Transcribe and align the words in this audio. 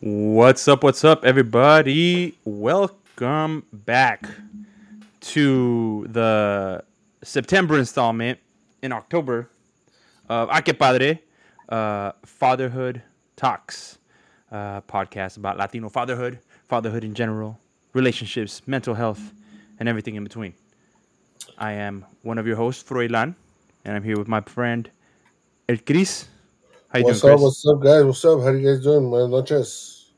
What's 0.00 0.68
up? 0.68 0.84
What's 0.84 1.02
up, 1.02 1.24
everybody? 1.24 2.38
Welcome 2.44 3.64
back 3.72 4.28
to 5.22 6.06
the 6.08 6.84
September 7.24 7.76
installment 7.76 8.38
in 8.80 8.92
October 8.92 9.50
of 10.28 10.50
A 10.52 10.62
Que 10.62 10.72
Padre, 10.72 11.20
uh, 11.68 12.12
Fatherhood 12.24 13.02
Talks, 13.34 13.98
uh, 14.52 14.82
podcast 14.82 15.36
about 15.36 15.58
Latino 15.58 15.88
fatherhood, 15.88 16.38
fatherhood 16.68 17.02
in 17.02 17.12
general, 17.12 17.58
relationships, 17.92 18.62
mental 18.68 18.94
health, 18.94 19.32
and 19.80 19.88
everything 19.88 20.14
in 20.14 20.22
between. 20.22 20.54
I 21.58 21.72
am 21.72 22.04
one 22.22 22.38
of 22.38 22.46
your 22.46 22.54
hosts, 22.54 22.88
Froilan, 22.88 23.34
and 23.84 23.96
I'm 23.96 24.04
here 24.04 24.16
with 24.16 24.28
my 24.28 24.42
friend 24.42 24.88
El 25.68 25.78
Cris. 25.78 26.28
How 26.88 26.98
you 27.00 27.04
What's 27.04 27.20
doing, 27.20 27.34
up? 27.34 27.40
Chris? 27.40 27.42
What's 27.42 27.66
up, 27.66 27.80
guys? 27.82 28.04
What's 28.04 28.24
up? 28.24 28.40
How 28.40 28.50
you 28.50 28.66
guys 28.66 28.82
doing? 28.82 29.08
Buenas 29.10 29.30
noches. 29.30 30.12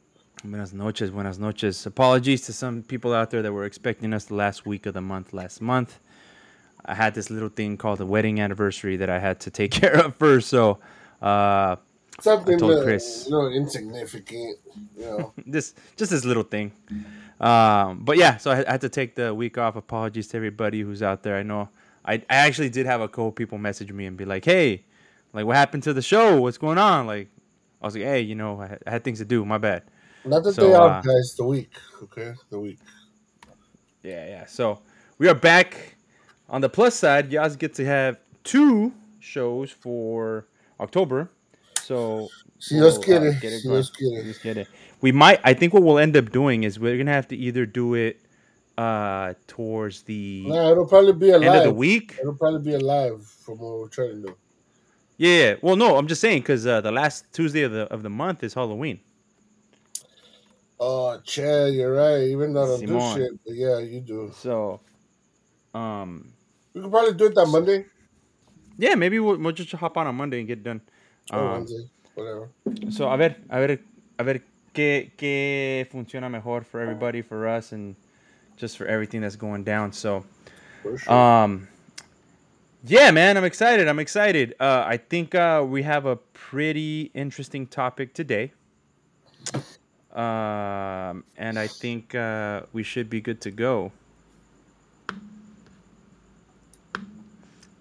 Buenas 0.44 0.72
noches, 0.72 1.10
buenas 1.10 1.38
noches. 1.38 1.84
Apologies 1.84 2.42
to 2.42 2.52
some 2.52 2.82
people 2.82 3.12
out 3.12 3.30
there 3.30 3.42
that 3.42 3.52
were 3.52 3.64
expecting 3.64 4.12
us 4.14 4.24
the 4.26 4.34
last 4.34 4.64
week 4.66 4.86
of 4.86 4.94
the 4.94 5.00
month 5.00 5.32
last 5.32 5.60
month. 5.60 5.98
I 6.86 6.94
had 6.94 7.14
this 7.14 7.28
little 7.28 7.50
thing 7.50 7.76
called 7.76 7.98
the 7.98 8.06
wedding 8.06 8.40
anniversary 8.40 8.96
that 8.96 9.10
I 9.10 9.18
had 9.18 9.40
to 9.40 9.50
take 9.50 9.70
care 9.82 9.94
of 9.96 10.16
first, 10.16 10.48
so 10.48 10.78
uh, 11.20 11.76
Something 12.20 12.58
told 12.58 12.78
that, 12.78 12.84
Chris. 12.84 13.26
you 13.26 13.32
know, 13.32 13.48
insignificant. 13.48 14.58
You 14.96 15.04
know, 15.04 15.32
this 15.46 15.74
just 15.96 16.10
this 16.10 16.24
little 16.24 16.42
thing. 16.42 16.72
Um, 17.40 18.00
but 18.04 18.16
yeah, 18.16 18.36
so 18.38 18.50
I, 18.50 18.64
I 18.66 18.72
had 18.72 18.80
to 18.82 18.88
take 18.88 19.14
the 19.14 19.34
week 19.34 19.58
off. 19.58 19.76
Apologies 19.76 20.28
to 20.28 20.36
everybody 20.36 20.80
who's 20.82 21.02
out 21.02 21.22
there. 21.22 21.36
I 21.36 21.42
know 21.42 21.68
I, 22.04 22.14
I 22.14 22.36
actually 22.36 22.70
did 22.70 22.86
have 22.86 23.00
a 23.00 23.08
couple 23.08 23.32
people 23.32 23.58
message 23.58 23.92
me 23.92 24.06
and 24.06 24.16
be 24.16 24.24
like, 24.24 24.44
"Hey, 24.44 24.84
like 25.32 25.46
what 25.46 25.56
happened 25.56 25.82
to 25.84 25.92
the 25.92 26.02
show? 26.02 26.40
What's 26.40 26.58
going 26.58 26.78
on?" 26.78 27.06
Like 27.06 27.28
I 27.82 27.86
was 27.86 27.94
like, 27.94 28.04
"Hey, 28.04 28.20
you 28.20 28.34
know, 28.34 28.60
I 28.60 28.66
had, 28.66 28.82
I 28.86 28.90
had 28.90 29.04
things 29.04 29.18
to 29.18 29.24
do. 29.24 29.44
My 29.44 29.58
bad." 29.58 29.84
not 30.24 30.44
the 30.44 30.52
So, 30.52 30.68
day 30.68 30.74
uh, 30.74 30.80
off, 30.80 31.04
guys. 31.04 31.34
The 31.36 31.44
week. 31.44 31.72
Okay, 32.02 32.34
the 32.50 32.60
week. 32.60 32.78
Yeah, 34.02 34.26
yeah. 34.26 34.46
So 34.46 34.80
we 35.18 35.28
are 35.28 35.34
back. 35.34 35.96
On 36.48 36.60
the 36.60 36.68
plus 36.68 36.94
side, 36.96 37.32
you 37.32 37.38
guys 37.38 37.54
get 37.56 37.74
to 37.74 37.84
have 37.84 38.18
two 38.42 38.92
shows 39.20 39.70
for 39.70 40.46
October. 40.80 41.30
So 41.80 42.28
we'll, 42.70 42.96
uh, 42.96 43.00
quiere. 43.00 43.32
get 43.40 43.52
it 43.52 43.60
Si 43.60 43.68
going. 43.68 43.76
Dios 43.76 43.90
quiere. 43.90 44.22
Just 44.24 44.42
get 44.42 44.56
it. 44.56 44.68
We 45.00 45.12
might. 45.12 45.40
I 45.44 45.54
think 45.54 45.72
what 45.72 45.82
we'll 45.82 45.98
end 45.98 46.16
up 46.16 46.30
doing 46.30 46.64
is 46.64 46.78
we're 46.78 46.98
gonna 46.98 47.12
have 47.12 47.28
to 47.28 47.36
either 47.36 47.66
do 47.66 47.94
it 47.94 48.20
uh 48.78 49.34
towards 49.46 50.02
the 50.02 50.44
Nah, 50.46 50.70
it'll 50.70 50.86
probably 50.86 51.12
be 51.12 51.30
a 51.30 51.36
end 51.36 51.44
of 51.44 51.64
the 51.64 51.72
week. 51.72 52.16
It'll 52.20 52.34
probably 52.34 52.60
be 52.60 52.74
alive 52.74 53.24
from 53.24 53.58
what 53.58 53.78
we're 53.78 53.88
trying 53.88 54.22
to 54.22 54.28
do. 54.28 54.36
Yeah. 55.20 55.38
yeah. 55.38 55.54
Well, 55.60 55.76
no, 55.76 55.96
I'm 55.96 56.06
just 56.06 56.20
saying 56.20 56.40
because 56.40 56.66
uh, 56.66 56.80
the 56.80 56.92
last 56.92 57.24
Tuesday 57.32 57.62
of 57.62 57.72
the 57.72 57.84
of 57.92 58.02
the 58.02 58.10
month 58.10 58.42
is 58.42 58.54
Halloween. 58.54 59.00
Oh, 60.80 61.20
Chad, 61.24 61.74
you're 61.74 61.92
right. 61.94 62.22
Even 62.22 62.54
though 62.54 62.64
I 62.64 62.66
don't 62.66 62.88
Simon. 62.88 62.98
do 62.98 63.20
shit, 63.20 63.32
but 63.44 63.54
yeah, 63.54 63.78
you 63.80 64.00
do. 64.00 64.32
So, 64.34 64.80
um, 65.74 66.32
We 66.72 66.80
could 66.80 66.90
probably 66.90 67.14
do 67.14 67.26
it 67.26 67.34
that 67.34 67.46
Monday 67.46 67.84
yeah, 68.80 68.94
maybe 68.94 69.18
we'll, 69.18 69.36
we'll 69.36 69.52
just 69.52 69.70
hop 69.72 69.98
on 69.98 70.06
on 70.06 70.14
Monday 70.14 70.38
and 70.38 70.48
get 70.48 70.64
done. 70.64 70.80
or 71.32 71.38
Um, 71.38 71.50
Wednesday, 71.52 71.90
whatever. 72.14 72.48
So, 72.88 73.10
a 73.10 73.16
ver, 73.18 73.36
a 73.50 73.66
ver, 73.66 73.78
a 74.18 74.24
ver 74.24 74.40
qué, 74.72 75.12
qué 75.18 75.86
funciona 75.92 76.30
mejor 76.30 76.62
for 76.62 76.80
everybody, 76.80 77.20
for 77.20 77.46
us, 77.46 77.72
and 77.72 77.94
just 78.56 78.78
for 78.78 78.86
everything 78.86 79.20
that's 79.20 79.36
going 79.36 79.64
down. 79.64 79.92
So, 79.92 80.24
sure. 80.82 81.12
um, 81.12 81.68
yeah, 82.84 83.10
man, 83.10 83.36
I'm 83.36 83.44
excited. 83.44 83.88
I'm 83.88 83.98
excited. 83.98 84.54
Uh, 84.58 84.84
I 84.86 84.96
think 84.96 85.34
uh, 85.34 85.64
we 85.66 85.82
have 85.82 86.06
a 86.06 86.16
pretty 86.16 87.10
interesting 87.14 87.66
topic 87.66 88.14
today. 88.14 88.52
Um, 90.12 91.24
and 91.36 91.58
I 91.58 91.66
think 91.66 92.14
uh, 92.14 92.62
we 92.72 92.82
should 92.82 93.08
be 93.08 93.20
good 93.20 93.40
to 93.42 93.50
go. 93.50 93.92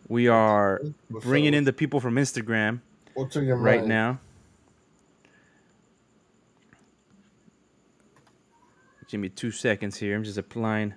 We 0.08 0.28
are 0.28 0.82
bringing 1.10 1.54
in 1.54 1.64
the 1.64 1.74
people 1.74 2.00
from 2.00 2.16
Instagram 2.16 2.82
What's 3.14 3.36
in 3.36 3.46
your 3.46 3.58
right 3.58 3.86
now. 3.86 4.20
Give 9.08 9.20
me 9.20 9.30
two 9.30 9.52
seconds 9.52 9.98
here. 9.98 10.16
I'm 10.16 10.24
just 10.24 10.38
applying, 10.38 10.94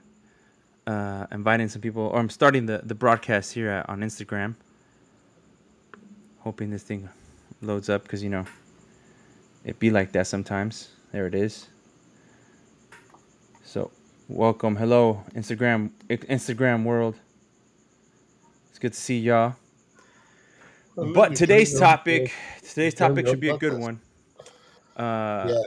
uh, 0.93 1.27
inviting 1.33 1.69
some 1.69 1.81
people, 1.81 2.03
or 2.03 2.19
I'm 2.19 2.31
starting 2.31 2.67
the, 2.67 2.81
the 2.85 2.95
broadcast 2.95 3.53
here 3.55 3.71
at, 3.71 3.89
on 3.89 4.01
Instagram. 4.01 4.55
Hoping 6.41 6.71
this 6.71 6.83
thing 6.83 7.09
loads 7.61 7.89
up 7.89 8.03
because, 8.03 8.23
you 8.23 8.31
know, 8.31 8.45
it 9.65 9.79
be 9.79 9.91
like 9.91 10.13
that 10.13 10.27
sometimes. 10.27 10.91
There 11.13 11.27
it 11.27 11.35
is. 11.35 11.69
So, 13.65 13.91
welcome. 14.29 14.77
Hello, 14.77 15.25
Instagram, 15.35 15.91
Instagram 16.09 16.85
world. 16.85 17.15
It's 18.71 18.79
good 18.79 18.93
to 18.93 19.01
see 19.01 19.21
y'all. 19.21 19.55
But 20.97 21.37
today's 21.37 21.79
topic, 21.79 22.33
today's 22.63 22.95
topic 22.95 23.27
should 23.27 23.41
be 23.41 23.49
a 23.49 23.57
good 23.57 23.79
one. 23.79 24.01
Uh, 24.97 25.47
Yeah. 25.49 25.63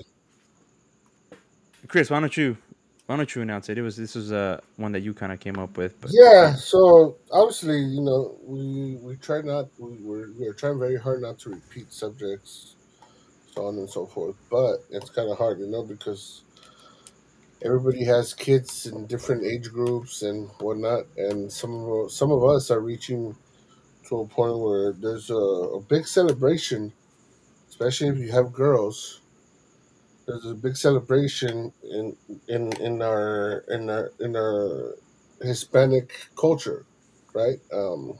Chris, 1.87 2.09
why 2.09 2.19
don't 2.19 2.35
you, 2.35 2.57
why 3.05 3.17
don't 3.17 3.35
you 3.35 3.41
announce 3.41 3.69
it? 3.69 3.77
It 3.77 3.81
was 3.81 3.95
this 3.95 4.15
was 4.15 4.31
uh 4.31 4.59
one 4.77 4.91
that 4.93 5.01
you 5.01 5.13
kind 5.13 5.31
of 5.31 5.39
came 5.39 5.59
up 5.59 5.77
with. 5.77 5.99
But 6.01 6.11
Yeah, 6.13 6.55
so 6.55 7.17
obviously, 7.31 7.79
you 7.79 8.01
know, 8.01 8.37
we 8.43 8.95
we 8.95 9.15
try 9.17 9.41
not 9.41 9.67
we 9.77 9.97
we're 10.01 10.31
we're 10.37 10.53
trying 10.53 10.79
very 10.79 10.97
hard 10.97 11.21
not 11.21 11.37
to 11.39 11.51
repeat 11.51 11.93
subjects, 11.93 12.75
so 13.53 13.67
on 13.67 13.75
and 13.75 13.89
so 13.89 14.05
forth. 14.05 14.35
But 14.49 14.77
it's 14.89 15.09
kind 15.09 15.29
of 15.29 15.37
hard, 15.37 15.59
you 15.59 15.67
know, 15.67 15.83
because 15.83 16.43
everybody 17.63 18.03
has 18.05 18.33
kids 18.33 18.85
in 18.85 19.05
different 19.07 19.45
age 19.45 19.71
groups 19.71 20.21
and 20.23 20.49
whatnot, 20.59 21.05
and 21.17 21.51
some 21.51 21.73
of 21.73 22.11
some 22.11 22.31
of 22.31 22.43
us 22.43 22.71
are 22.71 22.81
reaching 22.81 23.35
to 24.09 24.19
a 24.19 24.27
point 24.27 24.57
where 24.59 24.93
there's 24.93 25.29
a, 25.29 25.35
a 25.35 25.81
big 25.81 26.07
celebration, 26.07 26.93
especially 27.69 28.07
if 28.07 28.17
you 28.17 28.31
have 28.31 28.53
girls. 28.53 29.21
There's 30.27 30.45
a 30.45 30.55
big 30.55 30.77
celebration 30.77 31.73
in 31.83 32.15
in 32.47 32.73
in 32.81 33.01
our 33.01 33.59
in 33.69 33.89
our 33.89 34.11
in 34.19 34.35
our 34.35 34.95
Hispanic 35.41 36.13
culture, 36.35 36.85
right? 37.33 37.59
Um, 37.73 38.19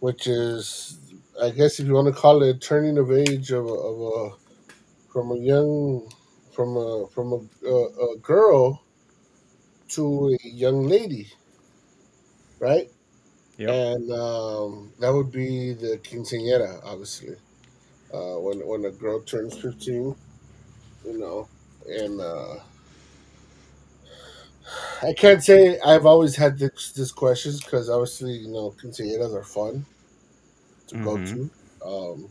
which 0.00 0.26
is, 0.26 0.98
I 1.42 1.50
guess, 1.50 1.80
if 1.80 1.86
you 1.86 1.94
want 1.94 2.08
to 2.08 2.12
call 2.20 2.42
it, 2.42 2.60
turning 2.60 2.98
of 2.98 3.10
age 3.12 3.50
of 3.50 3.66
a, 3.66 3.70
of 3.70 4.00
a 4.00 4.30
from 5.12 5.32
a 5.32 5.36
young 5.38 6.10
from 6.54 6.76
a 6.76 7.06
from 7.14 7.32
a, 7.32 7.68
a, 7.68 8.12
a 8.14 8.18
girl 8.18 8.82
to 9.90 10.36
a 10.42 10.48
young 10.48 10.84
lady, 10.88 11.28
right? 12.60 12.90
Yep. 13.58 13.70
And 13.70 14.12
um, 14.12 14.92
that 15.00 15.12
would 15.12 15.32
be 15.32 15.74
the 15.74 15.98
quinceañera, 15.98 16.80
obviously. 16.84 17.36
Uh, 18.12 18.36
when 18.40 18.66
when 18.66 18.84
a 18.86 18.90
girl 18.90 19.20
turns 19.22 19.56
fifteen, 19.58 20.14
you 21.04 21.18
know, 21.18 21.48
and 21.86 22.20
uh, 22.20 22.56
I 25.02 25.12
can't 25.14 25.42
say 25.42 25.78
I've 25.80 26.06
always 26.06 26.36
had 26.36 26.58
this, 26.58 26.92
this 26.92 27.12
questions 27.12 27.62
because 27.62 27.88
obviously 27.88 28.32
you 28.34 28.48
know 28.48 28.72
quinceañeras 28.82 29.34
are 29.34 29.44
fun 29.44 29.86
to 30.88 30.96
go 30.96 31.18
Mhm. 31.18 31.28
to. 31.28 31.50
Um, 31.84 32.28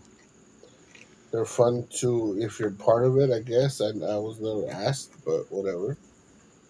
they're 1.31 1.45
fun 1.45 1.87
to 1.99 2.37
if 2.39 2.59
you're 2.59 2.71
part 2.71 3.05
of 3.05 3.17
it. 3.17 3.31
I 3.31 3.39
guess 3.39 3.81
I, 3.81 3.87
I 3.87 4.17
was 4.17 4.39
never 4.39 4.69
asked, 4.69 5.13
but 5.25 5.51
whatever. 5.51 5.97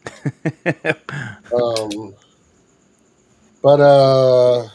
Um, 1.53 2.15
but 3.61 3.79
uh, 3.79 4.67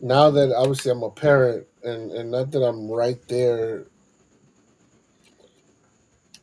now 0.00 0.30
that 0.30 0.54
obviously 0.56 0.90
I'm 0.92 1.02
a 1.02 1.10
parent, 1.10 1.66
and 1.84 2.10
and 2.12 2.30
not 2.30 2.50
that 2.52 2.62
I'm 2.62 2.90
right 2.90 3.20
there 3.28 3.86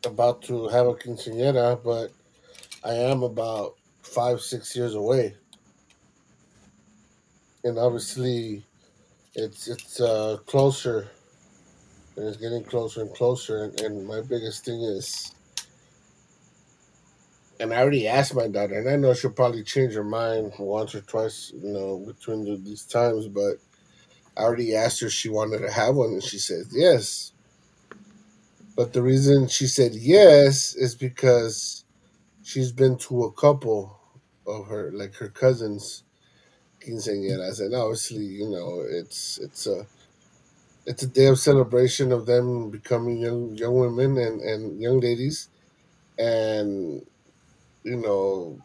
about 0.05 0.41
to 0.43 0.67
have 0.67 0.87
a 0.87 0.93
quinceañera, 0.93 1.81
but 1.83 2.11
I 2.83 2.93
am 2.93 3.23
about 3.23 3.75
five 4.01 4.41
six 4.41 4.75
years 4.75 4.95
away, 4.95 5.35
and 7.63 7.77
obviously 7.77 8.65
it's 9.35 9.67
it's 9.67 9.99
uh, 9.99 10.37
closer, 10.45 11.09
and 12.15 12.27
it's 12.27 12.37
getting 12.37 12.63
closer 12.63 13.01
and 13.01 13.13
closer. 13.13 13.63
And, 13.65 13.79
and 13.81 14.07
my 14.07 14.21
biggest 14.21 14.65
thing 14.65 14.81
is, 14.81 15.33
and 17.59 17.73
I 17.73 17.77
already 17.77 18.07
asked 18.07 18.35
my 18.35 18.47
daughter, 18.47 18.75
and 18.75 18.89
I 18.89 18.95
know 18.95 19.13
she'll 19.13 19.31
probably 19.31 19.63
change 19.63 19.93
her 19.93 20.03
mind 20.03 20.53
once 20.59 20.95
or 20.95 21.01
twice, 21.01 21.51
you 21.55 21.71
know, 21.71 21.99
between 21.99 22.45
the, 22.45 22.57
these 22.57 22.83
times, 22.83 23.27
but 23.27 23.57
I 24.37 24.41
already 24.41 24.75
asked 24.75 25.01
her 25.01 25.07
if 25.07 25.13
she 25.13 25.29
wanted 25.29 25.59
to 25.59 25.71
have 25.71 25.95
one, 25.95 26.11
and 26.11 26.23
she 26.23 26.37
said 26.37 26.65
yes. 26.71 27.33
But 28.77 28.93
the 28.93 29.03
reason 29.03 29.49
she 29.49 29.67
said 29.67 29.93
yes 29.95 30.75
is 30.75 30.95
because 30.95 31.83
she's 32.43 32.71
been 32.73 32.97
to 32.99 33.23
a 33.25 33.33
couple 33.33 33.99
of 34.47 34.67
her, 34.67 34.91
like 34.93 35.15
her 35.15 35.29
cousins' 35.29 36.03
quinceañeras, 36.81 37.61
and 37.61 37.75
obviously, 37.75 38.25
you 38.25 38.49
know, 38.49 38.85
it's 38.89 39.39
it's 39.39 39.67
a 39.67 39.87
it's 40.85 41.03
a 41.03 41.07
day 41.07 41.27
of 41.27 41.39
celebration 41.39 42.11
of 42.11 42.25
them 42.25 42.69
becoming 42.69 43.17
young 43.17 43.55
young 43.55 43.75
women 43.79 44.17
and, 44.17 44.41
and 44.41 44.81
young 44.81 44.99
ladies 44.99 45.49
and 46.19 47.05
you 47.83 47.97
know 47.97 48.59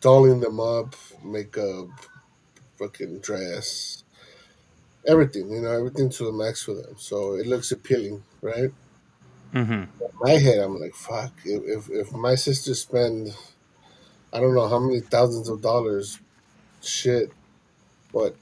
dolling 0.00 0.40
them 0.40 0.60
up 0.60 0.94
makeup 1.24 1.88
fucking 2.78 3.20
dress 3.20 4.04
everything 5.06 5.50
you 5.50 5.60
know 5.60 5.70
everything 5.70 6.08
to 6.10 6.24
the 6.24 6.32
max 6.32 6.62
for 6.62 6.74
them. 6.74 6.94
So 6.98 7.34
it 7.34 7.46
looks 7.46 7.72
appealing 7.72 8.22
right 8.42 8.70
Mm-hmm. 9.54 9.72
in 9.72 10.10
my 10.20 10.30
head 10.32 10.58
i'm 10.58 10.80
like 10.80 10.94
fuck 10.94 11.32
if, 11.44 11.62
if, 11.88 11.90
if 11.90 12.12
my 12.12 12.34
sister 12.34 12.74
spend 12.74 13.28
i 14.32 14.40
don't 14.40 14.54
know 14.54 14.68
how 14.68 14.80
many 14.80 15.00
thousands 15.00 15.48
of 15.48 15.62
dollars 15.62 16.18
shit 16.82 17.30
what 18.12 18.36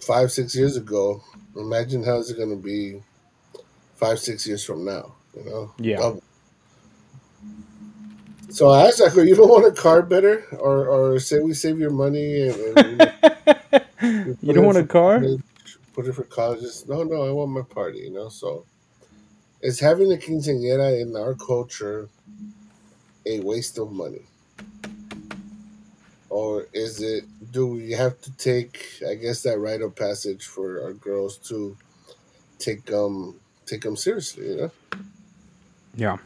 five 0.00 0.30
six 0.30 0.54
years 0.54 0.76
ago 0.76 1.22
imagine 1.56 2.04
how 2.04 2.18
is 2.18 2.30
it 2.30 2.36
going 2.36 2.50
to 2.50 2.56
be 2.62 3.02
five 3.96 4.18
six 4.18 4.46
years 4.46 4.64
from 4.64 4.84
now 4.84 5.14
you 5.36 5.44
know 5.44 5.72
Yeah. 5.78 5.96
Double. 5.98 6.22
so 8.48 8.70
i 8.70 8.86
asked 8.86 9.00
her 9.00 9.24
you 9.24 9.34
don't 9.34 9.48
want 9.50 9.66
a 9.66 9.72
car 9.72 10.02
better 10.02 10.44
or 10.58 10.86
or 10.88 11.18
say 11.18 11.40
we 11.40 11.52
save 11.54 11.78
your 11.78 11.90
money 11.90 12.48
and, 12.48 12.78
and 12.78 13.12
you 14.40 14.52
put 14.52 14.54
don't 14.54 14.66
want 14.66 14.78
a 14.78 14.86
car? 14.86 15.20
put 15.94 16.06
it 16.06 16.12
for 16.14 16.24
colleges 16.24 16.84
no 16.88 17.02
no 17.02 17.22
i 17.26 17.30
want 17.30 17.50
my 17.50 17.62
party 17.62 17.98
you 18.00 18.12
know 18.12 18.28
so 18.28 18.64
is 19.62 19.80
having 19.80 20.12
a 20.12 20.16
quinceañera 20.16 21.00
in 21.00 21.16
our 21.16 21.34
culture 21.34 22.08
a 23.26 23.40
waste 23.40 23.78
of 23.78 23.92
money 23.92 24.22
or 26.30 26.66
is 26.72 27.02
it 27.02 27.24
do 27.52 27.66
we 27.66 27.92
have 27.92 28.20
to 28.20 28.30
take 28.36 29.02
i 29.08 29.14
guess 29.14 29.42
that 29.42 29.58
rite 29.58 29.82
of 29.82 29.94
passage 29.96 30.46
for 30.46 30.82
our 30.84 30.92
girls 30.92 31.38
to 31.38 31.76
take 32.58 32.92
um 32.92 33.34
take 33.66 33.82
them 33.82 33.96
seriously 33.96 34.48
you 34.48 34.56
know 34.56 34.70
Yeah. 35.96 36.18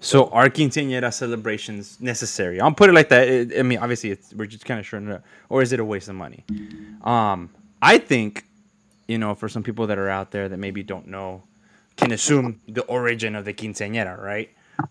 So 0.00 0.28
are 0.28 0.48
quinceañera 0.50 1.12
celebrations 1.12 1.98
necessary? 2.00 2.60
I'll 2.60 2.72
put 2.72 2.90
it 2.90 2.92
like 2.92 3.08
that. 3.08 3.58
I 3.58 3.62
mean, 3.62 3.78
obviously, 3.78 4.10
it's, 4.10 4.34
we're 4.34 4.46
just 4.46 4.64
kind 4.64 4.78
of 4.78 5.10
up. 5.10 5.24
Or 5.48 5.62
is 5.62 5.72
it 5.72 5.80
a 5.80 5.84
waste 5.84 6.08
of 6.08 6.14
money? 6.14 6.44
Um, 7.02 7.50
I 7.80 7.98
think, 7.98 8.44
you 9.08 9.18
know, 9.18 9.34
for 9.34 9.48
some 9.48 9.62
people 9.62 9.86
that 9.88 9.98
are 9.98 10.10
out 10.10 10.30
there 10.30 10.48
that 10.48 10.58
maybe 10.58 10.82
don't 10.82 11.08
know, 11.08 11.42
can 11.96 12.12
assume 12.12 12.60
the 12.68 12.82
origin 12.82 13.34
of 13.34 13.44
the 13.44 13.54
quinceañera, 13.54 14.20
right? 14.20 14.50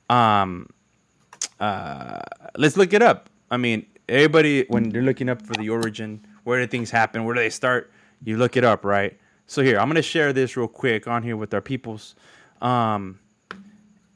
Um, 0.10 0.70
uh, 1.60 2.22
let's 2.58 2.78
look 2.78 2.94
it 2.94 3.02
up. 3.02 3.30
I 3.52 3.58
mean, 3.58 3.86
everybody, 4.10 4.66
when 4.68 4.90
they're 4.90 5.02
looking 5.02 5.30
up 5.30 5.42
for 5.42 5.54
the 5.54 5.70
origin, 5.70 6.26
where 6.44 6.60
do 6.60 6.68
things 6.68 6.90
happen? 6.92 7.24
Where 7.26 7.36
do 7.36 7.42
they 7.42 7.50
start? 7.50 7.92
You 8.24 8.38
look 8.38 8.58
it 8.58 8.64
up, 8.64 8.84
right? 8.84 9.18
So 9.48 9.62
here, 9.62 9.80
I'm 9.80 9.94
to 9.94 10.02
share 10.02 10.34
this 10.34 10.58
real 10.58 10.68
quick 10.68 11.08
on 11.08 11.22
here 11.22 11.38
with 11.38 11.54
our 11.54 11.62
peoples. 11.62 12.16
Um, 12.62 13.20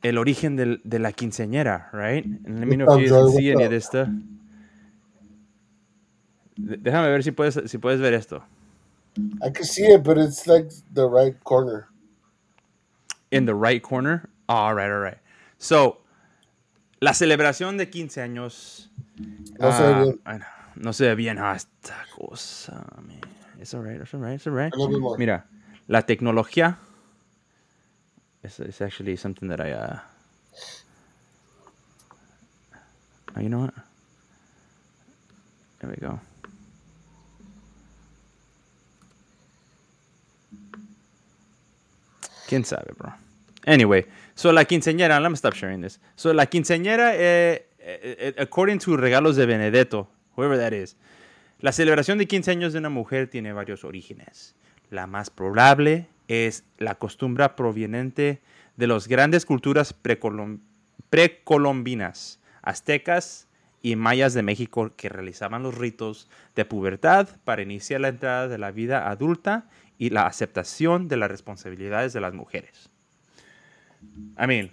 el 0.03 0.17
origen 0.17 0.55
de 0.55 0.99
la 0.99 1.11
quinceañera, 1.11 1.91
right? 1.93 2.25
And 2.25 2.59
let 2.59 2.67
me 2.67 2.75
know 2.75 2.97
if 2.97 3.03
you 3.03 3.09
can 3.09 3.31
see 3.31 3.51
any 3.51 3.63
of 3.63 3.71
this 3.71 3.85
stuff. 3.85 4.07
Déjame 6.59 7.07
ver 7.07 7.21
si 7.21 7.31
puedes, 7.31 7.69
si 7.69 7.77
puedes 7.77 7.99
ver 8.01 8.13
esto. 8.13 8.43
i 9.41 9.49
can 9.49 9.65
see 9.65 9.85
it 9.85 10.03
but 10.03 10.17
it's 10.17 10.47
like 10.47 10.71
the 10.93 11.05
right 11.05 11.43
corner 11.43 11.88
In 13.31 13.45
the 13.45 13.55
right 13.55 13.81
corner. 13.81 14.29
all 14.49 14.73
right, 14.73 14.89
all 14.89 14.99
right. 14.99 15.17
So, 15.59 15.99
la 17.01 17.13
celebración 17.13 17.77
de 17.77 17.89
15 17.89 18.21
años. 18.21 18.87
No 19.59 19.71
se 19.71 19.83
ve 19.83 19.93
ah, 19.93 20.03
bien. 20.03 20.19
ay, 20.25 20.39
no 20.75 20.93
se 20.93 21.07
ve 21.07 21.15
bien 21.15 21.37
ah, 21.37 21.55
esta 21.55 21.95
cosa. 22.15 22.85
man. 23.05 23.21
It's 23.59 23.73
all 23.73 23.81
right, 23.81 23.99
it's 23.99 24.13
all 24.13 24.21
right, 24.21 24.33
it's 24.33 24.47
all 24.47 24.53
right. 24.53 24.73
Mira, 25.17 25.45
la 25.87 26.01
tecnología. 26.03 26.77
It's, 28.41 28.59
it's 28.59 28.81
actually 28.81 29.17
something 29.17 29.49
that 29.49 29.59
I. 29.59 29.71
Uh, 29.71 29.99
oh, 33.35 33.41
you 33.41 33.49
know 33.49 33.59
what? 33.59 33.73
There 35.81 35.89
we 35.89 35.97
go. 35.97 36.19
¿Quién 42.49 42.65
sabe, 42.65 42.93
bro? 42.97 43.13
Anyway, 43.67 44.07
so 44.33 44.51
la 44.51 44.65
quinceañera, 44.65 45.19
let 45.19 45.29
me 45.29 45.35
stop 45.35 45.53
sharing 45.53 45.81
this. 45.83 46.01
So 46.15 46.33
la 46.33 46.47
quinceañera, 46.47 47.13
eh, 47.13 47.67
eh, 47.77 48.17
eh, 48.19 48.35
according 48.39 48.79
to 48.79 48.97
Regalos 48.97 49.35
de 49.35 49.45
Benedetto, 49.45 50.09
whoever 50.35 50.57
that 50.57 50.71
is, 50.71 50.97
la 51.59 51.71
celebración 51.71 52.17
de 52.17 52.25
15 52.25 52.49
años 52.49 52.73
de 52.73 52.79
una 52.79 52.89
mujer 52.89 53.29
tiene 53.29 53.53
varios 53.53 53.83
orígenes. 53.83 54.55
La 54.89 55.05
más 55.05 55.29
probable 55.29 56.07
es 56.27 56.63
la 56.79 56.95
costumbre 56.95 57.47
proveniente 57.49 58.41
de 58.77 58.87
las 58.87 59.07
grandes 59.07 59.45
culturas 59.45 59.93
precolom- 60.01 60.61
precolombinas, 61.11 62.39
aztecas 62.63 63.47
y 63.83 63.95
mayas 63.95 64.33
de 64.33 64.41
México 64.41 64.91
que 64.95 65.09
realizaban 65.09 65.61
los 65.61 65.77
ritos 65.77 66.27
de 66.55 66.65
pubertad 66.65 67.29
para 67.43 67.61
iniciar 67.61 68.01
la 68.01 68.07
entrada 68.07 68.47
de 68.47 68.57
la 68.57 68.71
vida 68.71 69.07
adulta 69.07 69.69
y 69.99 70.09
la 70.09 70.25
aceptación 70.25 71.07
de 71.07 71.17
las 71.17 71.29
responsabilidades 71.29 72.13
de 72.13 72.21
las 72.21 72.33
mujeres. 72.33 72.89
I 74.37 74.47
mean, 74.47 74.71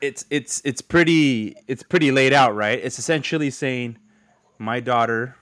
it's 0.00 0.26
it's 0.30 0.60
it's 0.64 0.82
pretty 0.82 1.56
it's 1.66 1.82
pretty 1.82 2.12
laid 2.12 2.34
out, 2.34 2.54
right? 2.54 2.78
It's 2.78 2.98
essentially 2.98 3.50
saying 3.50 3.96
my 4.58 4.78
daughter, 4.78 5.36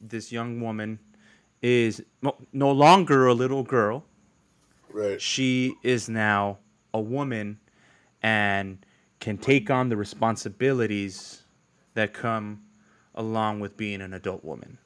this 0.00 0.30
young 0.30 0.60
woman, 0.60 1.00
is 1.60 2.02
no, 2.52 2.70
longer 2.70 3.26
a 3.26 3.34
little 3.34 3.64
girl. 3.64 4.04
right 4.92 5.20
She 5.20 5.74
is 5.82 6.08
now 6.08 6.58
a 6.94 7.00
woman 7.00 7.58
and 8.22 8.78
can 9.18 9.38
take 9.38 9.70
on 9.70 9.88
the 9.88 9.96
responsibilities 9.96 11.42
that 11.94 12.12
come 12.12 12.62
along 13.14 13.60
with 13.60 13.76
being 13.76 14.00
an 14.00 14.14
adult 14.14 14.44
woman. 14.44 14.78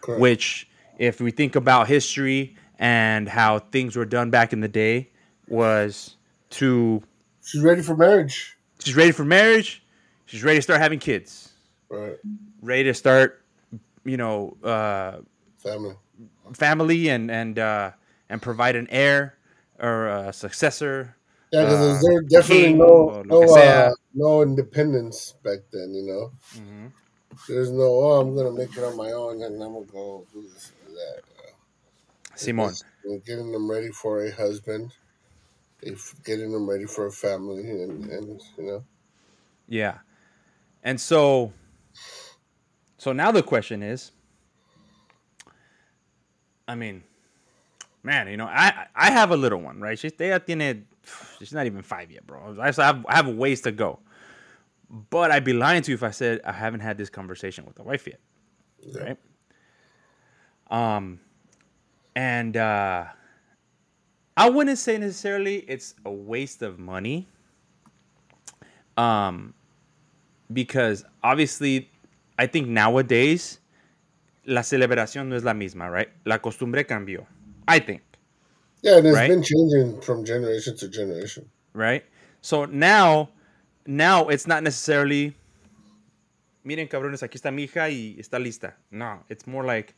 correct. 0.00 0.20
Which, 0.20 0.69
if 1.00 1.18
we 1.18 1.30
think 1.30 1.56
about 1.56 1.88
history 1.88 2.54
and 2.78 3.26
how 3.26 3.58
things 3.58 3.96
were 3.96 4.04
done 4.04 4.30
back 4.30 4.52
in 4.52 4.60
the 4.60 4.68
day, 4.68 5.08
was 5.48 6.16
to 6.50 7.02
she's 7.42 7.62
ready 7.62 7.82
for 7.82 7.96
marriage. 7.96 8.56
She's 8.80 8.94
ready 8.94 9.10
for 9.10 9.24
marriage, 9.24 9.82
she's 10.26 10.44
ready 10.44 10.58
to 10.58 10.62
start 10.62 10.80
having 10.80 10.98
kids, 10.98 11.52
right. 11.88 12.16
Ready 12.60 12.84
to 12.84 12.94
start, 12.94 13.42
you 14.04 14.18
know, 14.18 14.58
uh, 14.62 15.22
family. 15.56 15.96
family 16.52 17.08
and 17.08 17.30
and 17.30 17.58
uh, 17.58 17.92
and 18.28 18.42
provide 18.42 18.76
an 18.76 18.86
heir 18.90 19.38
or 19.78 20.08
a 20.08 20.32
successor. 20.34 21.16
Yeah, 21.50 21.64
because 21.64 21.80
uh, 21.80 22.00
there's 22.02 22.26
definitely 22.28 22.74
no 22.74 23.22
no 23.22 23.42
uh, 23.42 23.92
no 24.12 24.42
independence 24.42 25.32
back 25.42 25.60
then. 25.72 25.94
You 25.94 26.02
know, 26.02 26.32
there's 27.48 27.70
no 27.70 27.84
oh 27.84 28.20
I'm 28.20 28.36
gonna 28.36 28.52
make 28.52 28.76
it 28.76 28.84
on 28.84 28.98
my 28.98 29.12
own 29.12 29.42
and 29.42 29.62
I'm 29.62 29.72
gonna 29.72 29.86
go 29.86 30.26
do 30.32 30.42
this 30.42 30.72
that. 31.00 31.22
Simon. 32.40 32.74
Getting 33.26 33.52
them 33.52 33.70
ready 33.70 33.88
for 33.88 34.24
a 34.24 34.30
husband, 34.30 34.92
getting 36.24 36.52
them 36.52 36.68
ready 36.68 36.84
for 36.84 37.06
a 37.06 37.10
family, 37.12 37.68
and, 37.70 38.04
and 38.06 38.40
you 38.56 38.64
know, 38.64 38.84
Yeah. 39.68 39.98
And 40.82 41.00
so 41.00 41.52
so 42.98 43.12
now 43.12 43.30
the 43.30 43.42
question 43.42 43.82
is 43.82 44.12
I 46.68 46.74
mean, 46.74 47.02
man, 48.02 48.28
you 48.28 48.36
know, 48.36 48.46
I 48.46 48.86
I 48.94 49.10
have 49.10 49.30
a 49.30 49.36
little 49.36 49.60
one, 49.60 49.80
right? 49.80 49.98
She's 49.98 50.12
ella 50.20 50.40
tiene 50.40 50.86
she's 51.38 51.52
not 51.52 51.66
even 51.66 51.82
5 51.82 52.10
yet, 52.10 52.26
bro. 52.26 52.56
I 52.60 52.66
have 52.66 53.04
I 53.06 53.16
have 53.16 53.26
a 53.26 53.32
ways 53.32 53.62
to 53.62 53.72
go. 53.72 54.00
But 55.10 55.30
I'd 55.30 55.44
be 55.44 55.52
lying 55.52 55.82
to 55.82 55.90
you 55.90 55.94
if 55.94 56.02
I 56.02 56.10
said 56.10 56.40
I 56.44 56.52
haven't 56.52 56.80
had 56.80 56.98
this 56.98 57.10
conversation 57.10 57.64
with 57.64 57.76
the 57.76 57.82
wife 57.82 58.06
yet. 58.06 58.20
yeah. 58.82 59.02
right? 59.02 59.18
Um, 60.70 61.20
and 62.14 62.56
uh, 62.56 63.06
I 64.36 64.48
wouldn't 64.50 64.78
say 64.78 64.98
necessarily 64.98 65.58
it's 65.68 65.94
a 66.04 66.10
waste 66.10 66.62
of 66.62 66.78
money. 66.78 67.28
Um, 68.96 69.54
because 70.52 71.04
obviously, 71.22 71.90
I 72.38 72.46
think 72.46 72.68
nowadays 72.68 73.60
la 74.46 74.62
celebración 74.62 75.28
no 75.28 75.36
es 75.36 75.44
la 75.44 75.54
misma, 75.54 75.90
right? 75.90 76.08
La 76.24 76.38
costumbre 76.38 76.84
cambió. 76.86 77.26
I 77.68 77.78
think, 77.78 78.02
yeah, 78.82 78.96
and 78.98 79.06
it's 79.06 79.14
Right? 79.16 79.28
been 79.28 79.42
changing 79.42 80.00
from 80.00 80.24
generation 80.24 80.76
to 80.78 80.88
generation. 80.88 81.48
right? 81.72 82.04
So 82.42 82.64
now, 82.64 83.30
now 83.86 84.28
it's 84.28 84.46
not 84.46 84.62
necessarily. 84.62 85.36
Miren, 86.64 86.88
cabrones, 86.88 87.22
aquí 87.22 87.36
está 87.38 87.50
mi 87.54 87.66
hija 87.66 87.88
y 87.88 88.16
está 88.18 88.38
lista. 88.38 88.74
No, 88.90 89.20
it's 89.28 89.46
more 89.46 89.64
like 89.64 89.94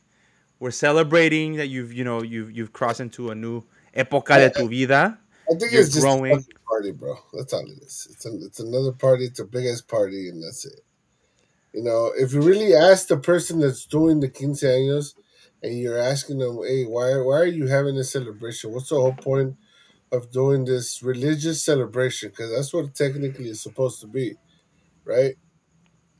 we're 0.63 0.71
celebrating 0.71 1.57
that 1.57 1.67
you've, 1.67 1.91
you 1.91 2.05
know, 2.05 2.23
you've 2.23 2.49
you've 2.55 2.71
crossed 2.71 3.01
into 3.01 3.31
a 3.31 3.35
new 3.35 3.63
época 3.93 4.37
de 4.37 4.49
tu 4.49 4.69
vida. 4.69 5.19
I 5.51 5.55
think 5.59 5.73
You're 5.73 5.81
it's 5.81 5.93
just 5.93 6.05
growing. 6.05 6.31
a 6.31 6.69
party, 6.69 6.91
bro. 6.93 7.17
That's 7.33 7.51
all 7.51 7.67
it 7.67 7.83
is. 7.83 8.07
It's 8.09 8.25
an, 8.25 8.41
it's 8.45 8.61
another 8.61 8.93
party. 8.93 9.25
It's 9.25 9.41
a 9.41 9.43
big 9.43 9.65
ass 9.65 9.81
party, 9.81 10.29
and 10.29 10.41
that's 10.41 10.65
it. 10.65 10.79
You 11.73 11.83
know, 11.83 12.13
if 12.15 12.31
you 12.31 12.41
really 12.41 12.73
ask 12.73 13.09
the 13.09 13.17
person 13.17 13.59
that's 13.59 13.85
doing 13.85 14.21
the 14.21 14.29
quince 14.29 14.63
años, 14.63 15.15
and 15.61 15.77
you're 15.77 15.97
asking 15.97 16.37
them, 16.37 16.57
"Hey, 16.65 16.85
why 16.85 17.17
why 17.17 17.39
are 17.39 17.45
you 17.45 17.67
having 17.67 17.95
this 17.95 18.11
celebration? 18.13 18.71
What's 18.71 18.87
the 18.87 18.95
whole 18.95 19.15
point 19.15 19.57
of 20.13 20.31
doing 20.31 20.63
this 20.63 21.03
religious 21.03 21.61
celebration? 21.61 22.29
Because 22.29 22.51
that's 22.55 22.73
what 22.73 22.95
technically 22.95 23.49
is 23.49 23.59
supposed 23.61 23.99
to 23.99 24.07
be, 24.07 24.35
right?" 25.03 25.35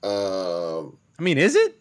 Um, 0.04 0.98
I 1.18 1.24
mean, 1.24 1.38
is 1.38 1.56
it? 1.56 1.80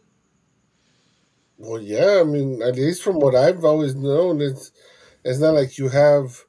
Well, 1.62 1.81
yeah. 1.81 2.19
I 2.21 2.25
mean, 2.25 2.61
at 2.61 2.75
least 2.75 3.02
from 3.04 3.21
what 3.21 3.37
I've 3.37 3.64
always 3.64 3.95
known, 3.95 4.40
it's 4.40 4.73
it's 5.25 5.38
not 5.38 5.54
like 5.54 5.78
you 5.78 5.88
have 5.88 6.45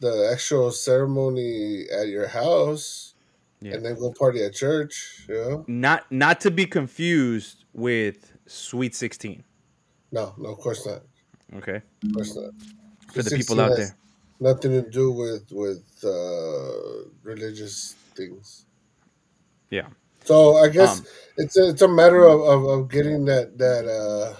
the 0.00 0.28
actual 0.30 0.70
ceremony 0.70 1.86
at 1.90 2.08
your 2.08 2.28
house 2.28 3.14
Yeah. 3.62 3.74
and 3.74 3.84
then 3.84 3.94
go 3.98 4.12
party 4.12 4.42
at 4.44 4.54
church. 4.54 5.24
You 5.28 5.34
know? 5.34 5.64
Not 5.66 6.10
not 6.12 6.40
to 6.42 6.50
be 6.50 6.66
confused 6.66 7.64
with 7.72 8.32
Sweet 8.46 8.94
16. 8.94 9.44
No, 10.12 10.34
no, 10.36 10.50
of 10.50 10.58
course 10.58 10.84
not. 10.86 11.02
Okay. 11.56 11.80
Of 12.04 12.14
course 12.14 12.36
not. 12.36 12.52
For 13.12 13.22
the 13.22 13.30
people 13.30 13.60
out 13.60 13.76
there. 13.76 13.96
Nothing 14.40 14.72
to 14.72 14.90
do 14.90 15.10
with 15.12 15.50
with 15.52 15.84
uh, 16.04 17.08
religious 17.22 17.94
things. 18.14 18.66
Yeah. 19.70 19.88
So 20.24 20.56
I 20.58 20.68
guess 20.68 21.00
Um, 21.00 21.06
it's 21.38 21.56
a, 21.56 21.68
it's 21.70 21.82
a 21.82 21.88
matter 21.88 22.24
of, 22.24 22.40
of, 22.42 22.60
of 22.66 22.88
getting 22.90 23.24
that 23.24 23.56
that 23.56 23.84
uh, 23.88 24.36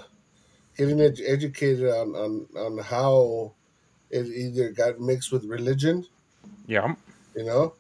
getting 0.81 1.01
ed- 1.01 1.21
educated 1.27 1.89
on, 1.91 2.09
on 2.17 2.47
on 2.57 2.79
how 2.79 3.53
it 4.11 4.27
either 4.27 4.73
got 4.73 4.99
mixed 5.01 5.31
with 5.33 5.45
religion, 5.45 6.07
Yeah. 6.67 6.95
you 7.37 7.45
know, 7.45 7.75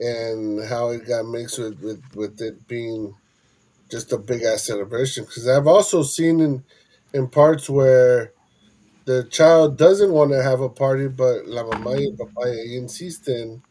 and 0.00 0.64
how 0.68 0.90
it 0.90 1.06
got 1.06 1.24
mixed 1.26 1.58
with 1.58 1.78
with, 1.80 2.02
with 2.16 2.40
it 2.42 2.66
being 2.66 3.14
just 3.90 4.12
a 4.12 4.18
big 4.18 4.42
ass 4.42 4.64
celebration. 4.66 5.24
Because 5.24 5.46
I've 5.48 5.68
also 5.68 6.02
seen 6.02 6.40
in 6.40 6.64
in 7.12 7.28
parts 7.28 7.70
where 7.70 8.32
the 9.04 9.24
child 9.24 9.78
doesn't 9.78 10.12
want 10.12 10.32
to 10.32 10.42
have 10.42 10.60
a 10.60 10.68
party, 10.68 11.08
but 11.08 11.46
la 11.46 11.62
mamá 11.62 11.92
y 11.96 12.06
el 12.10 12.16
papá 12.16 12.44
insisten. 12.76 13.62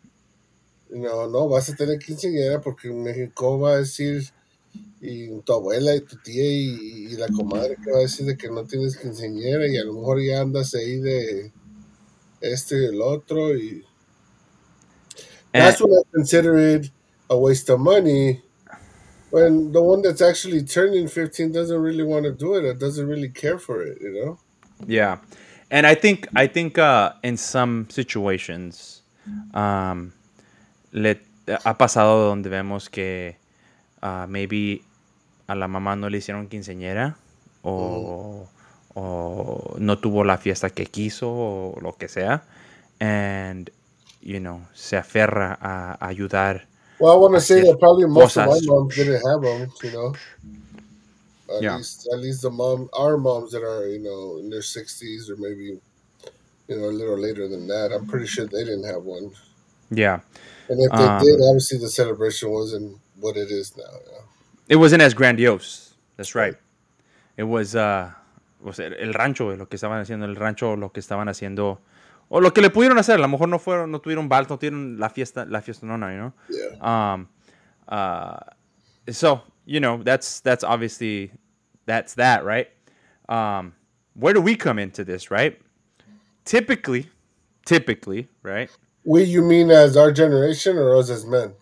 You 0.92 1.02
know, 1.04 1.28
no, 1.30 1.48
vas 1.48 1.70
a 1.70 1.76
tener 1.76 2.00
quinceañera 2.00 2.64
porque 2.64 2.86
en 2.90 3.04
México 3.04 3.60
va 3.60 3.74
a 3.74 3.78
decir 3.78 4.24
y 5.02 5.40
tu 5.42 5.54
abuela 5.54 5.96
y 5.96 6.02
tu 6.02 6.18
tía 6.18 6.44
y, 6.44 7.08
y 7.08 7.18
la 7.18 7.28
comadre 7.28 7.78
que 7.84 7.92
va 7.92 8.00
a 8.00 8.02
decir 8.02 8.26
de 8.26 8.38
que 8.38 8.50
no 8.50 8.66
tienes 8.66 8.98
quinceañera 8.98 9.68
y 9.68 9.78
a 9.78 9.84
lo 9.84 9.94
mejor 9.94 10.22
ya 10.22 10.42
andas 10.42 10.76
ahí 10.76 11.00
de 11.00 11.52
este 12.42 12.84
y 12.84 12.86
el 12.86 13.02
otro 13.02 13.56
y 13.56 13.84
that's 15.54 15.82
when 15.82 15.92
I 15.92 16.02
consider 16.14 16.58
it 16.58 16.92
a 17.30 17.38
waste 17.38 17.70
of 17.70 17.80
money. 17.80 18.42
When 19.32 19.72
the 19.72 19.82
one 19.82 20.02
that's 20.02 20.22
actually 20.22 20.64
turning 20.64 21.08
15 21.08 21.52
doesn't 21.52 21.80
really 21.80 22.04
want 22.04 22.26
to 22.26 22.32
do 22.32 22.56
it 22.56 22.66
or 22.66 22.74
doesn't 22.74 23.08
really 23.08 23.30
care 23.30 23.60
for 23.60 23.84
it, 23.84 24.00
you 24.02 24.14
know? 24.14 24.40
Yeah, 24.88 25.18
and 25.70 25.86
I 25.86 25.94
think 25.94 26.28
I 26.36 26.48
think 26.48 26.78
uh, 26.78 27.14
in 27.22 27.38
some 27.38 27.88
situations, 27.90 29.04
um, 29.54 30.14
le 30.92 31.16
ha 31.48 31.74
pasado 31.78 32.30
donde 32.30 32.50
vemos 32.50 32.90
que 32.90 33.36
uh, 34.02 34.26
maybe 34.28 34.82
a 35.50 35.56
la 35.56 35.68
mamá 35.68 35.96
no 35.96 36.10
le 36.10 36.20
hicieron 36.20 36.48
quinceañera 36.48 37.18
o, 37.64 38.48
o 38.96 39.76
no 39.80 40.00
tuvo 40.00 40.24
la 40.24 40.38
fiesta 40.38 40.70
que 40.72 40.86
quiso 40.86 41.30
o 41.30 41.78
lo 41.82 41.98
que 41.98 42.08
sea, 42.08 42.44
and 43.00 43.72
you 44.22 44.40
know 44.40 44.62
se 44.74 44.98
aferra 44.98 45.58
a, 45.62 45.94
a 45.94 46.08
ayudar. 46.08 46.68
Well, 47.00 47.14
I 47.14 47.18
want 47.18 47.36
to 47.36 47.42
say 47.42 47.62
that 47.62 47.78
probably 47.80 48.08
most 48.08 48.38
of 48.38 48.46
my 48.46 48.60
moms 48.64 48.96
didn't 48.96 49.22
have 49.28 49.42
them, 49.42 49.74
you 49.84 49.92
know? 49.92 50.20
At 51.50 51.64
Yeah. 51.64 51.70
least, 51.70 52.08
at 52.14 52.20
least 52.20 52.42
the 52.44 52.50
mom, 52.52 52.90
our 52.94 53.18
moms 53.18 53.52
that 53.52 53.64
are, 53.64 53.88
you 53.88 54.00
know, 54.00 54.38
in 54.40 54.50
their 54.50 54.62
60s 54.64 55.30
or 55.30 55.38
maybe, 55.38 55.80
you 56.68 56.78
know, 56.78 56.86
a 56.90 56.98
little 57.00 57.20
later 57.20 57.48
than 57.50 57.68
that, 57.68 57.92
I'm 57.94 58.06
pretty 58.08 58.28
sure 58.28 58.48
they 58.48 58.64
didn't 58.66 58.86
have 58.86 59.04
one. 59.04 59.32
Yeah, 59.92 60.20
And 60.70 60.80
if 60.82 60.96
they 60.96 61.10
Um, 61.10 61.26
did, 61.26 61.40
obviously 61.50 61.80
the 61.80 61.90
celebration 61.90 62.50
wasn't 62.52 63.00
what 63.20 63.38
it 63.38 63.52
is 63.52 63.76
now. 63.78 63.84
Yeah. 64.12 64.22
It 64.70 64.78
wasn't 64.78 65.02
as 65.02 65.14
grandiose. 65.14 65.96
That's 66.16 66.36
right. 66.36 66.56
It 67.36 67.44
was, 67.44 67.76
uh, 67.76 68.12
was 68.62 68.80
el, 68.80 68.94
el 68.94 69.14
rancho, 69.14 69.56
lo 69.56 69.66
que 69.66 69.78
estaban 69.78 70.00
haciendo, 70.00 70.26
el 70.26 70.36
rancho, 70.36 70.76
lo 70.76 70.90
que 70.90 71.02
estaban 71.02 71.28
haciendo, 71.28 71.80
o 72.30 72.40
lo 72.40 72.52
que 72.52 72.62
le 72.62 72.70
pudieron 72.70 72.98
hacer. 72.98 73.16
A 73.16 73.22
lo 73.22 73.28
mejor 73.28 73.48
no 73.50 73.58
fueron, 73.58 73.92
no 73.92 74.00
tuvieron 74.00 74.30
vals, 74.30 74.50
no 74.50 74.58
tuvieron 74.58 75.00
la 75.00 75.10
fiesta, 75.10 75.46
la 75.46 75.62
fiesta, 75.62 75.86
no, 75.86 75.98
no, 75.98 76.10
you 76.10 76.18
know. 76.18 76.34
Yeah. 76.50 77.14
Um, 77.14 77.28
uh, 77.88 78.38
so 79.10 79.42
you 79.66 79.80
know 79.80 80.04
that's 80.04 80.42
that's 80.42 80.64
obviously 80.64 81.32
that's 81.86 82.16
that, 82.16 82.44
right? 82.44 82.68
Um, 83.28 83.74
where 84.14 84.34
do 84.34 84.42
we 84.42 84.56
come 84.56 84.80
into 84.80 85.04
this, 85.04 85.32
right? 85.32 85.60
Typically, 86.46 87.10
typically, 87.66 88.28
right? 88.44 88.70
We, 89.06 89.24
you 89.24 89.42
mean 89.42 89.72
as 89.72 89.96
our 89.96 90.12
generation 90.12 90.78
or 90.78 90.96
us 90.96 91.10
as 91.10 91.26
men? 91.26 91.54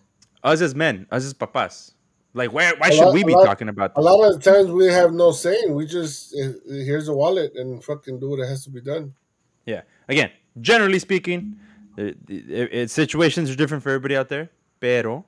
Us 0.42 0.60
as 0.60 0.74
men, 0.74 1.06
us 1.10 1.24
as 1.24 1.34
papas, 1.34 1.94
like 2.38 2.52
where 2.52 2.72
why 2.78 2.90
should 2.90 3.04
lot- 3.06 3.14
we 3.14 3.24
be 3.24 3.34
lot- 3.34 3.44
talking 3.44 3.68
about 3.68 3.94
that? 3.94 4.00
A 4.00 4.02
lot 4.02 4.22
of 4.24 4.40
the 4.40 4.50
times 4.50 4.70
we 4.70 4.86
have 4.86 5.12
no 5.12 5.32
saying. 5.32 5.74
We 5.74 5.84
just, 5.86 6.34
eh, 6.38 6.52
here's 6.88 7.08
a 7.08 7.12
wallet 7.14 7.52
and 7.56 7.82
fucking 7.84 8.18
do 8.20 8.30
what 8.30 8.40
has 8.48 8.64
to 8.64 8.70
be 8.70 8.80
done. 8.80 9.12
Yeah. 9.66 9.82
Again, 10.08 10.30
generally 10.60 10.98
speaking, 10.98 11.58
it, 11.96 12.16
it, 12.28 12.72
it- 12.72 12.90
situations 12.90 13.50
are 13.50 13.56
different 13.56 13.82
for 13.82 13.90
everybody 13.90 14.16
out 14.16 14.28
there. 14.28 14.48
Pero 14.80 15.24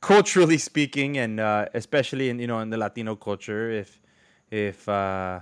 culturally 0.00 0.56
speaking, 0.58 1.18
and 1.18 1.38
uh, 1.40 1.66
especially 1.74 2.30
in 2.30 2.38
you 2.38 2.46
know 2.46 2.60
in 2.60 2.70
the 2.70 2.76
Latino 2.78 3.16
culture, 3.16 3.70
if 3.70 4.00
if 4.50 4.88
uh, 4.88 5.40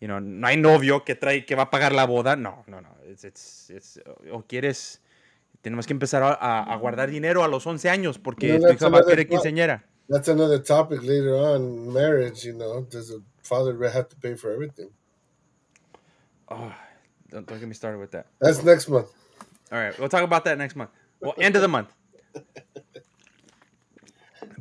you 0.00 0.08
know 0.08 0.18
no 0.18 0.48
hay 0.48 0.56
novio 0.56 1.00
que 1.04 1.14
trae 1.14 1.46
que 1.46 1.54
va 1.54 1.62
a 1.62 1.70
pagar 1.70 1.92
la 1.92 2.06
boda, 2.06 2.36
no, 2.36 2.64
no, 2.66 2.80
no. 2.80 2.88
It's 3.08 3.24
it's 3.24 3.70
it's 3.70 3.98
o 4.32 4.42
quieres 4.42 4.98
tenemos 5.62 5.86
que 5.86 5.92
empezar 5.94 6.22
a, 6.22 6.32
a- 6.34 6.74
a 6.74 6.76
guardar 6.76 7.10
dinero 7.10 7.42
a 7.44 7.48
los 7.48 7.66
11 7.66 7.88
años 7.88 8.18
porque 8.18 8.56
tu 8.58 8.62
that's 8.62 8.74
hija 8.74 8.88
va 8.88 8.98
a 8.98 9.00
another 9.00 9.16
querer 9.16 9.28
quinceañera. 9.28 9.84
That's 10.08 10.28
another 10.28 10.58
topic 10.62 11.02
later 11.02 11.34
on. 11.34 11.92
Marriage, 11.92 12.44
you 12.44 12.52
know, 12.52 12.82
does 12.82 13.10
a 13.10 13.20
father 13.42 13.72
have 13.88 14.08
to 14.10 14.16
pay 14.16 14.34
for 14.34 14.50
everything? 14.52 14.90
Oh, 16.48 16.72
don't, 17.30 17.46
don't 17.46 17.58
get 17.60 17.68
me 17.68 17.74
started 17.74 17.98
with 17.98 18.10
that. 18.10 18.26
That's 18.40 18.62
next 18.62 18.88
month. 18.88 19.08
All 19.70 19.78
right, 19.78 19.98
we'll 19.98 20.10
talk 20.10 20.22
about 20.24 20.44
that 20.44 20.58
next 20.58 20.76
month. 20.76 20.90
Well, 21.20 21.34
end 21.38 21.56
of 21.56 21.62
the 21.62 21.68
month. 21.68 21.94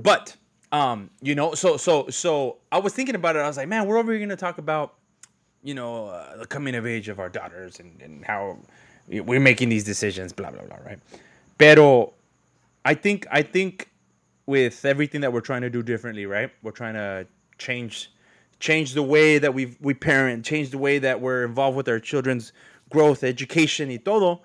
But 0.01 0.35
um, 0.71 1.09
you 1.21 1.35
know, 1.35 1.53
so 1.53 1.75
so 1.77 2.07
so 2.09 2.59
I 2.71 2.79
was 2.79 2.93
thinking 2.93 3.15
about 3.15 3.35
it. 3.35 3.39
I 3.39 3.47
was 3.47 3.57
like, 3.57 3.67
man, 3.67 3.87
we're 3.87 3.97
over 3.97 4.11
here 4.11 4.19
going 4.19 4.29
to 4.29 4.35
talk 4.37 4.57
about, 4.57 4.95
you 5.63 5.73
know, 5.73 6.05
uh, 6.07 6.37
the 6.37 6.45
coming 6.45 6.75
of 6.75 6.85
age 6.85 7.09
of 7.09 7.19
our 7.19 7.29
daughters 7.29 7.79
and 7.79 8.01
and 8.01 8.23
how 8.23 8.57
we're 9.07 9.39
making 9.39 9.69
these 9.69 9.83
decisions, 9.83 10.33
blah 10.33 10.51
blah 10.51 10.63
blah, 10.63 10.77
right? 10.85 10.99
Pero 11.57 12.13
I 12.85 12.93
think 12.93 13.27
I 13.31 13.41
think 13.41 13.89
with 14.45 14.83
everything 14.85 15.21
that 15.21 15.31
we're 15.31 15.41
trying 15.41 15.61
to 15.61 15.69
do 15.69 15.83
differently, 15.83 16.25
right? 16.25 16.51
We're 16.63 16.71
trying 16.71 16.95
to 16.95 17.27
change 17.57 18.11
change 18.59 18.93
the 18.93 19.03
way 19.03 19.37
that 19.37 19.53
we 19.53 19.77
we 19.81 19.93
parent, 19.93 20.45
change 20.45 20.69
the 20.69 20.77
way 20.77 20.99
that 20.99 21.21
we're 21.21 21.43
involved 21.43 21.77
with 21.77 21.87
our 21.87 21.99
children's 21.99 22.53
growth, 22.89 23.23
education, 23.23 23.89
y 23.89 23.97
todo. 23.97 24.41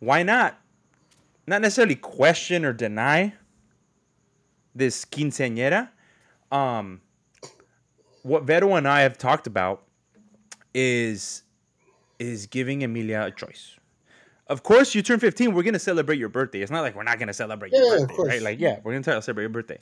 Why 0.00 0.22
not? 0.22 0.58
Not 1.46 1.62
necessarily 1.62 1.94
question 1.94 2.64
or 2.64 2.72
deny 2.72 3.34
this 4.74 5.04
quinceañera. 5.04 5.90
Um, 6.50 7.00
what 8.22 8.44
Vero 8.44 8.74
and 8.74 8.88
I 8.88 9.00
have 9.00 9.18
talked 9.18 9.46
about 9.46 9.84
is 10.74 11.42
is 12.18 12.46
giving 12.46 12.82
Emilia 12.82 13.24
a 13.26 13.30
choice. 13.30 13.76
Of 14.46 14.62
course, 14.62 14.94
you 14.94 15.02
turn 15.02 15.20
15, 15.20 15.54
we're 15.54 15.62
going 15.62 15.72
to 15.74 15.78
celebrate 15.78 16.18
your 16.18 16.28
birthday. 16.28 16.60
It's 16.60 16.70
not 16.70 16.82
like 16.82 16.94
we're 16.94 17.02
not 17.02 17.18
going 17.18 17.28
to 17.28 17.34
celebrate 17.34 17.72
your 17.72 17.96
Yeah, 17.96 18.02
of 18.02 18.08
birthday, 18.08 18.24
right? 18.28 18.42
Like, 18.42 18.60
yeah, 18.60 18.78
we're 18.84 18.92
going 18.92 19.02
to 19.02 19.22
celebrate 19.22 19.44
your 19.44 19.48
birthday. 19.50 19.78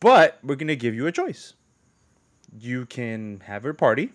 But 0.00 0.38
we're 0.42 0.56
going 0.56 0.68
to 0.68 0.76
give 0.76 0.94
you 0.94 1.06
a 1.06 1.12
choice. 1.12 1.54
You 2.58 2.86
can 2.86 3.40
have 3.46 3.62
her 3.62 3.72
party, 3.72 4.10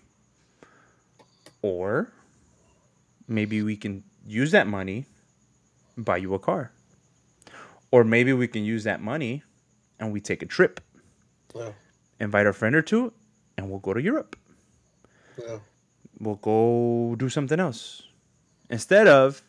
or 1.62 2.12
maybe 3.28 3.62
we 3.62 3.76
can 3.76 4.04
use 4.26 4.50
that 4.50 4.66
money 4.66 5.06
and 5.96 6.04
buy 6.04 6.18
you 6.18 6.34
a 6.34 6.38
car. 6.38 6.70
Or 7.90 8.04
maybe 8.04 8.34
we 8.34 8.46
can 8.48 8.62
use 8.62 8.84
that 8.84 9.00
money 9.00 9.42
and 9.98 10.12
we 10.12 10.20
take 10.20 10.42
a 10.42 10.46
trip, 10.46 10.80
Yeah. 11.54 11.72
invite 12.20 12.46
a 12.46 12.52
friend 12.52 12.76
or 12.76 12.82
two, 12.82 13.14
and 13.56 13.70
we'll 13.70 13.78
go 13.78 13.94
to 13.94 14.02
Europe. 14.02 14.36
Yeah. 15.38 15.60
We'll 16.20 16.36
go 16.36 17.14
do 17.16 17.30
something 17.30 17.58
else. 17.58 18.02
Instead 18.70 19.08
of 19.08 19.42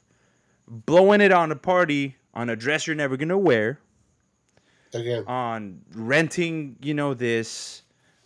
blowing 0.67 1.21
it 1.21 1.31
on 1.31 1.51
a 1.51 1.55
party 1.55 2.15
on 2.33 2.49
a 2.49 2.55
dress 2.55 2.85
you're 2.85 2.95
never 2.95 3.17
going 3.17 3.29
to 3.29 3.37
wear, 3.37 3.79
Again. 4.93 5.23
on 5.27 5.81
renting, 5.93 6.77
you 6.81 6.93
know, 6.93 7.13
this, 7.13 7.81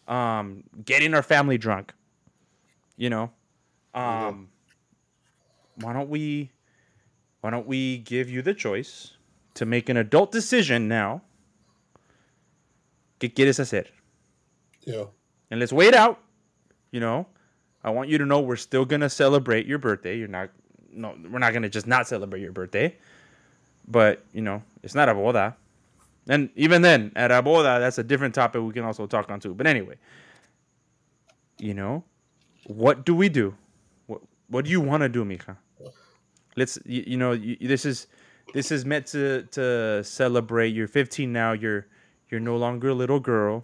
um, 0.07 0.63
getting 0.83 1.13
our 1.13 1.23
family 1.23 1.57
drunk, 1.57 1.93
you 2.97 3.09
know, 3.09 3.31
um, 3.93 4.49
why 5.75 5.93
don't 5.93 6.09
we, 6.09 6.51
why 7.41 7.49
don't 7.49 7.67
we 7.67 7.99
give 7.99 8.29
you 8.29 8.41
the 8.41 8.53
choice 8.53 9.13
to 9.53 9.65
make 9.65 9.89
an 9.89 9.97
adult 9.97 10.31
decision 10.31 10.87
now? 10.87 11.21
¿Qué 13.19 13.33
quieres 13.33 13.59
hacer? 13.59 13.85
Yeah. 14.81 15.05
and 15.51 15.59
let's 15.59 15.71
wait 15.73 15.93
out. 15.93 16.19
You 16.91 16.99
know, 16.99 17.27
I 17.83 17.91
want 17.91 18.09
you 18.09 18.17
to 18.17 18.25
know 18.25 18.39
we're 18.39 18.55
still 18.55 18.85
gonna 18.85 19.09
celebrate 19.09 19.67
your 19.67 19.77
birthday. 19.77 20.17
You're 20.17 20.27
not, 20.27 20.49
no, 20.93 21.15
we're 21.29 21.39
not 21.39 21.53
gonna 21.53 21.69
just 21.69 21.87
not 21.87 22.07
celebrate 22.07 22.41
your 22.41 22.51
birthday. 22.51 22.95
But 23.87 24.23
you 24.33 24.41
know, 24.41 24.63
it's 24.83 24.95
not 24.95 25.09
a 25.09 25.13
boda, 25.13 25.55
and 26.27 26.49
even 26.55 26.81
then, 26.81 27.11
at 27.15 27.31
a 27.31 27.41
boda, 27.41 27.79
that's 27.79 27.97
a 27.97 28.03
different 28.03 28.35
topic 28.35 28.61
we 28.61 28.73
can 28.73 28.83
also 28.83 29.07
talk 29.07 29.29
on 29.29 29.39
too. 29.39 29.53
But 29.53 29.67
anyway, 29.67 29.95
you 31.57 31.73
know, 31.73 32.03
what 32.65 33.05
do 33.05 33.15
we 33.15 33.29
do? 33.29 33.55
What 34.07 34.21
What 34.49 34.65
do 34.65 34.71
you 34.71 34.81
want 34.81 35.01
to 35.01 35.09
do, 35.09 35.25
Mija? 35.25 35.57
Let's, 36.55 36.77
you, 36.85 37.03
you 37.07 37.17
know, 37.17 37.31
you, 37.31 37.55
this 37.59 37.85
is 37.85 38.07
this 38.53 38.71
is 38.71 38.85
meant 38.85 39.07
to 39.07 39.43
to 39.51 40.03
celebrate. 40.03 40.69
You're 40.69 40.87
15 40.87 41.31
now. 41.31 41.53
You're 41.53 41.87
you're 42.29 42.39
no 42.39 42.57
longer 42.57 42.89
a 42.89 42.93
little 42.93 43.19
girl. 43.19 43.63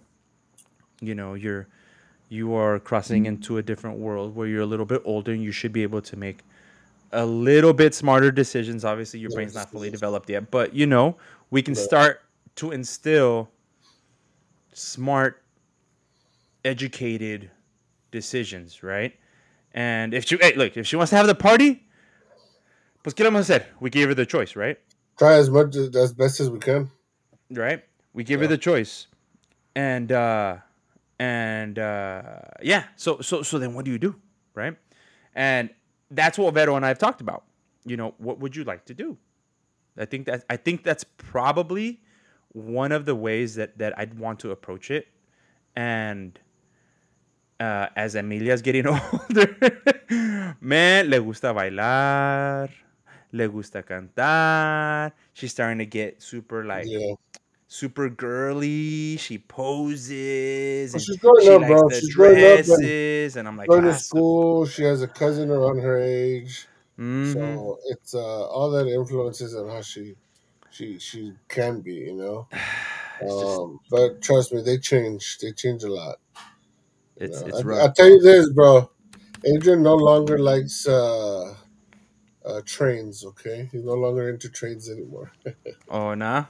You 1.00 1.14
know, 1.14 1.34
you're 1.34 1.68
you 2.28 2.54
are 2.54 2.78
crossing 2.78 3.22
mm-hmm. 3.22 3.34
into 3.34 3.58
a 3.58 3.62
different 3.62 3.98
world 3.98 4.34
where 4.34 4.46
you're 4.46 4.62
a 4.62 4.66
little 4.66 4.86
bit 4.86 5.02
older 5.04 5.32
and 5.32 5.42
you 5.42 5.52
should 5.52 5.72
be 5.72 5.82
able 5.82 6.02
to 6.02 6.16
make 6.16 6.40
a 7.12 7.24
little 7.24 7.72
bit 7.72 7.94
smarter 7.94 8.30
decisions. 8.30 8.84
Obviously, 8.84 9.20
your 9.20 9.30
brain's 9.30 9.54
not 9.54 9.70
fully 9.70 9.90
developed 9.90 10.28
yet, 10.30 10.50
but 10.50 10.74
you 10.74 10.86
know, 10.86 11.16
we 11.50 11.62
can 11.62 11.74
start 11.74 12.22
to 12.56 12.70
instill 12.70 13.48
smart, 14.72 15.42
educated 16.64 17.50
decisions, 18.10 18.82
right? 18.82 19.14
And 19.72 20.14
if 20.14 20.24
she, 20.26 20.36
hey, 20.40 20.54
look, 20.56 20.76
if 20.76 20.86
she 20.86 20.96
wants 20.96 21.10
to 21.10 21.16
have 21.16 21.26
the 21.26 21.34
party, 21.34 21.86
pues 23.02 23.14
qué 23.14 23.24
vamos 23.24 23.48
a 23.48 23.52
hacer? 23.52 23.66
We 23.80 23.90
gave 23.90 24.08
her 24.08 24.14
the 24.14 24.26
choice, 24.26 24.56
right? 24.56 24.78
Try 25.18 25.34
as 25.34 25.50
much 25.50 25.76
as, 25.76 25.94
as 25.94 26.12
best 26.12 26.40
as 26.40 26.50
we 26.50 26.58
can. 26.58 26.90
Right? 27.50 27.84
We 28.12 28.24
give 28.24 28.40
her 28.40 28.46
the 28.46 28.58
choice, 28.58 29.06
and 29.74 30.10
uh, 30.10 30.56
and 31.18 31.78
uh, 31.78 32.40
yeah. 32.62 32.84
So 32.96 33.20
so 33.20 33.42
so 33.42 33.58
then, 33.58 33.74
what 33.74 33.84
do 33.84 33.90
you 33.90 33.98
do, 33.98 34.16
right? 34.54 34.76
And 35.34 35.70
that's 36.10 36.38
what 36.38 36.54
Vero 36.54 36.76
and 36.76 36.84
I 36.84 36.88
have 36.88 36.98
talked 36.98 37.20
about. 37.20 37.44
You 37.84 37.96
know, 37.96 38.14
what 38.18 38.38
would 38.40 38.56
you 38.56 38.64
like 38.64 38.84
to 38.86 38.94
do? 38.94 39.16
I 39.96 40.04
think 40.04 40.26
that 40.26 40.44
I 40.48 40.56
think 40.56 40.84
that's 40.84 41.04
probably 41.04 42.00
one 42.52 42.92
of 42.92 43.04
the 43.04 43.14
ways 43.14 43.56
that 43.56 43.78
that 43.78 43.98
I'd 43.98 44.18
want 44.18 44.40
to 44.40 44.50
approach 44.50 44.90
it. 44.90 45.08
And 45.76 46.38
uh, 47.60 47.88
as 47.96 48.14
Emilia's 48.14 48.62
getting 48.62 48.86
older, 48.88 49.56
man, 50.60 51.10
le 51.10 51.20
gusta 51.20 51.52
bailar, 51.54 52.70
le 53.32 53.48
gusta 53.48 53.82
cantar. 53.82 55.12
She's 55.32 55.52
starting 55.52 55.78
to 55.78 55.86
get 55.86 56.22
super 56.22 56.64
like 56.64 56.86
Yeah. 56.86 57.14
Super 57.68 58.08
girly. 58.08 59.16
She 59.18 59.38
poses. 59.38 60.92
Well, 60.92 60.98
and 60.98 61.02
she's 61.02 61.16
growing 61.18 61.42
she 61.44 61.50
up, 61.50 61.60
bro. 61.66 61.88
She's 61.90 62.14
growing 62.14 62.36
up 62.38 62.58
and 62.58 62.66
dresses, 62.66 63.36
and 63.36 63.46
I'm 63.46 63.56
like, 63.56 63.68
Going 63.68 63.84
to 63.84 63.90
"Ah, 63.90 63.96
school, 63.96 64.66
she 64.66 64.82
has 64.82 65.02
a 65.02 65.08
cousin 65.08 65.50
around 65.50 65.78
her 65.78 65.98
age. 65.98 66.66
Mhm. 66.98 67.32
So 67.32 67.78
it's 67.86 68.14
uh, 68.14 68.46
all 68.48 68.70
that 68.72 68.88
influences 68.88 69.54
on 69.54 69.68
how 69.68 69.82
she 69.82 70.16
she 70.70 70.98
she 70.98 71.32
can 71.48 71.80
be, 71.80 71.94
you 71.94 72.14
know. 72.14 72.48
It's 73.20 73.34
just- 73.34 73.58
Um, 73.60 73.80
but 73.90 74.22
trust 74.22 74.52
me, 74.52 74.62
they 74.62 74.78
change. 74.78 75.38
They 75.38 75.50
change 75.50 75.82
a 75.82 75.88
lot. 75.92 76.18
it's 77.16 77.40
it's 77.42 77.64
I, 77.64 77.88
tell 77.96 78.08
you 78.08 78.20
this, 78.20 78.48
bro. 78.52 78.88
Adrian 79.44 79.82
no 79.82 79.96
longer 79.96 80.38
likes 80.38 80.86
uh, 80.86 81.54
uh, 82.44 82.60
trains. 82.64 83.24
Okay, 83.24 83.68
he's 83.72 83.82
no 83.84 83.94
longer 83.94 84.28
into 84.28 84.48
trains 84.48 84.88
anymore. 84.88 85.32
oh 85.88 86.14
nah. 86.14 86.44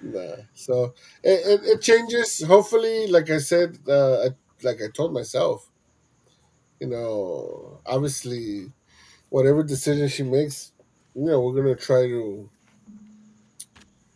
Nah. 0.00 0.36
So 0.54 0.94
it, 1.22 1.60
it, 1.60 1.64
it 1.64 1.80
changes. 1.82 2.42
Hopefully, 2.42 3.06
like 3.08 3.30
I 3.30 3.38
said, 3.38 3.78
uh, 3.88 4.24
I, 4.24 4.28
like 4.62 4.80
I 4.82 4.88
told 4.94 5.12
myself, 5.12 5.68
you 6.80 6.88
know, 6.88 7.80
obviously, 7.84 8.72
whatever 9.28 9.62
decision 9.62 10.08
she 10.08 10.22
makes, 10.22 10.72
you 11.14 11.24
know, 11.24 11.40
we're 11.40 11.60
gonna 11.60 11.74
try 11.74 12.06
to 12.06 12.48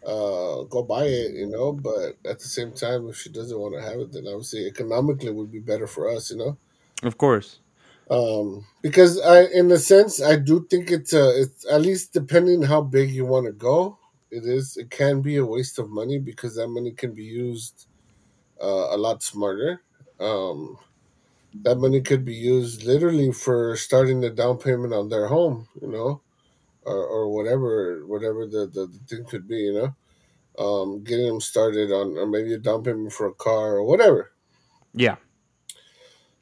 uh, 0.06 0.62
go 0.64 0.82
buy 0.82 1.04
it, 1.04 1.32
you 1.34 1.46
know. 1.46 1.72
But 1.72 2.16
at 2.24 2.38
the 2.38 2.48
same 2.48 2.72
time, 2.72 3.08
if 3.08 3.16
she 3.16 3.30
doesn't 3.30 3.58
want 3.58 3.74
to 3.74 3.82
have 3.82 4.00
it, 4.00 4.12
then 4.12 4.26
obviously 4.26 4.66
economically 4.66 5.28
it 5.28 5.34
would 5.34 5.52
be 5.52 5.60
better 5.60 5.86
for 5.86 6.08
us, 6.08 6.30
you 6.30 6.36
know. 6.36 6.56
Of 7.02 7.18
course. 7.18 7.58
Um, 8.10 8.66
because 8.82 9.20
I, 9.20 9.44
in 9.44 9.70
a 9.70 9.78
sense, 9.78 10.20
I 10.22 10.36
do 10.36 10.66
think 10.68 10.90
it's 10.90 11.12
a, 11.12 11.40
it's 11.40 11.66
at 11.66 11.80
least 11.80 12.12
depending 12.12 12.62
how 12.62 12.82
big 12.82 13.10
you 13.10 13.24
want 13.24 13.46
to 13.46 13.52
go, 13.52 13.98
it 14.32 14.44
is, 14.44 14.76
it 14.76 14.90
can 14.90 15.20
be 15.20 15.36
a 15.36 15.44
waste 15.44 15.78
of 15.78 15.90
money 15.90 16.18
because 16.18 16.56
that 16.56 16.68
money 16.68 16.90
can 16.90 17.12
be 17.12 17.22
used 17.22 17.86
uh, 18.60 18.94
a 18.94 18.96
lot 18.96 19.22
smarter. 19.22 19.82
Um, 20.18 20.78
that 21.62 21.76
money 21.76 22.00
could 22.00 22.24
be 22.24 22.34
used 22.34 22.82
literally 22.84 23.30
for 23.30 23.76
starting 23.76 24.20
the 24.20 24.30
down 24.30 24.56
payment 24.56 24.94
on 24.94 25.10
their 25.10 25.26
home, 25.26 25.68
you 25.80 25.88
know, 25.88 26.22
or, 26.84 27.06
or 27.06 27.28
whatever, 27.28 28.06
whatever 28.06 28.46
the, 28.46 28.66
the, 28.72 28.86
the 28.86 28.98
thing 29.06 29.24
could 29.26 29.46
be, 29.46 29.56
you 29.56 29.74
know, 29.74 29.94
um, 30.58 31.04
getting 31.04 31.26
them 31.26 31.40
started 31.40 31.92
on, 31.92 32.16
or 32.16 32.26
maybe 32.26 32.54
a 32.54 32.58
down 32.58 32.82
payment 32.82 33.12
for 33.12 33.26
a 33.26 33.34
car 33.34 33.76
or 33.76 33.84
whatever. 33.84 34.32
Yeah. 34.94 35.16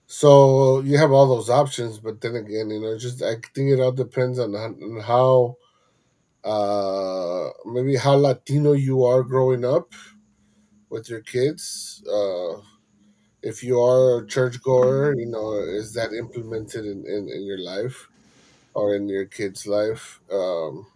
So 0.06 0.80
you 0.80 0.96
have 0.98 1.12
all 1.12 1.26
those 1.26 1.50
options, 1.50 1.98
but 1.98 2.20
then 2.20 2.36
again, 2.36 2.70
you 2.70 2.80
know, 2.80 2.98
just 2.98 3.22
I 3.22 3.34
think 3.54 3.70
it 3.70 3.80
all 3.80 3.92
depends 3.92 4.38
on, 4.38 4.54
on 4.54 5.00
how, 5.04 5.56
uh, 6.44 7.50
maybe 7.66 7.96
how 7.96 8.14
Latino 8.16 8.72
you 8.72 9.04
are 9.04 9.22
growing 9.22 9.64
up 9.64 9.92
with 10.88 11.08
your 11.08 11.20
kids. 11.20 12.02
Uh, 12.10 12.60
if 13.42 13.62
you 13.64 13.80
are 13.80 14.20
a 14.22 14.26
churchgoer, 14.26 15.14
you 15.16 15.26
know, 15.26 15.54
is 15.60 15.94
that 15.94 16.12
implemented 16.12 16.86
in, 16.86 17.06
in, 17.06 17.28
in 17.28 17.44
your 17.44 17.58
life 17.60 18.08
or 18.74 18.94
in 18.96 19.08
your 19.08 19.26
kid's 19.26 19.66
life? 19.66 20.20
Um, 20.32 20.86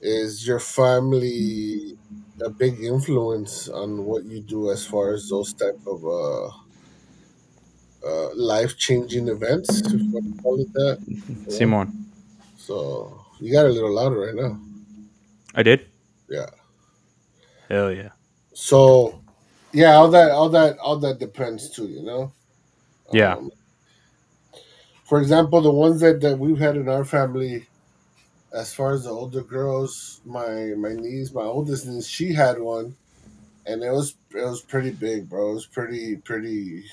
is 0.00 0.46
your 0.46 0.60
family 0.60 1.98
a 2.44 2.50
big 2.50 2.80
influence 2.80 3.68
on 3.68 4.04
what 4.04 4.24
you 4.24 4.40
do 4.40 4.70
as 4.70 4.86
far 4.86 5.14
as 5.14 5.28
those 5.28 5.54
type 5.54 5.80
of 5.86 6.04
uh, 6.06 6.50
uh, 8.04 8.34
life 8.34 8.76
changing 8.76 9.28
events, 9.28 9.80
if 9.92 10.02
you 10.02 10.08
want 10.12 10.26
to 10.36 10.42
call 10.42 10.60
it 10.60 10.72
that. 10.72 11.00
Yeah. 11.46 11.58
Simon. 11.58 12.06
So 12.56 13.21
you 13.42 13.52
got 13.52 13.66
a 13.66 13.68
little 13.68 13.92
louder 13.92 14.20
right 14.20 14.34
now. 14.34 14.58
I 15.54 15.62
did? 15.62 15.86
Yeah. 16.28 16.46
Hell 17.68 17.92
yeah. 17.92 18.10
So 18.54 19.20
yeah, 19.72 19.94
all 19.94 20.08
that 20.10 20.30
all 20.30 20.48
that 20.50 20.78
all 20.78 20.98
that 20.98 21.18
depends 21.18 21.70
too, 21.70 21.86
you 21.86 22.02
know? 22.02 22.32
Yeah. 23.12 23.34
Um, 23.34 23.50
for 25.04 25.20
example, 25.20 25.60
the 25.60 25.70
ones 25.70 26.00
that, 26.00 26.20
that 26.22 26.38
we've 26.38 26.58
had 26.58 26.76
in 26.76 26.88
our 26.88 27.04
family, 27.04 27.66
as 28.54 28.72
far 28.72 28.92
as 28.92 29.04
the 29.04 29.10
older 29.10 29.42
girls, 29.42 30.20
my 30.24 30.72
my 30.78 30.92
niece, 30.94 31.32
my 31.32 31.42
oldest 31.42 31.86
niece, 31.86 32.06
she 32.06 32.32
had 32.32 32.58
one, 32.58 32.94
and 33.66 33.82
it 33.82 33.90
was 33.90 34.14
it 34.30 34.44
was 34.44 34.62
pretty 34.62 34.90
big, 34.90 35.28
bro. 35.28 35.50
It 35.50 35.54
was 35.54 35.66
pretty 35.66 36.16
pretty 36.16 36.84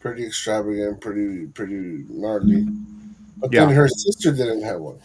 pretty 0.00 0.24
extravagant, 0.26 1.00
pretty 1.00 1.46
pretty 1.48 2.04
gnarly. 2.08 2.66
But 3.38 3.50
then 3.50 3.70
her 3.70 3.88
sister 3.88 4.30
didn't 4.30 4.62
have 4.62 4.80
one, 4.80 5.00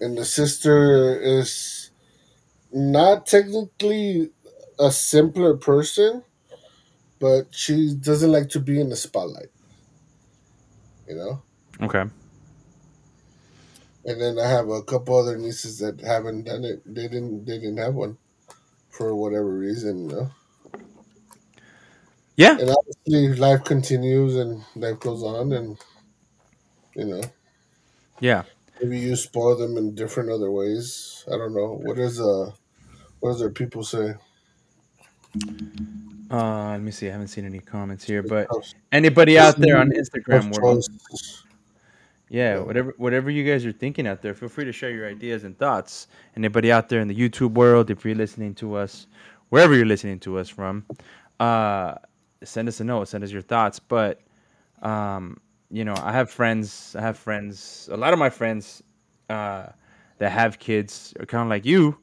and 0.00 0.16
the 0.16 0.24
sister 0.24 1.20
is 1.20 1.90
not 2.72 3.26
technically 3.26 4.30
a 4.78 4.90
simpler 4.90 5.56
person, 5.56 6.24
but 7.18 7.54
she 7.54 7.94
doesn't 7.94 8.32
like 8.32 8.48
to 8.50 8.60
be 8.60 8.80
in 8.80 8.88
the 8.88 8.96
spotlight. 8.96 9.48
You 11.08 11.16
know. 11.16 11.42
Okay. 11.82 12.04
And 14.04 14.20
then 14.20 14.38
I 14.38 14.48
have 14.48 14.68
a 14.68 14.82
couple 14.82 15.16
other 15.16 15.36
nieces 15.36 15.78
that 15.80 16.00
haven't 16.00 16.44
done 16.44 16.64
it. 16.64 16.82
They 16.86 17.08
didn't. 17.08 17.44
They 17.44 17.58
didn't 17.58 17.78
have 17.78 17.94
one 17.94 18.16
for 18.88 19.14
whatever 19.14 19.50
reason. 19.50 20.08
You 20.08 20.16
know. 20.16 20.30
Yeah. 22.36 22.56
And 22.58 22.70
obviously, 22.70 23.34
life 23.38 23.64
continues 23.64 24.36
and 24.36 24.64
life 24.74 25.00
goes 25.00 25.22
on, 25.22 25.52
and 25.52 25.78
you 26.94 27.04
know, 27.04 27.22
Yeah. 28.20 28.44
Maybe 28.82 28.98
you 28.98 29.16
spoil 29.16 29.56
them 29.56 29.76
in 29.76 29.94
different 29.94 30.30
other 30.30 30.50
ways. 30.50 31.24
I 31.28 31.36
don't 31.36 31.54
know. 31.54 31.80
What 31.82 31.98
is 31.98 32.20
uh, 32.20 32.50
what 33.20 33.30
does 33.32 33.40
their 33.40 33.50
people 33.50 33.84
say? 33.84 34.14
Uh, 36.30 36.70
let 36.70 36.80
me 36.80 36.90
see. 36.90 37.08
I 37.08 37.12
haven't 37.12 37.28
seen 37.28 37.44
any 37.44 37.58
comments 37.58 38.04
here, 38.04 38.22
but 38.22 38.48
anybody 38.92 39.38
out 39.38 39.56
there 39.56 39.76
on 39.78 39.90
Instagram, 39.90 40.52
yeah, 42.28 42.54
Yeah. 42.54 42.60
whatever 42.60 42.94
whatever 42.98 43.30
you 43.30 43.44
guys 43.44 43.66
are 43.66 43.72
thinking 43.72 44.06
out 44.06 44.22
there, 44.22 44.34
feel 44.34 44.48
free 44.48 44.64
to 44.64 44.72
share 44.72 44.90
your 44.90 45.08
ideas 45.08 45.44
and 45.44 45.58
thoughts. 45.58 46.06
Anybody 46.36 46.70
out 46.70 46.88
there 46.88 47.00
in 47.00 47.08
the 47.08 47.14
YouTube 47.14 47.52
world, 47.54 47.90
if 47.90 48.04
you're 48.04 48.14
listening 48.14 48.54
to 48.56 48.76
us, 48.76 49.08
wherever 49.48 49.74
you're 49.74 49.86
listening 49.86 50.20
to 50.20 50.38
us 50.38 50.48
from, 50.48 50.84
uh, 51.40 51.94
send 52.44 52.68
us 52.68 52.78
a 52.80 52.84
note, 52.84 53.08
send 53.08 53.24
us 53.24 53.32
your 53.32 53.42
thoughts. 53.42 53.80
But 53.80 54.20
um, 54.82 55.40
you 55.70 55.84
know, 55.84 55.94
I 55.96 56.12
have 56.12 56.30
friends. 56.30 56.94
I 56.98 57.02
have 57.02 57.18
friends. 57.18 57.88
A 57.92 57.96
lot 57.96 58.12
of 58.12 58.18
my 58.18 58.30
friends 58.30 58.82
uh, 59.28 59.66
that 60.18 60.32
have 60.32 60.58
kids, 60.58 61.14
are 61.18 61.26
kind 61.26 61.42
of 61.42 61.48
like 61.48 61.64
you, 61.64 61.96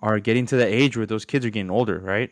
are 0.00 0.18
getting 0.18 0.46
to 0.46 0.56
the 0.56 0.66
age 0.66 0.96
where 0.96 1.06
those 1.06 1.24
kids 1.24 1.46
are 1.46 1.50
getting 1.50 1.70
older, 1.70 1.98
right? 2.00 2.30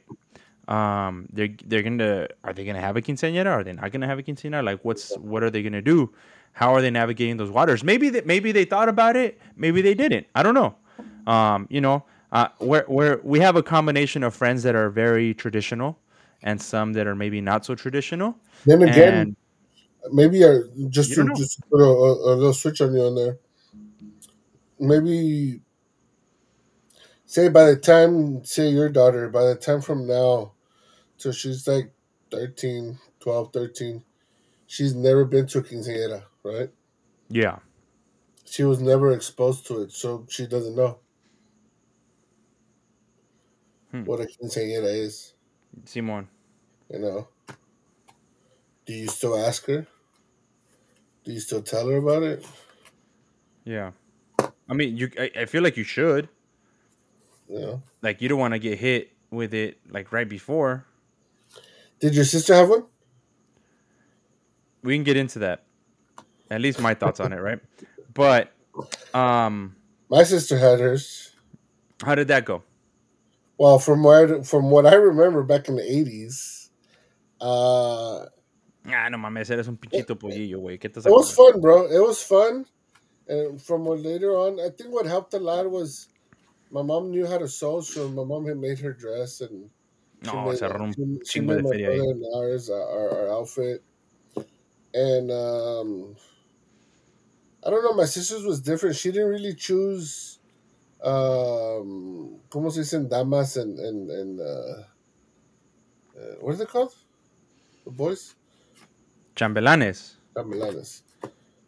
Um, 0.68 1.29
they're 1.33 1.48
they're 1.64 1.83
gonna 1.83 2.29
are 2.44 2.53
they 2.53 2.64
gonna 2.64 2.81
have 2.81 2.96
a 2.96 3.03
quinceañera? 3.03 3.46
Are 3.46 3.64
they 3.64 3.72
not 3.72 3.90
gonna 3.90 4.07
have 4.07 4.18
a 4.18 4.22
quinceañera? 4.22 4.64
Like, 4.64 4.85
what's 4.85 5.16
what 5.18 5.42
are 5.42 5.50
they 5.50 5.62
gonna 5.62 5.83
do? 5.83 6.12
How 6.53 6.74
are 6.74 6.83
they 6.83 6.90
navigating 6.90 7.37
those 7.37 7.50
waters? 7.50 7.83
Maybe 7.85 8.11
that 8.11 8.26
maybe 8.26 8.53
they 8.53 8.64
thought 8.64 8.88
about 8.88 9.16
it. 9.16 9.40
Maybe 9.57 9.83
they 9.83 9.94
didn't. 9.94 10.26
I 10.35 10.42
don't 10.42 10.55
know. 10.55 10.74
Um, 11.26 11.66
you 11.70 11.81
know, 11.81 12.05
uh, 12.33 12.48
where 12.59 12.85
where 12.88 13.20
we 13.22 13.40
have 13.40 13.57
a 13.57 13.62
combination 13.62 14.22
of 14.22 14.35
friends 14.35 14.62
that 14.64 14.74
are 14.74 14.90
very 14.90 15.35
traditional, 15.35 15.98
and 16.42 16.61
some 16.61 16.92
that 16.94 17.07
are 17.07 17.14
maybe 17.14 17.40
not 17.40 17.64
so 17.64 17.74
traditional. 17.74 18.37
Then 18.64 18.83
again, 18.83 19.14
And 19.14 19.37
maybe 20.13 20.45
I, 20.45 20.59
just 20.89 21.15
to 21.15 21.31
just 21.33 21.61
put 21.71 21.81
a, 21.81 21.85
a, 21.85 22.35
a 22.35 22.37
little 22.37 22.53
switch 22.55 22.81
on 22.81 22.95
you 22.95 23.03
on 23.03 23.15
there. 23.15 23.39
Maybe 24.79 25.63
say 27.27 27.49
by 27.49 27.67
the 27.71 27.77
time 27.77 28.45
say 28.45 28.69
your 28.69 28.89
daughter 28.89 29.29
by 29.29 29.45
the 29.45 29.55
time 29.55 29.81
from 29.81 30.07
now 30.07 30.53
till 31.19 31.33
she's 31.33 31.67
like 31.69 31.93
13 32.33 32.99
12 33.21 33.53
13 33.53 34.05
she's 34.67 34.95
never 34.95 35.25
been 35.25 35.47
to 35.47 35.59
a 35.59 35.63
quinceañera 35.63 36.25
right 36.43 36.71
yeah, 37.29 37.59
she 38.45 38.65
was 38.65 38.81
never 38.81 39.13
exposed 39.13 39.67
to 39.67 39.83
it 39.83 39.93
so 39.93 40.27
she 40.29 40.47
doesn't 40.47 40.77
know 40.77 40.99
Hmm. 43.93 44.05
what 44.05 44.21
a 44.21 44.25
quinceañera 44.27 44.93
is 44.93 45.35
Simon. 45.85 46.29
you 46.91 46.99
know 46.99 47.29
do 48.87 48.95
you 48.95 49.09
still 49.09 49.37
ask 49.38 49.66
her 49.66 49.87
do 51.25 51.33
you 51.33 51.40
still 51.40 51.62
tell 51.62 51.88
her 51.88 51.99
about 51.99 52.23
it 52.25 52.47
Yeah, 53.64 53.93
I 54.69 54.75
mean, 54.75 54.97
you. 54.97 55.11
I, 55.19 55.31
I 55.40 55.45
feel 55.47 55.62
like 55.62 55.77
you 55.77 55.85
should. 55.85 56.29
know 57.49 57.83
Like, 58.03 58.23
you 58.23 58.29
don't 58.29 58.40
want 58.40 58.55
to 58.55 58.61
get 58.61 58.79
hit 58.79 59.12
with 59.31 59.55
it 59.55 59.79
like 59.90 60.12
right 60.12 60.29
before. 60.29 60.87
did 62.01 62.14
your 62.14 62.25
sister 62.27 62.55
have 62.55 62.69
one 62.71 62.85
we 64.83 64.97
can 64.97 65.05
get 65.05 65.16
into 65.19 65.40
that. 65.40 65.64
At 66.51 66.61
least 66.62 66.81
my 66.81 66.95
thoughts 66.95 67.21
on 67.21 67.33
it, 67.33 67.38
right? 67.38 67.61
But 68.14 68.53
um 69.14 69.77
my 70.11 70.25
sister 70.25 70.59
had 70.59 70.81
hers 70.81 71.31
how 72.05 72.14
did 72.14 72.29
that 72.29 72.45
go? 72.45 72.64
Well, 73.59 73.79
from 73.79 74.03
what 74.03 74.47
from 74.47 74.71
what 74.71 74.87
I 74.87 74.95
remember 74.95 75.43
back 75.45 75.69
in 75.69 75.77
the 75.77 75.85
eighties, 75.85 76.71
uh, 77.40 78.27
Ah, 78.85 79.09
no 79.11 79.19
mames, 79.19 79.51
eres 79.51 79.69
un 79.69 79.77
pinchito 79.77 80.19
pollillo, 80.19 80.59
güey. 80.61 80.79
¿Qué 80.79 80.88
estás 80.88 81.05
it 81.07 81.11
was 81.11 81.33
fun, 81.33 81.61
bro. 81.61 81.87
It 81.87 82.01
was 82.01 82.23
fun, 82.23 82.66
and 83.29 83.61
from 83.61 83.85
what 83.85 84.01
later 84.01 84.33
on, 84.37 84.61
I 84.61 84.71
think 84.71 84.93
what 84.93 85.07
helped 85.07 85.35
a 85.35 85.38
lot 85.38 85.71
was 85.71 86.09
my 86.71 86.83
mom 86.83 87.11
knew 87.11 87.27
how 87.27 87.38
to 87.38 87.49
sew, 87.49 87.81
so 87.81 88.09
my 88.11 88.25
mom 88.25 88.47
had 88.47 88.59
made 88.59 88.79
her 88.81 88.93
dress, 88.93 89.40
and 89.40 89.71
she 90.23 90.37
No, 90.37 90.38
made, 90.38 90.62
un 90.62 90.95
she, 90.95 91.05
she 91.25 91.40
made 91.40 91.59
de 91.59 91.62
my 91.62 91.71
feria 91.71 91.87
brother 91.87 92.11
and 92.12 92.25
ours 92.37 92.71
uh, 92.71 92.75
our, 92.75 93.11
our 93.11 93.33
outfit, 93.33 93.83
and 94.95 95.31
um, 95.31 96.16
I 97.64 97.71
don't 97.71 97.85
know. 97.85 97.95
My 97.95 98.07
sister's 98.07 98.45
was 98.45 98.61
different. 98.61 98.97
She 98.97 99.11
didn't 99.12 99.29
really 99.29 99.55
choose. 99.55 100.38
Um, 101.03 102.43
¿Cómo 102.51 102.71
se 102.71 102.81
dicen 102.81 103.09
damas 103.09 103.57
and 103.57 103.79
and 103.79 104.11
and 104.11 104.40
uh, 104.40 104.83
uh, 106.19 106.35
what 106.40 106.55
is 106.55 106.61
it 106.61 106.69
called? 106.69 106.95
The 107.85 107.90
boys. 107.90 108.35
Chambelanes. 109.40 110.16
Camelanes. 110.37 111.00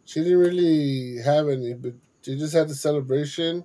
She 0.05 0.21
didn't 0.21 0.39
really 0.39 1.17
have 1.25 1.49
any, 1.49 1.73
but 1.73 1.95
she 2.21 2.37
just 2.37 2.53
had 2.53 2.69
the 2.69 2.75
celebration, 2.75 3.65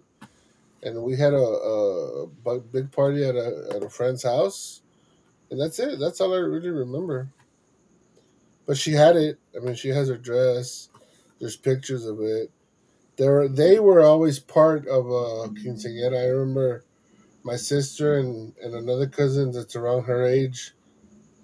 and 0.81 1.03
we 1.03 1.17
had 1.17 1.33
a, 1.33 1.37
a 1.37 2.59
big 2.71 2.89
party 2.91 3.25
at 3.25 3.35
a 3.35 3.73
at 3.75 3.83
a 3.83 3.89
friend's 3.89 4.23
house, 4.23 4.81
and 5.51 5.59
that's 5.59 5.79
it. 5.79 5.99
That's 5.99 6.21
all 6.21 6.33
I 6.33 6.37
really 6.37 6.69
remember. 6.69 7.27
But 8.65 8.77
she 8.77 8.93
had 8.93 9.17
it. 9.17 9.39
I 9.53 9.59
mean, 9.59 9.75
she 9.75 9.89
has 9.89 10.07
her 10.07 10.17
dress. 10.17 10.89
There's 11.39 11.57
pictures 11.57 12.05
of 12.05 12.21
it. 12.21 12.49
They 13.17 13.27
were 13.27 13.49
they 13.49 13.79
were 13.79 14.01
always 14.01 14.39
part 14.39 14.87
of 14.87 15.07
a 15.07 15.49
quinceañera. 15.49 16.17
I 16.17 16.27
remember 16.27 16.85
my 17.43 17.57
sister 17.57 18.19
and, 18.19 18.53
and 18.63 18.73
another 18.73 19.07
cousin 19.07 19.51
that's 19.51 19.75
around 19.75 20.03
her 20.03 20.25
age. 20.25 20.73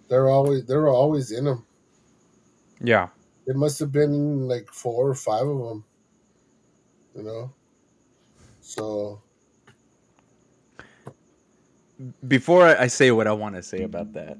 They're 0.07 0.29
always 0.29 0.65
they 0.65 0.77
were 0.77 0.89
always 0.89 1.31
in 1.31 1.43
them. 1.43 1.65
Yeah. 2.83 3.09
It 3.47 3.55
must 3.57 3.79
have 3.79 3.91
been 3.91 4.47
like 4.47 4.69
four 4.71 5.09
or 5.09 5.15
five 5.15 5.47
of 5.47 5.59
them. 5.59 5.85
You 7.15 7.23
know. 7.23 7.53
So 8.61 9.21
Before 12.27 12.67
I 12.67 12.87
say 12.87 13.11
what 13.11 13.27
I 13.27 13.33
want 13.33 13.55
to 13.55 13.63
say 13.63 13.83
about 13.83 14.13
that, 14.13 14.37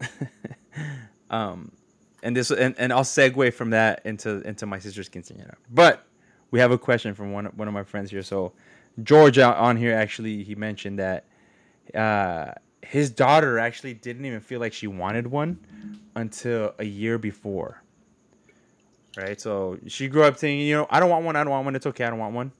um, 1.30 1.72
and 2.22 2.36
this 2.36 2.50
and, 2.50 2.74
and 2.78 2.92
I'll 2.92 3.02
segue 3.04 3.54
from 3.54 3.70
that 3.70 4.02
into 4.04 4.40
into 4.42 4.66
my 4.66 4.78
sister's 4.80 5.08
quinceañera. 5.08 5.54
But 5.70 6.06
we 6.50 6.60
have 6.60 6.72
a 6.72 6.78
question 6.78 7.14
from 7.14 7.32
one 7.32 7.46
one 7.46 7.68
of 7.68 7.74
my 7.74 7.84
friends 7.84 8.10
here. 8.10 8.22
So 8.22 8.52
George 9.04 9.38
out 9.38 9.56
on 9.58 9.76
here 9.76 9.94
actually 9.94 10.44
he 10.44 10.56
mentioned 10.56 10.98
that 11.00 11.26
uh, 11.94 12.52
his 12.82 13.10
daughter 13.10 13.58
actually 13.60 13.94
didn't 13.94 14.24
even 14.26 14.40
feel 14.40 14.60
like 14.60 14.72
she 14.74 14.88
wanted 14.88 15.28
one 15.28 15.58
until 16.16 16.74
a 16.80 16.84
year 16.84 17.18
before. 17.18 17.82
Right, 19.16 19.40
so 19.40 19.78
she 19.86 20.08
grew 20.08 20.24
up 20.24 20.38
saying, 20.38 20.60
you 20.60 20.74
know, 20.74 20.86
I 20.90 20.98
don't 20.98 21.10
want 21.10 21.24
one, 21.24 21.36
I 21.36 21.44
don't 21.44 21.52
want 21.52 21.64
one, 21.64 21.76
it's 21.76 21.86
okay, 21.86 22.04
I 22.04 22.10
don't 22.10 22.18
want 22.18 22.34
one. 22.34 22.52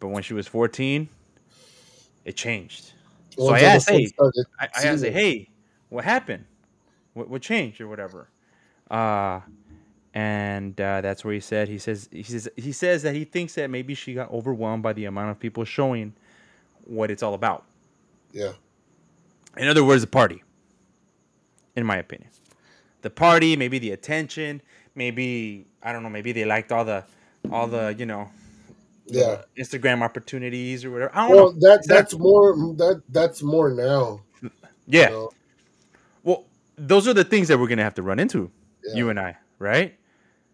But 0.00 0.08
when 0.08 0.22
she 0.22 0.34
was 0.34 0.48
14, 0.48 1.08
it 2.24 2.36
changed. 2.36 2.92
So 3.36 3.48
I 3.48 3.50
once 3.50 3.52
all 3.52 3.58
the 3.58 3.66
asked, 3.66 3.88
hey, 3.90 4.08
I, 4.58 4.68
I 4.74 4.86
asked, 4.88 5.04
hey, 5.04 5.48
what 5.88 6.04
happened? 6.04 6.44
What, 7.14 7.28
what 7.28 7.42
changed 7.42 7.80
or 7.80 7.88
whatever? 7.88 8.28
Uh, 8.90 9.40
and 10.14 10.80
uh, 10.80 11.00
that's 11.00 11.24
where 11.24 11.34
he 11.34 11.40
said 11.40 11.68
he 11.68 11.78
says 11.78 12.08
he 12.10 12.22
says 12.22 12.48
he 12.56 12.72
says 12.72 13.02
that 13.02 13.14
he 13.14 13.24
thinks 13.24 13.54
that 13.54 13.70
maybe 13.70 13.94
she 13.94 14.14
got 14.14 14.30
overwhelmed 14.32 14.82
by 14.82 14.92
the 14.92 15.04
amount 15.04 15.30
of 15.30 15.38
people 15.38 15.64
showing 15.64 16.14
what 16.84 17.10
it's 17.10 17.22
all 17.22 17.34
about. 17.34 17.64
Yeah. 18.32 18.52
In 19.56 19.68
other 19.68 19.84
words, 19.84 20.00
the 20.00 20.08
party. 20.08 20.42
In 21.76 21.86
my 21.86 21.98
opinion, 21.98 22.30
the 23.02 23.10
party, 23.10 23.54
maybe 23.54 23.78
the 23.78 23.92
attention, 23.92 24.60
maybe 24.98 25.66
I 25.82 25.92
don't 25.92 26.02
know, 26.02 26.10
maybe 26.10 26.32
they 26.32 26.44
liked 26.44 26.70
all 26.72 26.84
the 26.84 27.04
all 27.50 27.66
the 27.68 27.94
you 27.98 28.04
know 28.06 28.28
Yeah. 29.06 29.42
Instagram 29.56 30.02
opportunities 30.02 30.84
or 30.84 30.90
whatever. 30.90 31.12
I 31.14 31.28
don't 31.28 31.36
Well, 31.36 31.52
know. 31.52 31.58
that 31.60 31.86
that's 31.86 32.14
more 32.18 32.54
that 32.76 33.02
that's 33.08 33.42
more 33.42 33.70
now. 33.72 34.20
yeah. 34.86 35.08
You 35.08 35.14
know? 35.14 35.30
Well, 36.24 36.44
those 36.76 37.08
are 37.08 37.14
the 37.14 37.24
things 37.24 37.48
that 37.48 37.58
we're 37.58 37.68
gonna 37.68 37.84
have 37.84 37.94
to 37.94 38.02
run 38.02 38.18
into, 38.18 38.50
Yeah. 38.84 38.94
you 38.96 39.08
and 39.10 39.18
I, 39.18 39.36
right? 39.58 39.94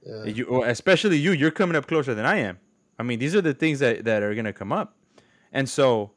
Yeah. 0.06 0.24
You, 0.24 0.62
especially 0.64 1.16
you. 1.18 1.32
You're 1.32 1.50
coming 1.50 1.76
up 1.76 1.86
closer 1.86 2.14
than 2.14 2.26
I 2.26 2.36
am. 2.38 2.58
I 2.98 3.02
mean, 3.02 3.18
these 3.18 3.34
are 3.34 3.40
the 3.40 3.54
things 3.54 3.78
that, 3.80 4.04
that 4.04 4.22
are 4.22 4.34
gonna 4.34 4.52
come 4.52 4.70
up, 4.70 4.94
and 5.52 5.66
so, 5.68 6.12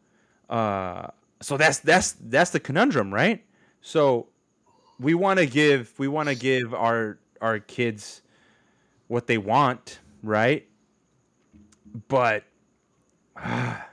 uh, 0.49 1.07
so 1.41 1.55
that's 1.57 1.79
that's 1.79 2.11
that's 2.29 2.51
the 2.51 2.59
conundrum, 2.59 3.13
right? 3.13 3.43
So, 3.81 4.27
we 4.99 5.13
want 5.13 5.39
to 5.39 5.45
give 5.45 5.93
we 5.97 6.07
want 6.09 6.27
to 6.29 6.35
give 6.35 6.73
our 6.73 7.17
our 7.41 7.59
kids 7.59 8.21
what 9.07 9.27
they 9.27 9.37
want, 9.37 9.99
right? 10.23 10.67
But, 12.07 12.43
I 13.35 13.83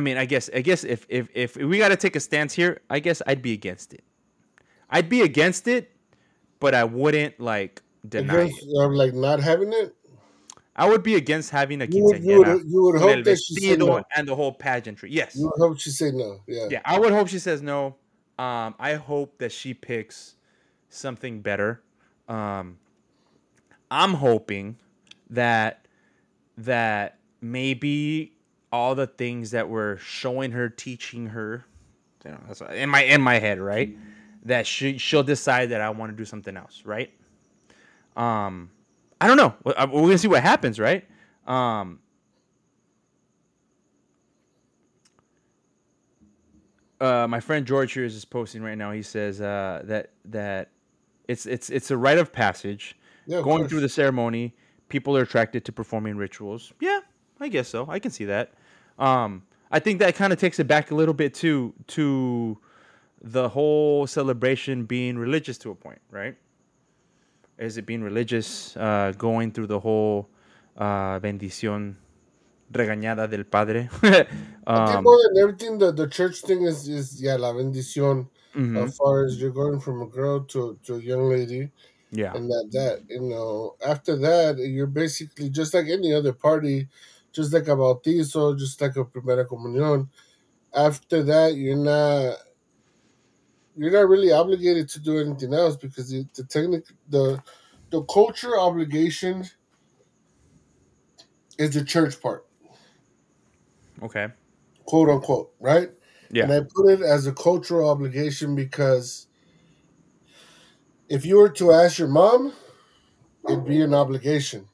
mean, 0.00 0.16
I 0.16 0.24
guess 0.24 0.48
I 0.54 0.60
guess 0.60 0.84
if 0.84 1.06
if 1.08 1.28
if 1.34 1.56
we 1.56 1.78
got 1.78 1.88
to 1.88 1.96
take 1.96 2.14
a 2.14 2.20
stance 2.20 2.52
here, 2.52 2.80
I 2.88 3.00
guess 3.00 3.22
I'd 3.26 3.42
be 3.42 3.52
against 3.52 3.92
it. 3.92 4.04
I'd 4.88 5.08
be 5.08 5.22
against 5.22 5.66
it, 5.66 5.90
but 6.60 6.74
I 6.74 6.84
wouldn't 6.84 7.40
like 7.40 7.82
deny 8.08 8.34
Against, 8.34 8.62
it. 8.62 8.78
um, 8.78 8.94
like 8.94 9.14
not 9.14 9.40
having 9.40 9.72
it, 9.72 9.94
I 10.80 10.88
would 10.88 11.02
be 11.02 11.16
against 11.16 11.50
having 11.50 11.82
a 11.82 11.86
you 11.86 12.04
would, 12.04 12.22
you 12.22 12.38
would, 12.38 12.64
you 12.66 12.82
would 12.84 13.00
hope 13.00 13.24
that 13.24 13.36
she 13.36 13.54
said 13.56 13.80
no. 13.80 14.02
and 14.16 14.26
the 14.26 14.34
whole 14.34 14.52
pageantry. 14.52 15.10
Yes. 15.10 15.36
You 15.36 15.44
would 15.44 15.58
hope 15.58 15.78
she 15.78 15.90
said 15.90 16.14
no. 16.14 16.40
Yeah. 16.46 16.68
Yeah, 16.70 16.80
I 16.84 16.98
would 16.98 17.12
hope 17.12 17.28
she 17.28 17.38
says 17.38 17.60
no. 17.60 17.96
Um, 18.38 18.74
I 18.78 18.94
hope 18.94 19.38
that 19.38 19.52
she 19.52 19.74
picks 19.74 20.36
something 20.90 21.40
better. 21.40 21.80
Um, 22.28 22.78
I'm 23.90 24.14
hoping 24.14 24.76
that 25.30 25.86
that 26.58 27.18
maybe 27.40 28.32
all 28.72 28.94
the 28.94 29.06
things 29.06 29.50
that 29.52 29.68
we're 29.68 29.96
showing 29.96 30.52
her, 30.52 30.68
teaching 30.68 31.26
her, 31.28 31.64
you 32.24 32.30
know, 32.30 32.38
that's 32.46 32.60
in 32.60 32.88
my 32.88 33.02
in 33.02 33.20
my 33.20 33.38
head, 33.38 33.58
right? 33.58 33.96
That 34.44 34.66
she 34.66 34.98
she'll 34.98 35.22
decide 35.22 35.70
that 35.70 35.80
I 35.80 35.90
want 35.90 36.12
to 36.12 36.16
do 36.16 36.24
something 36.24 36.56
else, 36.56 36.82
right? 36.84 37.10
Um, 38.16 38.70
I 39.20 39.26
don't 39.26 39.36
know. 39.36 39.54
We're 39.64 39.74
gonna 39.74 40.18
see 40.18 40.28
what 40.28 40.42
happens, 40.42 40.78
right? 40.78 41.04
Um, 41.46 42.00
uh, 47.00 47.26
my 47.28 47.40
friend 47.40 47.66
George 47.66 47.92
here 47.92 48.04
is 48.04 48.14
just 48.14 48.30
posting 48.30 48.62
right 48.62 48.76
now. 48.76 48.92
He 48.92 49.02
says 49.02 49.40
uh, 49.40 49.82
that 49.84 50.10
that 50.26 50.70
it's 51.30 51.46
it's 51.46 51.70
it's 51.70 51.90
a 51.90 51.96
rite 51.96 52.18
of 52.18 52.32
passage. 52.32 52.96
Yeah, 53.26 53.38
of 53.38 53.44
Going 53.44 53.58
course. 53.58 53.70
through 53.70 53.80
the 53.80 53.88
ceremony, 53.88 54.54
people 54.88 55.16
are 55.16 55.22
attracted 55.22 55.64
to 55.66 55.72
performing 55.72 56.16
rituals. 56.16 56.72
Yeah, 56.80 57.00
I 57.38 57.48
guess 57.48 57.68
so. 57.68 57.86
I 57.88 57.98
can 58.00 58.10
see 58.10 58.24
that. 58.24 58.52
Um, 58.98 59.44
I 59.70 59.78
think 59.78 60.00
that 60.00 60.16
kind 60.16 60.32
of 60.32 60.40
takes 60.40 60.58
it 60.58 60.66
back 60.66 60.90
a 60.90 60.94
little 60.94 61.14
bit 61.14 61.32
to 61.34 61.72
to 61.88 62.58
the 63.22 63.48
whole 63.48 64.06
celebration 64.06 64.84
being 64.84 65.16
religious 65.16 65.56
to 65.58 65.70
a 65.70 65.74
point, 65.74 66.00
right? 66.10 66.36
Is 67.58 67.76
it 67.76 67.86
being 67.86 68.02
religious, 68.02 68.76
uh, 68.76 69.12
going 69.16 69.52
through 69.52 69.66
the 69.68 69.78
whole 69.78 70.30
uh, 70.78 71.20
bendición 71.20 71.96
regañada 72.72 73.30
del 73.30 73.44
padre? 73.44 73.88
I 74.02 74.24
think 74.86 74.96
um, 74.96 75.04
more 75.04 75.18
than 75.28 75.42
everything, 75.42 75.78
the, 75.78 75.92
the 75.92 76.08
church 76.08 76.40
thing 76.40 76.62
is 76.62 76.88
is 76.88 77.22
yeah, 77.22 77.36
la 77.36 77.52
bendición. 77.52 78.26
Mhm, 78.54 78.90
As 78.90 78.96
far 78.96 79.24
as 79.24 79.40
you're 79.40 79.50
going 79.52 79.80
from 79.80 80.02
a 80.02 80.06
girl 80.08 80.44
to, 80.46 80.78
to 80.84 80.94
a 80.96 81.00
young 81.00 81.28
lady, 81.30 81.72
yeah, 82.10 82.36
and 82.36 82.50
that 82.50 82.68
that 82.72 83.06
you 83.10 83.22
know 83.22 83.76
after 83.86 84.16
that 84.16 84.58
you're 84.58 84.86
basically 84.88 85.50
just 85.50 85.74
like 85.74 85.86
any 85.88 86.14
other 86.14 86.32
party, 86.32 86.88
just 87.32 87.52
like 87.52 87.68
a 87.68 87.76
bautizo, 87.76 88.58
just 88.58 88.80
like 88.80 88.96
a 88.96 89.04
primera 89.04 89.46
comunión. 89.46 90.10
After 90.74 91.22
that, 91.24 91.56
you're 91.56 91.76
not 91.76 92.38
you're 93.76 93.90
not 93.92 94.08
really 94.08 94.32
obligated 94.32 94.88
to 94.90 95.00
do 95.00 95.18
anything 95.18 95.54
else 95.54 95.76
because 95.76 96.10
the, 96.10 96.26
the 96.34 96.44
technic 96.44 96.86
the 97.08 97.42
the 97.90 98.02
culture 98.04 98.58
obligation 98.58 99.44
is 101.58 101.74
the 101.74 101.84
church 101.84 102.20
part, 102.20 102.46
okay, 104.02 104.32
quote 104.84 105.08
unquote, 105.08 105.54
right? 105.60 105.90
Yeah, 106.30 106.46
And 106.46 106.52
I 106.52 106.60
put 106.74 106.90
it 106.90 107.02
as 107.02 107.26
a 107.26 107.32
cultural 107.34 107.88
obligation 107.90 108.54
because 108.56 109.28
if 111.08 111.24
you 111.26 111.36
were 111.36 111.50
to 111.50 111.72
ask 111.72 111.98
your 111.98 112.08
mom, 112.08 112.52
it'd 113.48 113.64
be 113.66 113.82
an 113.82 113.94
obligation. 113.94 114.68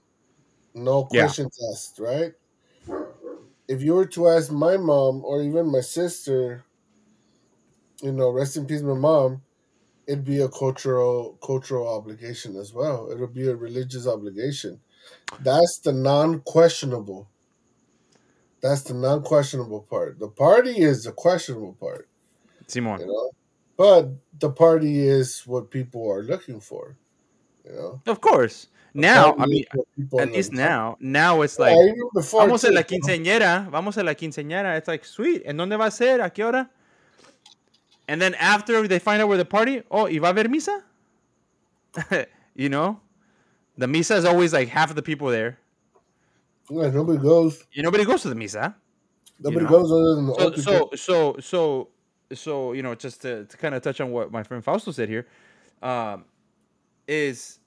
No 0.75 1.05
Yeah. 1.11 1.35
questions 1.35 1.57
asked, 1.73 1.99
right? 2.01 2.35
If 3.69 3.81
you 3.81 3.95
were 3.95 4.07
to 4.07 4.27
ask 4.27 4.51
my 4.51 4.77
mom 4.77 5.25
or 5.25 5.41
even 5.41 5.71
my 5.71 5.81
sister, 5.81 6.65
you 8.03 8.13
know, 8.13 8.31
rest 8.31 8.57
in 8.57 8.67
peace, 8.67 8.83
my 8.83 8.95
mom, 8.95 9.43
it'd 10.09 10.25
be 10.25 10.41
a 10.41 10.49
cultural 10.51 11.39
cultural 11.45 11.89
obligation 11.89 12.57
as 12.57 12.73
well. 12.75 13.11
It'll 13.13 13.29
be 13.29 13.49
a 13.49 13.57
religious 13.57 14.07
obligation. 14.07 14.83
That's 15.39 15.81
the 15.81 15.93
non-questionable. 15.93 17.31
That's 18.67 18.83
the 18.83 18.95
non-questionable 18.95 19.83
part. 19.83 20.19
The 20.19 20.27
party 20.27 20.79
is 20.79 21.05
the 21.05 21.13
questionable 21.13 21.75
part 21.75 22.09
Simon. 22.67 23.01
you 23.01 23.07
know. 23.07 23.31
But 23.77 24.09
the 24.41 24.51
party 24.51 25.07
is 25.07 25.43
what 25.47 25.71
people 25.71 26.11
are 26.11 26.23
looking 26.23 26.61
for, 26.61 26.97
you 27.65 27.73
know. 27.73 28.01
Of 28.07 28.21
course. 28.21 28.67
The 28.93 29.03
Now, 29.03 29.37
I 29.39 29.47
mean, 29.47 29.65
what 29.73 29.87
people 29.95 30.19
are 30.19 30.23
at 30.23 30.33
least 30.33 30.53
now, 30.53 30.97
now 30.99 31.43
it's 31.43 31.61
like 31.61 31.77
before 32.13 32.41
vamos 32.41 32.65
a 32.65 32.73
la 32.73 32.83
quinceañera, 32.83 33.71
vamos 33.71 33.99
a 33.99 34.03
la 34.03 34.15
quinceañera. 34.15 34.77
It's 34.79 34.89
like 34.89 35.05
sweet. 35.05 35.43
¿En 35.45 35.57
dónde 35.57 35.79
va 35.79 35.87
a 35.87 35.91
ser? 35.91 36.21
¿A 36.21 36.31
qué 36.31 36.45
hora? 36.45 36.69
And 38.09 38.21
then 38.21 38.35
after 38.35 38.89
they 38.89 38.99
find 38.99 39.23
out 39.23 39.29
where 39.29 39.39
the 39.39 39.45
party, 39.45 39.83
oh, 39.91 40.07
¿y 40.07 40.19
va 40.19 40.29
a 40.29 40.33
haber 40.33 40.49
misa? 40.49 40.83
you 42.57 42.69
know, 42.69 43.01
the 43.79 43.87
misa 43.87 44.17
is 44.17 44.25
always 44.25 44.53
like 44.53 44.69
half 44.69 44.91
of 44.91 44.97
the 44.97 45.03
people 45.03 45.29
there. 45.29 45.59
Yeah, 46.71 46.91
nobody 46.91 47.19
goes. 47.19 47.63
You 47.73 47.83
nobody 47.83 48.05
goes 48.05 48.23
to 48.23 48.29
the 48.29 48.35
misa. 48.35 48.75
Nobody 49.41 49.65
know. 49.65 49.71
goes 49.71 49.93
other 49.93 50.15
than 50.15 50.27
the 50.27 50.63
So 50.63 50.91
so 50.91 50.91
so 50.95 51.37
so 51.41 51.89
so 52.33 52.73
you 52.73 52.83
know 52.83 52.95
just 52.95 53.23
to, 53.23 53.45
to 53.45 53.57
kind 53.57 53.75
of 53.75 53.83
touch 53.83 54.01
on 54.01 54.11
what 54.11 54.33
my 54.33 54.43
friend 54.43 54.65
Fausto 54.65 54.91
said 54.93 55.09
here, 55.09 55.27
um, 55.83 56.25
is 57.07 57.59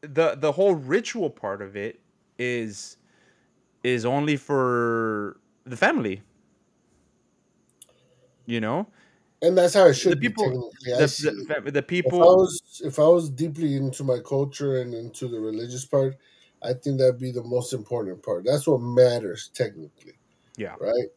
the 0.00 0.36
the 0.36 0.52
whole 0.52 0.74
ritual 0.74 1.30
part 1.30 1.60
of 1.62 1.76
it 1.76 2.00
is 2.38 2.96
is 3.84 4.04
only 4.04 4.36
for 4.36 5.38
the 5.64 5.76
family. 5.76 6.22
You 8.46 8.60
know, 8.60 8.86
and 9.42 9.58
that's 9.58 9.74
how 9.74 9.86
it 9.86 9.94
should 9.94 10.20
the 10.20 10.28
people- 10.28 10.72
be. 10.84 10.92
The, 10.92 11.62
the, 11.64 11.70
the 11.70 11.78
if 11.78 11.84
I 11.84 11.86
people. 11.86 12.18
was 12.20 12.80
if 12.82 12.98
I 12.98 13.06
was 13.06 13.28
deeply 13.28 13.76
into 13.76 14.02
my 14.04 14.20
culture 14.20 14.80
and 14.80 14.94
into 14.94 15.28
the 15.28 15.38
religious 15.38 15.84
part, 15.84 16.16
I 16.62 16.72
think 16.72 16.98
that'd 16.98 17.20
be 17.20 17.30
the 17.30 17.44
most 17.44 17.72
important 17.72 18.22
part. 18.22 18.44
That's 18.44 18.66
what 18.66 18.80
matters 18.80 19.50
technically. 19.54 20.14
Yeah. 20.56 20.74
Right. 20.80 21.08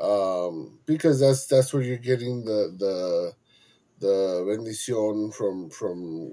Um, 0.00 0.78
because 0.86 1.20
that's 1.20 1.46
that's 1.46 1.72
where 1.72 1.82
you're 1.82 1.96
getting 1.98 2.44
the 2.44 2.74
the 2.78 3.32
the 3.98 4.44
bendición 4.46 5.32
from 5.34 5.70
from 5.70 6.32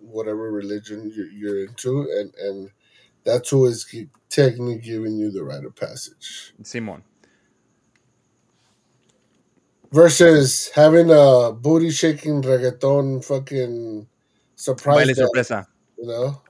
whatever 0.00 0.50
religion 0.50 1.12
you're, 1.14 1.30
you're 1.30 1.64
into, 1.66 2.08
and 2.18 2.34
and 2.36 2.70
that's 3.24 3.50
who 3.50 3.66
is 3.66 3.84
technically 4.28 4.78
giving 4.78 5.16
you 5.16 5.30
the 5.30 5.44
rite 5.44 5.64
of 5.64 5.76
passage. 5.76 6.54
Simon. 6.62 7.02
Versus 9.92 10.70
having 10.74 11.10
a 11.10 11.52
booty 11.52 11.90
shaking 11.90 12.40
reggaeton 12.42 13.22
fucking 13.22 14.06
surprise 14.56 15.06
Baile 15.06 15.14
sorpresa. 15.14 15.66
you 15.98 16.06
know. 16.06 16.42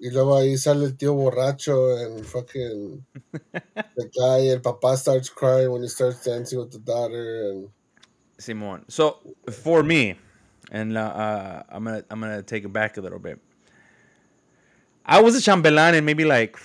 Y 0.00 0.10
luego 0.10 0.36
ahí 0.36 0.56
sale 0.56 0.86
el 0.86 0.96
tío 0.96 1.14
borracho 1.14 1.94
and 1.96 2.24
fucking 2.24 3.04
the 3.52 4.10
guy, 4.18 4.48
el 4.48 4.60
papá 4.60 4.96
starts 4.96 5.28
crying 5.28 5.70
when 5.70 5.82
he 5.82 5.88
starts 5.88 6.24
dancing 6.24 6.58
with 6.58 6.70
the 6.70 6.78
daughter 6.78 7.50
and 7.50 7.68
Simon. 8.38 8.84
So 8.88 9.18
for 9.50 9.82
me, 9.82 10.16
and 10.70 10.96
uh, 10.96 11.00
uh, 11.00 11.62
I'm 11.68 11.84
gonna 11.84 12.02
I'm 12.10 12.20
gonna 12.20 12.42
take 12.42 12.64
it 12.64 12.72
back 12.72 12.96
a 12.96 13.00
little 13.02 13.18
bit. 13.18 13.38
I 15.04 15.20
was 15.20 15.36
a 15.36 15.40
chambelán 15.40 15.94
in 15.94 16.04
maybe 16.06 16.24
like 16.24 16.56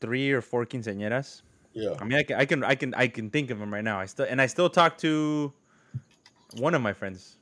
three 0.00 0.30
or 0.30 0.42
four 0.42 0.66
quinceañeras. 0.66 1.42
yeah. 1.72 1.94
I 2.00 2.04
mean, 2.04 2.18
I 2.18 2.22
can 2.22 2.36
I 2.36 2.44
can 2.44 2.64
I 2.64 2.74
can 2.74 2.94
I 2.94 3.06
can 3.08 3.30
think 3.30 3.50
of 3.50 3.58
them 3.58 3.72
right 3.72 3.84
now. 3.84 4.00
I 4.00 4.06
still 4.06 4.26
and 4.28 4.40
I 4.40 4.46
still 4.46 4.68
talk 4.68 4.98
to 4.98 5.52
one 6.56 6.74
of 6.74 6.82
my 6.82 6.92
friends. 6.92 7.36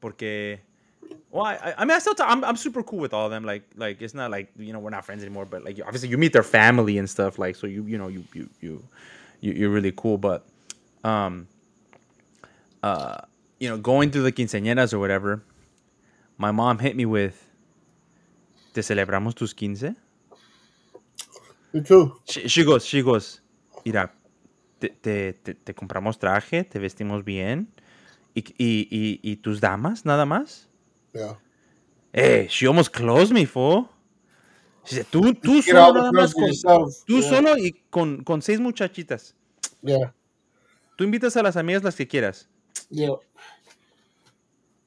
Porque, 0.00 0.58
well, 1.34 1.44
I, 1.46 1.56
I- 1.56 1.74
I 1.80 1.86
mean, 1.86 1.92
I 1.96 2.00
still 2.00 2.14
talk, 2.16 2.30
I'm 2.30 2.44
I'm 2.44 2.56
super 2.56 2.82
cool 2.84 3.00
with 3.00 3.14
all 3.14 3.26
of 3.26 3.32
them. 3.32 3.44
Like 3.44 3.64
like 3.76 4.02
it's 4.02 4.14
not 4.14 4.30
like 4.32 4.52
you 4.58 4.72
know 4.72 4.80
we're 4.80 4.90
not 4.90 5.04
friends 5.04 5.22
anymore, 5.24 5.46
but 5.46 5.64
like 5.64 5.80
obviously 5.84 6.08
you 6.10 6.18
meet 6.18 6.32
their 6.32 6.44
family 6.44 6.98
and 6.98 7.10
stuff. 7.10 7.38
Like 7.38 7.56
so 7.56 7.66
you 7.68 7.84
you 7.86 7.98
know 7.98 8.08
you 8.08 8.24
you 8.34 8.50
you, 8.62 8.84
you 9.42 9.52
you're 9.54 9.70
really 9.70 9.92
cool. 9.96 10.18
But 10.18 10.46
um, 11.04 11.48
uh, 12.82 13.18
you 13.60 13.68
know, 13.70 13.78
going 13.78 14.10
through 14.12 14.24
the 14.24 14.32
quinceañeras 14.32 14.94
or 14.94 15.00
whatever, 15.00 15.42
my 16.38 16.52
mom 16.52 16.80
hit 16.80 16.96
me 16.96 17.06
with. 17.06 17.42
¿Te 18.74 18.82
celebramos 18.82 19.34
tus 19.36 19.54
quince? 19.54 19.94
Me 21.72 21.82
too. 21.82 22.16
She, 22.26 22.48
she 22.48 22.64
goes, 22.64 22.84
she 22.86 23.02
goes, 23.02 23.40
mira, 23.84 24.10
te, 24.80 24.88
te, 24.90 25.32
te, 25.34 25.54
te 25.54 25.74
compramos 25.74 26.18
traje, 26.18 26.64
te 26.64 26.78
vestimos 26.80 27.24
bien, 27.24 27.68
y, 28.34 28.42
y, 28.58 28.88
y, 28.90 29.20
y 29.22 29.36
tus 29.36 29.60
damas, 29.60 30.04
nada 30.04 30.26
más. 30.26 30.68
Yeah. 31.14 31.34
Eh, 32.12 32.46
she 32.48 32.66
almost 32.66 32.92
closed 32.92 33.32
me, 33.32 33.44
fool. 33.44 33.88
She 34.84 34.96
said, 34.96 35.06
tú, 35.10 35.32
tú 35.34 35.62
solo, 35.62 35.92
nada 35.92 36.12
más, 36.12 36.34
con, 36.34 36.50
tú 37.08 37.20
yeah. 37.20 37.28
solo 37.28 37.56
y 37.56 37.72
con, 37.90 38.22
con 38.22 38.42
seis 38.42 38.60
muchachitas. 38.60 39.32
Yeah. 39.82 40.12
Tú 40.98 41.04
invitas 41.04 41.36
a 41.36 41.42
las 41.42 41.56
amigas 41.56 41.82
las 41.82 41.96
que 41.96 42.06
quieras. 42.06 42.46
Yeah. 42.90 43.14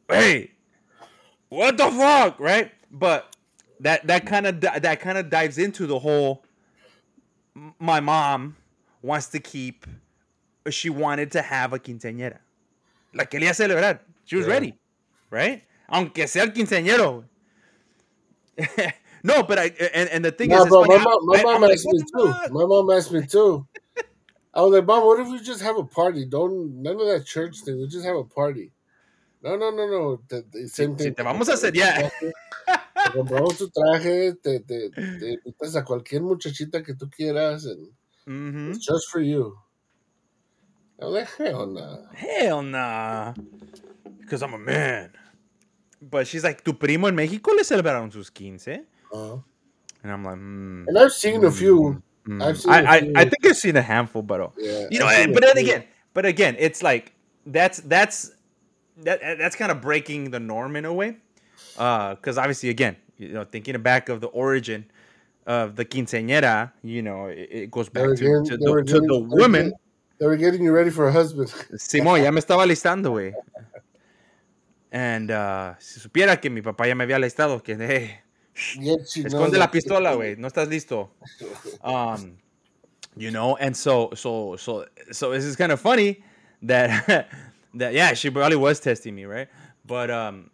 Hey, 0.07 0.51
what 1.49 1.77
the 1.77 1.89
fuck, 1.91 2.39
right? 2.39 2.71
But 2.91 3.35
that 3.81 4.07
that 4.07 4.25
kind 4.25 4.47
of 4.47 4.61
that 4.61 4.99
kind 5.01 5.17
of 5.17 5.29
dives 5.29 5.57
into 5.57 5.85
the 5.85 5.99
whole. 5.99 6.43
My 7.79 7.99
mom 7.99 8.55
wants 9.01 9.27
to 9.29 9.39
keep. 9.39 9.85
She 10.69 10.89
wanted 10.89 11.31
to 11.31 11.41
have 11.41 11.73
a 11.73 11.79
quinceañera. 11.79 12.39
La 13.13 13.25
quería 13.25 13.53
celebrar. 13.53 13.99
She 14.25 14.37
was 14.37 14.45
Yeah. 14.45 14.53
ready, 14.53 14.73
right? 15.29 15.63
Aunque 15.87 16.27
sea 16.27 16.43
el 16.43 16.53
quinceañero. 16.53 17.23
no, 19.23 19.43
but 19.43 19.59
I 19.59 19.65
and, 19.93 20.09
and 20.09 20.25
the 20.25 20.31
thing 20.31 20.51
Nah, 20.51 20.63
is, 20.63 20.69
bro, 20.69 20.83
my 20.85 20.97
mom, 20.97 21.25
my 21.25 21.37
I- 21.37 21.43
mom 21.43 21.63
asked 21.63 21.85
me 21.85 22.03
too. 22.11 22.33
My 22.51 22.65
mom 22.65 22.89
asked 22.89 23.11
me 23.11 23.25
too. 23.25 23.67
I 24.53 24.61
was 24.61 24.71
like, 24.71 24.85
Mom, 24.85 25.05
what 25.05 25.19
if 25.19 25.27
we 25.29 25.39
just 25.39 25.61
have 25.61 25.77
a 25.77 25.83
party? 25.85 26.25
Don't 26.25 26.81
none 26.81 26.99
of 26.99 27.07
that 27.07 27.25
church 27.25 27.59
thing. 27.63 27.77
We 27.79 27.87
just 27.87 28.05
have 28.05 28.15
a 28.15 28.23
party. 28.23 28.71
No, 29.43 29.55
no, 29.55 29.69
no, 29.69 29.87
no. 29.87 30.21
The, 30.27 30.43
the 30.51 30.67
same 30.67 30.97
Si 30.97 31.03
thing. 31.03 31.13
te 31.13 31.21
vamos 31.23 31.47
a 31.49 31.53
hacer, 31.53 31.71
yeah. 31.75 32.09
Te 33.03 33.11
compramos 33.11 33.57
tu 33.57 33.69
traje, 33.69 34.33
te, 34.41 34.59
te, 34.61 34.89
te 35.19 35.37
invitas 35.45 35.75
a 35.75 35.83
cualquier 35.85 36.21
muchachita 36.23 36.83
que 36.83 36.95
tú 36.95 37.07
quieras, 37.09 37.65
and 37.65 37.91
hmm 38.25 38.71
it's 38.71 38.83
just 38.85 39.07
for 39.11 39.21
you. 39.21 39.55
I'm 40.99 41.11
like, 41.13 41.29
hell 41.37 41.67
nah. 41.67 41.97
Hell 42.13 42.63
nah. 42.63 43.33
Because 44.19 44.41
I'm 44.41 44.55
a 44.55 44.57
man. 44.57 45.11
But 46.01 46.27
she's 46.27 46.43
like, 46.43 46.63
tu 46.63 46.73
primo 46.73 47.07
en 47.07 47.15
México 47.15 47.51
le 47.55 47.63
celebraron 47.63 48.11
sus 48.11 48.29
15. 48.29 48.85
Uh, 49.13 49.37
And 50.03 50.11
I'm 50.11 50.23
like, 50.23 50.35
hmm. 50.35 50.85
and 50.87 50.97
I've 50.97 51.11
seen 51.11 51.43
a 51.43 51.51
few. 51.51 52.01
hmm. 52.25 52.41
I've 52.41 52.59
seen 52.59 52.71
I, 52.71 52.79
a 52.81 52.85
I, 52.87 52.99
few. 53.01 53.13
I 53.15 53.23
think 53.23 53.45
I've 53.45 53.57
seen 53.57 53.75
a 53.75 53.81
handful, 53.81 54.21
but 54.21 54.39
uh, 54.39 54.49
Yeah, 54.57 54.87
you 54.91 54.99
know, 54.99 55.07
a 55.09 55.25
but 55.27 55.41
then 55.43 55.57
again, 55.57 55.83
but 56.13 56.25
again, 56.25 56.55
it's 56.59 56.83
like 56.83 57.13
that's 57.45 57.79
that's 57.81 58.31
that 59.03 59.19
that's 59.39 59.55
kind 59.55 59.71
of 59.71 59.81
breaking 59.81 60.29
the 60.31 60.39
norm 60.39 60.75
in 60.75 60.85
a 60.85 60.93
way. 60.93 61.17
Uh, 61.77 62.13
because 62.15 62.37
obviously, 62.37 62.69
again, 62.69 62.95
you 63.17 63.29
know, 63.33 63.43
thinking 63.43 63.75
back 63.81 64.07
of 64.09 64.21
the 64.21 64.27
origin, 64.27 64.85
of 65.47 65.75
the 65.75 65.83
quinceañera, 65.85 66.71
you 66.83 67.01
know, 67.01 67.25
it, 67.25 67.49
it 67.51 67.71
goes 67.71 67.89
back 67.89 68.05
to, 68.09 68.15
getting, 68.15 68.45
to, 68.45 68.57
the, 68.57 68.71
were 68.71 68.83
to 68.83 68.99
the 68.99 69.19
woman. 69.19 69.51
getting- 69.63 69.79
they 70.19 70.25
were 70.25 70.35
getting 70.37 70.63
you 70.63 70.71
ready 70.71 70.89
for 70.89 71.07
a 71.07 71.11
husband. 71.11 71.49
Simón, 71.75 72.23
ya 72.23 72.31
me 72.31 72.39
estaba 72.39 72.63
alistando, 72.63 73.11
güey. 73.11 73.33
And 74.91 75.31
uh, 75.31 75.75
si 75.79 75.99
supiera 75.99 76.39
que 76.39 76.49
mi 76.49 76.61
papá 76.61 76.87
ya 76.87 76.95
me 76.95 77.03
había 77.03 77.17
alistado, 77.17 77.63
que 77.63 77.75
hey, 77.75 78.19
you 78.75 78.81
know 78.81 78.97
esconde 78.97 79.57
la 79.57 79.69
pistola, 79.69 80.15
güey, 80.15 80.37
no 80.37 80.47
estás 80.47 80.69
listo. 80.69 81.09
Um, 81.83 82.37
you 83.15 83.31
know, 83.31 83.57
and 83.57 83.75
so 83.75 84.11
so 84.15 84.55
so 84.55 84.85
so 85.11 85.31
this 85.31 85.43
is 85.43 85.55
kind 85.55 85.71
of 85.71 85.81
funny 85.81 86.23
that 86.61 87.29
that 87.73 87.93
yeah, 87.93 88.13
she 88.13 88.29
probably 88.29 88.55
was 88.55 88.79
testing 88.79 89.15
me, 89.15 89.25
right? 89.25 89.49
But 89.85 90.09
um, 90.09 90.51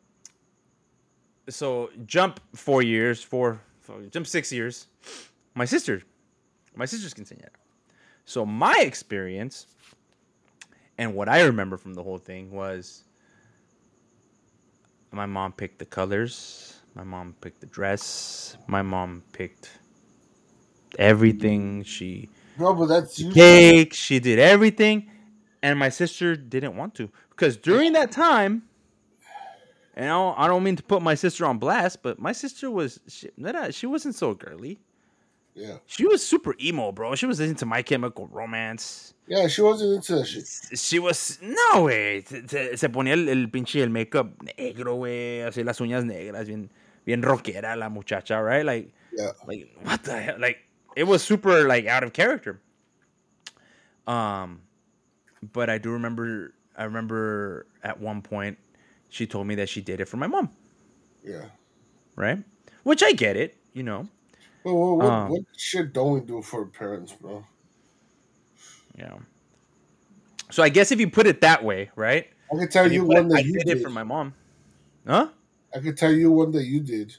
so 1.50 1.92
jump 2.06 2.40
four 2.56 2.82
years, 2.82 3.22
four, 3.22 3.62
four 3.82 4.02
jump 4.10 4.26
six 4.26 4.52
years. 4.52 4.88
My 5.54 5.66
sister, 5.66 6.02
my 6.76 6.86
sister's 6.86 7.14
quinceañera. 7.14 7.50
So 8.26 8.46
my 8.46 8.80
experience 8.82 9.68
and 10.98 11.16
what 11.16 11.30
I 11.30 11.42
remember 11.42 11.78
from 11.78 11.94
the 11.94 12.04
whole 12.04 12.18
thing 12.18 12.52
was 12.52 13.04
my 15.14 15.26
mom 15.26 15.54
picked 15.54 15.80
the 15.80 15.86
colors, 15.86 16.80
my 16.96 17.04
mom 17.04 17.36
picked 17.42 17.62
the 17.62 17.68
dress, 17.68 18.58
my 18.68 18.82
mom 18.82 19.24
picked 19.32 19.72
everything. 20.98 21.84
She 21.84 22.30
Bro, 22.58 22.76
but 22.76 22.86
that's 22.88 23.20
usually 23.20 23.34
cake, 23.34 23.94
she 23.94 24.20
did 24.20 24.40
everything, 24.40 25.10
and 25.62 25.80
my 25.80 25.90
sister 25.90 26.36
didn't 26.36 26.76
want 26.76 26.96
to 26.96 27.10
because 27.30 27.58
during 27.58 27.94
that 27.94 28.12
time. 28.12 28.64
And 29.96 30.06
I 30.06 30.10
don't, 30.10 30.40
I 30.40 30.48
don't 30.48 30.64
mean 30.64 30.76
to 30.78 30.84
put 30.84 31.04
my 31.04 31.14
sister 31.14 31.46
on 31.46 31.60
blast, 31.60 32.02
but 32.02 32.18
my 32.18 32.32
sister 32.32 32.72
was 32.72 33.00
she, 33.08 33.30
uh, 33.46 33.70
she 33.70 33.86
wasn't 33.86 34.16
so 34.16 34.34
girly. 34.34 34.80
yeah. 35.54 35.78
She 35.86 36.08
was 36.08 36.26
super 36.26 36.56
emo, 36.60 36.92
bro. 36.92 37.14
She 37.14 37.28
was 37.28 37.40
into 37.40 37.68
My 37.68 37.84
Chemical 37.84 38.28
Romance. 38.28 39.13
Yeah, 39.28 39.48
she 39.48 39.62
wasn't 39.62 39.96
into 39.96 40.16
that 40.18 40.26
shit. 40.26 40.46
She 40.78 41.00
was. 41.00 41.40
No, 41.42 41.84
güey. 41.84 42.26
Se, 42.28 42.76
se- 42.76 42.90
ponía 42.90 43.14
el, 43.14 43.30
el 43.30 43.48
pinche 43.50 43.82
el 43.82 43.90
makeup 43.90 44.28
negro, 44.58 44.96
güey. 44.98 45.42
Así 45.48 45.64
las 45.64 45.80
uñas 45.80 46.04
negras. 46.04 46.46
Bien, 46.48 46.70
bien 47.06 47.22
rockera 47.22 47.76
la 47.78 47.90
muchacha, 47.90 48.42
right? 48.42 48.66
Like, 48.66 48.92
Yeah. 49.16 49.32
like, 49.48 49.70
what 49.84 50.04
the 50.04 50.20
hell? 50.20 50.36
Like, 50.40 50.58
it 50.98 51.06
was 51.06 51.24
super, 51.24 51.66
like, 51.68 51.86
out 51.88 52.04
of 52.04 52.12
character. 52.14 52.60
Um, 54.08 54.62
but 55.54 55.70
I 55.70 55.78
do 55.78 55.92
remember, 55.92 56.54
I 56.78 56.84
remember 56.84 57.66
at 57.84 58.00
one 58.02 58.22
point, 58.22 58.58
she 59.10 59.26
told 59.28 59.48
me 59.48 59.56
that 59.56 59.70
she 59.70 59.82
did 59.82 60.02
it 60.02 60.06
for 60.10 60.18
my 60.18 60.28
mom, 60.28 60.50
Yeah. 61.24 61.46
right? 62.16 62.40
Which 62.84 63.02
I 63.04 63.14
get 63.14 63.38
it, 63.38 63.56
you 63.74 63.84
know. 63.84 64.08
Well, 64.66 64.76
what, 64.76 64.98
what, 64.98 65.06
Um, 65.06 65.30
what 65.30 65.42
shit 65.56 65.94
don't 65.94 66.14
we 66.14 66.20
do 66.22 66.42
for 66.42 66.66
parents, 66.66 67.14
bro? 67.14 67.46
Know. 68.98 69.22
So 70.52 70.62
I 70.64 70.70
guess 70.70 70.92
if 70.92 71.00
you 71.00 71.10
put 71.10 71.26
it 71.28 71.42
that 71.42 71.64
way, 71.64 71.90
right? 71.96 72.28
I 72.54 72.58
can 72.58 72.70
tell 72.70 72.92
you 72.92 73.06
put 73.06 73.18
it- 73.18 73.20
one 73.22 73.28
that 73.30 73.38
I 73.38 73.40
you 73.42 73.54
did 73.54 73.66
did. 73.66 73.78
it 73.78 73.84
for 73.84 73.90
my 73.90 74.04
mom. 74.04 74.34
Huh? 75.08 75.30
I 75.76 75.80
can 75.80 75.96
tell 75.96 76.12
you 76.12 76.32
one 76.32 76.52
that 76.52 76.66
you 76.66 76.80
did. 76.80 77.16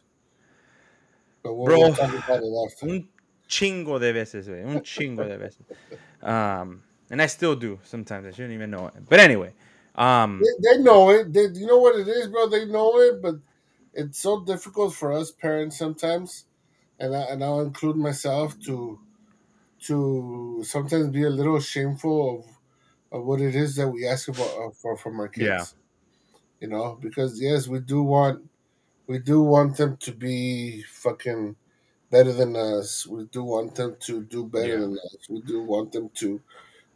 But 1.43 1.55
we'll, 1.55 1.67
Bro. 1.67 1.79
we'll 1.81 1.93
about 1.93 2.43
it 2.43 2.73
after. 2.73 2.89
Un 2.89 3.09
chingo 3.49 3.99
de 4.01 4.13
veces, 4.13 4.47
güey. 4.49 4.65
Un 4.65 4.81
chingo 4.81 5.27
de 5.29 5.37
veces. 5.39 5.65
Um, 6.23 6.83
and 7.11 7.21
I 7.21 7.27
still 7.27 7.55
do 7.55 7.79
sometimes. 7.85 8.27
I 8.27 8.31
shouldn't 8.31 8.55
even 8.55 8.71
know 8.71 8.87
it. 8.87 8.95
But 9.11 9.21
anyway, 9.21 9.53
um, 9.95 10.41
They, 10.63 10.77
they 10.77 10.83
know 10.83 11.11
it. 11.11 11.35
They, 11.35 11.49
you 11.49 11.67
know 11.67 11.77
what 11.77 11.97
it 11.99 12.09
is, 12.09 12.29
bro. 12.29 12.49
They 12.49 12.65
know 12.65 12.99
it, 13.01 13.21
but 13.21 13.35
it's 13.93 14.19
so 14.21 14.41
difficult 14.43 14.95
for 14.95 15.13
us 15.13 15.31
parents 15.31 15.77
sometimes, 15.79 16.47
and 16.99 17.15
I, 17.15 17.25
and 17.25 17.45
I'll 17.45 17.61
include 17.61 17.97
myself 17.97 18.59
to 18.61 18.99
to 19.87 20.63
sometimes 20.65 21.09
be 21.09 21.25
a 21.25 21.31
little 21.31 21.61
shameful 21.61 22.39
of 22.41 22.47
of 23.13 23.25
what 23.27 23.41
it 23.41 23.55
is 23.55 23.77
that 23.77 23.89
we 23.89 24.07
ask 24.07 24.29
about 24.29 24.51
uh, 24.59 24.71
for 24.73 24.97
from 24.97 25.21
our 25.21 25.29
kids. 25.29 25.65
Yeah. 25.65 25.67
You 26.61 26.69
know, 26.69 26.97
because 27.01 27.41
yes, 27.41 27.69
we 27.69 27.81
do 27.81 28.03
want 28.03 28.51
we 29.09 29.19
do 29.21 29.43
want 29.43 29.77
them 29.79 29.97
to 29.99 30.13
be 30.13 30.83
fucking 30.85 31.57
better 32.11 32.33
than 32.33 32.57
us. 32.57 33.07
We 33.07 33.27
do 33.27 33.45
want 33.45 33.77
them 33.77 33.97
to 34.03 34.23
do 34.25 34.47
better 34.47 34.77
Yeah. 34.77 34.81
than 34.81 34.95
us. 34.99 35.29
We 35.31 35.43
do 35.43 35.63
want 35.63 35.93
them 35.93 36.11
to 36.17 36.43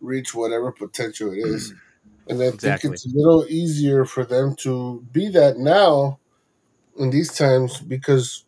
reach 0.01 0.35
whatever 0.35 0.73
potential 0.73 1.33
it 1.33 1.39
is. 1.39 1.75
And 2.29 2.43
I 2.43 2.53
Exactly. 2.53 2.53
think 2.53 2.85
it's 2.85 3.07
a 3.07 3.11
little 3.17 3.47
easier 3.49 4.05
for 4.07 4.25
them 4.25 4.57
to 4.59 5.03
be 5.13 5.29
that 5.31 5.59
now 5.59 6.21
in 6.99 7.11
these 7.11 7.37
times 7.37 7.81
because 7.81 8.45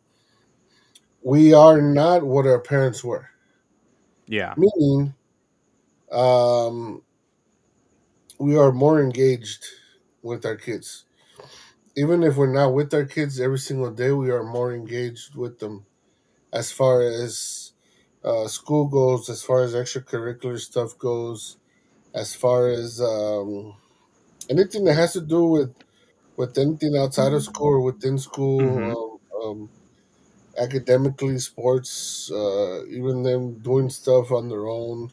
we 1.23 1.53
are 1.55 1.81
not 1.81 2.23
what 2.25 2.47
our 2.47 2.61
parents 2.61 3.03
were. 3.05 3.29
Yeah, 4.31 4.57
Meaning, 4.57 5.15
um, 6.13 7.03
we 8.39 8.57
are 8.57 8.73
more 8.73 9.03
engaged 9.03 9.65
with 10.23 10.45
our 10.45 10.57
kids. 10.57 11.05
Even 11.97 12.23
if 12.23 12.37
we're 12.37 12.53
not 12.53 12.75
with 12.75 12.95
our 12.95 13.07
kids 13.07 13.41
every 13.41 13.59
single 13.59 13.93
day, 13.93 14.13
we 14.13 14.31
are 14.31 14.45
more 14.45 14.75
engaged 14.75 15.37
with 15.37 15.59
them 15.61 15.87
as 16.53 16.73
far 16.73 17.03
as 17.03 17.73
uh, 18.25 18.49
school 18.49 18.89
goes, 18.89 19.29
as 19.31 19.43
far 19.43 19.63
as 19.63 19.75
extracurricular 19.75 20.59
stuff 20.59 20.99
goes, 20.99 21.59
as 22.15 22.35
far 22.35 22.69
as 22.69 23.01
um, 23.01 23.77
anything 24.51 24.85
that 24.85 24.95
has 24.95 25.13
to 25.15 25.21
do 25.21 25.45
with 25.47 25.75
with 26.37 26.59
anything 26.59 26.97
outside 26.97 27.33
of 27.33 27.43
school 27.45 27.69
or 27.69 27.81
within 27.83 28.19
school, 28.19 28.85
Mhm. 28.85 28.95
um, 29.35 29.43
um, 29.51 29.71
academically, 30.61 31.39
sports, 31.41 32.31
uh, 32.33 32.85
even 32.87 33.23
them 33.25 33.61
doing 33.63 33.91
stuff 33.91 34.33
on 34.33 34.49
their 34.51 34.67
own, 34.69 35.13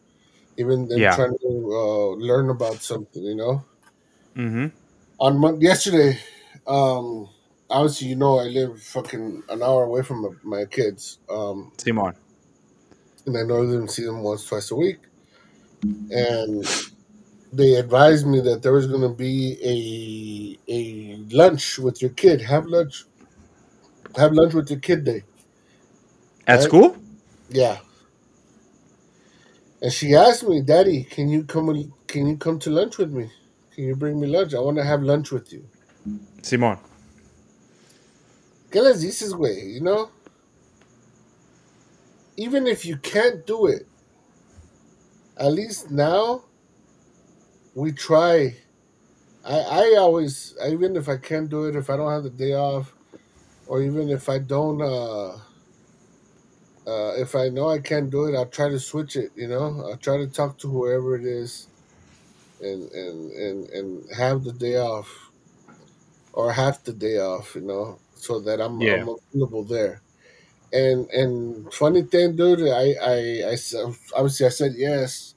even 0.58 0.88
them 0.88 1.02
Yeah. 1.02 1.10
trying 1.10 1.38
to 1.40 1.50
uh, 1.74 2.10
learn 2.18 2.50
about 2.52 2.84
something, 2.84 3.24
you 3.24 3.36
know. 3.36 3.66
mm-hmm. 4.36 4.68
On 5.20 5.38
Mon- 5.38 5.62
yesterday, 5.62 6.20
um, 6.68 7.30
obviously, 7.70 8.08
you 8.10 8.16
know, 8.16 8.40
I 8.40 8.44
live 8.46 8.82
fucking 8.82 9.44
an 9.50 9.64
hour 9.64 9.84
away 9.84 10.04
from 10.04 10.22
my, 10.22 10.60
my 10.62 10.66
kids, 10.66 11.20
um, 11.30 11.74
Simon. 11.78 12.16
and 13.26 13.38
I 13.38 13.44
normally 13.44 13.88
see 13.90 14.04
them 14.06 14.24
once, 14.24 14.46
twice 14.46 14.72
a 14.72 14.76
week, 14.76 15.00
and 16.10 16.66
they 17.54 17.76
advised 17.76 18.28
me 18.28 18.42
that 18.42 18.64
there 18.64 18.74
was 18.74 18.88
going 18.88 19.02
to 19.02 19.10
be 19.16 19.58
a 19.64 20.72
a 20.72 21.16
lunch 21.36 21.80
with 21.80 22.02
your 22.02 22.12
kid. 22.12 22.42
Have 22.42 22.66
lunch. 22.68 23.06
Have 24.18 24.34
lunch 24.34 24.54
with 24.54 24.70
your 24.70 24.80
kid 24.82 25.06
day. 25.06 25.24
At 26.48 26.64
Right. 26.64 26.64
school? 26.64 26.98
Yeah. 27.50 27.80
And 29.82 29.94
she 29.94 30.16
asked 30.16 30.48
me, 30.48 30.62
Daddy, 30.62 31.04
can 31.04 31.30
you 31.30 31.46
come? 31.46 31.94
Can 32.08 32.28
you 32.28 32.38
come 32.38 32.60
to 32.60 32.70
lunch 32.72 32.98
with 32.98 33.12
me? 33.12 33.32
Can 33.76 33.86
you 33.86 33.96
bring 33.96 34.20
me 34.20 34.28
lunch? 34.28 34.54
I 34.56 34.60
want 34.60 34.78
to 34.78 34.84
have 34.86 35.04
lunch 35.04 35.32
with 35.32 35.54
you. 35.54 35.70
Simon. 36.44 36.80
¿Qué 38.72 38.82
les 38.84 39.02
dices, 39.04 39.34
güey? 39.34 39.74
You 39.76 39.82
know. 39.82 40.12
Even 42.38 42.68
if 42.68 42.86
you 42.86 42.98
can't 42.98 43.46
do 43.46 43.68
it, 43.68 43.88
at 45.38 45.52
least 45.54 45.92
now 45.92 46.46
we 47.76 47.92
try. 47.94 48.56
I 49.46 49.60
I 49.60 49.96
always 50.00 50.56
even 50.68 50.96
if 50.98 51.10
I 51.10 51.18
can't 51.18 51.50
do 51.50 51.66
it, 51.66 51.76
if 51.76 51.90
I 51.90 51.98
don't 51.98 52.12
have 52.12 52.24
the 52.24 52.30
day 52.32 52.54
off, 52.54 52.96
or 53.66 53.82
even 53.82 54.10
if 54.10 54.30
I 54.30 54.40
don't. 54.40 54.82
uh 54.82 55.38
uh, 56.88 57.14
if 57.18 57.36
I 57.36 57.50
know 57.50 57.70
I 57.70 57.80
can't 57.82 58.12
do 58.12 58.26
it, 58.28 58.36
I'll 58.38 58.50
try 58.50 58.70
to 58.70 58.80
switch 58.80 59.16
it. 59.18 59.34
You 59.36 59.50
know, 59.50 59.86
I'll 59.88 59.98
try 59.98 60.18
to 60.18 60.28
talk 60.28 60.60
to 60.60 60.70
whoever 60.72 61.16
it 61.18 61.26
is, 61.26 61.70
and 62.60 62.92
and 62.92 63.32
and 63.32 63.70
and 63.70 64.06
have 64.18 64.44
the 64.44 64.54
day 64.54 64.78
off, 64.78 65.32
or 66.34 66.54
half 66.54 66.84
the 66.84 66.94
day 66.94 67.18
off. 67.18 67.56
You 67.56 67.62
know, 67.62 68.02
so 68.16 68.40
that 68.42 68.62
I'm, 68.62 68.82
Yeah. 68.82 69.06
I'm 69.06 69.08
available 69.10 69.64
there. 69.66 70.04
And 70.74 71.10
and 71.12 71.74
funny 71.74 72.04
thing, 72.04 72.36
dude, 72.36 72.62
I 72.70 72.94
I 73.02 73.16
I 73.50 73.54
s- 73.54 73.76
obviously 74.16 74.48
I 74.48 74.50
said 74.50 74.74
yes, 74.76 75.36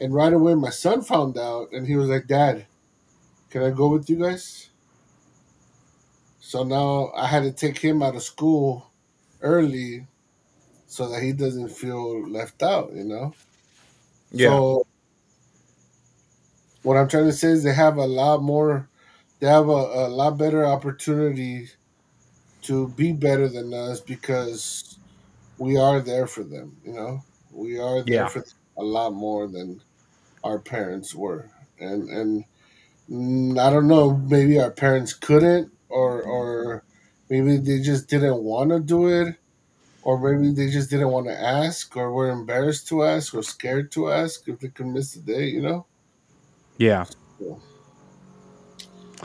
and 0.00 0.14
right 0.14 0.32
away 0.32 0.54
my 0.56 0.70
son 0.70 1.02
found 1.02 1.38
out, 1.38 1.68
and 1.72 1.86
he 1.86 1.96
was 1.96 2.08
like, 2.10 2.26
"Dad, 2.28 2.68
can 3.50 3.62
I 3.64 3.70
go 3.70 3.88
with 3.90 4.10
you 4.10 4.18
guys?" 4.18 4.70
So 6.40 6.64
now 6.64 7.12
I 7.14 7.26
had 7.28 7.44
to 7.44 7.52
take 7.52 7.78
him 7.78 8.02
out 8.02 8.16
of 8.16 8.22
school 8.24 8.92
early 9.40 10.08
so 10.90 11.08
that 11.08 11.22
he 11.22 11.32
doesn't 11.32 11.70
feel 11.70 12.28
left 12.28 12.62
out, 12.62 12.92
you 12.94 13.04
know? 13.04 13.34
Yeah. 14.32 14.48
So 14.48 14.86
what 16.82 16.96
I'm 16.96 17.08
trying 17.08 17.26
to 17.26 17.32
say 17.32 17.48
is 17.48 17.62
they 17.62 17.74
have 17.74 17.96
a 17.96 18.06
lot 18.06 18.42
more 18.42 18.88
they 19.40 19.46
have 19.46 19.68
a, 19.68 19.72
a 19.72 20.08
lot 20.08 20.36
better 20.38 20.66
opportunity 20.66 21.68
to 22.62 22.88
be 22.90 23.12
better 23.12 23.48
than 23.48 23.72
us 23.74 24.00
because 24.00 24.98
we 25.58 25.76
are 25.78 26.00
there 26.00 26.26
for 26.26 26.44
them, 26.44 26.80
you 26.84 26.92
know? 26.92 27.24
We 27.50 27.78
are 27.80 28.02
there 28.04 28.06
Yeah. 28.14 28.28
for 28.28 28.40
them 28.40 28.52
a 28.78 28.84
lot 28.84 29.12
more 29.14 29.48
than 29.48 29.82
our 30.44 30.60
parents 30.60 31.14
were. 31.14 31.50
And 31.78 32.08
and 33.10 33.58
I 33.60 33.70
don't 33.70 33.88
know, 33.88 34.16
maybe 34.16 34.60
our 34.60 34.70
parents 34.70 35.14
couldn't 35.14 35.72
or 35.88 36.22
or 36.22 36.84
maybe 37.28 37.58
they 37.58 37.80
just 37.80 38.08
didn't 38.08 38.42
want 38.42 38.70
to 38.70 38.80
do 38.80 39.08
it 39.08 39.36
or 40.02 40.18
maybe 40.18 40.52
they 40.52 40.70
just 40.70 40.90
didn't 40.90 41.10
want 41.10 41.26
to 41.26 41.40
ask, 41.40 41.96
or 41.96 42.12
were 42.12 42.30
embarrassed 42.30 42.88
to 42.88 43.04
ask, 43.04 43.34
or 43.34 43.42
scared 43.42 43.92
to 43.92 44.10
ask 44.10 44.48
if 44.48 44.58
they 44.60 44.68
could 44.68 44.86
miss 44.86 45.12
the 45.14 45.20
day. 45.20 45.46
You 45.48 45.62
know. 45.62 45.86
Yeah. 46.78 47.04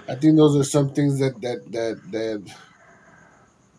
I 0.08 0.16
think 0.16 0.36
those 0.36 0.56
are 0.56 0.64
some 0.64 0.94
things 0.94 1.20
that 1.20 1.40
that 1.42 1.72
that 1.72 2.02
that 2.12 2.54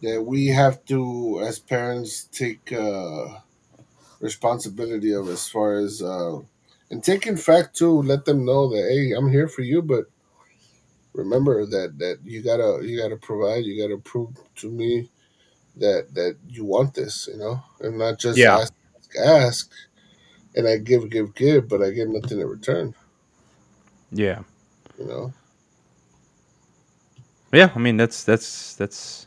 that 0.03 0.23
we 0.23 0.47
have 0.49 0.85
to, 0.87 1.43
as 1.47 1.59
parents, 1.59 2.25
take 2.25 2.73
uh, 2.73 3.27
responsibility 4.21 5.13
of 5.13 5.29
as 5.29 5.49
far 5.49 5.75
as 5.75 6.03
uh, 6.03 6.39
and 6.91 7.05
taking 7.05 7.37
fact 7.37 7.77
too. 7.77 8.03
Let 8.03 8.25
them 8.25 8.45
know 8.45 8.69
that 8.69 8.89
hey, 8.91 9.13
I'm 9.13 9.31
here 9.31 9.49
for 9.49 9.63
you, 9.63 9.83
but 9.83 10.07
remember 11.13 11.67
that 11.67 11.99
that 11.99 12.19
you 12.25 12.43
gotta 12.43 12.81
you 12.83 13.01
gotta 13.01 13.17
provide, 13.17 13.65
you 13.65 13.81
gotta 13.81 14.01
prove 14.01 14.31
to 14.57 14.71
me 14.71 15.11
that 15.77 16.15
that 16.15 16.37
you 16.49 16.65
want 16.65 16.95
this, 16.95 17.29
you 17.33 17.39
know, 17.39 17.63
and 17.81 17.99
not 17.99 18.19
just 18.19 18.45
Yeah. 18.45 18.61
ask, 18.61 18.75
ask, 18.99 19.17
ask, 19.19 19.73
and 20.57 20.69
I 20.69 20.79
give, 20.79 21.11
give, 21.11 21.35
give, 21.35 21.69
but 21.69 21.83
I 21.83 21.91
get 21.91 22.09
nothing 22.09 22.41
in 22.41 22.49
return, 22.49 22.95
Yeah. 24.13 24.41
you 24.99 25.07
know. 25.07 25.35
Yeah, 27.53 27.71
I 27.75 27.79
mean 27.81 27.97
that's 27.99 28.25
that's 28.25 28.75
that's 28.77 29.27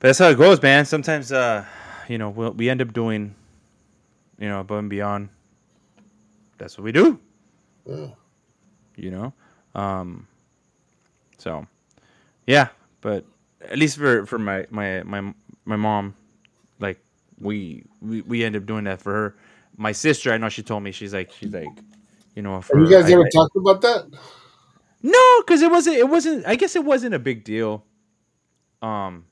but 0.00 0.08
that's 0.08 0.18
how 0.20 0.28
it 0.30 0.38
goes, 0.38 0.62
man. 0.62 0.84
Sometimes 0.86 1.32
uh 1.32 1.64
you 2.08 2.18
know, 2.18 2.30
we'll, 2.30 2.52
we 2.52 2.70
end 2.70 2.82
up 2.82 2.92
doing 2.92 3.34
you 4.38 4.48
know, 4.48 4.60
above 4.60 4.80
and 4.80 4.90
beyond. 4.90 5.30
That's 6.58 6.78
what 6.78 6.84
we 6.84 6.92
do, 6.92 7.20
Yeah. 7.86 8.08
you 8.96 9.10
know. 9.10 9.32
Um 9.74 10.26
so 11.38 11.66
yeah, 12.46 12.68
but 13.02 13.24
at 13.62 13.78
least 13.78 13.96
for 13.98 14.26
for 14.26 14.38
my 14.38 14.66
my 14.70 15.02
my 15.04 15.34
my 15.64 15.76
mom 15.76 16.14
like 16.78 17.00
we 17.40 17.84
we 18.00 18.22
we 18.22 18.44
end 18.44 18.56
up 18.56 18.66
doing 18.66 18.84
that 18.84 19.00
for 19.00 19.12
her. 19.12 19.36
My 19.76 19.92
sister, 19.92 20.32
I 20.32 20.38
know 20.38 20.48
she 20.48 20.62
told 20.62 20.82
me 20.82 20.92
she's 20.92 21.14
like 21.14 21.30
she's 21.32 21.52
like 21.52 21.68
you 22.34 22.42
know, 22.42 22.60
for 22.60 22.78
Have 22.78 22.88
you 22.88 22.96
guys 22.96 23.06
I- 23.10 23.12
ever 23.14 23.24
I- 23.26 23.30
talked 23.30 23.56
about 23.56 23.80
that? 23.82 24.06
No, 25.02 25.42
because 25.42 25.62
it 25.62 25.70
wasn't. 25.70 25.96
It 25.96 26.08
wasn't. 26.08 26.44
I 26.46 26.56
guess 26.56 26.74
it 26.74 26.84
wasn't 26.84 27.14
a 27.14 27.18
big 27.20 27.44
deal. 27.44 27.84
Um, 28.82 29.24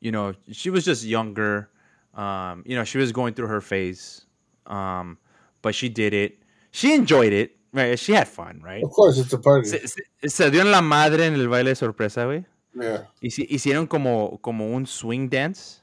you 0.00 0.12
know, 0.12 0.34
she 0.52 0.70
was 0.70 0.84
just 0.84 1.04
younger. 1.04 1.68
Um, 2.14 2.62
you 2.64 2.76
know, 2.76 2.84
she 2.84 2.98
was 2.98 3.10
going 3.12 3.34
through 3.34 3.48
her 3.48 3.60
phase. 3.60 4.24
Um, 4.66 5.18
but 5.62 5.74
she 5.74 5.88
did 5.88 6.14
it. 6.14 6.38
She 6.70 6.94
enjoyed 6.94 7.32
it. 7.32 7.56
Right? 7.72 7.98
She 7.98 8.12
had 8.12 8.28
fun, 8.28 8.60
right? 8.64 8.82
Of 8.84 8.90
course, 8.90 9.18
it's 9.18 9.32
a 9.32 9.38
party. 9.38 9.68
Se, 9.68 9.84
se- 9.86 10.28
se 10.28 10.50
dio 10.50 10.60
en 10.60 10.70
la 10.70 10.80
madre 10.80 11.26
en 11.26 11.34
el 11.34 11.48
baile 11.48 11.74
sorpresa, 11.74 12.24
güey. 12.24 12.44
Yeah. 12.78 13.04
Hici- 13.22 13.46
Hicieron 13.48 13.86
como, 13.88 14.38
como 14.42 14.66
un 14.74 14.86
swing 14.86 15.28
dance. 15.28 15.80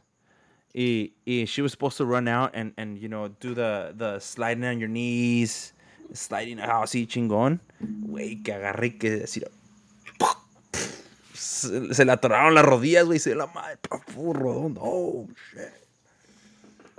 Y, 0.75 1.13
y 1.25 1.45
she 1.45 1.61
was 1.61 1.71
supposed 1.71 1.97
to 1.97 2.05
run 2.05 2.27
out 2.27 2.51
and, 2.55 2.73
and 2.77 2.97
you 2.97 3.07
know, 3.09 3.27
do 3.39 3.53
the, 3.53 3.93
the 3.95 4.19
sliding 4.19 4.63
on 4.65 4.79
your 4.79 4.89
knees, 4.89 5.73
sliding 6.13 6.57
así 6.59 7.07
chingón. 7.07 7.59
Güey, 7.81 8.41
que 8.43 8.53
agarré 8.53 8.97
que 8.97 9.23
así. 9.23 9.41
Se, 11.33 11.93
se 11.93 12.05
le 12.05 12.11
atoraron 12.11 12.53
las 12.55 12.65
rodillas, 12.65 13.05
güey. 13.05 13.19
Se 13.19 13.35
la 13.35 13.47
madre. 13.47 13.77
Puro. 14.13 14.71
Oh, 14.79 15.27
shit. 15.51 15.71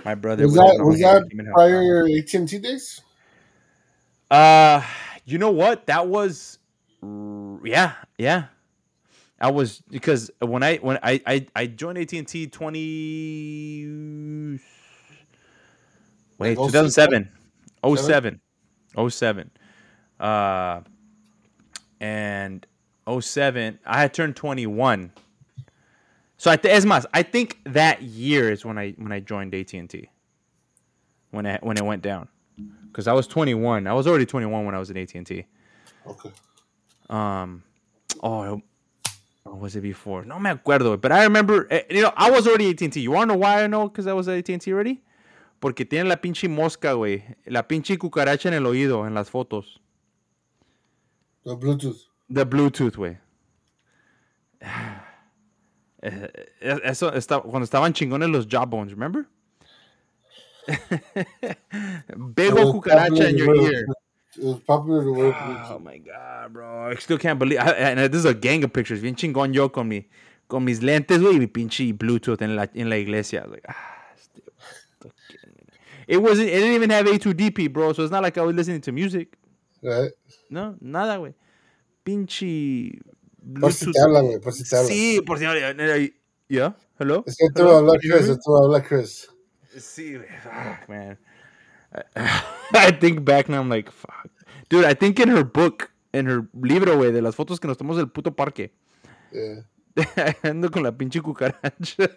My 0.04 0.14
brother 0.14 0.44
Was 0.44 0.54
that 0.54 0.76
was 0.84 1.00
that 1.00 1.22
he 1.24 1.28
came 1.30 1.40
in 1.40 1.46
and 1.46 1.48
helped 1.48 1.54
prior 1.54 1.78
out. 1.78 1.84
your 1.84 2.18
AT 2.18 2.34
and 2.34 2.48
T 2.48 2.58
days? 2.58 3.00
Uh, 4.30 4.82
you 5.24 5.38
know 5.38 5.50
what? 5.50 5.86
That 5.86 6.06
was, 6.08 6.58
yeah, 7.64 7.92
yeah. 8.18 8.46
I 9.40 9.50
was 9.50 9.82
because 9.90 10.30
when 10.40 10.62
I 10.62 10.76
when 10.76 10.98
I 11.02 11.20
I, 11.26 11.46
I 11.54 11.66
joined 11.66 11.98
AT 11.98 12.12
and 12.12 12.26
T 12.26 12.46
twenty. 12.46 13.84
Wait, 16.38 16.58
Like 16.58 16.66
2007. 16.72 17.28
07. 17.96 18.40
07. 19.10 19.50
Uh, 20.18 20.80
and 22.00 22.66
07, 23.20 23.78
I 23.84 24.00
had 24.00 24.14
turned 24.14 24.36
21. 24.36 25.12
So 26.36 26.50
I 26.50 26.56
th- 26.56 26.74
as 26.74 26.84
más, 26.84 27.06
I 27.14 27.22
think 27.22 27.60
that 27.64 28.02
year 28.02 28.50
is 28.50 28.64
when 28.64 28.78
I 28.78 28.92
when 28.92 29.12
I 29.12 29.20
joined 29.20 29.54
AT 29.54 29.72
and 29.74 29.88
T. 29.88 30.10
When 31.30 31.46
I 31.46 31.58
when 31.62 31.76
it 31.76 31.84
went 31.84 32.02
down, 32.02 32.28
because 32.86 33.06
I 33.06 33.12
was 33.12 33.26
21. 33.26 33.86
I 33.86 33.92
was 33.92 34.06
already 34.06 34.26
21 34.26 34.64
when 34.64 34.74
I 34.74 34.78
was 34.78 34.90
in 34.90 34.96
AT 34.96 35.14
and 35.14 35.26
T. 35.26 35.46
Okay. 36.06 36.30
Um, 37.08 37.62
oh, 38.22 38.60
or 39.54 39.60
was 39.60 39.76
it 39.76 39.82
before? 39.82 40.24
No 40.26 40.38
me 40.40 40.50
acuerdo, 40.50 41.00
but 41.00 41.12
I 41.12 41.22
remember. 41.24 41.66
eh, 41.70 41.84
You 41.90 42.02
know, 42.02 42.12
I 42.16 42.30
was 42.30 42.46
already 42.46 42.70
AT 42.70 42.82
and 42.82 42.92
T. 42.92 43.00
You 43.00 43.12
wanna 43.12 43.26
know 43.34 43.38
why 43.38 43.62
I 43.62 43.66
know? 43.68 43.88
Because 43.88 44.06
I 44.06 44.12
was 44.12 44.26
at 44.28 44.36
AT 44.36 44.48
and 44.52 44.60
T 44.60 44.72
already. 44.72 45.00
Porque 45.60 45.84
tiene 45.88 46.08
la 46.08 46.16
pinche 46.16 46.48
mosca, 46.48 46.92
güey. 46.94 47.22
La 47.46 47.62
pinche 47.62 47.96
cucaracha 47.96 48.48
en 48.48 48.54
el 48.54 48.66
oído 48.66 49.06
en 49.06 49.14
las 49.14 49.30
fotos. 49.30 49.80
The 51.44 51.54
Bluetooth. 51.54 52.08
The 52.28 52.44
Bluetooth, 52.44 52.96
güey. 52.96 53.18
Eh, 56.06 56.28
eh, 56.60 56.80
Eso 56.84 57.10
está, 57.14 57.40
cuando 57.40 57.64
estaban 57.64 57.94
chingones 57.94 58.28
los 58.28 58.46
jawbones, 58.46 58.92
remember? 58.92 59.26
Big 62.34 62.52
cucaracha 62.52 63.30
in 63.30 63.38
to 63.38 63.44
your 63.44 63.56
ear. 63.56 63.86
It 64.36 64.44
was 64.44 64.60
popular 64.60 65.04
to 65.04 65.12
wear 65.12 65.32
Oh 65.70 65.78
my 65.78 65.98
god, 65.98 66.52
bro. 66.52 66.90
I 66.90 66.94
still 66.96 67.18
can't 67.18 67.38
believe. 67.38 67.58
I, 67.58 67.70
and 67.72 67.98
this 68.00 68.20
is 68.20 68.24
a 68.24 68.34
gang 68.34 68.64
of 68.64 68.72
pictures. 68.72 69.00
Bien 69.00 69.14
chingón 69.14 69.52
yo 69.52 69.68
con 69.68 69.88
mi 69.88 70.08
con 70.48 70.64
mis 70.64 70.80
lentes, 70.80 71.20
güey, 71.20 71.34
y 71.34 71.38
mi 71.38 71.46
pinche 71.46 71.92
Bluetooth 71.96 72.42
en 72.42 72.56
la 72.56 72.66
en 72.74 72.90
la 72.90 72.96
iglesia. 72.96 73.46
Like, 73.48 73.64
ah, 73.68 73.74
it 76.08 76.18
wasn't. 76.18 76.48
It 76.48 76.60
didn't 76.60 76.74
even 76.74 76.90
have 76.90 77.06
A2DP, 77.06 77.72
bro. 77.72 77.92
So 77.92 78.02
it's 78.02 78.12
not 78.12 78.22
like 78.22 78.36
I 78.38 78.42
was 78.42 78.54
listening 78.54 78.80
to 78.82 78.92
music. 78.92 79.36
Right? 79.82 80.10
No, 80.50 80.76
nada, 80.80 81.18
güey. 81.18 81.34
Pinche 82.04 83.00
Por 83.60 83.72
si 83.72 83.86
te 83.92 84.00
güey, 84.00 84.40
por 84.40 84.52
si 84.52 84.64
te 84.64 84.76
hablan. 84.76 84.88
Sí, 84.88 85.20
por 85.26 85.38
si 85.38 85.44
hablan. 85.44 86.10
Yeah, 86.48 86.74
hello. 86.98 87.24
Es 87.26 87.36
que 87.36 87.48
tú 87.54 87.62
Hello? 87.62 87.78
hablas 87.78 87.98
Can 88.00 88.00
you 88.02 88.10
hear 88.10 88.18
Chris, 88.18 88.28
me? 88.28 88.36
tú 88.44 88.56
hablas 88.56 88.86
Chris. 88.86 89.28
See, 89.78 90.18
fuck, 90.42 90.88
man. 90.88 91.18
I 92.16 92.90
think 92.92 93.24
back 93.24 93.48
now, 93.48 93.60
I'm 93.60 93.68
like, 93.68 93.90
fuck. 93.90 94.28
Dude, 94.68 94.84
I 94.84 94.94
think 94.94 95.20
in 95.20 95.28
her 95.28 95.44
book, 95.44 95.92
in 96.12 96.26
her 96.26 96.46
libro, 96.54 96.96
güey, 96.96 97.12
de 97.12 97.20
las 97.22 97.34
fotos 97.36 97.60
que 97.60 97.68
nos 97.68 97.76
tomamos 97.76 97.96
del 97.96 98.06
puto 98.08 98.30
parque, 98.30 98.70
Yeah. 99.32 99.60
ando 100.42 100.70
con 100.72 100.82
la 100.82 100.90
pinche 100.92 101.20
cucaracha. 101.20 102.08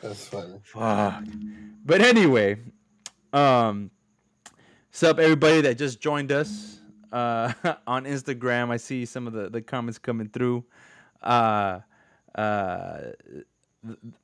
That's 0.00 0.26
funny. 0.26 0.58
fuck. 0.64 1.24
But 1.84 2.00
anyway, 2.00 2.58
um, 3.32 3.90
sup, 4.90 5.18
everybody 5.20 5.60
that 5.62 5.78
just 5.78 6.00
joined 6.00 6.32
us 6.32 6.80
uh, 7.12 7.52
on 7.86 8.04
Instagram. 8.04 8.70
I 8.70 8.78
see 8.78 9.04
some 9.04 9.26
of 9.28 9.32
the, 9.32 9.48
the 9.48 9.62
comments 9.62 9.98
coming 9.98 10.28
through. 10.28 10.64
Uh, 11.22 11.80
uh, 12.34 12.98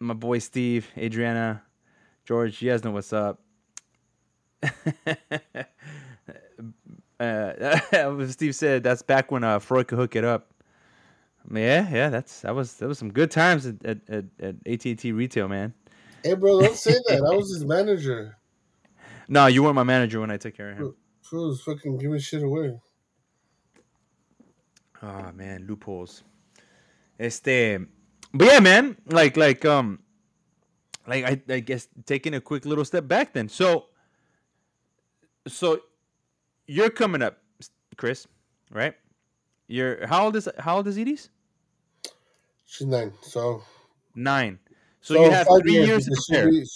my 0.00 0.14
boy 0.14 0.38
Steve, 0.38 0.88
Adriana, 0.96 1.62
George, 2.28 2.60
you 2.60 2.70
guys 2.70 2.84
know 2.84 2.90
what's 2.90 3.14
up. 3.14 3.40
uh, 7.18 8.26
Steve 8.28 8.54
said 8.54 8.82
that's 8.82 9.00
back 9.00 9.30
when 9.30 9.42
uh, 9.42 9.58
Freud 9.60 9.88
could 9.88 9.96
hook 9.96 10.14
it 10.14 10.24
up. 10.24 10.52
Yeah, 11.50 11.88
yeah, 11.90 12.10
that's 12.10 12.42
that 12.42 12.54
was 12.54 12.74
that 12.74 12.86
was 12.86 12.98
some 12.98 13.14
good 13.14 13.30
times 13.30 13.64
at 13.64 13.82
at, 13.82 13.98
at, 14.10 14.26
at 14.40 14.56
AT&T 14.66 15.10
retail, 15.12 15.48
man. 15.48 15.72
Hey, 16.22 16.34
bro, 16.34 16.60
don't 16.60 16.76
say 16.76 16.92
that. 17.06 17.16
I 17.16 17.34
was 17.34 17.50
his 17.50 17.64
manager. 17.64 18.36
No, 19.30 19.46
you 19.46 19.62
weren't 19.62 19.74
my 19.74 19.82
manager 19.82 20.20
when 20.20 20.30
I 20.30 20.38
took 20.38 20.54
care 20.54 20.70
of 20.70 20.78
him. 20.78 20.94
Fools 21.22 21.60
fucking 21.62 21.98
giving 21.98 22.18
shit 22.18 22.42
away. 22.42 22.78
Oh 25.02 25.32
man, 25.34 25.66
loopholes. 25.66 26.24
Este, 27.20 27.78
but 28.32 28.46
yeah, 28.46 28.60
man, 28.60 28.96
like 29.06 29.36
like 29.36 29.66
um, 29.66 29.98
like 31.08 31.24
I 31.24 31.40
I 31.52 31.60
guess 31.60 31.88
taking 32.06 32.34
a 32.34 32.40
quick 32.40 32.64
little 32.66 32.84
step 32.84 33.08
back 33.08 33.32
then. 33.32 33.48
So, 33.48 33.86
so 35.46 35.80
you're 36.66 36.90
coming 36.90 37.22
up, 37.22 37.38
Chris, 37.96 38.28
right? 38.70 38.94
You're 39.66 40.06
how 40.06 40.26
old 40.26 40.36
is 40.36 40.48
how 40.58 40.76
old 40.76 40.86
is 40.86 40.98
Edie's? 40.98 41.30
She's 42.66 42.86
nine. 42.86 43.12
So, 43.22 43.62
Nine. 44.14 44.58
So, 45.00 45.14
you 45.14 45.30
have 45.30 45.46
three 45.62 45.72
years 45.72 46.04
to 46.04 46.10
because 46.10 46.26
prepare. 46.26 46.50
She'll 46.52 46.60
be, 46.60 46.66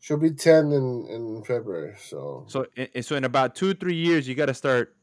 she'll 0.00 0.16
be 0.16 0.30
10 0.30 0.72
in, 0.72 1.06
in 1.08 1.44
February. 1.44 1.94
So, 1.98 2.44
So 2.48 2.66
i- 2.78 3.00
so 3.00 3.16
in 3.16 3.24
about 3.24 3.54
two 3.54 3.74
three 3.74 3.96
years, 3.96 4.26
you 4.26 4.34
got 4.34 4.46
to 4.46 4.54
start 4.54 4.96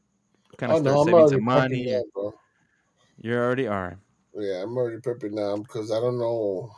kind 0.56 0.72
oh, 0.72 0.76
of 0.76 0.82
no, 0.82 0.90
start 0.96 1.08
I'm 1.08 1.14
saving 1.14 1.28
some 1.28 1.44
money. 1.44 2.02
You're 3.20 3.44
already 3.44 3.66
right. 3.66 3.96
Yeah, 4.34 4.62
I'm 4.62 4.76
already 4.76 4.98
prepping 4.98 5.32
now 5.32 5.56
because 5.56 5.90
I 5.90 6.00
don't 6.00 6.18
know. 6.18 6.72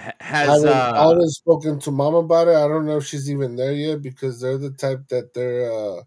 Ha- 0.00 0.12
I 0.20 0.24
Has 0.24 0.48
haven't, 0.62 0.68
I 0.68 0.90
uh, 0.90 1.08
haven't 1.08 1.30
spoken 1.30 1.78
to 1.80 1.90
mom 1.90 2.14
about 2.14 2.48
it. 2.48 2.56
I 2.56 2.66
don't 2.68 2.86
know 2.86 2.96
if 2.96 3.06
she's 3.06 3.30
even 3.30 3.56
there 3.56 3.72
yet 3.72 4.02
because 4.02 4.40
they're 4.40 4.58
the 4.58 4.70
type 4.70 5.08
that 5.08 5.34
they're 5.34 5.70
uh, 5.72 6.02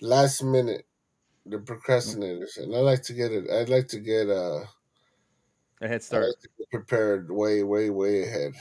last 0.00 0.42
minute. 0.42 0.86
They're 1.46 1.60
procrastinators, 1.60 2.58
and 2.58 2.74
I 2.74 2.78
like 2.78 3.02
to 3.04 3.14
get 3.14 3.32
it. 3.32 3.50
I'd 3.50 3.70
like 3.70 3.88
to 3.88 4.00
get 4.00 4.28
uh, 4.28 4.60
a 5.80 5.88
head 5.88 6.02
start. 6.02 6.26
like 6.26 6.70
prepared 6.70 7.30
way, 7.30 7.62
way, 7.62 7.88
way 7.90 8.22
ahead. 8.22 8.52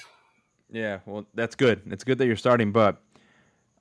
Yeah, 0.72 1.00
well, 1.06 1.26
that's 1.34 1.56
good. 1.56 1.82
It's 1.88 2.04
good 2.04 2.18
that 2.18 2.28
you're 2.28 2.36
starting, 2.36 2.72
but 2.72 3.02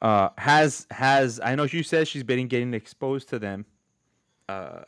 uh, 0.02 0.30
has 0.38 0.86
has 0.90 1.40
I 1.42 1.54
know 1.54 1.66
she 1.66 1.82
says 1.82 2.08
she's 2.08 2.24
been 2.24 2.46
getting 2.48 2.74
exposed 2.74 3.28
to 3.30 3.38
them. 3.38 3.64
Uh, 4.48 4.82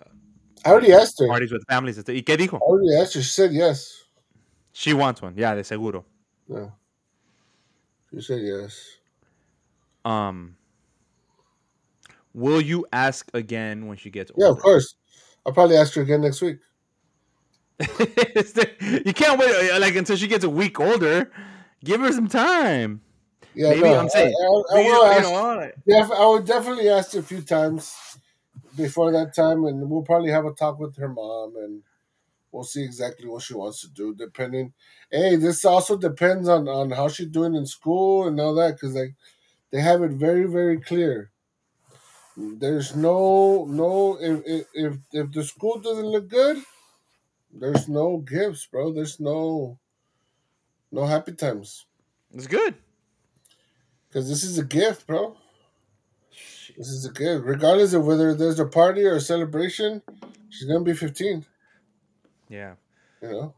I 0.65 0.71
already 0.71 0.93
asked 0.93 1.19
her. 1.21 1.29
Parties 1.29 1.53
with 1.53 1.65
families. 1.69 1.97
¿Y 1.97 2.23
qué 2.23 2.37
dijo? 2.37 2.59
already 2.61 2.97
asked 3.01 3.15
her. 3.15 3.23
She 3.23 3.31
said 3.31 3.53
yes. 3.53 4.05
She 4.73 4.95
wants 4.95 5.23
one. 5.23 5.35
Yeah, 5.37 5.55
de 5.55 5.65
seguro. 5.65 6.05
Yeah. 6.49 6.69
She 8.11 8.21
said 8.21 8.43
yes. 8.43 8.97
Um, 10.05 10.57
will 12.33 12.61
you 12.61 12.87
ask 12.93 13.29
again 13.35 13.87
when 13.87 13.97
she 13.97 14.11
gets 14.11 14.31
older? 14.31 14.47
Yeah, 14.47 14.51
of 14.53 14.59
course. 14.59 14.95
I'll 15.45 15.53
probably 15.53 15.77
ask 15.77 15.95
her 15.95 16.03
again 16.03 16.23
next 16.23 16.41
week. 16.41 16.59
you 17.81 19.13
can't 19.13 19.39
wait 19.39 19.71
uh, 19.71 19.79
like 19.79 19.95
until 19.95 20.17
she 20.17 20.27
gets 20.27 20.45
a 20.45 20.51
week 20.51 20.81
older. 20.81 21.31
Give 21.85 22.01
her 22.01 22.13
some 22.13 22.29
time. 22.29 23.03
Yeah, 23.55 23.71
Maybe 23.71 23.83
no, 23.83 24.01
I'm 24.01 24.09
saying. 24.09 24.35
I, 24.39 24.45
I, 24.45 24.81
I 24.81 24.83
will 24.83 25.05
ask. 25.05 25.75
Def- 25.87 26.11
I 26.11 26.27
would 26.27 26.45
definitely 26.45 26.89
ask 26.89 27.13
her 27.13 27.21
a 27.21 27.23
few 27.23 27.43
times 27.43 27.95
before 28.77 29.13
that 29.13 29.35
time, 29.35 29.65
and 29.65 29.89
we'll 29.89 30.03
probably 30.03 30.31
have 30.31 30.45
a 30.45 30.53
talk 30.53 30.79
with 30.79 30.97
her 30.97 31.09
mom, 31.09 31.57
and 31.57 31.83
we'll 32.59 32.65
see 32.67 32.85
exactly 32.85 33.29
what 33.29 33.43
she 33.45 33.55
wants 33.55 33.83
to 33.83 33.89
do. 33.91 34.15
Depending, 34.15 34.75
hey, 35.13 35.37
this 35.37 35.65
also 35.65 35.97
depends 35.99 36.49
on 36.49 36.69
on 36.69 36.91
how 36.93 37.09
she's 37.09 37.29
doing 37.29 37.55
in 37.57 37.67
school 37.67 38.29
and 38.29 38.41
all 38.41 38.55
that, 38.57 38.75
because 38.77 38.97
like 38.97 39.15
they 39.73 39.81
have 39.81 40.03
it 40.03 40.13
very 40.13 40.47
very 40.47 40.81
clear. 40.81 41.33
There's 42.37 42.97
no 42.97 43.67
no 43.67 44.19
if 44.21 44.67
if 44.75 44.99
if, 45.13 45.33
the 45.33 45.45
school 45.45 45.81
doesn't 45.81 46.07
look 46.07 46.29
good, 46.29 46.59
there's 47.53 47.89
no 47.89 48.19
gifts, 48.19 48.67
bro. 48.67 48.93
There's 48.93 49.21
no 49.21 49.79
no 50.93 51.07
happy 51.07 51.35
times 51.35 51.87
It's 52.35 52.47
good. 52.49 52.77
because 54.09 54.29
this 54.29 54.45
is 54.45 54.59
a 54.59 54.65
gift, 54.65 55.07
bro. 55.07 55.37
This 56.77 56.89
is 56.89 57.07
a 57.07 57.13
gift. 57.13 57.45
Regardless 57.45 57.95
of 57.95 58.07
whether 58.07 58.35
there's 58.35 58.61
a 58.61 58.67
party 58.67 59.05
or 59.05 59.17
a 59.17 59.21
celebration, 59.21 60.03
she's 60.51 60.69
gonna 60.69 60.85
be 60.85 60.95
15. 60.95 61.47
Yeah. 62.49 62.75
You 63.23 63.31
know, 63.31 63.55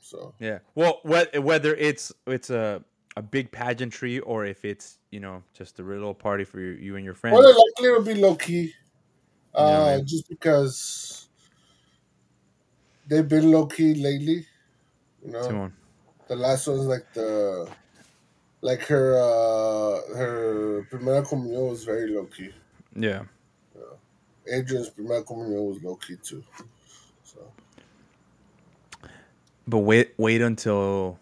so 0.00 0.34
Yeah. 0.40 0.58
Well, 0.74 1.00
whe- 1.04 1.38
whether 1.38 1.74
it's 1.74 2.12
it's 2.26 2.50
a 2.50 2.84
a 3.16 3.22
big 3.22 3.52
pageantry 3.52 4.20
or 4.20 4.46
if 4.46 4.64
it's 4.64 4.98
you 5.10 5.20
know 5.20 5.42
just 5.52 5.78
a 5.78 5.82
little 5.82 6.14
party 6.14 6.44
for 6.44 6.60
you, 6.60 6.70
you 6.72 6.96
and 6.96 7.04
your 7.04 7.14
friends. 7.14 7.34
Well, 7.38 7.46
likely 7.46 7.88
it'll 7.88 8.02
be 8.02 8.14
low 8.14 8.34
key. 8.36 8.72
Uh, 9.54 9.96
Yeah, 9.98 10.04
just 10.04 10.28
because 10.28 11.28
they've 13.06 13.28
been 13.28 13.50
low 13.50 13.66
key 13.66 13.94
lately. 13.94 14.46
You 15.24 15.32
know, 15.32 15.70
the 16.26 16.36
last 16.36 16.66
one's 16.66 16.86
like 16.86 17.12
the 17.12 17.68
like 18.62 18.80
her 18.86 19.16
uh 19.16 20.16
her 20.16 20.86
primera 20.90 21.22
comunión 21.22 21.68
was 21.70 21.84
very 21.84 22.08
low 22.08 22.24
key. 22.24 22.50
Yeah. 22.96 23.24
Yeah. 23.76 24.56
Adrian's 24.58 24.88
primera 24.90 25.22
comunión 25.24 25.68
was 25.68 25.82
low 25.82 25.96
key 25.96 26.16
too. 26.22 26.42
So 27.24 27.40
But 29.66 29.78
wait 29.78 30.14
wait 30.16 30.40
until 30.40 31.18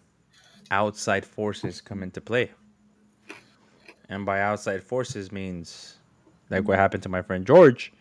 outside 0.71 1.25
forces 1.25 1.81
come 1.81 2.03
into 2.03 2.21
play. 2.21 2.51
And 4.09 4.25
by 4.25 4.41
outside 4.41 4.83
forces 4.83 5.31
means 5.31 5.95
like 6.49 6.67
what 6.67 6.77
happened 6.77 7.03
to 7.03 7.09
my 7.09 7.21
friend 7.21 7.45
George. 7.45 7.93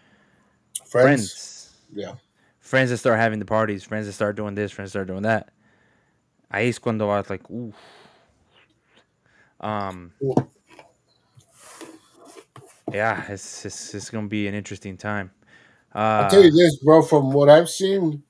friends, 0.85 0.91
Friends. 0.91 1.77
yeah. 1.95 2.15
Friends 2.61 2.91
that 2.91 2.99
start 2.99 3.19
having 3.19 3.39
the 3.39 3.45
parties, 3.45 3.85
friends 3.85 4.07
that 4.07 4.13
start 4.13 4.37
doing 4.37 4.55
this, 4.55 4.73
friends 4.73 4.93
that 4.93 4.99
start 4.99 5.09
doing 5.09 5.23
that. 5.23 5.51
Ahí 6.53 6.69
es 6.69 6.79
cuando 6.79 7.09
I 7.09 7.19
was 7.19 7.31
like, 7.31 7.49
ooh. 7.51 7.73
Um 9.61 10.13
Yeah, 12.93 13.25
it's, 13.29 13.65
it's 13.65 13.95
it's 13.95 14.11
gonna 14.11 14.27
be 14.27 14.49
an 14.49 14.55
interesting 14.55 14.97
time. 14.97 15.31
Uh, 15.95 15.99
I'll 16.23 16.31
tell 16.31 16.43
you 16.43 16.51
this, 16.51 16.77
bro. 16.79 17.03
From 17.03 17.31
what 17.33 17.49
I've 17.49 17.69
seen 17.69 18.23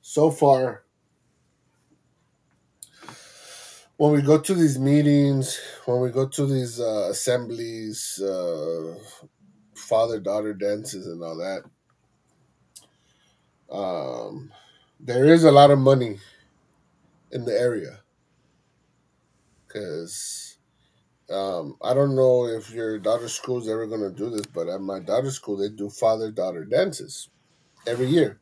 so 0.00 0.30
far, 0.30 0.81
when 4.02 4.10
we 4.10 4.20
go 4.20 4.36
to 4.36 4.52
these 4.52 4.80
meetings, 4.80 5.60
when 5.84 6.00
we 6.00 6.10
go 6.10 6.26
to 6.26 6.44
these 6.44 6.80
uh, 6.80 7.06
assemblies, 7.12 8.20
uh, 8.20 8.96
father 9.76 10.18
daughter 10.18 10.52
dances, 10.52 11.06
and 11.06 11.22
all 11.22 11.36
that, 11.36 11.62
um, 13.72 14.50
there 14.98 15.26
is 15.26 15.44
a 15.44 15.52
lot 15.52 15.70
of 15.70 15.78
money 15.78 16.18
in 17.30 17.44
the 17.44 17.52
area. 17.56 18.00
Because 19.68 20.58
um, 21.32 21.76
I 21.80 21.94
don't 21.94 22.16
know 22.16 22.46
if 22.46 22.72
your 22.72 22.98
daughter's 22.98 23.34
school 23.34 23.60
is 23.62 23.68
ever 23.68 23.86
going 23.86 24.00
to 24.02 24.10
do 24.10 24.30
this, 24.30 24.46
but 24.46 24.66
at 24.66 24.80
my 24.80 24.98
daughter's 24.98 25.36
school, 25.36 25.58
they 25.58 25.68
do 25.68 25.88
father 25.88 26.32
daughter 26.32 26.64
dances 26.64 27.28
every 27.86 28.08
year. 28.08 28.41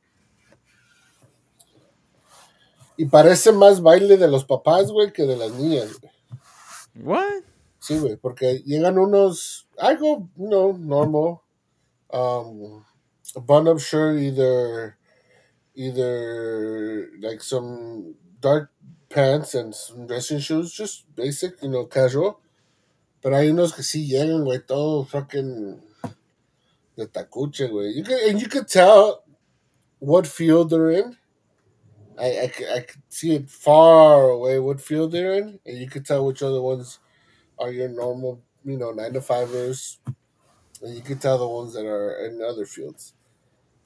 Y 2.97 3.07
parece 3.07 3.53
más 3.53 3.81
baile 3.81 4.17
de 4.17 4.29
los 4.29 4.45
papás, 4.45 4.91
güey, 4.91 5.13
que 5.13 5.25
de 5.25 5.37
las 5.37 5.53
niñas. 5.53 5.99
güey. 6.01 6.13
what? 7.05 7.45
Sí, 7.79 7.99
güey, 7.99 8.17
porque 8.17 8.63
llegan 8.67 8.99
unos, 8.99 9.67
algo, 9.79 10.29
you 10.37 10.49
know, 10.49 10.77
normal, 10.77 11.41
um, 12.13 12.85
a 13.35 13.41
bun-up 13.41 13.79
shirt, 13.79 14.19
either, 14.19 14.99
either 15.75 17.09
like 17.21 17.43
some 17.43 18.15
dark 18.41 18.71
pants 19.09 19.55
and 19.55 19.75
some 19.75 20.07
dressing 20.07 20.41
shoes, 20.41 20.73
just 20.73 21.07
basic, 21.17 21.63
you 21.63 21.71
know, 21.71 21.87
casual. 21.87 22.41
Pero 23.23 23.37
hay 23.37 23.51
unos 23.51 23.73
que 23.73 23.83
sí 23.83 24.07
llegan, 24.07 24.45
güey, 24.45 24.61
todo 24.67 25.05
fucking 25.05 25.81
de 26.97 27.07
tacuche, 27.07 27.69
güey. 27.69 27.95
You 27.97 28.05
can, 28.05 28.19
and 28.29 28.41
you 28.41 28.49
could 28.49 28.69
tell 28.69 29.25
what 29.99 30.27
field 30.27 30.71
they're 30.71 30.91
in. 30.91 31.17
I, 32.21 32.27
I, 32.27 32.53
I 32.77 32.81
could 32.81 33.03
see 33.09 33.35
it 33.35 33.49
far 33.49 34.29
away 34.29 34.59
what 34.59 34.81
field 34.81 35.13
they're 35.13 35.35
in, 35.35 35.59
and 35.65 35.79
you 35.79 35.89
could 35.89 36.05
tell 36.05 36.27
which 36.27 36.43
other 36.43 36.61
ones 36.61 36.99
are 37.59 37.71
your 37.71 37.89
normal, 37.89 38.43
you 38.65 38.77
know, 38.77 38.93
nine 38.93 39.15
to 39.15 39.21
fivers, 39.21 39.99
and 40.83 40.95
you 40.95 41.01
could 41.01 41.21
tell 41.21 41.39
the 41.39 41.49
ones 41.49 41.73
that 41.75 41.87
are 41.87 42.27
in 42.27 42.43
other 42.43 42.67
fields. 42.67 43.15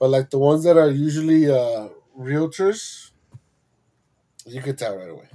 But 0.00 0.10
like 0.10 0.30
the 0.30 0.38
ones 0.38 0.64
that 0.64 0.76
are 0.76 0.90
usually 0.90 1.48
uh, 1.48 1.88
realtors, 2.18 3.12
you 4.46 4.60
could 4.60 4.78
tell 4.78 4.96
right 4.96 5.10
away. 5.10 5.28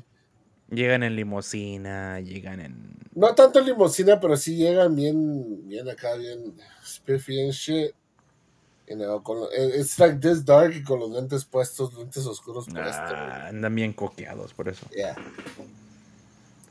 Llegan 0.69 1.03
en 1.03 1.15
limosina, 1.15 2.19
llegan 2.19 2.59
en. 2.59 3.09
No 3.15 3.33
tanto 3.33 3.61
limosina, 3.61 4.19
pero 4.19 4.35
sí 4.35 4.55
llegan 4.57 4.95
bien, 4.95 5.67
bien 5.67 5.87
acá, 5.89 6.15
bien 6.15 6.53
spiffy 6.83 7.41
and 7.43 7.53
shit. 7.53 7.95
You 8.89 8.95
know, 8.95 9.19
con, 9.19 9.47
it's 9.51 9.99
like 9.99 10.19
this 10.19 10.43
dark 10.43 10.73
y 10.75 10.81
con 10.81 10.99
los 10.99 11.11
lentes 11.11 11.45
puestos, 11.45 11.93
lentes 11.93 12.25
oscuros 12.25 12.65
puestos. 12.65 12.95
Ah, 12.95 13.47
andan 13.49 13.75
bien 13.75 13.93
coqueados 13.93 14.51
por 14.53 14.67
eso. 14.67 14.87
Yeah. 14.95 15.15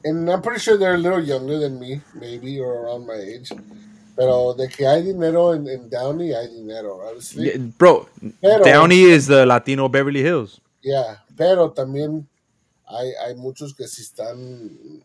And 0.05 0.29
I'm 0.29 0.43
pretty 0.43 0.61
sure 0.61 0.77
they're 0.77 0.95
a 0.95 0.99
little 0.99 1.23
younger 1.23 1.59
than 1.59 1.79
me, 1.79 2.01
maybe, 2.15 2.59
or 2.61 2.73
around 2.87 3.07
my 3.07 3.15
age. 3.15 3.53
Pero 4.17 4.53
de 4.55 4.67
que 4.69 4.85
hay 4.85 5.03
dinero 5.03 5.55
en, 5.55 5.69
en 5.69 5.89
Downey, 5.89 6.33
hay 6.35 6.49
dinero, 6.49 7.01
obviously. 7.07 7.53
Yeah, 7.53 7.59
bro, 7.79 8.09
Pero- 8.43 8.65
Downey 8.65 9.03
is 9.03 9.29
the 9.29 9.47
Latino 9.47 9.89
Beverly 9.89 10.23
Hills. 10.23 10.61
Yeah, 10.83 11.19
pero 11.37 11.71
también 11.71 12.27
hay, 12.85 13.13
hay 13.25 13.35
muchos 13.37 13.75
que 13.75 13.87
sí 13.87 14.03
están, 14.03 15.03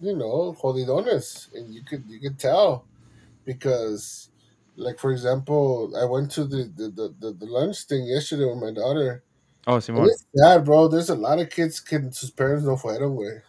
you 0.00 0.14
know, 0.16 0.54
jodidones, 0.58 1.48
and 1.54 1.74
you 1.74 1.82
could 1.84 2.02
you 2.08 2.18
could 2.18 2.38
tell 2.38 2.84
because, 3.44 4.29
like 4.80 4.98
for 4.98 5.12
example, 5.12 5.92
I 6.00 6.04
went 6.04 6.30
to 6.32 6.44
the 6.44 6.64
the, 6.74 6.88
the, 6.88 7.14
the, 7.18 7.32
the 7.32 7.46
lunch 7.46 7.84
thing 7.84 8.06
yesterday 8.06 8.46
with 8.46 8.58
my 8.58 8.72
daughter. 8.72 9.22
Oh, 9.66 9.76
Simón. 9.76 10.06
it's 10.06 10.24
sad, 10.34 10.64
bro. 10.64 10.88
There's 10.88 11.10
a 11.10 11.14
lot 11.14 11.38
of 11.38 11.50
kids 11.50 11.80
que 11.80 12.00
sus 12.12 12.30
parents 12.30 12.64
no 12.64 12.76
fueron, 12.76 13.16
güey. 13.16 13.42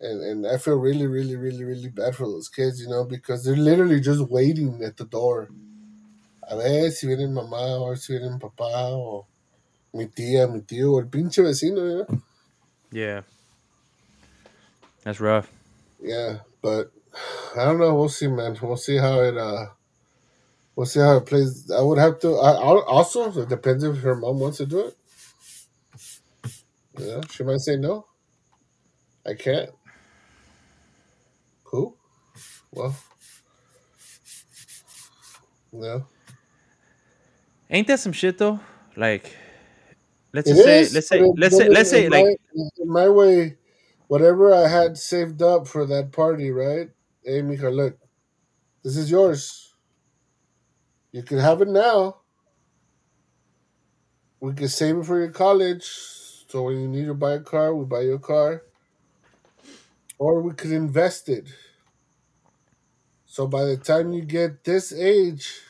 And 0.00 0.20
and 0.22 0.46
I 0.46 0.58
feel 0.58 0.76
really, 0.76 1.06
really, 1.06 1.36
really, 1.36 1.64
really 1.64 1.88
bad 1.88 2.14
for 2.14 2.26
those 2.26 2.48
kids, 2.48 2.80
you 2.80 2.88
know, 2.88 3.04
because 3.04 3.44
they're 3.44 3.56
literally 3.56 4.00
just 4.00 4.20
waiting 4.28 4.82
at 4.84 4.96
the 4.96 5.04
door. 5.06 5.48
A 6.46 6.56
ver 6.56 6.90
si 6.90 7.06
viene 7.06 7.26
mamá, 7.32 7.80
o 7.80 7.94
si 7.94 8.18
viene 8.18 8.38
papá, 8.38 8.92
o 8.92 9.26
mi 9.94 10.06
tía, 10.06 10.46
mi 10.52 10.60
tío, 10.60 10.92
o 10.92 10.98
el 10.98 11.06
pinche 11.06 11.42
vecino, 11.42 11.88
you 11.88 12.06
know? 12.06 12.22
Yeah. 12.92 13.22
That's 15.04 15.20
rough. 15.20 15.50
Yeah, 16.02 16.38
but 16.60 16.92
I 17.56 17.64
don't 17.64 17.78
know. 17.78 17.94
We'll 17.94 18.08
see, 18.08 18.26
man. 18.26 18.58
We'll 18.60 18.76
see 18.76 18.98
how 18.98 19.20
it 19.20 19.36
uh, 19.36 19.66
we'll 20.76 20.86
see 20.86 21.00
how 21.00 21.16
it 21.16 21.26
plays. 21.26 21.70
I 21.70 21.80
would 21.80 21.98
have 21.98 22.20
to. 22.20 22.36
I 22.36 22.52
I'll, 22.52 22.82
also 22.82 23.32
it 23.40 23.48
depends 23.48 23.84
if 23.84 23.98
her 23.98 24.16
mom 24.16 24.40
wants 24.40 24.58
to 24.58 24.66
do 24.66 24.80
it. 24.80 24.96
Yeah, 26.98 27.20
she 27.30 27.42
might 27.42 27.60
say 27.60 27.76
no. 27.76 28.06
I 29.26 29.34
can't. 29.34 29.70
Cool. 31.64 31.96
Well. 32.72 32.96
Yeah. 35.72 36.00
Ain't 37.70 37.88
that 37.88 37.98
some 37.98 38.12
shit 38.12 38.38
though? 38.38 38.60
Like, 38.96 39.34
let's 40.32 40.48
It 40.48 40.56
say 40.56 40.88
let's 40.90 41.08
say 41.08 41.20
let's 41.36 41.56
say 41.56 41.68
let's 41.68 41.90
say 41.90 42.08
like 42.08 42.24
my, 42.54 42.84
my 42.84 43.08
way, 43.08 43.56
whatever 44.06 44.54
I 44.54 44.68
had 44.68 44.96
saved 44.96 45.42
up 45.42 45.66
for 45.66 45.84
that 45.86 46.12
party, 46.12 46.50
right? 46.52 46.90
Hey, 47.24 47.42
Mika, 47.42 47.70
look, 47.70 47.98
this 48.84 48.96
is 48.96 49.10
yours. 49.10 49.73
You 51.14 51.22
can 51.22 51.38
have 51.38 51.62
it 51.62 51.68
now. 51.68 52.16
We 54.40 54.52
can 54.54 54.66
save 54.66 54.96
it 54.98 55.06
for 55.06 55.20
your 55.20 55.30
college. 55.30 55.84
So 55.84 56.64
when 56.64 56.80
you 56.80 56.88
need 56.88 57.06
to 57.06 57.14
buy 57.14 57.34
a 57.34 57.40
car, 57.40 57.72
we 57.72 57.84
buy 57.84 58.00
you 58.00 58.14
a 58.14 58.18
car. 58.18 58.64
Or 60.18 60.42
we 60.42 60.54
could 60.54 60.72
invest 60.72 61.28
it. 61.28 61.46
So 63.26 63.46
by 63.46 63.64
the 63.64 63.76
time 63.76 64.12
you 64.12 64.22
get 64.22 64.64
this 64.64 64.92
age, 64.92 65.60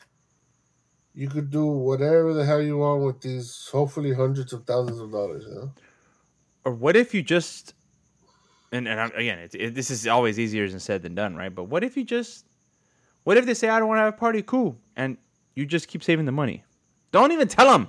you 1.14 1.28
could 1.28 1.50
do 1.50 1.66
whatever 1.66 2.32
the 2.32 2.46
hell 2.46 2.62
you 2.62 2.78
want 2.78 3.02
with 3.02 3.20
these 3.20 3.68
hopefully 3.70 4.14
hundreds 4.14 4.54
of 4.54 4.64
thousands 4.64 4.98
of 4.98 5.12
dollars, 5.12 5.44
you 5.46 5.54
know? 5.54 5.72
or 6.64 6.72
what 6.72 6.96
if 6.96 7.14
you 7.14 7.22
just 7.22 7.74
and, 8.72 8.88
and 8.88 9.12
again 9.14 9.38
it, 9.38 9.54
it, 9.54 9.74
this 9.74 9.90
is 9.90 10.06
always 10.06 10.38
easier 10.38 10.66
said 10.78 11.02
than 11.02 11.14
done 11.14 11.36
right 11.36 11.54
but 11.54 11.64
what 11.64 11.84
if 11.84 11.96
you 11.96 12.04
just 12.04 12.46
what 13.24 13.36
if 13.36 13.46
they 13.46 13.54
say 13.54 13.68
i 13.68 13.78
don't 13.78 13.88
want 13.88 13.98
to 13.98 14.02
have 14.02 14.14
a 14.14 14.16
party 14.16 14.42
cool 14.42 14.78
and 14.96 15.16
you 15.54 15.64
just 15.66 15.88
keep 15.88 16.02
saving 16.02 16.24
the 16.26 16.32
money 16.32 16.62
don't 17.12 17.32
even 17.32 17.48
tell 17.48 17.70
them 17.70 17.88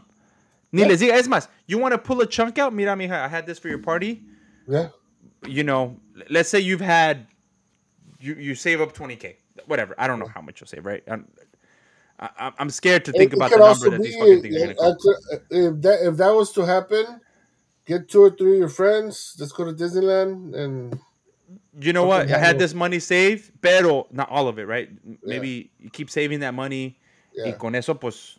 Ni 0.71 0.81
Yeah. 0.81 0.87
les 0.89 0.99
diga, 1.01 1.13
es 1.13 1.27
más, 1.29 1.47
you 1.67 1.77
want 1.77 1.93
to 1.93 1.97
pull 1.97 2.19
a 2.19 2.25
chunk 2.27 2.57
out? 2.59 2.73
Mira, 2.73 2.95
mija, 2.97 3.11
I 3.13 3.29
had 3.29 3.45
this 3.45 3.57
for 3.57 3.69
your 3.69 3.77
party. 3.77 4.23
Yeah. 4.67 4.89
You 5.47 5.63
know, 5.63 5.97
let's 6.29 6.49
say 6.49 6.59
you've 6.59 6.81
had, 6.81 7.27
you, 8.19 8.33
you 8.33 8.55
save 8.55 8.81
up 8.81 8.91
20K. 8.93 9.35
Whatever. 9.67 9.95
I 9.97 10.07
don't 10.07 10.19
know 10.19 10.27
how 10.27 10.41
much 10.41 10.59
you'll 10.59 10.67
save, 10.67 10.85
right? 10.85 11.01
I'm, 11.07 11.27
I, 12.19 12.29
I'm- 12.39 12.53
I'm 12.59 12.69
scared 12.69 13.05
to 13.05 13.13
think 13.13 13.31
It- 13.31 13.37
about 13.37 13.51
the 13.51 13.57
number 13.57 13.89
that 13.91 14.01
these 14.03 14.15
fucking 14.15 14.41
things 14.41 14.55
are 14.57 14.73
going 14.73 14.75
to 14.75 15.15
if 15.49 15.81
that 15.83 15.99
if 16.09 16.17
that 16.17 16.31
was 16.33 16.51
to 16.53 16.65
happen, 16.65 17.21
get 17.85 18.09
two 18.09 18.21
or 18.23 18.31
three 18.31 18.53
of 18.53 18.59
your 18.59 18.69
friends. 18.69 19.37
Let's 19.39 19.53
go 19.53 19.63
to 19.63 19.71
Disneyland 19.71 20.55
and 20.55 20.99
you 21.79 21.93
know 21.93 22.05
what? 22.05 22.29
I 22.29 22.37
had 22.37 22.59
this 22.59 22.73
money 22.73 22.99
saved, 22.99 23.51
pero 23.61 24.07
not 24.11 24.29
all 24.29 24.49
of 24.49 24.59
it, 24.59 24.67
right? 24.67 24.89
Maybe 25.23 25.71
you 25.79 25.89
keep 25.89 26.09
saving 26.09 26.41
that 26.41 26.53
money 26.53 26.99
y 27.37 27.49
yeah, 27.49 27.57
con 27.57 27.75
eso, 27.75 27.95
pues, 27.95 28.37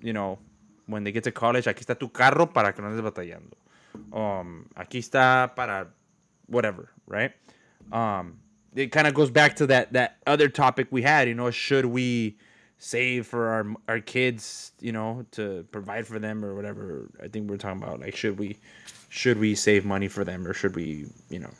you 0.00 0.12
know, 0.12 0.38
when 0.86 1.04
they 1.04 1.12
get 1.12 1.24
to 1.24 1.32
college, 1.32 1.66
aquí 1.66 1.80
está 1.80 1.98
tu 1.98 2.08
carro 2.08 2.46
para 2.46 2.72
que 2.72 2.82
no 2.82 2.90
estés 2.90 3.02
batallando. 3.02 3.56
Um, 4.12 4.66
aquí 4.76 4.98
está 4.98 5.54
para 5.54 5.88
whatever, 6.46 6.90
right? 7.06 7.32
Um, 7.92 8.38
it 8.74 8.92
kind 8.92 9.06
of 9.06 9.14
goes 9.14 9.30
back 9.30 9.56
to 9.56 9.66
that 9.66 9.92
that 9.92 10.18
other 10.26 10.48
topic 10.48 10.88
we 10.90 11.02
had. 11.02 11.28
You 11.28 11.34
know, 11.34 11.50
should 11.50 11.86
we 11.86 12.36
save 12.78 13.26
for 13.26 13.48
our 13.48 13.66
our 13.88 14.00
kids? 14.00 14.72
You 14.80 14.92
know, 14.92 15.26
to 15.32 15.66
provide 15.72 16.06
for 16.06 16.18
them 16.18 16.44
or 16.44 16.54
whatever. 16.54 17.08
I 17.22 17.28
think 17.28 17.50
we're 17.50 17.56
talking 17.56 17.82
about 17.82 18.00
like 18.00 18.16
should 18.16 18.38
we 18.38 18.56
should 19.08 19.38
we 19.38 19.54
save 19.54 19.84
money 19.84 20.08
for 20.08 20.24
them 20.24 20.46
or 20.46 20.52
should 20.52 20.76
we 20.76 21.06
you 21.28 21.38
know 21.38 21.50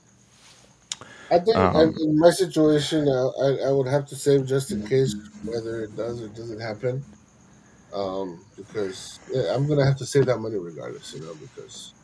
I 1.31 1.39
think 1.41 1.59
Um, 1.59 1.72
I- 1.74 1.93
in 2.05 2.18
my 2.18 2.31
situation, 2.31 3.09
uh, 3.09 3.29
I 3.47 3.68
I 3.68 3.72
would 3.72 3.89
have 3.89 4.07
to 4.07 4.16
save 4.16 4.47
just 4.47 4.72
in 4.72 4.83
case 4.85 5.14
whether 5.43 5.83
it 5.85 5.95
does 5.95 6.20
or 6.22 6.29
doesn't 6.29 6.61
happen. 6.61 7.07
Um, 7.93 8.47
because 8.57 9.20
yeah, 9.29 9.55
I'm 9.55 9.66
gonna 9.68 9.87
have 9.87 9.99
to 9.99 10.07
save 10.07 10.26
that 10.26 10.41
money 10.41 10.59
regardless, 10.59 11.12
you 11.14 11.20
know, 11.22 11.35
because 11.37 11.95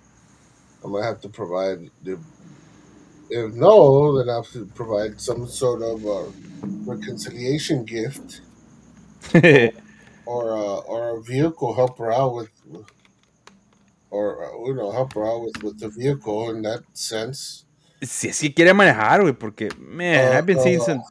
I'm 0.83 0.93
gonna 0.93 1.07
have 1.07 1.21
to 1.23 1.29
provide 1.31 1.91
the. 2.03 2.25
If 3.29 3.55
no, 3.55 4.17
then 4.17 4.31
I 4.31 4.37
have 4.37 4.51
to 4.53 4.67
provide 4.67 5.21
some 5.21 5.47
sort 5.47 5.83
of 5.83 6.07
uh, 6.07 6.33
reconciliation 6.87 7.85
gift 7.85 8.43
or 10.27 10.57
uh, 10.57 10.81
or 10.81 11.19
a 11.19 11.23
vehicle 11.23 11.75
help 11.75 11.99
her 11.99 12.13
out 12.13 12.35
with, 12.35 12.51
or 14.11 14.51
you 14.67 14.75
know 14.75 14.91
help 14.93 15.15
her 15.15 15.27
out 15.27 15.43
with 15.43 15.63
with 15.63 15.79
the 15.79 15.89
vehicle 15.89 16.51
in 16.51 16.63
that 16.63 16.85
sense. 16.95 17.65
Si 18.03 18.29
es 18.29 18.41
que 18.41 18.53
quiere 18.55 18.75
manejar, 18.75 19.21
güey, 19.23 19.33
porque 19.35 19.69
man, 19.79 20.33
Uh, 20.33 20.37
I've 20.39 20.47
been 20.47 20.59
seeing 20.61 20.81
uh, 20.81 20.85
some 20.85 21.03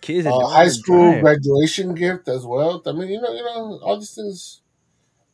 kids 0.00 0.26
Uh, 0.26 0.46
high 0.48 0.68
school 0.68 1.12
drive. 1.12 1.22
graduation 1.22 1.94
gift 1.94 2.28
as 2.28 2.44
well. 2.44 2.82
I 2.86 2.92
mean, 2.92 3.08
you 3.08 3.20
know, 3.20 3.32
you 3.32 3.42
know, 3.44 3.78
all 3.82 3.98
these 3.98 4.14
things 4.14 4.62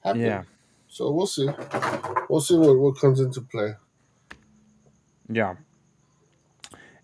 happen. 0.01 0.21
Yeah, 0.23 0.45
So 0.89 1.11
we'll 1.13 1.27
see. 1.27 1.49
We'll 2.29 2.41
see 2.41 2.57
what, 2.57 2.77
what 2.79 2.99
comes 3.01 3.21
into 3.21 3.41
play. 3.43 3.75
yeah. 5.29 5.57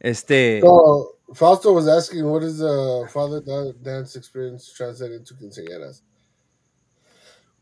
Este, 0.00 0.60
So 0.60 1.16
Fausto 1.34 1.72
was 1.72 1.86
asking, 1.88 2.24
what 2.24 2.42
is 2.42 2.58
the 2.58 3.08
father 3.12 3.40
da- 3.40 3.72
dance 3.82 4.16
experience 4.16 4.72
translated 4.72 5.18
into 5.20 5.34
quinceañeras? 5.34 6.02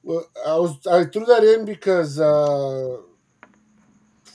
Well, 0.02 0.24
I 0.46 0.56
was 0.56 0.86
I 0.86 1.04
threw 1.04 1.26
that 1.26 1.44
in 1.44 1.66
because 1.66 2.18
uh, 2.18 2.96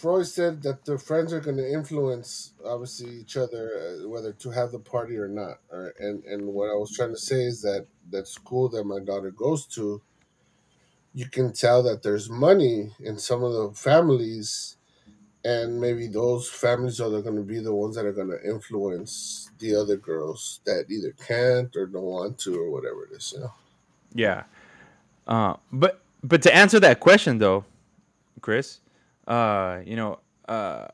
Freud 0.06 0.28
said 0.28 0.62
that 0.62 0.86
the 0.86 1.00
friends 1.00 1.34
are 1.34 1.40
going 1.40 1.58
to 1.58 1.68
influence 1.68 2.54
obviously 2.64 3.10
each 3.10 3.38
other 3.38 3.72
uh, 3.76 4.08
whether 4.08 4.32
to 4.34 4.52
have 4.52 4.72
the 4.72 4.78
party 4.78 5.18
or 5.18 5.28
not. 5.28 5.58
Or, 5.72 5.96
and 6.00 6.24
and 6.26 6.46
what 6.46 6.70
I 6.70 6.76
was 6.76 6.96
trying 6.96 7.10
to 7.10 7.18
say 7.18 7.42
is 7.42 7.64
that 7.64 7.88
that 8.12 8.28
school 8.28 8.70
that 8.70 8.84
my 8.84 9.00
daughter 9.00 9.32
goes 9.32 9.66
to, 9.70 10.04
you 11.16 11.26
can 11.28 11.54
tell 11.54 11.82
that 11.82 12.04
there's 12.04 12.30
money 12.30 12.92
in 13.00 13.18
some 13.18 13.44
of 13.44 13.54
the 13.54 13.72
families, 13.74 14.78
and 15.44 15.82
maybe 15.82 16.06
those 16.06 16.48
families 16.48 17.02
are 17.02 17.10
going 17.10 17.38
to 17.38 17.42
be 17.42 17.60
the 17.60 17.74
ones 17.74 17.96
that 17.96 18.06
are 18.06 18.14
going 18.14 18.30
to 18.30 18.48
influence 18.48 19.50
the 19.58 19.76
other 19.76 19.98
girls 19.98 20.60
that 20.68 20.86
either 20.88 21.14
can't 21.14 21.76
or 21.76 21.88
don't 21.88 22.04
want 22.04 22.38
to 22.42 22.56
or 22.56 22.70
whatever 22.70 23.06
it 23.06 23.18
is. 23.18 23.34
You 23.36 23.40
know? 23.40 23.54
yeah. 24.14 24.44
Uh, 25.26 25.56
but 25.72 26.04
but 26.24 26.44
to 26.44 26.56
answer 26.56 26.80
that 26.82 27.00
question 27.00 27.40
though, 27.40 27.66
Chris, 28.42 28.82
uh, 29.28 29.82
you 29.86 29.96
know, 29.96 30.20
uh, 30.48 30.88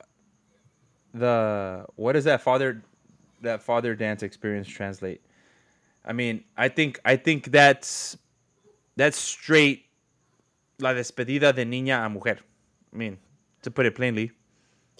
the 1.13 1.86
what 1.95 2.13
does 2.13 2.25
that 2.25 2.41
father 2.41 2.84
that 3.41 3.63
father 3.63 3.95
dance 3.95 4.23
experience 4.23 4.67
translate? 4.67 5.21
I 6.05 6.13
mean, 6.13 6.43
I 6.57 6.69
think 6.69 6.99
I 7.05 7.15
think 7.17 7.51
that's 7.51 8.17
that's 8.97 9.17
straight 9.17 9.86
la 10.79 10.93
despedida 10.93 11.53
de 11.53 11.65
niña 11.65 12.05
a 12.05 12.09
mujer. 12.09 12.39
I 12.93 12.97
mean, 12.97 13.17
to 13.63 13.71
put 13.71 13.86
it 13.86 13.95
plainly. 13.95 14.32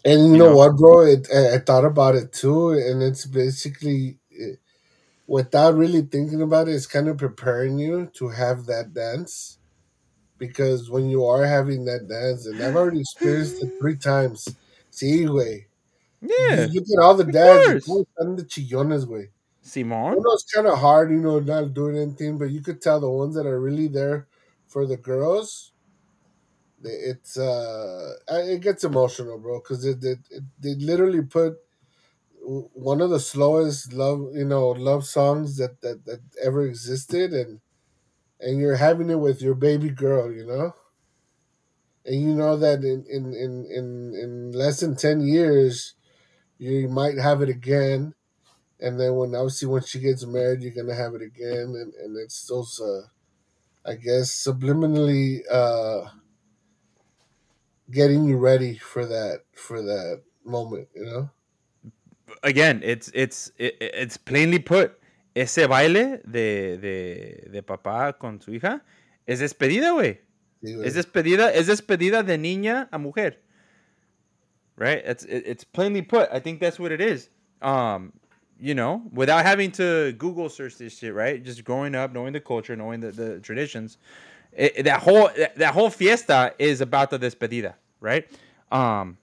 And 0.06 0.28
you, 0.32 0.36
You 0.36 0.40
know, 0.40 0.50
know? 0.50 0.58
what, 0.58 0.78
bro? 0.78 1.02
It, 1.02 1.28
I, 1.34 1.56
I 1.56 1.60
thought 1.60 1.86
about 1.86 2.16
it 2.16 2.34
too, 2.34 2.72
and 2.72 3.04
it's 3.04 3.26
basically, 3.26 4.18
eh, 4.40 4.56
without 5.28 5.76
really 5.76 6.04
thinking 6.04 6.42
about 6.42 6.70
it, 6.70 6.74
it's 6.76 6.88
kind 6.88 7.08
of 7.10 7.18
preparing 7.18 7.80
you 7.80 8.08
to 8.16 8.30
have 8.30 8.68
that 8.68 8.94
dance. 8.94 9.60
Because 10.42 10.90
when 10.90 11.10
you 11.10 11.26
are 11.26 11.46
having 11.46 11.86
that 11.86 12.08
dance, 12.10 12.48
and 12.48 12.62
I've 12.64 12.76
already 12.76 13.02
experienced 13.02 13.64
it 13.64 13.72
three 13.80 13.98
times. 14.12 14.58
Sí, 14.92 15.26
güey. 15.28 15.68
Yeah, 16.22 16.56
You 16.56 16.72
look 16.74 16.86
at 16.94 17.04
all 17.04 17.16
the 17.16 17.26
dads, 17.26 17.74
están 17.88 18.38
de 18.38 18.46
chillones. 18.48 19.06
I 19.06 19.08
Simon. 19.62 20.20
know 20.20 20.34
it's 20.34 20.52
kind 20.54 20.68
of 20.68 20.80
hard, 20.80 21.12
you 21.12 21.20
know, 21.20 21.40
not 21.40 21.74
doing 21.74 21.98
anything, 21.98 22.38
but 22.38 22.52
you 22.52 22.62
could 22.62 22.82
tell 22.82 23.00
the 23.00 23.10
ones 23.10 23.36
that 23.36 23.46
are 23.48 23.60
really 23.62 23.88
there 23.88 24.28
for 24.68 24.86
the 24.88 24.98
girls. 24.98 25.74
It's 26.84 27.38
uh, 27.38 28.16
it 28.28 28.62
gets 28.62 28.84
emotional, 28.84 29.38
bro, 29.38 29.60
because 29.60 29.86
it, 29.86 30.04
it, 30.04 30.20
it 30.32 30.44
they 30.60 30.74
literally 30.76 31.22
put 31.22 31.58
one 32.42 33.02
of 33.02 33.10
the 33.12 33.20
slowest 33.20 33.94
love, 33.94 34.30
you 34.34 34.46
know, 34.46 34.70
love 34.70 35.06
songs 35.06 35.58
that 35.58 35.82
that, 35.82 36.06
that 36.06 36.22
ever 36.44 36.66
existed, 36.66 37.34
and 37.34 37.62
and 38.42 38.60
you're 38.60 38.78
having 38.78 39.10
it 39.10 39.20
with 39.20 39.42
your 39.42 39.56
baby 39.56 39.90
girl, 39.90 40.32
you 40.32 40.46
know, 40.46 40.74
and 42.06 42.22
you 42.22 42.34
know 42.36 42.58
that 42.58 42.84
in 42.84 43.06
in 43.10 43.34
in 43.34 43.66
in, 43.66 44.16
in 44.16 44.52
less 44.52 44.80
than 44.80 44.96
ten 44.96 45.22
years, 45.22 45.94
you 46.58 46.88
might 46.90 47.18
have 47.18 47.42
it 47.42 47.50
again. 47.50 48.14
And 48.80 49.00
then 49.00 49.16
when 49.16 49.36
obviously 49.36 49.68
when 49.68 49.84
she 49.84 50.00
gets 50.00 50.26
married 50.26 50.62
you're 50.64 50.74
gonna 50.74 50.96
have 50.96 51.14
it 51.16 51.22
again. 51.22 51.76
And, 51.76 51.94
and 51.94 52.18
it's 52.18 52.46
those 52.48 52.80
uh 52.82 53.08
i 53.86 53.96
guess 53.96 54.32
subliminally 54.32 55.42
uh 55.52 56.10
getting 57.90 58.26
you 58.26 58.38
ready 58.38 58.78
for 58.78 59.06
that 59.06 59.42
for 59.54 59.82
that 59.82 60.24
moment 60.46 60.88
you 60.96 61.06
know? 61.06 61.30
Again, 62.44 62.82
it's 62.84 63.12
it's 63.14 63.52
it, 63.58 63.76
it's 63.80 64.18
plainly 64.18 64.60
put. 64.60 65.01
Ese 65.34 65.68
baile 65.68 66.22
de, 66.26 66.78
de, 66.78 67.50
de 67.52 67.64
papá 67.64 68.18
con 68.18 68.42
su 68.42 68.54
hija 68.54 68.84
es 69.26 69.40
despedida, 69.40 69.92
güey. 69.92 70.20
Sí. 70.64 70.76
Es 70.84 70.94
despedida, 70.94 71.52
es 71.54 71.68
despedida 71.68 72.24
de 72.24 72.38
niña 72.38 72.88
a 72.92 72.98
mujer. 72.98 73.42
Right? 74.78 75.04
It's 75.06 75.26
it's 75.26 75.64
plainly 75.64 76.02
put. 76.02 76.30
I 76.32 76.40
think 76.40 76.60
that's 76.60 76.80
what 76.80 76.92
it 76.92 77.02
is. 77.02 77.30
Um, 77.62 78.14
you 78.60 78.74
know, 78.74 79.04
without 79.12 79.46
having 79.46 79.72
to 79.74 80.14
Google 80.18 80.50
search 80.50 80.78
this 80.78 80.98
shit, 80.98 81.14
right? 81.14 81.44
Just 81.44 81.64
growing 81.64 81.96
up, 81.96 82.14
knowing 82.14 82.34
the 82.34 82.40
culture, 82.40 82.76
knowing 82.76 83.00
the, 83.00 83.12
the 83.12 83.40
traditions. 83.40 83.98
It, 84.54 84.84
that 84.84 85.02
whole 85.02 85.30
that, 85.38 85.56
that 85.58 85.74
whole 85.74 85.90
fiesta 85.90 86.54
is 86.60 86.82
about 86.82 87.10
the 87.10 87.20
despedida, 87.20 87.76
right? 88.00 88.28
Um, 88.72 89.18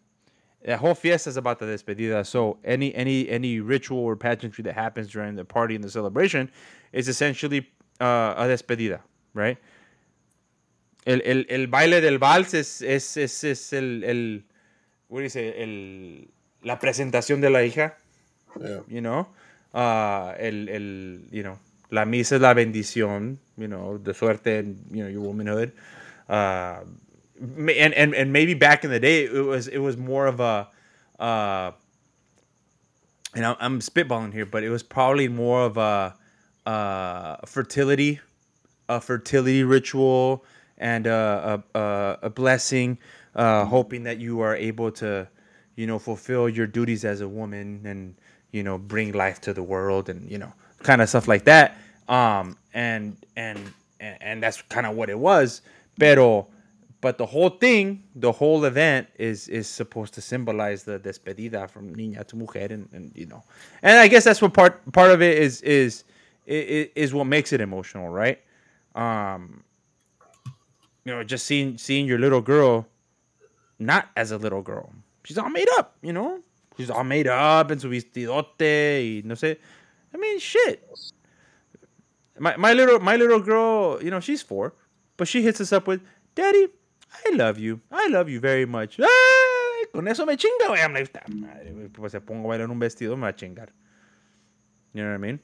that 0.65 0.79
whole 0.79 0.95
fiesta 0.95 1.31
is 1.31 1.37
about 1.37 1.59
the 1.59 1.67
despedida. 1.67 2.27
So 2.27 2.59
any 2.65 2.95
any 2.95 3.29
any 3.29 3.61
ritual 3.61 3.99
or 4.01 4.17
pageantry 4.17 4.63
that 4.65 4.75
happens 4.75 5.09
during 5.09 5.37
the 5.37 5.45
party 5.45 5.75
and 5.75 5.85
the 5.85 5.91
celebration 5.91 6.51
is 6.93 7.09
essentially 7.09 7.69
uh, 8.01 8.35
a 8.37 8.45
despedida, 8.49 9.01
right? 9.35 9.59
el, 11.09 11.23
el, 11.25 11.47
el 11.49 11.67
baile 11.69 12.01
del 12.03 12.19
vals 12.19 12.53
es, 12.55 12.83
es, 12.83 13.17
es, 13.17 13.43
es 13.45 13.73
el, 13.73 14.05
el, 14.05 14.45
what 15.09 15.21
do 15.21 15.25
you 15.25 15.31
say, 15.31 15.55
el, 15.57 16.29
la 16.63 16.79
presentación 16.79 17.41
de 17.41 17.51
la 17.51 17.63
hija, 17.65 17.95
Yeah. 18.61 18.81
you 18.89 19.01
know, 19.01 19.29
uh, 19.75 20.35
el, 20.39 20.69
el, 20.69 21.21
you 21.31 21.43
know, 21.43 21.59
la 21.91 22.05
misa 22.05 22.37
es 22.37 22.41
la 22.43 22.55
bendición, 22.55 23.39
you 23.57 23.69
know, 23.69 23.99
de 23.99 24.13
suerte 24.15 24.65
you 24.91 25.03
know, 25.03 25.09
your 25.09 25.21
womanhood. 25.21 25.73
Uh, 26.29 26.81
and, 27.41 27.71
and, 27.95 28.15
and 28.15 28.33
maybe 28.33 28.55
back 28.55 28.85
in 28.85 28.91
the 28.91 29.01
day, 29.01 29.25
it 29.25 29.45
was, 29.45 29.69
it 29.69 29.79
was 29.79 29.97
more 29.97 30.27
of 30.27 30.41
a, 30.41 30.69
uh, 31.19 31.73
and 33.35 33.45
I'm, 33.47 33.57
I'm 33.61 33.81
spitballing 33.81 34.33
here, 34.33 34.47
but 34.47 34.63
it 34.65 34.71
was 34.71 34.83
probably 34.83 35.29
more 35.29 35.63
of 35.63 35.77
a, 35.77 36.15
uh, 36.67 37.37
fertility, 37.47 38.21
a 38.89 39.01
fertility 39.01 39.65
ritual, 39.65 40.45
and 40.79 41.07
a, 41.07 41.63
a 41.75 42.19
a 42.23 42.31
blessing, 42.31 42.99
uh, 43.35 43.65
hoping 43.65 44.05
that 44.05 44.19
you 44.19 44.41
are 44.41 44.55
able 44.55 44.91
to, 44.93 45.29
you 45.77 45.87
know, 45.87 45.99
fulfill 45.99 46.49
your 46.49 46.67
duties 46.67 47.05
as 47.05 47.21
a 47.21 47.29
woman 47.29 47.83
and 47.85 48.15
you 48.53 48.63
know 48.63 48.79
bring 48.79 49.13
life 49.13 49.41
to 49.43 49.53
the 49.53 49.63
world 49.63 50.09
and 50.09 50.31
you 50.31 50.39
know 50.39 50.53
kind 50.83 51.03
of 51.03 51.09
stuff 51.09 51.27
like 51.29 51.45
that. 51.45 51.77
Um, 52.09 52.57
and 52.75 53.17
and 53.37 53.59
and, 54.01 54.17
and 54.21 54.43
that's 54.43 54.63
kind 54.63 54.87
of 54.87 54.95
what 54.95 55.11
it 55.11 55.19
was. 55.19 55.63
Pero 55.99 56.47
but 57.01 57.19
the 57.19 57.27
whole 57.27 57.51
thing, 57.51 58.03
the 58.15 58.33
whole 58.33 58.65
event 58.65 59.09
is 59.19 59.49
is 59.49 59.69
supposed 59.69 60.15
to 60.15 60.21
symbolize 60.21 60.83
the 60.85 60.99
despedida 60.99 61.69
from 61.71 61.95
niña 61.95 62.27
to 62.27 62.37
mujer, 62.37 62.67
and, 62.71 62.89
and 62.93 63.13
you 63.15 63.27
know, 63.27 63.43
and 63.83 63.99
I 63.99 64.09
guess 64.09 64.25
that's 64.25 64.43
what 64.43 64.53
part 64.53 64.91
part 64.93 65.11
of 65.11 65.23
it 65.23 65.39
is 65.39 65.63
is 65.63 66.05
is, 66.47 66.89
is 66.97 67.15
what 67.15 67.27
makes 67.27 67.53
it 67.53 67.61
emotional, 67.61 68.09
right? 68.09 68.41
Um, 68.95 69.63
you 71.05 71.15
know, 71.15 71.23
just 71.23 71.47
seeing 71.47 71.79
seeing 71.79 72.07
your 72.07 72.19
little 72.19 72.41
girl, 72.41 72.87
not 73.79 74.09
as 74.17 74.33
a 74.33 74.39
little 74.39 74.63
girl, 74.63 74.93
she's 75.25 75.39
all 75.39 75.51
made 75.51 75.69
up, 75.79 75.97
you 76.03 76.13
know, 76.13 76.41
she's 76.77 76.91
all 76.91 77.05
made 77.05 77.29
up 77.29 77.71
and 77.71 77.81
su 77.81 77.89
vestidote 77.89 78.59
y 78.59 79.23
no 79.25 79.35
sé. 79.35 79.59
I 80.13 80.17
mean, 80.17 80.41
shit. 80.41 80.85
My 82.39 82.57
my 82.57 82.73
little 82.73 82.99
my 82.99 83.15
little 83.17 83.41
girl, 83.41 84.03
you 84.03 84.11
know, 84.11 84.21
she's 84.21 84.43
four, 84.43 84.75
but 85.17 85.29
she 85.29 85.43
hits 85.43 85.61
us 85.61 85.73
up 85.73 85.87
with, 85.87 86.01
"Daddy, 86.35 86.69
I 87.27 87.35
love 87.35 87.59
you. 87.59 87.81
I 87.91 88.09
love 88.09 88.29
you 88.29 88.41
very 88.41 88.67
much." 88.67 88.99
Ay, 89.01 89.85
con 89.93 90.07
eso 90.09 90.27
me 90.27 90.37
chinga, 90.37 90.69
güey. 90.69 90.83
I'm 90.83 90.93
like, 90.93 91.13
"Ta 91.13 91.21
madre, 91.29 91.73
güey, 91.73 91.89
Pues 91.93 92.13
se 92.13 92.21
pongo 92.21 92.45
a 92.47 92.57
bailar 92.57 92.71
un 92.71 92.79
vestido, 92.79 93.17
me 93.17 93.23
va 93.23 93.29
a 93.29 93.33
chingar. 93.33 93.69
You 94.95 95.03
know 95.03 95.11
what 95.11 95.15
I 95.15 95.19
mean? 95.19 95.41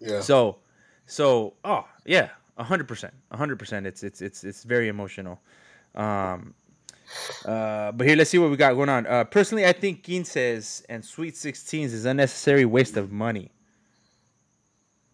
Yeah. 0.00 0.20
So, 0.20 0.58
so 1.06 1.54
oh 1.64 1.84
yeah, 2.04 2.30
hundred 2.58 2.88
percent, 2.88 3.14
hundred 3.30 3.58
percent. 3.58 3.86
It's 3.86 4.02
it's 4.02 4.20
it's 4.20 4.44
it's 4.44 4.64
very 4.64 4.88
emotional. 4.88 5.40
Um, 5.94 6.54
uh, 7.44 7.92
but 7.92 8.06
here, 8.06 8.16
let's 8.16 8.30
see 8.30 8.38
what 8.38 8.50
we 8.50 8.56
got 8.56 8.74
going 8.74 8.88
on. 8.88 9.06
Uh, 9.06 9.24
personally, 9.24 9.66
I 9.66 9.72
think 9.72 10.04
quinces 10.04 10.82
and 10.88 11.04
sweet 11.04 11.36
sixteens 11.36 11.92
is 11.92 12.04
unnecessary 12.04 12.64
waste 12.64 12.96
of 12.96 13.12
money. 13.12 13.52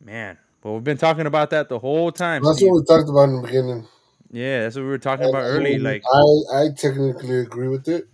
Man, 0.01 0.39
but 0.63 0.73
we've 0.73 0.85
been 0.85 0.97
talking 0.97 1.27
about 1.27 1.51
that 1.51 1.69
the 1.69 1.79
whole 1.79 2.13
time. 2.13 2.43
That's 2.45 2.59
Steve. 2.59 2.71
what 2.71 2.81
we 2.81 2.85
talked 2.85 3.09
about 3.11 3.29
in 3.29 3.37
the 3.43 3.47
beginning. 3.49 3.89
Yeah, 4.31 4.63
that's 4.63 4.77
what 4.77 4.83
we 4.83 4.89
were 4.89 4.99
talking 4.99 5.29
about 5.29 5.43
early. 5.43 5.79
Like, 5.79 6.03
I, 6.13 6.63
I 6.63 6.69
technically 6.77 7.41
agree 7.41 7.69
with 7.69 7.89
it, 7.89 8.09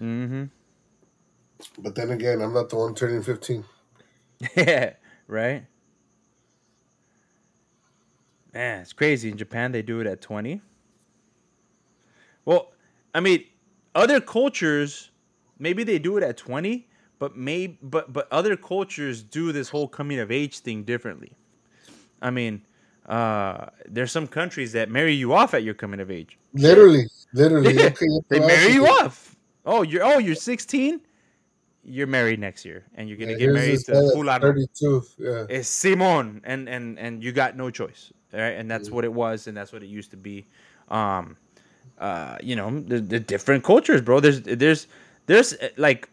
mm-hmm. 0.00 0.44
but 1.78 1.94
then 1.94 2.10
again, 2.10 2.40
I'm 2.40 2.54
not 2.54 2.70
the 2.70 2.76
one 2.76 2.94
turning 2.94 3.22
15. 3.22 3.64
yeah, 4.56 4.94
right. 5.26 5.66
Man, 8.54 8.80
it's 8.82 8.92
crazy. 8.92 9.30
In 9.30 9.36
Japan, 9.36 9.72
they 9.72 9.82
do 9.82 10.00
it 10.00 10.06
at 10.06 10.20
20. 10.20 10.62
Well, 12.44 12.72
I 13.14 13.20
mean, 13.20 13.44
other 13.94 14.20
cultures, 14.20 15.10
maybe 15.58 15.84
they 15.84 15.98
do 15.98 16.16
it 16.16 16.22
at 16.22 16.36
20, 16.36 16.88
but 17.18 17.36
may 17.36 17.78
but 17.82 18.12
but 18.12 18.28
other 18.30 18.56
cultures 18.56 19.22
do 19.22 19.52
this 19.52 19.68
whole 19.68 19.88
coming 19.88 20.18
of 20.18 20.30
age 20.30 20.60
thing 20.60 20.84
differently. 20.84 21.32
I 22.22 22.30
mean, 22.30 22.62
uh, 23.06 23.66
there's 23.86 24.12
some 24.12 24.26
countries 24.26 24.72
that 24.72 24.90
marry 24.90 25.14
you 25.14 25.32
off 25.32 25.54
at 25.54 25.62
your 25.62 25.74
coming 25.74 26.00
of 26.00 26.10
age. 26.10 26.38
Literally, 26.54 27.06
literally. 27.32 27.76
Okay, 27.84 28.06
they 28.28 28.40
marry 28.40 28.72
you 28.72 28.86
off. 28.86 29.36
Oh, 29.66 29.82
you're 29.82 30.04
oh 30.04 30.18
you're 30.18 30.34
16. 30.34 31.00
You're 31.86 32.06
married 32.06 32.40
next 32.40 32.64
year, 32.64 32.84
and 32.94 33.08
you're 33.08 33.18
gonna 33.18 33.32
Yeah, 33.32 33.38
get 33.38 33.52
married 33.52 33.80
to 33.80 33.92
fulano. 33.92 34.40
32. 34.40 35.02
Yeah. 35.18 35.46
It's 35.50 35.68
Simon, 35.68 36.40
and 36.44 36.68
and 36.68 36.98
and 36.98 37.22
you 37.22 37.30
got 37.32 37.56
no 37.56 37.70
choice, 37.70 38.10
all 38.32 38.40
right? 38.40 38.56
And 38.56 38.70
that's 38.70 38.90
what 38.90 39.04
it 39.04 39.12
was, 39.12 39.46
and 39.46 39.56
that's 39.56 39.70
what 39.72 39.82
it 39.82 39.88
used 39.88 40.10
to 40.12 40.16
be. 40.16 40.46
Um, 40.88 41.36
uh, 41.98 42.38
you 42.42 42.56
know, 42.56 42.80
the, 42.80 43.00
the 43.00 43.20
different 43.20 43.64
cultures, 43.64 44.00
bro. 44.00 44.20
There's 44.20 44.40
there's 44.42 44.86
there's 45.26 45.52
uh, 45.54 45.68
like 45.76 46.08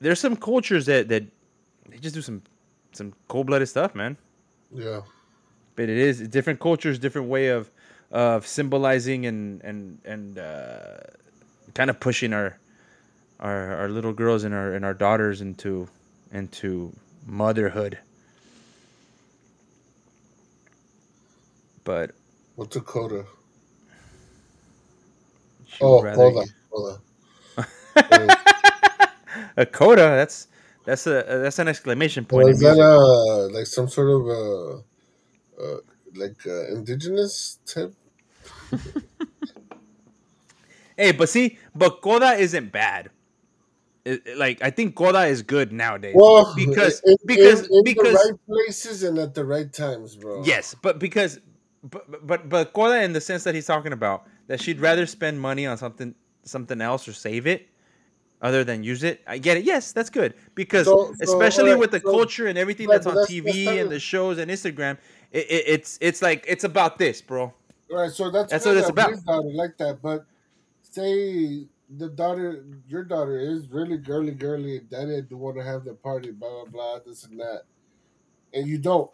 there's 0.00 0.20
some 0.20 0.36
cultures 0.36 0.84
that 0.86 1.08
that 1.08 1.24
they 1.88 1.96
just 1.96 2.14
do 2.14 2.20
some 2.20 2.42
some 2.92 3.14
cold 3.28 3.46
blooded 3.46 3.68
stuff, 3.68 3.94
man. 3.94 4.18
Yeah. 4.70 5.00
But 5.76 5.84
it 5.88 5.96
is 5.96 6.20
different 6.28 6.60
cultures, 6.60 6.98
different 6.98 7.28
way 7.28 7.48
of 7.48 7.70
of 8.10 8.46
symbolizing 8.46 9.24
and 9.26 9.62
and 9.62 9.98
and 10.04 10.38
uh, 10.38 10.98
kind 11.74 11.88
of 11.90 11.98
pushing 11.98 12.32
our 12.32 12.58
our 13.40 13.74
our 13.76 13.88
little 13.88 14.12
girls 14.12 14.44
and 14.44 14.54
our 14.54 14.74
and 14.74 14.84
our 14.84 14.94
daughters 14.94 15.40
into 15.40 15.88
into 16.32 16.92
motherhood. 17.26 17.98
But 21.84 22.12
What's 22.56 22.76
a 22.76 22.80
coda? 22.80 23.24
she 25.66 25.78
Oh, 25.80 26.02
rather 26.02 26.16
coda. 26.16 26.46
you- 26.46 26.52
coda. 26.70 28.36
a 29.56 29.66
coda. 29.66 30.02
That's 30.02 30.48
that's 30.84 31.06
a 31.06 31.24
that's 31.26 31.58
an 31.58 31.68
exclamation 31.68 32.24
point. 32.24 32.48
In 32.48 32.54
is 32.54 32.60
that 32.60 32.78
uh 32.78 33.48
like 33.48 33.66
some 33.66 33.88
sort 33.88 34.10
of 34.10 34.28
uh, 34.28 34.82
uh 35.60 35.76
like 36.14 36.46
uh, 36.46 36.68
indigenous 36.68 37.58
type? 37.66 37.94
Hey, 40.96 41.12
but 41.12 41.28
see, 41.30 41.58
but 41.74 42.02
Koda 42.02 42.32
isn't 42.34 42.70
bad. 42.70 43.10
It- 44.04 44.22
it- 44.26 44.36
like 44.36 44.60
I 44.62 44.70
think 44.70 44.94
Koda 44.94 45.24
is 45.26 45.42
good 45.42 45.72
nowadays. 45.72 46.14
Well, 46.16 46.52
because 46.54 47.00
in, 47.04 47.16
because 47.24 47.66
in, 47.68 47.76
in 47.78 47.84
because 47.84 48.12
the 48.12 48.32
right 48.32 48.46
places 48.46 49.02
and 49.02 49.18
at 49.18 49.34
the 49.34 49.44
right 49.44 49.72
times, 49.72 50.16
bro. 50.16 50.42
Yes, 50.44 50.74
but 50.82 50.98
because, 50.98 51.40
but 51.82 52.26
but 52.26 52.48
but 52.48 52.72
Kola 52.74 53.00
in 53.02 53.12
the 53.14 53.20
sense 53.20 53.42
that 53.44 53.54
he's 53.54 53.66
talking 53.66 53.92
about 53.92 54.26
that 54.48 54.60
she'd 54.60 54.80
rather 54.80 55.06
spend 55.06 55.40
money 55.40 55.66
on 55.66 55.78
something 55.78 56.14
something 56.42 56.80
else 56.80 57.08
or 57.08 57.12
save 57.14 57.46
it, 57.46 57.68
other 58.42 58.62
than 58.62 58.84
use 58.84 59.02
it. 59.02 59.22
I 59.26 59.38
get 59.38 59.56
it. 59.56 59.64
Yes, 59.64 59.92
that's 59.92 60.10
good 60.10 60.34
because 60.54 60.84
So- 60.86 61.14
so, 61.14 61.22
especially 61.22 61.70
alright, 61.70 61.78
with 61.80 61.90
the 61.92 62.00
so- 62.00 62.10
culture 62.10 62.48
and 62.48 62.58
everything 62.58 62.88
right, 62.88 62.96
that's 62.96 63.06
on 63.06 63.14
that's- 63.14 63.28
that's 63.34 63.56
TV 63.56 63.64
not 63.64 63.76
and 63.76 63.90
the 63.90 63.98
shows 64.00 64.36
and 64.38 64.50
Instagram, 64.50 64.98
it, 65.32 65.46
it, 65.50 65.64
it's 65.66 65.98
it's 66.00 66.22
like 66.22 66.44
it's 66.46 66.64
about 66.64 66.98
this, 66.98 67.20
bro. 67.20 67.52
Right, 67.90 68.10
so 68.10 68.30
that's, 68.30 68.50
That's 68.50 68.64
what 68.64 68.76
it's 68.76 68.88
about. 68.88 69.12
Daughter 69.24 69.48
like 69.52 69.76
that, 69.78 70.00
but 70.00 70.24
say 70.82 71.66
the 71.98 72.08
daughter, 72.08 72.64
your 72.88 73.04
daughter 73.04 73.38
is 73.38 73.68
really 73.68 73.98
girly, 73.98 74.32
girly. 74.32 74.78
and 74.78 74.88
Daddy 74.88 75.22
do 75.22 75.36
want 75.36 75.56
to 75.58 75.64
have 75.64 75.84
the 75.84 75.94
party, 75.94 76.30
blah 76.30 76.48
blah 76.48 76.64
blah, 76.70 76.98
this 77.04 77.24
and 77.24 77.38
that, 77.40 77.62
and 78.54 78.66
you 78.66 78.78
don't, 78.78 79.10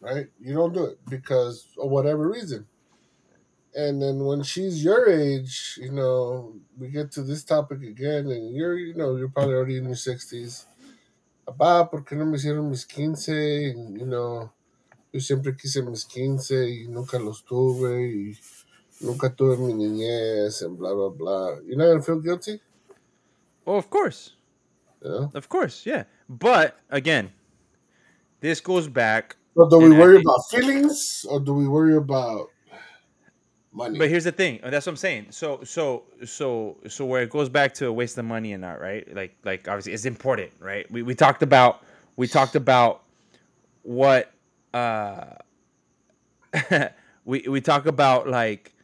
right? 0.00 0.28
You 0.40 0.54
don't 0.54 0.72
do 0.72 0.84
it 0.84 0.98
because 1.08 1.66
of 1.78 1.90
whatever 1.90 2.28
reason. 2.28 2.66
And 3.74 4.02
then 4.02 4.24
when 4.24 4.42
she's 4.42 4.84
your 4.84 5.08
age, 5.08 5.78
you 5.80 5.92
know, 5.92 6.54
we 6.78 6.88
get 6.88 7.10
to 7.12 7.22
this 7.22 7.44
topic 7.44 7.82
again, 7.82 8.28
and 8.28 8.54
you're, 8.54 8.76
you 8.76 8.94
know, 8.94 9.16
you're 9.16 9.28
probably 9.28 9.54
already 9.54 9.76
in 9.78 9.84
your 9.84 9.96
sixties. 9.96 10.66
Papá, 11.46 11.90
¿por 11.90 12.04
qué 12.04 12.16
no 12.16 12.24
me 12.24 12.38
hicieron 12.38 12.70
mis 12.70 12.84
15? 12.84 13.70
And, 13.70 13.98
you 13.98 14.06
know, 14.06 14.52
yo 15.12 15.20
siempre 15.20 15.54
quise 15.54 15.82
mis 15.82 16.04
15 16.06 16.68
y 16.68 16.88
nunca 16.88 17.18
los 17.18 17.44
tuve 17.44 18.02
y 18.06 18.38
nunca 19.00 19.28
tuve 19.34 19.56
mi 19.58 19.74
niñez 19.74 20.62
and 20.62 20.78
blah, 20.78 20.94
blah, 20.94 21.10
blah. 21.10 21.56
You're 21.66 21.76
not 21.76 21.86
going 21.86 21.98
to 21.98 22.02
feel 22.04 22.20
guilty? 22.20 22.60
Well, 23.64 23.76
of 23.76 23.90
course, 23.90 24.32
know? 25.02 25.30
of 25.34 25.48
course, 25.48 25.84
yeah. 25.86 26.04
But 26.28 26.76
again, 26.90 27.30
this 28.40 28.60
goes 28.60 28.88
back. 28.88 29.36
So 29.56 29.68
do 29.68 29.78
we 29.78 29.90
worry 29.90 30.16
think- 30.16 30.24
about 30.24 30.40
feelings 30.50 31.26
or 31.28 31.38
do 31.40 31.52
we 31.52 31.68
worry 31.68 31.96
about 31.96 32.48
money? 33.70 33.98
But 33.98 34.08
here's 34.08 34.24
the 34.24 34.32
thing. 34.32 34.60
Uh, 34.62 34.70
that's 34.70 34.86
what 34.86 34.92
I'm 34.92 34.96
saying. 34.96 35.26
So 35.30 35.60
so 35.62 36.04
so 36.24 36.78
so 36.88 37.04
where 37.04 37.22
it 37.22 37.30
goes 37.30 37.50
back 37.50 37.74
to 37.74 37.86
a 37.86 37.92
waste 37.92 38.16
of 38.16 38.24
money 38.24 38.52
and 38.54 38.62
not 38.62 38.80
right. 38.80 39.06
Like 39.14 39.36
like 39.44 39.68
obviously 39.68 39.92
it's 39.92 40.06
important, 40.06 40.52
right? 40.58 40.90
We 40.90 41.02
we 41.02 41.14
talked 41.14 41.42
about 41.42 41.84
we 42.16 42.26
talked 42.26 42.56
about 42.56 43.02
what 43.82 44.32
uh 44.74 45.34
we 47.24 47.40
we 47.48 47.60
talk 47.60 47.86
about 47.86 48.28
like 48.28 48.74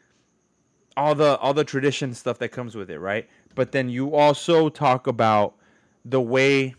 all 0.96 1.14
the 1.14 1.36
all 1.38 1.54
the 1.54 1.64
tradition 1.64 2.14
stuff 2.14 2.38
that 2.38 2.50
comes 2.50 2.74
with 2.74 2.90
it, 2.90 2.98
right? 2.98 3.28
But 3.54 3.72
then 3.72 3.88
you 3.88 4.14
also 4.14 4.68
talk 4.68 5.06
about 5.06 5.54
the 6.04 6.20
way 6.20 6.74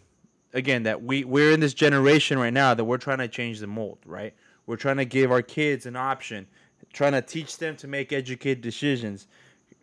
again 0.53 0.84
that 0.84 1.03
we 1.03 1.24
we're 1.24 1.51
in 1.51 1.60
this 1.60 1.74
generation 1.74 2.39
right 2.39 2.53
now 2.53 2.74
that 2.74 2.86
we're 2.86 2.97
trying 2.97 3.20
to 3.20 3.28
change 3.28 3.60
the 3.60 3.68
mold, 3.68 3.99
right? 4.05 4.34
We're 4.66 4.78
trying 4.78 4.97
to 4.97 5.05
give 5.05 5.32
our 5.32 5.41
kids 5.41 5.86
an 5.86 5.95
option 5.95 6.47
trying 6.93 7.14
to 7.14 7.22
teach 7.22 7.57
them 7.57 7.76
to 7.78 7.88
make 7.88 8.12
educated 8.12 8.62
decisions. 8.62 9.28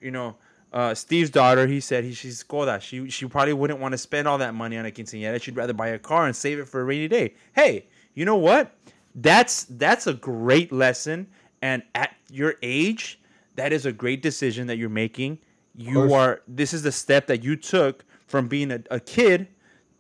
You 0.00 0.10
know, 0.10 0.36
uh, 0.72 0.94
Steve's 0.94 1.30
daughter, 1.30 1.66
he 1.66 1.80
said 1.80 2.04
he 2.04 2.12
she's 2.12 2.42
Skoda. 2.42 2.80
She 2.80 3.08
she 3.10 3.26
probably 3.26 3.52
wouldn't 3.52 3.80
want 3.80 3.92
to 3.92 3.98
spend 3.98 4.28
all 4.28 4.38
that 4.38 4.54
money 4.54 4.76
on 4.76 4.86
a 4.86 4.90
quinceañera. 4.90 5.40
She'd 5.40 5.56
rather 5.56 5.72
buy 5.72 5.88
a 5.88 5.98
car 5.98 6.26
and 6.26 6.34
save 6.34 6.58
it 6.58 6.68
for 6.68 6.80
a 6.80 6.84
rainy 6.84 7.08
day. 7.08 7.34
Hey, 7.54 7.86
you 8.14 8.24
know 8.24 8.36
what? 8.36 8.72
That's 9.16 9.64
that's 9.64 10.06
a 10.06 10.14
great 10.14 10.72
lesson. 10.72 11.26
And 11.62 11.82
at 11.94 12.14
your 12.30 12.54
age, 12.62 13.18
that 13.56 13.72
is 13.72 13.86
a 13.86 13.92
great 13.92 14.22
decision 14.22 14.66
that 14.66 14.76
you're 14.76 14.88
making. 14.88 15.38
You 15.74 16.14
are 16.14 16.42
this 16.46 16.72
is 16.72 16.82
the 16.82 16.92
step 16.92 17.26
that 17.26 17.42
you 17.42 17.56
took 17.56 18.04
from 18.26 18.48
being 18.48 18.70
a, 18.70 18.82
a 18.90 19.00
kid 19.00 19.48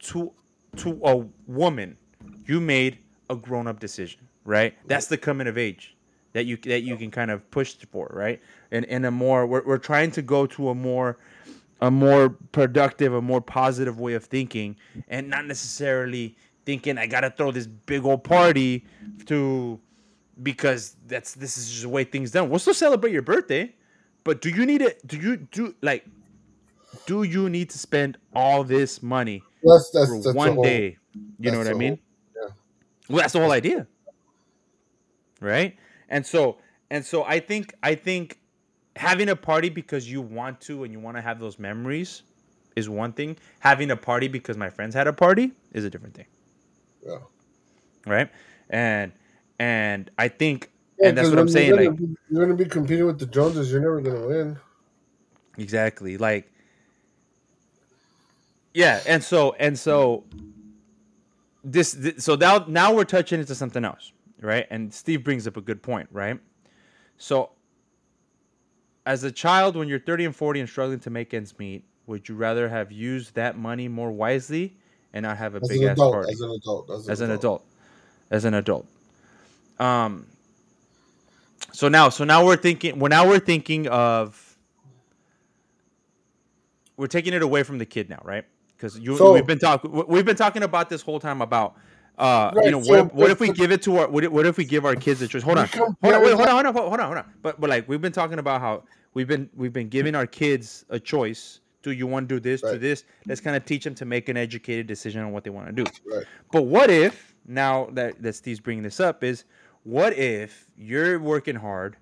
to 0.00 0.32
to 0.76 1.00
a 1.04 1.26
woman. 1.46 1.96
You 2.44 2.60
made 2.60 2.98
a 3.28 3.36
grown 3.36 3.66
up 3.66 3.80
decision, 3.80 4.20
right? 4.44 4.74
That's 4.86 5.06
the 5.06 5.18
coming 5.18 5.46
of 5.46 5.58
age 5.58 5.96
that 6.32 6.44
you 6.44 6.58
that 6.58 6.82
you 6.82 6.96
can 6.96 7.10
kind 7.10 7.30
of 7.30 7.50
push 7.50 7.76
for, 7.90 8.10
right? 8.12 8.40
And 8.70 8.84
in 8.84 9.06
a 9.06 9.10
more 9.10 9.46
we're, 9.46 9.64
we're 9.64 9.78
trying 9.78 10.10
to 10.12 10.22
go 10.22 10.46
to 10.46 10.68
a 10.68 10.74
more 10.74 11.18
a 11.80 11.90
more 11.90 12.30
productive, 12.52 13.12
a 13.12 13.22
more 13.22 13.40
positive 13.40 14.00
way 14.00 14.14
of 14.14 14.24
thinking, 14.24 14.76
and 15.08 15.28
not 15.28 15.46
necessarily 15.46 16.36
thinking 16.66 16.98
I 16.98 17.06
gotta 17.06 17.30
throw 17.30 17.50
this 17.50 17.66
big 17.66 18.04
old 18.04 18.24
party 18.24 18.84
to 19.26 19.80
because 20.42 20.96
that's 21.06 21.32
this 21.34 21.56
is 21.56 21.70
just 21.70 21.82
the 21.82 21.88
way 21.88 22.04
things 22.04 22.32
done. 22.32 22.50
We'll 22.50 22.58
still 22.58 22.74
celebrate 22.74 23.12
your 23.12 23.22
birthday, 23.22 23.74
but 24.24 24.42
do 24.42 24.50
you 24.50 24.66
need 24.66 24.82
it? 24.82 25.06
Do 25.06 25.16
you 25.16 25.36
do 25.38 25.74
like? 25.80 26.04
Do 27.06 27.22
you 27.22 27.48
need 27.48 27.70
to 27.70 27.78
spend 27.78 28.18
all 28.34 28.64
this 28.64 29.02
money 29.02 29.42
That's 29.62 29.90
that's, 29.90 30.08
for 30.10 30.20
that's 30.22 30.34
one 30.36 30.54
whole- 30.54 30.64
day? 30.64 30.98
You 31.38 31.50
know 31.52 31.58
what 31.58 31.68
I 31.68 31.72
mean? 31.74 31.98
whole- 32.34 32.48
yeah. 32.48 32.54
Well, 33.08 33.18
that's 33.20 33.32
the 33.32 33.40
whole 33.40 33.52
idea, 33.52 33.86
right? 35.40 35.76
And 36.08 36.24
so, 36.26 36.58
and 36.90 37.04
so, 37.04 37.24
I 37.24 37.40
think, 37.40 37.74
I 37.82 37.94
think 37.94 38.38
having 38.96 39.28
a 39.28 39.36
party 39.36 39.68
because 39.68 40.10
you 40.10 40.20
want 40.22 40.60
to 40.62 40.84
and 40.84 40.92
you 40.92 41.00
want 41.00 41.16
to 41.16 41.20
have 41.20 41.38
those 41.40 41.58
memories 41.58 42.22
is 42.76 42.88
one 42.88 43.12
thing. 43.12 43.36
Having 43.60 43.90
a 43.90 43.96
party 43.96 44.28
because 44.28 44.56
my 44.56 44.70
friends 44.70 44.94
had 44.94 45.06
a 45.06 45.12
party 45.12 45.52
is 45.72 45.84
a 45.84 45.90
different 45.90 46.14
thing, 46.14 46.26
Yeah. 47.06 47.18
right? 48.06 48.30
And 48.68 49.12
and 49.58 50.10
I 50.18 50.28
think, 50.28 50.70
Yeah, 50.98 51.08
and 51.08 51.18
that's 51.18 51.30
what 51.30 51.38
I'm 51.38 51.48
saying. 51.48 51.68
You're 51.68 51.84
gonna, 51.84 51.90
be, 51.92 52.16
you're 52.30 52.44
gonna 52.44 52.56
be 52.56 52.64
competing 52.66 53.06
with 53.06 53.18
the 53.18 53.26
Joneses. 53.26 53.70
You're 53.70 53.80
never 53.80 54.00
gonna 54.00 54.26
win. 54.26 54.58
exactly, 55.56 56.18
like 56.18 56.52
yeah. 58.74 59.00
And 59.06 59.22
so 59.22 59.52
and 59.54 59.78
so 59.78 60.24
this, 61.64 61.92
this 61.92 62.24
so 62.24 62.34
now 62.34 62.64
now 62.68 62.92
we're 62.92 63.04
touching 63.04 63.40
into 63.40 63.54
something 63.54 63.84
else, 63.84 64.12
right? 64.40 64.66
And 64.70 64.92
Steve 64.92 65.24
brings 65.24 65.46
up 65.46 65.56
a 65.56 65.62
good 65.62 65.82
point, 65.82 66.08
right? 66.12 66.38
So 67.16 67.50
as 69.06 69.24
a 69.24 69.30
child 69.30 69.76
when 69.76 69.88
you're 69.88 70.00
30 70.00 70.26
and 70.26 70.36
40 70.36 70.60
and 70.60 70.68
struggling 70.68 71.00
to 71.00 71.10
make 71.10 71.32
ends 71.32 71.58
meet, 71.58 71.84
would 72.06 72.28
you 72.28 72.34
rather 72.34 72.68
have 72.68 72.92
used 72.92 73.34
that 73.34 73.56
money 73.56 73.88
more 73.88 74.10
wisely 74.10 74.76
and 75.16 75.24
not 75.24 75.38
have 75.38 75.54
a 75.54 75.60
As 75.62 75.68
big 75.68 75.82
ass 75.82 75.92
adult, 75.92 76.12
party. 76.12 76.32
as 76.32 76.40
an 76.42 76.50
adult, 76.50 76.90
as 76.90 77.06
an, 77.06 77.12
as 77.12 77.20
an 77.22 77.30
adult. 77.30 77.40
adult. 77.40 77.64
As 78.30 78.44
an 78.44 78.54
adult. 78.54 78.86
Um 79.78 80.26
so 81.72 81.88
now 81.88 82.08
so 82.10 82.24
now 82.24 82.44
we're 82.44 82.56
thinking 82.56 82.98
well 82.98 83.08
now 83.10 83.26
we're 83.28 83.38
thinking 83.38 83.86
of 83.88 84.56
we're 86.96 87.06
taking 87.06 87.32
it 87.34 87.42
away 87.42 87.62
from 87.62 87.78
the 87.78 87.86
kid 87.86 88.08
now 88.10 88.20
right? 88.24 88.44
Because 88.76 88.98
you 88.98 89.16
So- 89.16 89.32
we've 89.32 89.46
been 89.46 89.58
talking 89.58 89.90
we've 90.06 90.24
been 90.24 90.36
talking 90.36 90.62
about 90.62 90.88
this 90.90 91.02
whole 91.02 91.20
time 91.20 91.40
about 91.42 91.76
uh 92.18 92.50
you 92.64 92.70
know 92.70 92.82
so- 92.82 92.90
what 92.90 92.98
if, 93.06 93.12
what 93.14 93.30
if 93.30 93.40
we 93.40 93.52
give 93.52 93.70
it 93.72 93.82
to 93.82 93.96
our 93.98 94.08
what 94.08 94.24
if, 94.24 94.30
what 94.32 94.44
if 94.46 94.56
we 94.58 94.64
give 94.64 94.84
our 94.84 94.94
kids 94.96 95.20
a 95.22 95.28
choice? 95.28 95.42
Hold 95.42 95.58
on. 95.58 95.66
hold 95.68 95.96
on 96.02 96.22
wait, 96.22 96.34
hold 96.34 96.48
on 96.48 96.64
hold 96.64 96.66
on 96.66 96.74
hold 96.74 97.00
on 97.00 97.06
hold 97.06 97.18
on. 97.18 97.24
But 97.42 97.60
but 97.60 97.70
like 97.70 97.88
we've 97.88 98.00
been 98.02 98.12
talking 98.12 98.38
about 98.38 98.60
how 98.60 98.82
we've 99.14 99.28
been 99.28 99.48
we've 99.54 99.72
been 99.72 99.88
giving 99.88 100.14
our 100.14 100.26
kids 100.26 100.84
a 100.90 100.98
choice 100.98 101.60
do 101.86 101.92
you 101.92 102.06
want 102.06 102.28
to 102.28 102.34
do 102.34 102.40
this 102.40 102.60
do 102.62 102.68
Right. 102.68 102.80
this 102.80 103.04
let's 103.26 103.40
kind 103.40 103.56
of 103.56 103.64
teach 103.64 103.84
them 103.84 103.94
to 103.94 104.04
make 104.04 104.28
an 104.28 104.36
educated 104.36 104.86
decision 104.88 105.22
on 105.22 105.30
what 105.30 105.44
they 105.44 105.50
want 105.50 105.68
to 105.68 105.72
do 105.72 105.84
Right. 106.04 106.24
but 106.50 106.62
what 106.62 106.90
if 106.90 107.34
now 107.46 107.86
that 107.92 108.20
that 108.22 108.32
Steve's 108.34 108.58
bringing 108.60 108.82
this 108.82 108.98
up 108.98 109.22
is 109.22 109.44
what 109.84 110.12
if 110.18 110.66
you're 110.76 111.20
working 111.20 111.54
hard, 111.54 111.96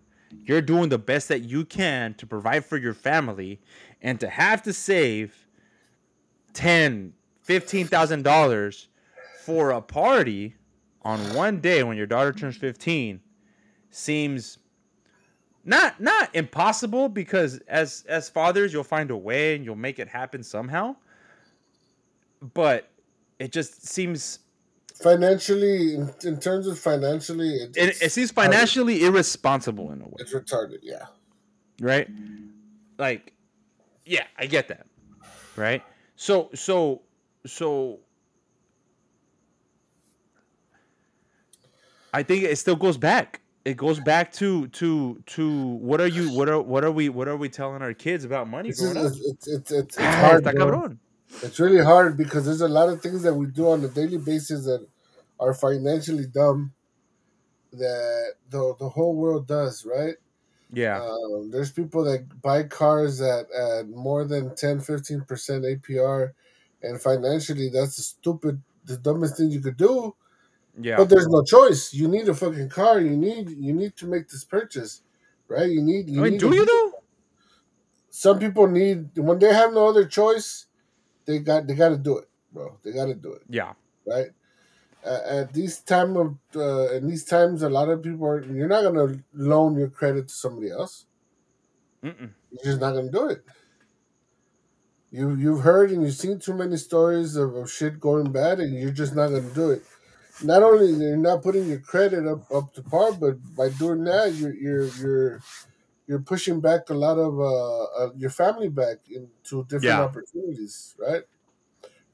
you're 0.47 0.63
doing 0.63 0.89
the 0.89 0.97
best 0.99 1.29
that 1.29 1.41
you 1.43 1.67
can 1.67 2.15
to 2.15 2.27
provide 2.27 2.65
for 2.65 2.79
your 2.79 2.95
family, 2.95 3.61
and 4.01 4.19
to 4.21 4.27
have 4.29 4.63
to 4.63 4.73
save 4.73 5.37
ten, 6.55 7.13
fifteen 7.43 7.87
thousand 7.87 8.23
dollars 8.23 8.89
for 9.45 9.73
a 9.73 9.83
party 9.83 10.55
on 11.03 11.19
one 11.35 11.61
day 11.61 11.83
when 11.83 11.99
your 11.99 12.07
daughter 12.07 12.33
turns 12.33 12.57
fifteen 12.57 13.21
seems 13.91 14.57
not 15.65 16.01
not 16.01 16.35
impossible 16.35 17.09
because 17.09 17.59
as 17.69 18.05
as 18.09 18.29
fathers 18.29 18.73
you'll 18.73 18.85
find 18.85 19.11
a 19.11 19.17
way 19.17 19.55
and 19.57 19.65
you'll 19.65 19.77
make 19.77 19.99
it 19.99 20.09
happen 20.09 20.43
somehow. 20.43 20.97
But 22.53 22.91
it 23.39 23.53
just 23.53 23.87
seems 23.87 24.41
Financially, 25.03 25.95
in, 25.97 26.15
in 26.23 26.39
terms 26.39 26.69
of 26.69 26.79
financially, 26.79 27.49
it, 27.49 27.77
it, 27.77 28.01
it 28.01 28.13
seems 28.13 28.31
financially 28.31 29.05
irresponsible 29.05 29.91
in 29.91 30.01
a 30.01 30.05
way. 30.05 30.15
It's 30.19 30.33
retarded. 30.33 30.79
Yeah. 30.83 31.07
right? 31.81 32.09
Like 32.97 33.33
yeah 34.07 34.25
i 34.39 34.47
get 34.47 34.69
that. 34.69 34.87
Right? 35.57 35.83
So 36.17 36.51
so 36.55 37.03
so 37.47 37.99
i 42.13 42.23
think 42.23 42.45
it 42.45 42.57
still 42.57 42.77
goes 42.77 42.97
back 42.97 43.41
it 43.65 43.77
goes 43.77 43.99
back 44.01 44.33
to 44.35 44.69
to 44.69 45.23
to 45.27 45.61
what 45.77 46.01
are 46.01 46.07
you 46.07 46.31
what 46.37 46.49
are 46.49 46.61
what 46.61 46.85
are 46.85 46.91
we 46.91 47.09
what 47.09 47.29
are 47.29 47.37
we 47.37 47.49
telling 47.49 47.83
our 47.83 47.95
kids 47.95 48.25
about 48.25 48.49
money 48.49 48.69
It's, 48.69 48.81
growing 48.81 48.97
up 48.99 49.13
it's, 49.17 49.49
it's, 49.49 49.71
it's, 49.73 49.99
Ah, 49.99 50.11
hard. 50.21 50.45
está 50.45 50.53
bro. 50.53 50.67
cabrón. 50.67 50.99
It's 51.43 51.59
really 51.59 51.83
hard 51.83 52.17
because 52.17 52.45
there's 52.45 52.61
a 52.61 52.69
lot 52.69 52.89
of 52.89 53.01
things 53.01 53.23
that 53.23 53.35
we 53.35 53.47
do 53.47 53.69
on 53.71 53.85
a 53.85 53.89
daily 53.89 54.19
basis 54.19 54.65
that 54.67 54.87
are 55.41 55.55
financially 55.55 56.27
dumb 56.27 56.73
that 57.73 58.35
the 58.51 58.75
the 58.79 58.89
whole 58.89 59.17
world 59.17 59.47
does, 59.47 59.85
right? 59.85 60.15
yeah 60.73 61.01
Um, 61.01 61.51
there's 61.51 61.73
people 61.73 62.05
that 62.05 62.41
buy 62.43 62.63
cars 62.65 63.21
at, 63.21 63.47
at 63.51 63.89
more 63.89 64.25
than 64.25 64.55
10, 64.55 64.81
15% 64.81 65.27
APR, 65.27 66.33
and 66.83 67.01
financially, 67.01 67.69
that's 67.71 67.97
the 67.97 68.03
stupid, 68.03 68.61
the 68.85 68.97
dumbest 68.97 69.37
thing 69.37 69.51
you 69.51 69.61
could 69.61 69.77
do. 69.77 70.15
Yeah 70.81 71.01
But 71.01 71.11
there's 71.11 71.29
no 71.29 71.43
choice. 71.45 71.95
You 71.95 72.09
need 72.09 72.29
a 72.29 72.35
fucking 72.35 72.71
car. 72.71 73.01
You 73.01 73.17
need 73.17 73.51
you 73.51 73.75
need 73.75 73.97
to 73.99 74.07
make 74.07 74.29
this 74.29 74.45
purchase, 74.45 75.03
right? 75.49 75.71
You 75.71 75.83
need. 75.83 76.09
You 76.11 76.21
i 76.21 76.23
mean 76.23 76.37
need 76.37 76.41
do 76.41 76.47
a- 76.47 76.55
you 76.55 76.67
though 76.67 76.93
Some 78.11 78.39
people 78.41 78.69
need 78.69 79.17
when 79.19 79.39
they 79.41 79.53
have 79.55 79.73
no 79.75 79.89
other 79.89 80.07
choice, 80.07 80.67
they 81.27 81.41
got 81.41 81.67
they 81.67 81.75
got 81.75 81.91
to 81.91 81.99
do 81.99 82.19
it, 82.19 82.29
bro. 82.53 82.79
They 82.85 82.93
got 82.93 83.07
to 83.07 83.15
do 83.15 83.35
it, 83.35 83.45
yeah 83.49 83.75
right? 84.07 84.29
Uh, 85.05 85.21
at 85.43 85.53
these 85.55 85.81
time 85.81 86.17
of 86.17 86.37
uh, 86.57 86.93
in 86.95 87.09
these 87.09 87.25
times, 87.25 87.63
a 87.63 87.71
lot 87.71 87.89
of 87.91 88.03
people 88.03 88.27
are. 88.27 88.45
You're 88.45 88.69
not 88.69 88.83
gonna 88.85 89.17
loan 89.35 89.79
your 89.79 89.89
credit 89.91 90.29
to 90.29 90.35
somebody 90.35 90.71
else. 90.71 91.07
Mm-mm. 92.05 92.31
You're 92.53 92.65
just 92.73 92.81
not 92.81 92.93
gonna 92.95 93.11
do 93.13 93.29
it. 93.29 93.45
You 95.11 95.37
you've 95.37 95.63
heard 95.63 95.91
and 95.93 96.03
you've 96.03 96.15
seen 96.15 96.39
too 96.41 96.55
many 96.55 96.77
stories 96.79 97.37
of, 97.37 97.55
of 97.57 97.71
shit 97.71 98.01
going 98.01 98.33
bad, 98.33 98.61
and 98.61 98.75
you're 98.79 98.93
just 98.93 99.17
not 99.17 99.29
gonna 99.29 99.51
do 99.55 99.71
it. 99.73 99.85
Not 100.43 100.63
only 100.63 100.93
you're 100.93 101.17
not 101.17 101.43
putting 101.43 101.69
your 101.69 101.81
credit 101.81 102.27
up, 102.27 102.51
up 102.53 102.73
to 102.75 102.83
par, 102.83 103.13
but 103.13 103.37
by 103.57 103.69
doing 103.71 104.05
that, 104.05 104.35
you're 104.35 104.55
you're 104.55 104.89
you're 104.99 105.43
you're 106.07 106.21
pushing 106.21 106.61
back 106.61 106.91
a 106.91 106.95
lot 106.95 107.19
of 107.19 107.39
uh, 107.41 107.85
uh 108.05 108.11
your 108.17 108.31
family 108.31 108.69
back 108.69 108.99
into 109.11 109.65
different 109.67 109.85
Yeah. 109.85 110.01
opportunities, 110.01 110.95
right? 110.99 111.23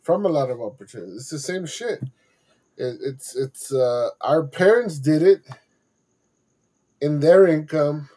From 0.03 0.27
a 0.27 0.29
lot 0.29 0.51
of 0.51 0.61
opportunities, 0.61 1.17
it's 1.17 1.31
the 1.31 1.39
same 1.39 1.67
shit. 1.67 2.01
It, 2.77 2.99
it's 3.03 3.37
it's 3.37 3.73
uh, 3.73 4.11
our 4.21 4.47
parents 4.47 4.99
did 4.99 5.23
it 5.23 5.43
in 7.01 7.21
their 7.21 7.47
income 7.47 8.09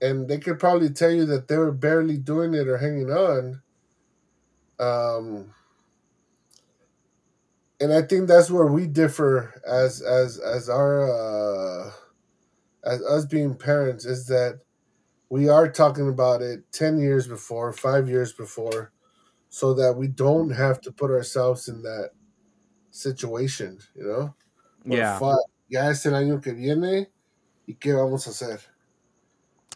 and 0.00 0.28
they 0.28 0.38
could 0.38 0.58
probably 0.58 0.90
tell 0.90 1.10
you 1.10 1.24
that 1.26 1.48
they 1.48 1.56
were 1.56 1.72
barely 1.72 2.16
doing 2.16 2.54
it 2.54 2.68
or 2.68 2.78
hanging 2.78 3.10
on. 3.10 3.62
Um, 4.78 5.54
and 7.80 7.92
I 7.92 8.02
think 8.02 8.28
that's 8.28 8.50
where 8.50 8.66
we 8.66 8.86
differ 8.86 9.60
as 9.66 10.02
as 10.02 10.38
as 10.38 10.68
our 10.68 11.08
uh, 11.10 11.90
as 12.84 13.02
us 13.02 13.26
being 13.26 13.54
parents 13.54 14.04
is 14.04 14.26
that 14.26 14.60
we 15.30 15.48
are 15.48 15.68
talking 15.68 16.08
about 16.08 16.42
it 16.42 16.70
ten 16.72 16.98
years 16.98 17.26
before, 17.26 17.72
five 17.72 18.08
years 18.08 18.32
before, 18.32 18.92
so 19.48 19.74
that 19.74 19.94
we 19.94 20.08
don't 20.08 20.50
have 20.50 20.80
to 20.82 20.92
put 20.92 21.10
ourselves 21.10 21.68
in 21.68 21.82
that 21.82 22.10
situation, 22.90 23.78
you 23.94 24.04
know. 24.04 24.34
Yeah 24.84 25.18
fuck, 25.18 25.38
ya 25.68 25.88
es 25.88 26.06
el 26.06 26.14
año 26.14 26.42
que 26.42 26.54
viene 26.54 27.08
y 27.66 27.74
qué 27.78 27.94
vamos 27.94 28.26
a 28.26 28.30
hacer. 28.30 28.60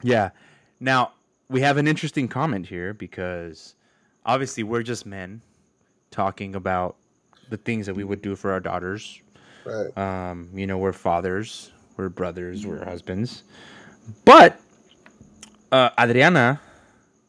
Yeah. 0.02 0.30
Now, 0.80 1.12
we 1.48 1.60
have 1.60 1.76
an 1.76 1.86
interesting 1.86 2.28
comment 2.28 2.66
here 2.66 2.94
because 2.94 3.74
obviously 4.24 4.62
we're 4.62 4.82
just 4.82 5.06
men 5.06 5.42
talking 6.10 6.56
about 6.56 6.96
the 7.52 7.58
things 7.58 7.86
that 7.86 7.94
we 7.94 8.02
would 8.02 8.20
do 8.20 8.34
for 8.34 8.50
our 8.50 8.58
daughters. 8.58 9.20
Right. 9.64 9.96
Um, 9.96 10.48
you 10.52 10.66
know, 10.66 10.78
we're 10.78 10.92
fathers, 10.92 11.70
we're 11.96 12.08
brothers, 12.08 12.66
we're 12.66 12.84
husbands. 12.84 13.44
But 14.24 14.60
uh, 15.70 15.90
Adriana, 16.00 16.60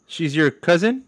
she's 0.07 0.35
your 0.35 0.49
cousin. 0.49 1.03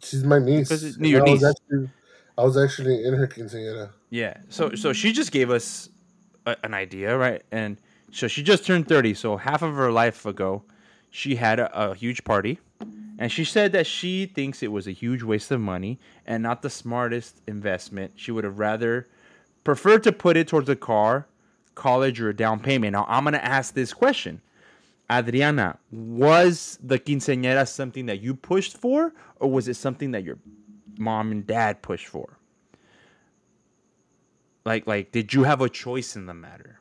She's 0.00 0.24
my 0.24 0.40
niece. 0.40 0.68
Cousin- 0.68 1.04
your 1.04 1.26
I 1.26 1.30
was 1.30 1.44
actually, 1.44 1.90
I 2.36 2.42
was 2.42 2.56
actually 2.56 3.04
in 3.04 3.14
her 3.14 3.28
quinceañera. 3.28 3.90
Yeah. 4.10 4.34
So 4.48 4.74
so 4.74 4.92
she 4.92 5.12
just 5.12 5.30
gave 5.30 5.50
us 5.50 5.88
a, 6.46 6.56
an 6.64 6.74
idea, 6.74 7.16
right? 7.16 7.42
And 7.52 7.78
so 8.10 8.26
she 8.26 8.42
just 8.42 8.64
turned 8.64 8.88
30, 8.88 9.14
so 9.14 9.36
half 9.36 9.62
of 9.62 9.74
her 9.74 9.90
life 9.90 10.24
ago, 10.24 10.62
she 11.10 11.36
had 11.36 11.58
a, 11.60 11.90
a 11.90 11.94
huge 11.94 12.24
party. 12.24 12.58
And 13.18 13.30
she 13.30 13.44
said 13.44 13.72
that 13.72 13.86
she 13.86 14.26
thinks 14.26 14.62
it 14.62 14.72
was 14.72 14.86
a 14.88 14.92
huge 14.92 15.22
waste 15.22 15.50
of 15.52 15.60
money 15.60 16.00
and 16.26 16.42
not 16.42 16.62
the 16.62 16.70
smartest 16.70 17.40
investment. 17.46 18.12
She 18.16 18.32
would 18.32 18.44
have 18.44 18.58
rather 18.58 19.06
preferred 19.62 20.02
to 20.04 20.12
put 20.12 20.36
it 20.36 20.48
towards 20.48 20.68
a 20.68 20.74
car, 20.76 21.26
college, 21.76 22.20
or 22.20 22.28
a 22.30 22.36
down 22.36 22.58
payment. 22.60 22.92
Now, 22.92 23.06
I'm 23.08 23.22
going 23.24 23.34
to 23.34 23.44
ask 23.44 23.74
this 23.74 23.92
question. 23.92 24.40
Adriana, 25.12 25.78
was 25.92 26.78
the 26.82 26.98
quinceañera 26.98 27.68
something 27.68 28.06
that 28.06 28.20
you 28.20 28.34
pushed 28.34 28.76
for, 28.76 29.12
or 29.36 29.50
was 29.50 29.68
it 29.68 29.74
something 29.74 30.10
that 30.12 30.24
your 30.24 30.38
mom 30.98 31.30
and 31.30 31.46
dad 31.46 31.82
pushed 31.82 32.08
for? 32.08 32.38
Like, 34.64 34.86
like, 34.86 35.12
did 35.12 35.34
you 35.34 35.44
have 35.44 35.60
a 35.60 35.68
choice 35.68 36.16
in 36.16 36.26
the 36.26 36.34
matter? 36.34 36.80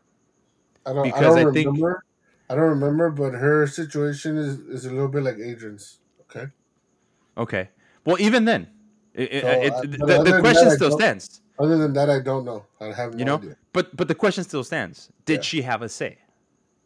I 0.86 0.93
don't. 0.93 1.03
Because 1.03 1.36
I 1.36 1.39
don't 1.43 1.49
I 1.49 1.53
think- 1.53 1.67
remember. 1.67 2.03
I 2.49 2.55
don't 2.55 2.69
remember, 2.69 3.09
but 3.09 3.31
her 3.34 3.65
situation 3.67 4.38
is, 4.38 4.59
is 4.59 4.86
a 4.86 4.91
little 4.91 5.07
bit 5.07 5.23
like 5.23 5.38
Adrian's. 5.38 5.99
Okay. 6.36 6.47
Okay. 7.38 7.69
Well, 8.05 8.19
even 8.19 8.45
then, 8.45 8.67
it, 9.13 9.41
So, 9.41 9.47
it- 9.49 9.73
uh, 9.73 9.81
the, 9.81 10.23
the 10.31 10.39
question 10.39 10.67
that, 10.69 10.75
still 10.75 10.91
stands. 10.91 11.41
Other 11.59 11.77
than 11.77 11.93
that, 11.93 12.09
I 12.09 12.19
don't 12.19 12.45
know. 12.45 12.65
I 12.81 12.86
have 12.91 13.13
no 13.13 13.19
You 13.19 13.25
know, 13.25 13.36
idea. 13.36 13.57
but 13.73 13.95
but 13.95 14.07
the 14.07 14.15
question 14.15 14.43
still 14.43 14.63
stands. 14.63 15.09
Did 15.25 15.36
Yeah. 15.38 15.41
she 15.41 15.61
have 15.61 15.81
a 15.84 15.89
say? 15.89 16.17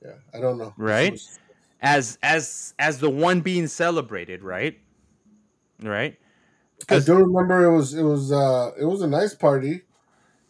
Yeah, 0.04 0.12
I 0.34 0.40
don't 0.40 0.58
know. 0.58 0.74
Right? 0.78 1.14
Was- 1.14 1.40
As 1.82 2.18
as 2.24 2.74
as 2.80 3.00
the 3.00 3.10
one 3.10 3.42
being 3.42 3.68
celebrated, 3.68 4.44
right? 4.44 4.78
Right. 5.84 6.18
I 6.90 7.00
do 7.00 7.14
remember 7.16 7.64
it 7.66 7.72
was 7.76 7.94
it 7.94 8.04
was 8.04 8.32
uh 8.32 8.72
it 8.80 8.86
was 8.86 9.02
a 9.02 9.08
nice 9.08 9.34
party. 9.36 9.84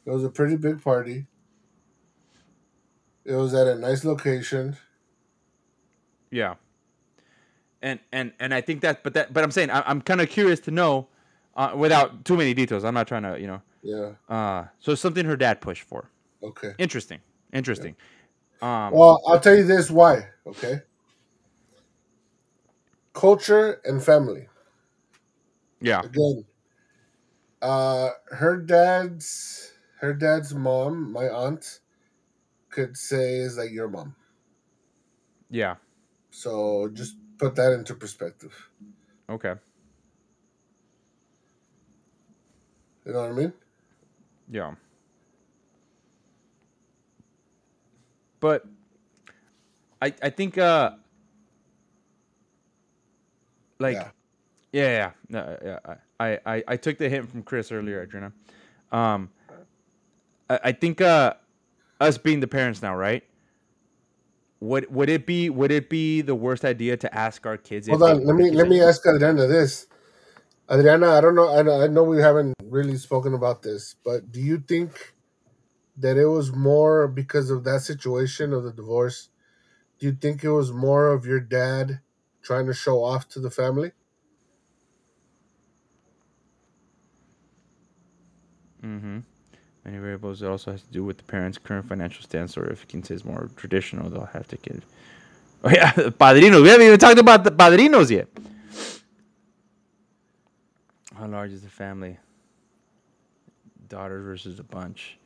It 0.06 0.10
was 0.12 0.24
a 0.24 0.30
pretty 0.30 0.56
big 0.58 0.82
party. 0.82 1.28
It 3.26 3.36
was 3.36 3.54
at 3.54 3.68
a 3.68 3.76
nice 3.76 4.06
location. 4.06 4.78
yeah. 6.32 6.56
And 7.82 8.00
and 8.12 8.32
and 8.40 8.54
I 8.54 8.62
think 8.62 8.82
that, 8.82 9.04
but 9.04 9.14
that, 9.14 9.34
but 9.34 9.44
I'm 9.44 9.52
saying 9.52 9.70
I, 9.70 9.84
I'm 9.86 10.02
kind 10.02 10.20
of 10.22 10.30
curious 10.30 10.60
to 10.62 10.72
know, 10.72 11.08
uh, 11.56 11.74
without 11.76 12.26
too 12.26 12.36
many 12.38 12.54
details. 12.54 12.84
I'm 12.84 12.94
not 12.94 13.08
trying 13.08 13.24
to, 13.24 13.40
you 13.40 13.48
know. 13.48 13.62
Yeah. 13.84 14.12
Uh, 14.28 14.66
so 14.80 14.96
something 14.96 15.26
her 15.26 15.38
dad 15.38 15.62
pushed 15.62 15.84
for. 15.84 16.10
Okay. 16.44 16.74
Interesting. 16.78 17.20
Interesting. 17.54 17.96
Um, 18.62 18.92
Well, 18.92 19.22
I'll 19.28 19.40
tell 19.40 19.56
you 19.56 19.64
this 19.64 19.90
why. 19.92 20.28
Okay. 20.46 20.82
Culture 23.14 23.82
and 23.86 24.04
family. 24.04 24.48
yeah. 25.82 26.02
Again, 26.02 26.46
uh, 27.62 28.10
her 28.30 28.58
dad's 28.58 29.72
her 30.00 30.14
dad's 30.14 30.54
mom, 30.54 31.12
my 31.12 31.28
aunt, 31.30 31.80
could 32.70 32.96
say 32.96 33.38
is 33.38 33.58
like 33.58 33.72
your 33.72 33.88
mom. 33.88 34.16
Yeah. 35.50 35.76
So 36.30 36.90
just 36.94 37.16
put 37.38 37.56
that 37.56 37.74
into 37.74 37.96
perspective. 37.96 38.70
Okay. 39.30 39.56
You 43.06 43.14
know 43.14 43.22
what 43.22 43.32
I 43.32 43.34
mean? 43.34 43.54
Yeah. 44.50 44.76
But 48.40 48.66
I 50.02 50.14
I 50.22 50.30
think 50.30 50.58
uh 50.58 50.92
like 53.80 53.96
Yeah. 53.96 54.10
yeah 54.72 54.90
yeah 54.90 55.12
no, 55.30 55.58
yeah 55.64 55.96
I, 56.20 56.40
I 56.46 56.64
I 56.68 56.78
took 56.78 56.98
the 56.98 57.10
hint 57.10 57.30
from 57.30 57.44
Chris 57.44 57.72
earlier, 57.72 58.02
Adriana. 58.04 58.32
Um 58.92 59.30
I, 60.50 60.60
I 60.66 60.72
think 60.72 61.02
uh 61.02 61.34
us 62.00 62.18
being 62.18 62.40
the 62.42 62.48
parents 62.48 62.82
now, 62.82 62.96
right? 62.96 63.24
Would 64.60 64.94
would 64.94 65.10
it 65.10 65.26
be 65.26 65.50
would 65.50 65.72
it 65.72 65.90
be 65.90 66.22
the 66.22 66.36
worst 66.36 66.66
idea 66.66 66.98
to 66.98 67.16
ask 67.16 67.46
our 67.46 67.58
kids? 67.58 67.88
Hold 67.90 68.04
on, 68.04 68.26
let 68.26 68.36
me 68.36 68.52
let 68.52 68.68
me 68.68 68.82
ask 68.82 69.06
Adriana 69.06 69.48
this. 69.48 69.88
Adriana, 70.72 71.12
I 71.12 71.22
don't 71.22 71.36
know. 71.36 71.56
I 71.56 71.62
know, 71.62 71.82
I 71.82 71.88
know 71.88 72.04
we 72.04 72.20
haven't 72.22 72.54
really 72.64 72.98
spoken 72.98 73.34
about 73.34 73.64
this, 73.64 73.96
but 74.04 74.32
do 74.32 74.42
you 74.42 74.60
think 74.60 75.14
that 75.98 76.18
it 76.18 76.28
was 76.28 76.52
more 76.54 77.08
because 77.08 77.50
of 77.50 77.64
that 77.66 77.82
situation 77.82 78.54
of 78.54 78.64
the 78.64 78.74
divorce? 78.74 79.30
Do 80.00 80.08
you 80.08 80.14
think 80.14 80.44
it 80.44 80.52
was 80.52 80.72
more 80.72 81.12
of 81.14 81.26
your 81.26 81.40
dad 81.40 82.02
trying 82.44 82.68
to 82.68 82.74
show 82.74 83.04
off 83.04 83.30
to 83.30 83.40
the 83.40 83.52
family? 83.52 83.92
Mm-hmm. 88.84 89.20
Many 89.88 90.00
variables. 90.00 90.42
It 90.42 90.48
also 90.48 90.72
has 90.74 90.82
to 90.82 90.92
do 90.92 91.02
with 91.06 91.16
the 91.18 91.24
parents' 91.24 91.58
current 91.58 91.88
financial 91.88 92.22
stance, 92.22 92.58
or 92.58 92.66
if 92.70 92.82
you 92.82 92.88
can 92.88 93.04
say 93.04 93.16
it's 93.16 93.24
more 93.24 93.50
traditional, 93.56 94.10
they'll 94.10 94.26
have 94.26 94.48
to 94.50 94.58
give. 94.58 94.86
Oh 95.64 95.72
yeah, 95.72 95.92
padrinos. 95.94 96.62
We 96.62 96.70
haven't 96.70 96.86
even 96.86 97.00
talked 97.00 97.18
about 97.18 97.44
the 97.44 97.50
padrinos 97.50 98.12
yet. 98.12 98.28
How 101.18 101.26
large 101.26 101.52
is 101.52 101.64
the 101.64 101.70
family? 101.70 102.16
Daughters 103.90 104.24
versus 104.24 104.60
a 104.60 104.64
bunch. 104.64 105.18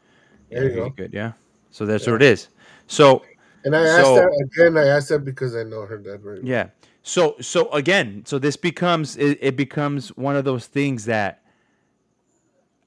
There 0.49 0.69
you 0.69 0.75
go. 0.75 0.89
Good. 0.89 1.13
Yeah. 1.13 1.33
So 1.71 1.85
that's 1.85 2.07
what 2.07 2.15
it 2.15 2.21
is. 2.21 2.47
So 2.87 3.23
And 3.65 3.75
I 3.75 3.81
asked 3.81 4.05
So- 4.05 4.15
that 4.15 4.47
again. 4.55 4.77
I 4.77 4.87
asked 4.87 5.09
that 5.09 5.25
because 5.25 5.53
I 5.53 5.63
know 5.63 5.85
her 5.85 5.97
dad 5.97 6.21
very 6.21 6.37
well. 6.39 6.47
Yeah. 6.47 6.67
So 7.03 7.35
so 7.41 7.69
again, 7.71 8.23
so 8.25 8.39
this 8.39 8.55
becomes 8.55 9.17
it, 9.17 9.37
it 9.41 9.57
becomes 9.57 10.09
one 10.15 10.37
of 10.37 10.45
those 10.45 10.65
things 10.65 11.03
that 11.05 11.43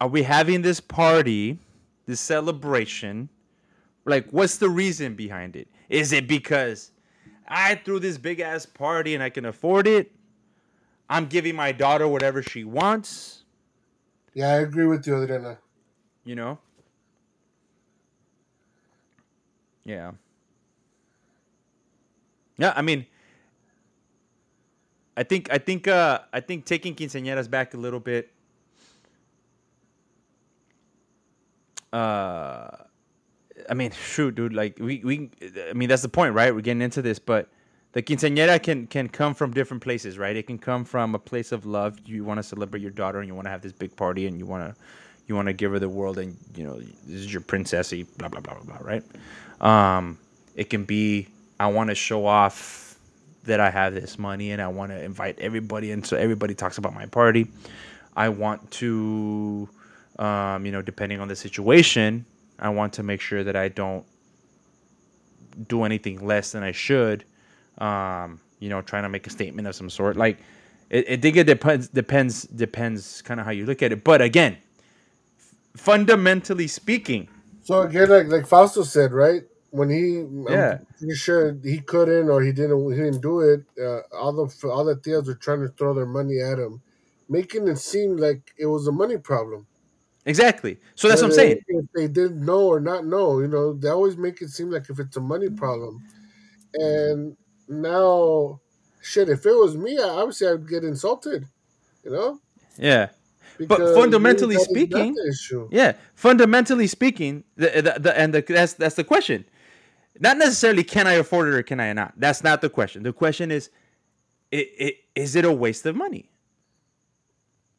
are 0.00 0.08
we 0.08 0.22
having 0.22 0.62
this 0.62 0.80
party, 0.80 1.58
this 2.06 2.20
celebration? 2.20 3.28
Like 4.04 4.28
what's 4.30 4.58
the 4.58 4.68
reason 4.68 5.14
behind 5.14 5.56
it? 5.56 5.68
Is 5.88 6.12
it 6.12 6.28
because 6.28 6.90
I 7.48 7.74
threw 7.76 7.98
this 8.00 8.18
big 8.18 8.40
ass 8.40 8.66
party 8.66 9.14
and 9.14 9.22
I 9.22 9.30
can 9.30 9.44
afford 9.46 9.86
it? 9.86 10.12
I'm 11.08 11.26
giving 11.26 11.54
my 11.56 11.72
daughter 11.72 12.08
whatever 12.08 12.42
she 12.42 12.64
wants, 12.64 13.44
Yeah, 14.34 14.48
I 14.48 14.58
agree 14.60 14.86
with 14.86 15.06
you, 15.06 15.22
Adriana. 15.22 15.58
you 16.24 16.34
know? 16.34 16.58
Yeah. 19.84 20.12
Yeah, 22.58 22.72
I 22.76 22.82
mean, 22.82 23.06
I 25.16 25.22
think 25.22 25.52
I 25.52 25.58
think 25.58 25.86
uh 25.88 26.20
I 26.32 26.40
think 26.40 26.64
taking 26.64 26.94
quinceañeras 26.94 27.48
back 27.50 27.74
a 27.74 27.76
little 27.76 28.00
bit. 28.00 28.32
Uh, 31.94 32.76
I 33.70 33.74
mean, 33.74 33.92
shoot, 33.92 34.34
dude. 34.34 34.52
Like 34.52 34.78
we 34.80 35.00
we, 35.04 35.30
I 35.70 35.74
mean 35.74 35.88
that's 35.88 36.02
the 36.02 36.08
point, 36.08 36.34
right? 36.34 36.54
We're 36.54 36.60
getting 36.62 36.82
into 36.82 37.02
this, 37.02 37.18
but 37.20 37.48
the 37.92 38.02
quinceañera 38.02 38.62
can 38.62 38.86
can 38.88 39.08
come 39.08 39.34
from 39.34 39.52
different 39.52 39.82
places, 39.82 40.18
right? 40.18 40.36
It 40.36 40.46
can 40.46 40.58
come 40.58 40.84
from 40.84 41.14
a 41.14 41.20
place 41.20 41.52
of 41.52 41.66
love. 41.66 41.98
You 42.04 42.24
want 42.24 42.38
to 42.38 42.42
celebrate 42.42 42.82
your 42.82 42.90
daughter, 42.90 43.20
and 43.20 43.28
you 43.28 43.34
want 43.34 43.46
to 43.46 43.50
have 43.50 43.62
this 43.62 43.72
big 43.72 43.96
party, 43.96 44.26
and 44.26 44.38
you 44.38 44.46
want 44.46 44.74
to 44.74 44.80
you 45.28 45.36
want 45.36 45.46
to 45.46 45.54
give 45.54 45.72
her 45.72 45.78
the 45.78 45.88
world, 45.88 46.18
and 46.18 46.36
you 46.56 46.64
know 46.64 46.78
this 46.78 47.20
is 47.20 47.32
your 47.32 47.42
princessy, 47.42 48.06
blah 48.18 48.28
blah 48.28 48.40
blah 48.40 48.54
blah 48.54 48.78
blah, 48.78 48.86
right? 48.86 49.04
Um, 49.60 50.18
it 50.56 50.70
can 50.70 50.84
be 50.84 51.28
I 51.60 51.68
want 51.68 51.90
to 51.90 51.94
show 51.94 52.26
off 52.26 52.98
that 53.44 53.60
I 53.60 53.70
have 53.70 53.94
this 53.94 54.18
money, 54.18 54.50
and 54.52 54.60
I 54.60 54.68
want 54.68 54.90
to 54.90 55.02
invite 55.02 55.38
everybody, 55.38 55.92
and 55.92 56.04
so 56.04 56.16
everybody 56.16 56.54
talks 56.54 56.78
about 56.78 56.94
my 56.94 57.06
party. 57.06 57.48
I 58.16 58.28
want 58.28 58.70
to, 58.72 59.68
um, 60.18 60.66
you 60.66 60.72
know, 60.72 60.82
depending 60.82 61.20
on 61.20 61.28
the 61.28 61.36
situation, 61.36 62.26
I 62.58 62.70
want 62.70 62.94
to 62.94 63.04
make 63.04 63.20
sure 63.20 63.44
that 63.44 63.56
I 63.56 63.68
don't 63.68 64.06
do 65.68 65.84
anything 65.84 66.26
less 66.26 66.52
than 66.52 66.62
I 66.62 66.72
should. 66.72 67.24
Um, 67.78 68.40
you 68.60 68.70
know, 68.70 68.82
trying 68.82 69.04
to 69.04 69.10
make 69.10 69.26
a 69.26 69.30
statement 69.30 69.68
of 69.68 69.74
some 69.76 69.90
sort. 69.90 70.16
Like, 70.16 70.38
it, 70.90 71.08
I 71.10 71.16
think 71.16 71.36
it 71.36 71.44
depends, 71.46 71.88
depends, 71.88 72.44
depends, 72.44 73.22
kind 73.22 73.40
of 73.40 73.46
how 73.46 73.52
you 73.52 73.66
look 73.66 73.82
at 73.82 73.92
it. 73.92 74.04
But 74.04 74.22
again, 74.22 74.58
fundamentally 75.76 76.68
speaking, 76.68 77.28
So 77.62 77.82
again, 77.82 78.10
like 78.10 78.28
like 78.28 78.46
Fausto 78.46 78.84
said, 78.84 79.12
right? 79.12 79.42
When 79.70 79.90
he, 79.90 80.20
Yeah. 80.48 80.78
I'm 80.80 80.86
pretty 80.98 81.14
sure 81.16 81.56
he 81.62 81.80
couldn't 81.80 82.30
or 82.30 82.42
he 82.42 82.52
didn't, 82.52 82.90
he 82.92 82.96
didn't 82.98 83.22
do 83.22 83.40
it. 83.40 83.64
Uh, 83.80 84.00
all 84.16 84.32
the 84.32 84.68
all 84.68 84.84
the 84.84 84.96
tias 84.96 85.26
were 85.28 85.34
trying 85.34 85.62
to 85.62 85.68
throw 85.68 85.94
their 85.94 86.06
money 86.06 86.40
at 86.40 86.58
him, 86.58 86.82
making 87.28 87.68
it 87.68 87.78
seem 87.78 88.16
like 88.16 88.52
it 88.58 88.66
was 88.66 88.88
a 88.88 88.92
money 88.92 89.18
problem. 89.18 89.66
Exactly. 90.26 90.78
So 90.94 91.08
that's 91.08 91.22
what 91.22 91.28
I'm 91.28 91.34
saying. 91.34 91.60
If 91.68 91.86
they 91.94 92.08
didn't 92.08 92.44
know 92.44 92.66
or 92.66 92.80
not 92.80 93.06
know, 93.06 93.40
you 93.40 93.48
know, 93.48 93.72
they 93.72 93.88
always 93.88 94.16
make 94.16 94.42
it 94.42 94.50
seem 94.50 94.70
like 94.70 94.90
if 94.90 94.98
it's 94.98 95.16
a 95.16 95.20
money 95.20 95.46
mm-hmm. 95.46 95.56
problem. 95.56 96.02
And 96.74 97.36
now, 97.68 98.60
shit, 99.02 99.28
if 99.28 99.46
it 99.46 99.52
was 99.52 99.76
me, 99.76 99.98
I 99.98 100.08
obviously 100.08 100.48
I'd 100.48 100.68
get 100.68 100.84
insulted. 100.84 101.46
You 102.04 102.10
know, 102.10 102.40
Yeah. 102.78 103.08
Because 103.56 103.96
fundamentally 103.96 104.56
that 104.56 104.62
is 104.62 104.68
speaking-. 104.68 105.16
Yeah, 105.70 105.92
fundamentally 106.14 106.88
speaking, 106.88 107.44
the, 107.56 107.68
the, 107.68 108.00
the 108.00 108.18
and 108.18 108.34
the, 108.34 108.40
that's 108.42 108.72
that's 108.72 108.96
the 108.96 109.04
question. 109.04 109.44
not 110.18 110.38
necessarily 110.38 110.84
can 110.84 111.06
I 111.06 111.14
afford 111.14 111.48
it 111.48 111.54
or 111.54 111.62
can 111.62 111.80
I 111.80 111.92
not. 111.92 112.14
That's 112.16 112.42
not 112.42 112.60
the 112.60 112.68
question. 112.68 113.02
The 113.02 113.12
question 113.12 113.50
is, 113.50 113.70
it, 114.50 114.68
it 114.78 114.94
is 115.14 115.36
it 115.36 115.44
a 115.44 115.52
waste 115.52 115.86
of 115.86 115.96
money? 115.96 116.30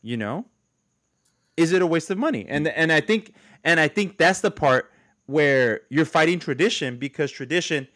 You 0.01 0.17
know, 0.17 0.45
is 1.57 1.71
it 1.71 1.81
a 1.81 1.87
waste 1.87 2.09
of 2.09 2.17
money? 2.17 2.45
And 2.47 2.67
and 2.67 2.91
I 2.91 3.01
think 3.01 3.33
and 3.63 3.79
I 3.79 3.87
think 3.87 4.17
that's 4.17 4.41
the 4.41 4.51
part 4.51 4.91
where 5.27 5.81
you're 5.89 6.05
fighting 6.05 6.39
tradition 6.39 6.97
because 6.97 7.31
tradition 7.31 7.87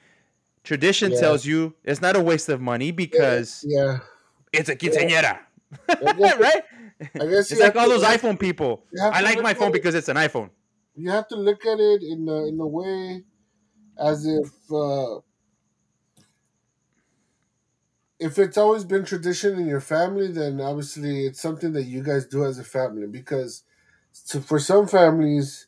tradition 0.64 1.12
Yeah. 1.12 1.20
tells 1.20 1.46
you 1.46 1.74
it's 1.84 2.02
not 2.02 2.16
a 2.16 2.22
waste 2.22 2.50
of 2.50 2.60
money 2.62 2.92
because 2.92 3.64
yeah. 3.68 4.00
it's 4.54 4.70
a 4.70 4.76
quinceañera, 4.76 5.40
guess- 5.88 6.38
right? 6.40 6.64
I 7.16 7.26
guess 7.28 7.52
It's 7.52 7.62
like 7.62 7.76
all 7.78 7.88
those 7.88 8.04
iPhone 8.04 8.38
people. 8.40 8.84
I 9.02 9.22
like 9.22 9.42
my 9.42 9.54
phone 9.54 9.70
it- 9.70 9.74
because 9.74 9.96
it's 9.96 10.10
an 10.10 10.18
iPhone. 10.18 10.50
you 10.96 11.10
have 11.12 11.28
to 11.30 11.36
look 11.38 11.66
at 11.66 11.80
it 11.80 12.04
in 12.04 12.28
a, 12.28 12.48
in 12.48 12.60
a 12.60 12.68
way 12.68 13.24
as 13.98 14.26
if 14.26 14.50
uh, 14.72 15.20
if 18.20 18.38
it's 18.38 18.58
always 18.58 18.86
been 18.86 19.06
tradition 19.06 19.60
in 19.60 19.68
your 19.68 19.82
family, 19.82 20.28
then 20.28 20.62
obviously 20.62 21.26
it's 21.26 21.42
something 21.42 21.74
that 21.74 21.86
you 21.86 22.04
guys 22.04 22.26
do 22.26 22.46
as 22.46 22.60
a 22.60 22.64
family. 22.64 23.08
Because 23.08 23.64
so 24.14 24.42
for 24.42 24.60
some 24.60 24.88
families, 24.88 25.68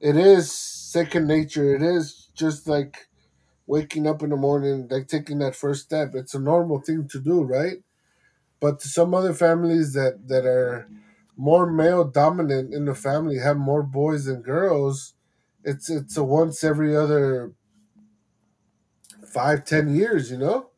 it 0.00 0.16
is 0.16 0.52
second 0.52 1.26
nature. 1.28 1.74
It 1.74 1.82
is 1.82 2.28
just 2.34 2.68
like 2.68 3.08
waking 3.66 4.06
up 4.06 4.22
in 4.22 4.30
the 4.30 4.36
morning, 4.36 4.88
like 4.90 5.08
taking 5.08 5.38
that 5.40 5.56
first 5.56 5.84
step. 5.84 6.14
It's 6.14 6.34
a 6.34 6.40
normal 6.40 6.80
thing 6.80 7.08
to 7.08 7.20
do, 7.20 7.42
right? 7.42 7.78
But 8.60 8.80
to 8.80 8.88
some 8.88 9.14
other 9.14 9.34
families 9.34 9.94
that 9.94 10.28
that 10.28 10.46
are 10.46 10.88
more 11.36 11.70
male 11.70 12.04
dominant 12.04 12.74
in 12.74 12.86
the 12.86 12.94
family, 12.94 13.38
have 13.38 13.56
more 13.58 13.82
boys 13.82 14.26
than 14.26 14.42
girls, 14.42 15.14
it's 15.64 15.90
it's 15.90 16.16
a 16.16 16.24
once 16.24 16.64
every 16.64 16.96
other 16.96 17.52
five 19.26 19.64
ten 19.64 19.94
years, 19.94 20.30
you 20.30 20.38
know. 20.38 20.69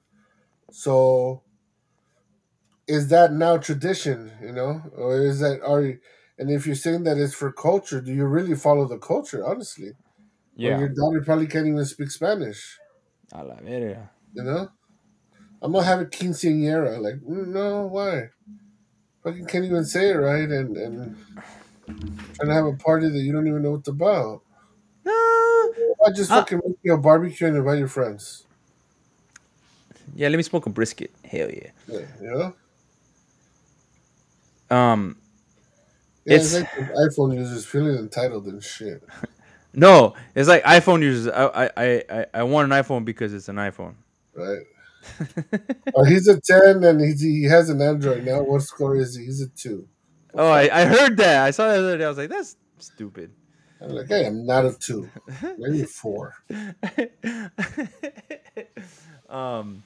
So 0.72 1.44
is 2.86 3.08
that 3.08 3.32
now 3.32 3.56
tradition, 3.58 4.32
you 4.40 4.52
know, 4.52 4.82
or 4.96 5.20
is 5.20 5.40
that 5.40 5.62
are 5.62 5.82
you, 5.82 5.98
and 6.38 6.50
if 6.50 6.66
you're 6.66 6.74
saying 6.74 7.04
that 7.04 7.18
it's 7.18 7.34
for 7.34 7.52
culture, 7.52 8.00
do 8.00 8.12
you 8.12 8.24
really 8.26 8.54
follow 8.56 8.86
the 8.86 8.98
culture? 8.98 9.46
Honestly, 9.46 9.92
Or 10.64 10.72
your 10.72 10.88
daughter 10.90 11.22
probably 11.24 11.46
can't 11.48 11.68
even 11.68 11.84
speak 11.86 12.10
Spanish, 12.10 12.78
A 13.38 13.42
la 13.44 13.56
verga. 13.60 14.10
you 14.34 14.42
know. 14.42 14.68
I'm 15.62 15.72
gonna 15.72 15.84
have 15.86 16.00
a 16.00 16.06
quinceañera. 16.06 17.00
Like, 17.00 17.16
mm, 17.22 17.48
no, 17.48 17.86
why? 17.86 18.30
Fucking 19.24 19.46
can't 19.46 19.64
even 19.66 19.84
say 19.84 20.10
it 20.10 20.14
right, 20.16 20.50
and 20.50 20.76
and 20.76 21.16
trying 22.34 22.48
to 22.48 22.54
have 22.54 22.66
a 22.66 22.76
party 22.76 23.08
that 23.08 23.18
you 23.18 23.32
don't 23.32 23.46
even 23.46 23.62
know 23.62 23.72
what's 23.72 23.88
about. 23.88 24.42
No. 25.04 25.74
I 26.06 26.10
just 26.12 26.32
Uh, 26.32 26.44
fucking 26.44 26.60
make 26.64 26.76
you 26.82 26.94
a 26.94 26.98
barbecue 26.98 27.46
and 27.46 27.56
invite 27.56 27.78
your 27.78 27.88
friends. 27.88 28.46
Yeah, 30.14 30.28
let 30.28 30.36
me 30.36 30.42
smoke 30.42 30.66
a 30.66 30.70
brisket. 30.70 31.10
Hell 31.24 31.50
yeah. 31.50 31.70
Yeah, 31.88 32.00
you 32.20 32.30
know. 34.70 34.76
Um, 34.76 35.16
Yeah, 36.24 36.34
It's- 36.36 36.54
it's, 36.54 36.78
like 36.78 36.92
iPhone 36.94 37.34
users 37.34 37.66
feeling 37.66 37.96
entitled 37.98 38.46
and 38.46 38.62
shit. 38.62 39.02
no, 39.74 40.14
it's 40.34 40.48
like 40.48 40.62
iPhone 40.64 41.02
users. 41.02 41.32
I 41.32 41.44
I 41.64 41.70
I 41.76 42.04
I- 42.10 42.26
I 42.34 42.42
want 42.44 42.72
an 42.72 42.78
iPhone 42.82 43.04
because 43.04 43.34
it's 43.34 43.48
an 43.48 43.56
iPhone. 43.56 43.94
right? 44.34 44.60
Oh, 45.96 46.04
he's 46.04 46.28
a 46.28 46.40
ten 46.40 46.84
and 46.84 47.00
he's, 47.00 47.20
he 47.20 47.42
has 47.44 47.68
an 47.68 47.82
Android 47.82 48.24
now. 48.24 48.42
What 48.42 48.62
score 48.62 48.94
is 48.96 49.16
he? 49.16 49.24
He's 49.24 49.40
a 49.42 49.48
two. 49.48 49.88
oh, 50.34 50.46
I, 50.48 50.70
I 50.82 50.84
heard 50.84 51.16
that. 51.16 51.44
I 51.44 51.50
saw 51.50 51.66
that 51.68 51.80
the 51.80 51.86
other 51.88 51.98
day. 51.98 52.04
I 52.04 52.08
was 52.08 52.18
like, 52.18 52.30
that's 52.30 52.56
stupid. 52.78 53.32
I'm 53.80 53.90
like, 53.90 54.06
hey, 54.06 54.24
I'm 54.26 54.46
not 54.46 54.64
a 54.64 54.72
two, 54.78 55.08
maybe 55.58 55.82
a 55.82 55.86
four. 55.86 56.34
um, 59.28 59.82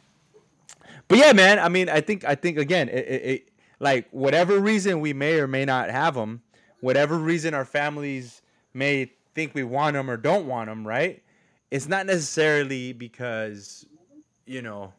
but 1.09 1.19
yeah, 1.19 1.33
man. 1.33 1.59
I 1.59 1.69
mean, 1.69 1.89
I 1.89 2.01
think 2.01 2.25
I 2.25 2.35
think 2.35 2.59
again, 2.59 2.89
it, 2.89 3.07
it, 3.09 3.23
it 3.25 3.49
like 3.81 4.09
whatever 4.11 4.59
reason 4.59 5.01
we 5.01 5.13
may 5.13 5.39
or 5.41 5.47
may 5.47 5.65
not 5.65 5.91
have 5.91 6.15
them, 6.15 6.43
whatever 6.81 7.17
reason 7.19 7.55
our 7.55 7.65
families 7.65 8.43
may 8.75 9.11
think 9.35 9.55
we 9.55 9.63
want 9.65 9.95
them 9.95 10.11
or 10.11 10.17
don't 10.17 10.47
want 10.47 10.69
them, 10.69 10.87
right? 10.87 11.23
It's 11.71 11.89
not 11.89 12.07
necessarily 12.07 12.93
because 12.93 13.87
you 14.47 14.63
know 14.63 14.93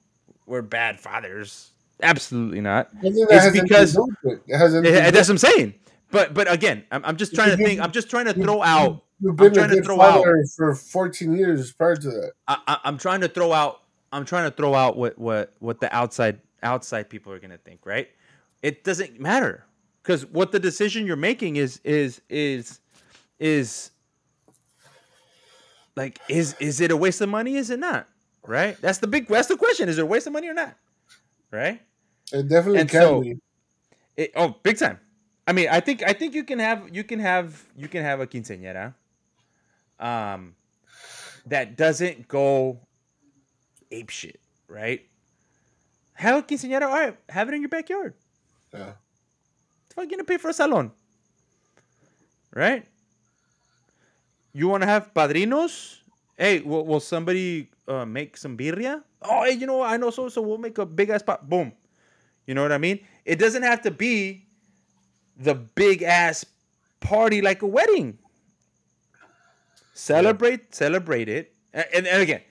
we're 0.45 0.61
bad 0.61 0.99
fathers. 0.99 1.71
Absolutely 2.03 2.61
not. 2.61 2.89
I 2.99 3.01
think 3.01 3.15
that 3.29 3.47
It's 3.53 3.59
because- 3.61 3.91
to 3.93 3.97
do 3.97 4.15
with 4.23 4.33
it. 4.39 4.43
It 4.53 4.57
has 4.57 4.75
anything 4.75 4.93
Yeah, 4.93 5.05
to 5.05 5.11
do 5.11 5.17
that's 5.17 5.29
what 5.29 5.33
I'm 5.33 5.37
saying. 5.39 5.73
But 6.11 6.33
but 6.33 6.51
again, 6.51 6.85
I'm, 6.91 7.03
I'm 7.03 7.17
just 7.17 7.33
trying 7.35 7.49
to 7.49 7.57
think. 7.57 7.81
I'm 7.81 7.91
just 7.91 8.09
trying 8.09 8.25
to 8.25 8.33
throw 8.33 8.61
out. 8.63 9.03
You've 9.19 9.35
been 9.35 9.53
trying 9.53 9.71
a 9.71 9.75
to 9.77 9.81
throw 9.81 9.99
out- 9.99 10.23
for 10.55 10.75
14 10.75 11.35
years 11.35 11.71
prior 11.73 11.95
to 11.95 12.07
that. 12.09 12.31
I, 12.47 12.57
I, 12.67 12.77
I'm 12.85 12.97
trying 12.97 13.21
to 13.21 13.27
throw 13.27 13.51
out. 13.51 13.81
I'm 14.11 14.25
trying 14.25 14.49
to 14.49 14.55
throw 14.55 14.73
out 14.73 14.97
what 14.97 15.17
what 15.17 15.53
what 15.59 15.79
the 15.81 15.93
outside 15.95 16.39
outside 16.63 17.09
people 17.09 17.31
are 17.33 17.39
gonna 17.39 17.57
think. 17.57 17.85
Right? 17.85 18.09
It 18.63 18.83
doesn't 18.83 19.19
matter 19.19 19.65
because 20.01 20.25
what 20.25 20.51
the 20.51 20.59
decision 20.59 21.05
you're 21.05 21.15
making 21.15 21.57
is 21.57 21.79
is 21.83 22.21
is 22.29 22.79
is 23.39 23.91
like 25.95 26.19
is 26.29 26.55
is 26.59 26.81
it 26.81 26.91
a 26.91 26.97
waste 26.97 27.21
of 27.21 27.29
money? 27.29 27.55
Is 27.57 27.69
it 27.69 27.79
not? 27.79 28.07
Right? 28.45 28.79
That's 28.81 28.99
the 28.99 29.07
big. 29.07 29.27
That's 29.27 29.47
the 29.47 29.57
question. 29.57 29.89
Is 29.89 29.97
it 29.97 30.01
a 30.01 30.05
waste 30.05 30.27
of 30.27 30.33
money 30.33 30.47
or 30.47 30.53
not? 30.53 30.75
Right? 31.51 31.81
It 32.31 32.47
definitely 32.47 32.79
And 32.81 32.89
can 32.89 33.01
so- 33.01 33.21
be. 33.21 33.37
It, 34.15 34.31
oh, 34.35 34.55
big 34.63 34.77
time. 34.79 34.99
I 35.45 35.53
mean, 35.53 35.67
I 35.69 35.79
think 35.79 36.01
I 36.03 36.11
think 36.13 36.33
you 36.33 36.43
can 36.43 36.59
have 36.59 36.89
you 36.93 37.03
can 37.03 37.19
have 37.19 37.65
you 37.77 37.87
can 37.87 38.03
have 38.03 38.19
a 38.19 38.27
quinceañera, 38.27 38.95
um, 39.99 40.55
that 41.45 41.77
doesn't 41.77 42.27
go 42.27 42.79
ape 43.91 44.09
shit, 44.09 44.39
right? 44.67 45.05
Have 46.13 46.39
a 46.39 46.43
quinceañera, 46.43 46.83
all 46.83 46.93
right, 46.93 47.17
have 47.29 47.47
it 47.49 47.53
in 47.53 47.61
your 47.61 47.69
backyard. 47.69 48.13
Yeah. 48.73 48.93
It's 49.85 49.95
fucking 49.95 50.09
gonna 50.09 50.23
pay 50.23 50.37
for 50.37 50.49
a 50.49 50.53
salon, 50.53 50.91
right? 52.53 52.85
You 54.53 54.67
want 54.67 54.81
to 54.81 54.87
have 54.87 55.13
padrinos? 55.13 55.99
Hey, 56.37 56.61
will, 56.61 56.85
will 56.85 56.99
somebody 56.99 57.69
uh, 57.87 58.05
make 58.05 58.37
some 58.37 58.57
birria? 58.57 59.03
Oh, 59.21 59.43
hey, 59.43 59.51
you 59.51 59.67
know 59.67 59.77
what? 59.77 59.91
I 59.91 59.97
know 59.97 60.09
so 60.09 60.29
so. 60.29 60.41
We'll 60.41 60.57
make 60.57 60.77
a 60.77 60.85
big 60.85 61.09
ass 61.09 61.21
pot. 61.21 61.47
Boom. 61.47 61.71
You 62.45 62.55
know 62.55 62.63
what 62.63 62.71
I 62.71 62.77
mean? 62.77 62.99
It 63.25 63.37
doesn't 63.37 63.63
have 63.63 63.81
to 63.83 63.91
be 63.91 64.45
the 65.37 65.53
big 65.53 66.01
ass 66.01 66.45
party 66.99 67.41
like 67.41 67.61
a 67.61 67.67
wedding. 67.67 68.17
Celebrate, 69.93 70.73
celebrate 70.73 71.27
it, 71.27 71.53
and, 71.73 72.07
and 72.07 72.21
again, 72.21 72.41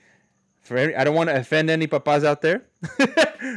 for 0.67 0.77
any, 0.77 0.95
I 0.95 1.03
don't 1.03 1.15
want 1.15 1.29
to 1.29 1.35
offend 1.35 1.69
any 1.69 1.87
papas 1.87 2.23
out 2.23 2.41
there, 2.41 2.65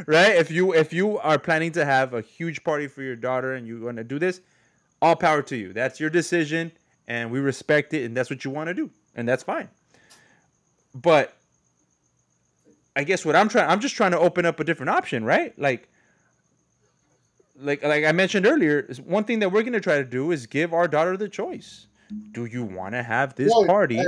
right? 0.07 0.35
If 0.35 0.49
you 0.49 0.73
if 0.73 0.93
you 0.93 1.19
are 1.19 1.37
planning 1.37 1.73
to 1.73 1.85
have 1.85 2.13
a 2.13 2.21
huge 2.21 2.63
party 2.63 2.87
for 2.87 3.01
your 3.01 3.15
daughter 3.15 3.53
and 3.53 3.67
you 3.67 3.81
want 3.81 3.97
to 3.97 4.03
do 4.03 4.17
this, 4.17 4.41
all 5.01 5.15
power 5.15 5.41
to 5.43 5.57
you. 5.57 5.73
That's 5.73 5.99
your 5.99 6.09
decision, 6.09 6.71
and 7.07 7.29
we 7.29 7.39
respect 7.39 7.93
it, 7.93 8.05
and 8.05 8.15
that's 8.15 8.29
what 8.29 8.45
you 8.45 8.51
want 8.51 8.67
to 8.69 8.73
do, 8.73 8.89
and 9.13 9.27
that's 9.27 9.43
fine. 9.43 9.69
But 10.95 11.35
I 12.95 13.03
guess 13.03 13.25
what 13.25 13.35
I'm 13.35 13.49
trying, 13.49 13.69
I'm 13.69 13.79
just 13.79 13.95
trying 13.95 14.11
to 14.11 14.19
open 14.19 14.45
up 14.45 14.59
a 14.59 14.63
different 14.63 14.89
option, 14.89 15.23
right? 15.23 15.57
Like 15.59 15.89
like 17.57 17.83
like 17.83 18.05
I 18.05 18.11
mentioned 18.11 18.47
earlier, 18.47 18.87
one 19.05 19.23
thing 19.23 19.39
that 19.39 19.51
we're 19.51 19.63
gonna 19.63 19.79
try 19.79 19.97
to 19.97 20.05
do 20.05 20.31
is 20.31 20.45
give 20.45 20.73
our 20.73 20.87
daughter 20.87 21.17
the 21.17 21.29
choice. 21.29 21.87
Do 22.33 22.45
you 22.45 22.63
want 22.63 22.93
to 22.95 23.03
have 23.03 23.35
this 23.35 23.53
Yeah, 23.53 23.65
party, 23.65 23.99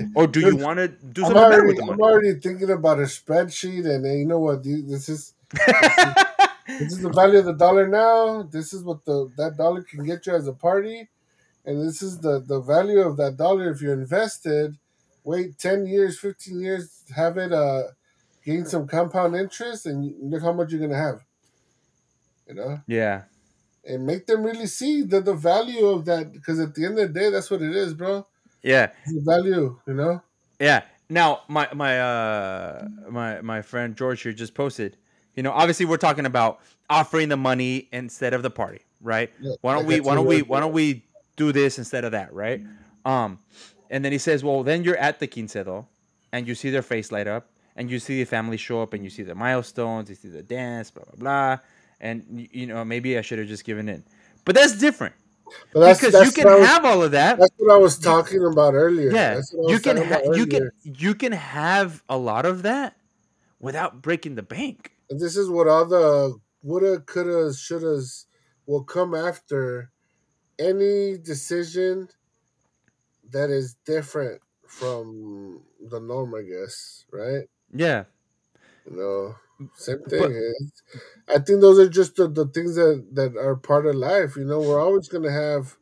I- 0.00 0.04
or 0.14 0.26
do 0.26 0.40
you 0.40 0.56
want 0.56 0.78
to 0.78 0.88
do 0.88 1.24
I'm 1.24 1.32
something 1.32 1.36
already, 1.36 1.66
with 1.66 1.76
the 1.76 1.84
I'm 1.90 2.00
already 2.00 2.34
thinking 2.40 2.70
about 2.70 2.98
a 2.98 3.02
spreadsheet, 3.02 3.86
and 3.88 4.04
you 4.18 4.26
know 4.26 4.38
what? 4.40 4.62
dude, 4.62 4.88
This 4.88 5.08
is 5.08 5.34
this 6.78 6.92
is 6.92 7.00
the 7.00 7.10
value 7.10 7.38
of 7.38 7.46
the 7.46 7.54
dollar 7.54 7.88
now. 7.88 8.42
This 8.42 8.72
is 8.72 8.82
what 8.84 9.04
the 9.04 9.30
that 9.36 9.56
dollar 9.56 9.82
can 9.82 10.04
get 10.04 10.26
you 10.26 10.34
as 10.34 10.46
a 10.48 10.52
party, 10.52 11.08
and 11.64 11.86
this 11.86 12.02
is 12.02 12.18
the 12.20 12.40
the 12.40 12.60
value 12.60 13.00
of 13.00 13.16
that 13.18 13.36
dollar 13.36 13.70
if 13.70 13.82
you 13.82 13.92
invested. 13.92 14.76
Wait 15.24 15.58
ten 15.58 15.86
years, 15.86 16.18
fifteen 16.18 16.60
years, 16.60 17.02
have 17.14 17.38
it 17.38 17.52
uh 17.52 17.84
gain 18.44 18.66
some 18.66 18.86
compound 18.86 19.36
interest, 19.36 19.86
and 19.86 20.14
look 20.30 20.42
how 20.42 20.52
much 20.52 20.72
you're 20.72 20.80
gonna 20.80 20.96
have. 20.96 21.22
You 22.46 22.54
know, 22.54 22.80
yeah, 22.86 23.24
and 23.86 24.06
make 24.06 24.26
them 24.26 24.42
really 24.44 24.66
see 24.66 25.02
the 25.02 25.20
the 25.20 25.34
value 25.34 25.86
of 25.86 26.04
that, 26.06 26.32
because 26.32 26.58
at 26.60 26.74
the 26.74 26.84
end 26.84 26.98
of 26.98 27.12
the 27.12 27.20
day, 27.20 27.30
that's 27.30 27.50
what 27.50 27.62
it 27.62 27.74
is, 27.74 27.94
bro. 27.94 28.26
yeah, 28.62 28.88
the 29.06 29.20
value, 29.24 29.78
you 29.86 29.94
know. 29.94 30.22
yeah. 30.58 30.82
Now 31.08 31.42
my 31.48 31.68
my 31.72 32.00
uh 32.00 32.88
my 33.08 33.40
my 33.40 33.62
friend 33.62 33.94
George 33.96 34.22
here 34.22 34.32
just 34.32 34.54
posted. 34.54 34.96
You 35.36 35.42
know, 35.44 35.52
obviously 35.52 35.86
we're 35.86 35.98
talking 35.98 36.26
about 36.26 36.60
offering 36.90 37.28
the 37.28 37.36
money 37.36 37.88
instead 37.92 38.34
of 38.34 38.42
the 38.42 38.50
party, 38.50 38.80
right? 39.00 39.30
Yeah, 39.40 39.52
Why 39.60 39.74
don't 39.74 39.86
we 39.86 40.00
why 40.00 40.14
don't 40.16 40.26
we 40.26 40.42
why 40.42 40.58
don't 40.60 40.72
we 40.72 41.04
do 41.36 41.52
this 41.52 41.78
instead 41.78 42.04
of 42.04 42.12
that, 42.12 42.32
right? 42.32 42.62
Um 43.04 43.38
and 43.88 44.04
then 44.04 44.10
he 44.10 44.18
says, 44.18 44.42
Well 44.42 44.64
then 44.64 44.82
you're 44.82 44.96
at 44.96 45.20
the 45.20 45.28
quince 45.28 45.52
though, 45.52 45.86
and 46.32 46.48
you 46.48 46.56
see 46.56 46.70
their 46.70 46.82
face 46.82 47.12
light 47.12 47.28
up, 47.28 47.50
and 47.76 47.88
you 47.88 48.00
see 48.00 48.18
the 48.18 48.28
family 48.28 48.56
show 48.56 48.82
up 48.82 48.92
and 48.92 49.04
you 49.04 49.10
see 49.10 49.22
the 49.22 49.34
milestones, 49.34 50.08
you 50.08 50.16
see 50.16 50.28
the 50.28 50.42
dance, 50.42 50.90
blah 50.90 51.04
blah 51.04 51.14
blah. 51.16 51.58
And 52.00 52.48
you 52.52 52.66
know, 52.66 52.84
maybe 52.84 53.18
I 53.18 53.22
should 53.22 53.38
have 53.38 53.48
just 53.48 53.64
given 53.64 53.88
in. 53.88 54.04
But 54.44 54.54
that's 54.54 54.78
different. 54.78 55.14
But 55.72 55.80
that's, 55.80 56.00
because 56.00 56.12
that's 56.12 56.26
you 56.26 56.42
can 56.42 56.52
was- 56.52 56.66
have 56.66 56.84
all 56.84 57.02
of 57.02 57.12
that. 57.12 57.38
That's 57.38 57.52
what 57.56 57.74
I 57.74 57.78
was 57.78 57.98
talking 57.98 58.44
about 58.44 58.74
earlier. 58.74 59.12
Yeah, 59.12 59.34
That's 59.34 59.52
what 59.52 59.70
I 59.70 59.72
you 59.72 59.80
can 59.80 59.96
ha- 59.96 60.32
you 60.34 60.46
can 60.46 60.70
you 60.82 61.14
can 61.14 61.32
have 61.32 62.02
a 62.08 62.16
lot 62.16 62.46
of 62.46 62.62
that 62.62 62.96
without 63.60 64.02
breaking 64.02 64.34
the 64.34 64.42
bank. 64.42 64.92
And 65.08 65.20
this 65.20 65.36
is 65.36 65.48
what 65.48 65.68
all 65.68 65.84
the 65.86 66.36
woulda, 66.62 67.00
coulda, 67.00 67.50
shouldas 67.50 68.26
will 68.66 68.82
come 68.82 69.14
after 69.14 69.90
any 70.58 71.16
decision 71.18 72.08
that 73.30 73.50
is 73.50 73.76
different 73.84 74.40
from 74.66 75.60
the 75.80 76.00
norm, 76.00 76.34
I 76.34 76.42
guess, 76.42 77.04
right? 77.12 77.44
Yeah, 77.72 78.04
You 78.90 78.96
know, 78.96 79.34
same 79.74 79.98
But- 80.02 80.10
thing. 80.10 80.20
It's- 80.32 80.72
I 81.28 81.38
think 81.40 81.60
those 81.60 81.78
are 81.78 81.88
just 81.88 82.14
the, 82.16 82.28
the 82.28 82.46
things 82.46 82.76
that, 82.76 83.04
that 83.14 83.36
are 83.36 83.56
part 83.56 83.86
of 83.86 83.96
life. 83.96 84.36
You 84.36 84.44
know, 84.44 84.60
we're 84.60 84.80
always 84.80 85.08
gonna 85.08 85.32
have, 85.32 85.76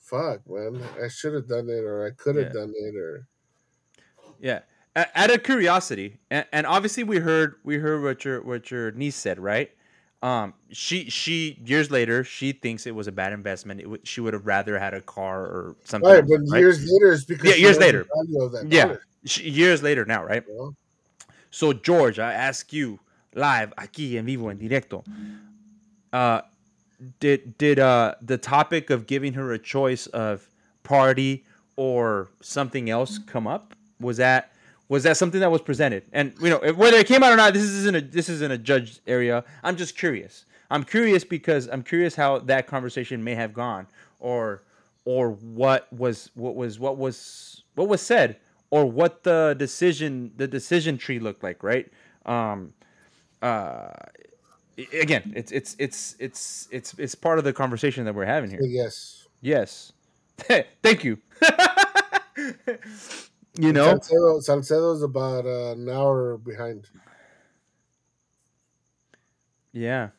fuck, 0.00 0.40
man, 0.48 0.82
I 1.02 1.06
should 1.08 1.34
have 1.34 1.46
done 1.46 1.68
it, 1.68 1.84
or 1.84 2.04
I 2.04 2.10
could 2.10 2.34
have 2.36 2.46
Yeah. 2.46 2.52
done 2.60 2.72
it, 2.76 2.96
or 2.96 3.26
yeah. 4.40 4.60
Out 4.94 5.30
of 5.32 5.42
curiosity, 5.42 6.18
and, 6.30 6.44
and 6.52 6.66
obviously 6.66 7.02
we 7.02 7.18
heard 7.18 7.54
we 7.64 7.76
heard 7.76 8.02
what 8.02 8.24
your 8.26 8.42
what 8.42 8.70
your 8.70 8.90
niece 8.90 9.16
said, 9.16 9.38
right? 9.38 9.70
Um, 10.22 10.52
she 10.70 11.08
she 11.08 11.58
years 11.64 11.90
later 11.90 12.24
she 12.24 12.52
thinks 12.52 12.86
it 12.86 12.94
was 12.94 13.06
a 13.06 13.12
bad 13.12 13.32
investment. 13.32 13.80
It 13.80 13.86
would 13.88 14.06
she 14.06 14.20
would 14.20 14.34
have 14.34 14.46
rather 14.46 14.78
had 14.78 14.92
a 14.92 15.00
car 15.00 15.44
or 15.44 15.76
something. 15.84 16.10
right. 16.10 16.22
But 16.28 16.40
right? 16.50 16.58
years 16.60 16.84
later, 16.86 17.12
it's 17.12 17.24
because 17.24 17.50
Yeah, 17.50 17.54
years 17.56 17.78
later. 17.78 18.04
value 18.14 18.42
of 18.42 18.52
that 18.52 18.70
Yeah. 18.70 18.96
She, 19.24 19.48
years 19.48 19.82
later 19.82 20.04
now, 20.04 20.24
right? 20.24 20.44
So 21.52 21.72
George, 21.72 22.18
I 22.18 22.32
ask 22.32 22.72
you 22.72 22.98
live 23.34 23.72
aquí 23.76 24.16
en 24.16 24.24
vivo 24.24 24.48
en 24.48 24.58
directo. 24.58 25.04
Uh, 26.12 26.40
did 27.20 27.56
did 27.58 27.78
uh 27.78 28.14
the 28.22 28.38
topic 28.38 28.90
of 28.90 29.06
giving 29.06 29.34
her 29.34 29.52
a 29.52 29.58
choice 29.58 30.06
of 30.08 30.48
party 30.82 31.44
or 31.76 32.30
something 32.40 32.90
else 32.90 33.18
come 33.18 33.46
up? 33.46 33.74
Was 34.00 34.16
that 34.16 34.52
was 34.88 35.02
that 35.04 35.16
something 35.16 35.40
that 35.40 35.50
was 35.50 35.60
presented? 35.60 36.04
And 36.12 36.34
you 36.40 36.48
know 36.50 36.72
whether 36.72 36.96
it 36.96 37.06
came 37.06 37.22
out 37.22 37.32
or 37.32 37.36
not, 37.36 37.52
this 37.52 37.62
isn't 37.62 37.94
a 37.94 38.00
this 38.00 38.28
isn't 38.28 38.50
a 38.50 38.58
judged 38.58 39.00
area. 39.06 39.44
I'm 39.62 39.76
just 39.76 39.96
curious. 39.96 40.46
I'm 40.70 40.84
curious 40.84 41.22
because 41.22 41.68
I'm 41.68 41.82
curious 41.82 42.14
how 42.14 42.38
that 42.40 42.66
conversation 42.66 43.22
may 43.22 43.34
have 43.34 43.52
gone, 43.52 43.86
or 44.20 44.62
or 45.04 45.32
what 45.32 45.92
was 45.92 46.30
what 46.34 46.54
was 46.54 46.78
what 46.78 46.96
was 46.96 47.62
what 47.74 47.88
was 47.88 48.00
said, 48.00 48.36
or 48.72 48.86
what 48.86 49.22
the 49.22 49.54
decision 49.58 50.32
the 50.38 50.48
decision 50.48 50.96
tree 50.96 51.20
looked 51.20 51.42
like, 51.42 51.62
right? 51.62 51.92
Um, 52.24 52.72
uh, 53.42 53.90
again, 54.98 55.34
it's 55.36 55.52
it's 55.52 55.76
it's 55.78 56.16
it's 56.18 56.68
it's 56.72 56.94
it's 56.98 57.14
part 57.14 57.38
of 57.38 57.44
the 57.44 57.52
conversation 57.52 58.06
that 58.06 58.14
we're 58.14 58.24
having 58.24 58.50
here. 58.50 58.60
Yes. 58.62 59.28
Yes, 59.42 59.92
thank 60.82 61.04
you. 61.04 61.18
you 63.58 63.72
know, 63.72 63.98
Salcedo, 63.98 64.40
Salcedo's 64.40 65.02
about 65.02 65.44
uh, 65.44 65.72
an 65.72 65.88
hour 65.88 66.38
behind. 66.38 66.88
Yeah. 69.72 70.10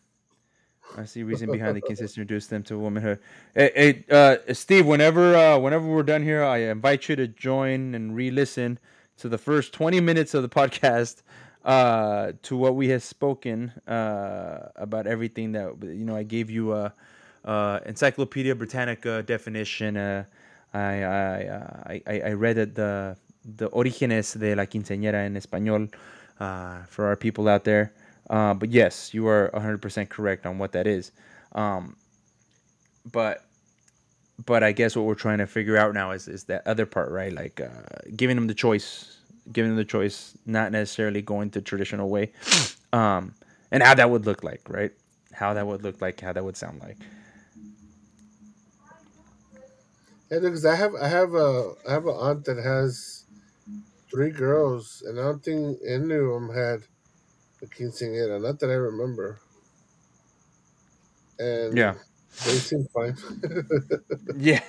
I 0.97 1.05
see 1.05 1.23
reason 1.23 1.51
behind 1.51 1.75
the 1.75 1.81
consistent 1.81 2.17
reduce 2.17 2.47
them 2.47 2.63
to 2.63 2.77
womanhood. 2.77 3.19
Hey, 3.55 3.71
hey 3.75 4.05
uh, 4.11 4.53
Steve, 4.53 4.85
whenever 4.85 5.35
uh, 5.35 5.57
whenever 5.57 5.87
we're 5.87 6.03
done 6.03 6.23
here, 6.23 6.43
I 6.43 6.57
invite 6.57 7.09
you 7.09 7.15
to 7.15 7.27
join 7.27 7.95
and 7.95 8.15
re-listen 8.15 8.79
to 9.17 9.29
the 9.29 9.37
first 9.37 9.73
20 9.73 9.99
minutes 10.01 10.33
of 10.33 10.43
the 10.43 10.49
podcast 10.49 11.23
uh, 11.65 12.33
to 12.43 12.57
what 12.57 12.75
we 12.75 12.89
have 12.89 13.03
spoken 13.03 13.69
uh, 13.87 14.69
about 14.75 15.07
everything 15.07 15.53
that 15.53 15.75
you 15.81 16.05
know. 16.05 16.15
I 16.15 16.23
gave 16.23 16.49
you 16.49 16.73
a, 16.73 16.93
Encyclopedia 17.85 18.55
Britannica 18.55 19.23
definition. 19.23 19.97
Uh, 19.97 20.25
I 20.73 21.03
I, 21.03 21.45
uh, 21.47 21.99
I 22.07 22.21
I 22.25 22.33
read 22.33 22.57
it 22.57 22.75
the 22.75 23.17
the 23.45 23.69
orígenes 23.69 24.39
de 24.39 24.55
la 24.55 24.65
quinceañera 24.65 25.25
en 25.25 25.35
español 25.35 25.89
for 26.87 27.05
our 27.05 27.15
people 27.15 27.47
out 27.47 27.63
there. 27.63 27.93
Uh, 28.29 28.53
but 28.53 28.71
yes, 28.71 29.13
you 29.13 29.27
are 29.27 29.49
100% 29.53 30.09
correct 30.09 30.45
on 30.45 30.57
what 30.57 30.71
that 30.73 30.87
is. 30.87 31.11
Um, 31.53 31.95
but 33.11 33.45
but 34.45 34.63
I 34.63 34.71
guess 34.71 34.95
what 34.95 35.05
we're 35.05 35.15
trying 35.15 35.37
to 35.39 35.47
figure 35.47 35.77
out 35.77 35.93
now 35.93 36.11
is 36.11 36.27
is 36.27 36.45
that 36.45 36.65
other 36.67 36.85
part, 36.85 37.11
right? 37.11 37.33
Like 37.33 37.61
uh, 37.61 37.69
giving 38.15 38.35
them 38.35 38.47
the 38.47 38.53
choice, 38.53 39.17
giving 39.51 39.71
them 39.71 39.77
the 39.77 39.85
choice, 39.85 40.37
not 40.45 40.71
necessarily 40.71 41.21
going 41.21 41.49
the 41.49 41.61
traditional 41.61 42.09
way, 42.09 42.31
um, 42.93 43.35
and 43.71 43.83
how 43.83 43.93
that 43.95 44.09
would 44.09 44.25
look 44.25 44.43
like, 44.43 44.61
right? 44.69 44.91
How 45.33 45.53
that 45.53 45.65
would 45.67 45.83
look 45.83 46.01
like, 46.01 46.19
how 46.21 46.33
that 46.33 46.43
would 46.43 46.57
sound 46.57 46.81
like. 46.81 46.97
Yeah, 50.31 50.39
because 50.39 50.65
I 50.65 50.75
have 50.75 50.95
I 50.95 51.07
have 51.07 51.33
a 51.35 51.73
I 51.87 51.93
have 51.93 52.05
an 52.05 52.15
aunt 52.15 52.45
that 52.45 52.57
has 52.57 53.25
three 54.11 54.31
girls, 54.31 55.03
and 55.05 55.19
I 55.19 55.23
don't 55.23 55.43
think 55.43 55.79
any 55.87 56.15
of 56.15 56.27
them 56.27 56.49
had 56.53 56.83
a 57.64 57.68
quinceañera. 57.68 58.41
Not 58.41 58.60
that 58.60 58.69
I 58.72 58.76
remember. 58.76 59.40
And 61.40 61.84
Yeah. 61.84 61.95
they 62.44 62.60
seem 62.60 62.88
fine. 62.94 63.15
Yeah. 64.34 64.61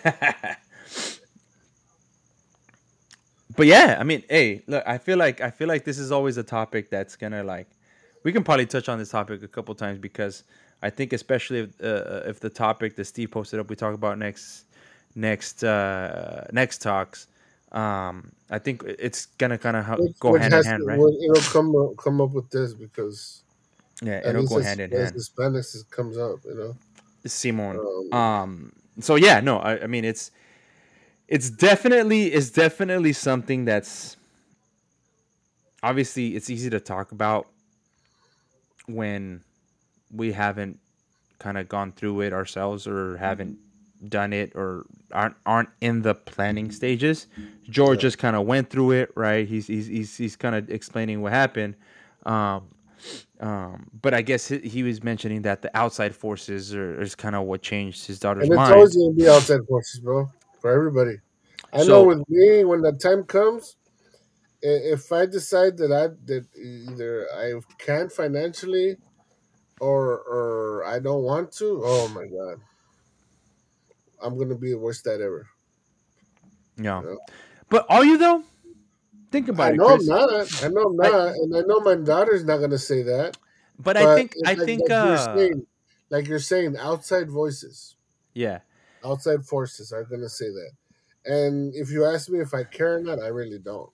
but 3.57 3.66
yeah, 3.66 3.97
I 3.99 4.05
mean, 4.05 4.23
hey, 4.29 4.62
look, 4.66 4.85
I 4.87 4.99
feel 4.99 5.19
like 5.19 5.41
I 5.41 5.51
feel 5.51 5.69
like 5.69 5.85
this 5.85 5.99
is 5.99 6.12
always 6.12 6.37
a 6.39 6.45
topic 6.45 6.91
that's 6.91 7.16
gonna 7.16 7.45
like, 7.45 7.69
we 8.25 8.33
can 8.33 8.45
probably 8.45 8.66
touch 8.66 8.89
on 8.89 8.99
this 8.99 9.11
topic 9.11 9.43
a 9.43 9.49
couple 9.49 9.75
times 9.75 9.99
because 9.99 10.45
I 10.83 10.91
think 10.91 11.12
especially 11.12 11.61
if 11.61 11.83
uh, 11.83 12.23
if 12.27 12.41
the 12.41 12.51
topic 12.51 12.97
that 12.97 13.05
Steve 13.07 13.31
posted 13.31 13.61
up, 13.61 13.71
we 13.71 13.77
talk 13.77 13.95
about 13.95 14.19
next 14.19 14.65
next 15.15 15.65
uh 15.65 16.47
next 16.53 16.83
talks. 16.83 17.29
Um, 17.74 18.30
I 18.51 18.59
think 18.60 18.84
it's 18.86 19.26
gonna 19.26 19.59
kind 19.59 19.76
of 19.76 19.98
Which- 19.98 20.18
go 20.20 20.34
hand 20.36 20.55
in 20.55 20.64
hand, 20.64 20.82
to- 20.82 20.86
right? 20.86 20.98
It'll 20.98 21.42
come 21.52 21.74
up- 21.76 21.96
come 21.96 22.20
up 22.20 22.30
with 22.30 22.48
this 22.51 22.72
because 22.72 23.42
Yeah, 24.01 24.26
it'll 24.28 24.46
go 24.46 24.60
hand 24.60 24.80
in 24.80 24.92
as 24.92 25.10
hand. 25.10 25.16
Hispanics 25.16 25.74
it 25.74 25.90
comes 25.90 26.16
up, 26.16 26.38
you 26.44 26.55
know. 26.55 26.76
Simon. 27.26 27.78
Um, 28.12 28.18
Um. 28.18 28.72
So 29.01 29.16
yeah, 29.16 29.40
no, 29.40 29.59
I, 29.59 29.82
I 29.82 29.86
mean 29.88 30.05
it's 30.05 30.30
it's 31.26 31.51
definitely 31.51 32.26
it's 32.32 32.51
definitely 32.51 33.12
something 33.12 33.64
that's 33.64 34.16
obviously 35.82 36.36
it's 36.36 36.48
easy 36.48 36.70
to 36.70 36.78
talk 36.80 37.10
about 37.12 37.48
when 38.86 39.40
we 40.12 40.32
haven't 40.32 40.78
kind 41.40 41.59
of 41.59 41.68
gone 41.68 41.90
through 41.92 42.20
it 42.20 42.32
ourselves 42.32 42.86
or 42.86 43.16
haven't 43.16 43.59
done 44.09 44.33
it 44.33 44.53
or 44.55 44.87
aren't 45.12 45.37
aren't 45.47 45.71
in 45.81 46.03
the 46.03 46.15
planning 46.15 46.71
stages. 46.71 47.27
George 47.65 47.99
Yeah. 47.99 48.03
just 48.03 48.19
kind 48.19 48.37
of 48.37 48.47
went 48.47 48.71
through 48.71 48.93
it, 48.93 49.11
right? 49.16 49.47
He's 49.49 49.66
he's 49.66 49.87
he's, 49.87 50.16
he's 50.16 50.37
kind 50.37 50.55
of 50.55 50.71
explaining 50.71 51.23
what 51.23 51.33
happened. 51.33 51.77
Um, 52.27 52.69
um, 53.41 53.91
but 54.01 54.15
I 54.15 54.23
guess 54.23 54.49
he, 54.49 54.59
he 54.61 54.83
was 54.83 55.03
mentioning 55.03 55.43
that 55.43 55.62
the 55.62 55.77
outside 55.77 56.15
forces 56.15 56.75
are, 56.75 57.01
is 57.03 57.15
kind 57.15 57.37
of 57.37 57.45
what 57.45 57.62
changed 57.62 58.07
his 58.07 58.19
daughter's 58.19 58.45
and 58.45 58.53
it's 58.53 58.57
mind. 58.57 58.75
always 58.75 58.97
gonna 58.97 59.12
be 59.12 59.29
outside 59.29 59.61
forces, 59.69 60.01
bro, 60.01 60.29
for 60.61 60.71
everybody. 60.73 61.16
I 61.73 61.83
So- 61.83 61.89
know 61.89 62.05
with 62.05 62.23
me, 62.29 62.65
when 62.65 62.83
the 62.83 62.93
time 62.93 63.25
comes, 63.25 63.77
if 64.62 65.12
I 65.12 65.27
decide 65.27 65.77
that 65.79 65.93
I 65.93 66.09
that 66.27 66.47
either 66.57 67.27
I 67.37 67.53
can't 67.79 68.11
financially, 68.11 68.97
or 69.81 70.19
or 70.21 70.85
I 70.87 70.99
don't 71.01 71.23
want 71.23 71.53
to, 71.53 71.83
oh 71.85 72.09
my 72.09 72.25
god, 72.27 72.61
I'm 74.24 74.38
gonna 74.38 74.55
be 74.56 74.70
the 74.70 74.78
worst 74.78 75.05
dad 75.05 75.20
ever. 75.20 75.46
yeah. 76.76 77.02
Yeah. 77.05 77.14
But 77.68 77.86
are 77.88 78.05
you 78.05 78.18
though? 78.18 78.42
Think 79.30 79.48
about 79.48 79.66
I 79.66 79.70
it, 79.70 79.76
know 79.76 79.96
Chris. 79.96 80.09
I'm 80.09 80.16
not. 80.18 80.64
I 80.64 80.68
know 80.68 80.82
I'm 80.82 81.01
I- 81.01 81.09
not, 81.10 81.32
and 81.36 81.56
I 81.56 81.60
know 81.66 81.80
my 81.80 81.94
daughter's 81.96 82.44
not 82.44 82.59
gonna 82.59 82.78
say 82.78 83.02
that. 83.02 83.36
But, 83.78 83.96
I 83.96 84.14
think 84.14 84.34
I 84.46 84.55
like- 84.55 84.66
think 84.66 84.80
like 84.82 84.88
you're 84.90 85.14
uh 85.14 85.36
saying, 85.36 85.66
like 86.10 86.26
you're 86.28 86.38
saying, 86.38 86.76
outside 86.78 87.28
voices. 87.30 87.96
yeah. 88.34 88.60
outside 89.05 89.44
forces 89.44 89.92
are 89.92 90.05
going 90.05 90.22
to 90.22 90.28
say 90.30 90.46
that. 90.48 90.70
And 91.26 91.74
if 91.74 91.90
you 91.90 92.06
ask 92.06 92.30
me 92.30 92.38
if 92.40 92.55
I 92.55 92.64
care 92.64 92.96
or 92.96 93.01
not, 93.01 93.18
I 93.20 93.26
really 93.28 93.59
don't. 93.59 93.90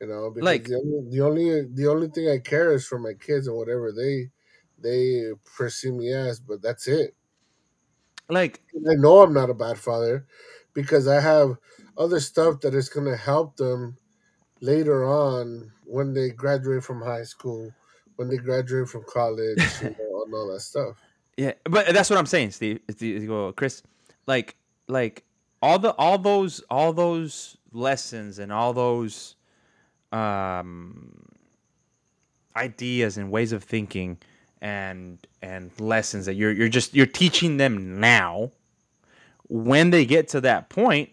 You 0.00 0.06
know, 0.06 0.30
because 0.30 0.44
Like- 0.44 0.64
the, 0.64 0.76
only, 0.76 1.10
the 1.10 1.20
only 1.20 1.62
the 1.74 1.86
only 1.88 2.08
thing 2.08 2.30
I 2.30 2.38
care 2.38 2.72
is 2.72 2.86
for 2.86 2.98
my 2.98 3.12
kids 3.14 3.46
and 3.48 3.56
whatever 3.56 3.90
they 3.92 4.30
they 4.78 5.32
perceive 5.56 5.94
me 5.94 6.12
as, 6.12 6.38
but 6.38 6.62
that's 6.62 6.86
it. 6.86 7.14
Like 8.28 8.60
I 8.74 8.94
know 8.94 9.22
I'm 9.22 9.32
not 9.32 9.50
a 9.50 9.54
bad 9.54 9.78
father 9.78 10.26
because 10.74 11.08
I 11.08 11.20
have 11.20 11.56
other 11.96 12.20
stuff 12.20 12.60
that 12.60 12.74
is 12.74 12.88
going 12.88 13.06
to 13.06 13.16
help 13.16 13.56
them 13.56 13.96
later 14.60 15.04
on 15.04 15.70
when 15.84 16.12
they 16.12 16.30
graduate 16.30 16.84
from 16.84 17.02
high 17.02 17.22
school, 17.22 17.70
when 18.16 18.28
they 18.28 18.36
graduate 18.36 18.88
from 18.88 19.04
college, 19.08 19.58
you 19.82 19.90
know, 19.90 20.24
and 20.24 20.34
all 20.34 20.52
that 20.52 20.60
stuff. 20.60 20.96
Yeah, 21.36 21.52
but 21.64 21.92
that's 21.92 22.10
what 22.10 22.18
I'm 22.18 22.26
saying, 22.26 22.52
Steve. 22.52 22.80
Steve 22.90 23.22
you 23.22 23.28
go, 23.28 23.52
Chris. 23.52 23.82
Like, 24.26 24.56
like 24.88 25.24
all 25.62 25.78
the 25.78 25.90
all 25.92 26.18
those 26.18 26.60
all 26.70 26.92
those 26.92 27.56
lessons 27.72 28.38
and 28.38 28.52
all 28.52 28.72
those 28.72 29.36
um 30.12 31.26
ideas 32.56 33.18
and 33.18 33.30
ways 33.30 33.52
of 33.52 33.62
thinking 33.62 34.18
and 34.66 35.24
and 35.42 35.70
lessons 35.78 36.26
that 36.26 36.34
you're 36.34 36.50
you're 36.50 36.68
just 36.68 36.92
you're 36.92 37.06
teaching 37.06 37.56
them 37.56 38.00
now 38.00 38.50
when 39.48 39.90
they 39.90 40.04
get 40.04 40.26
to 40.26 40.40
that 40.40 40.70
point, 40.70 41.08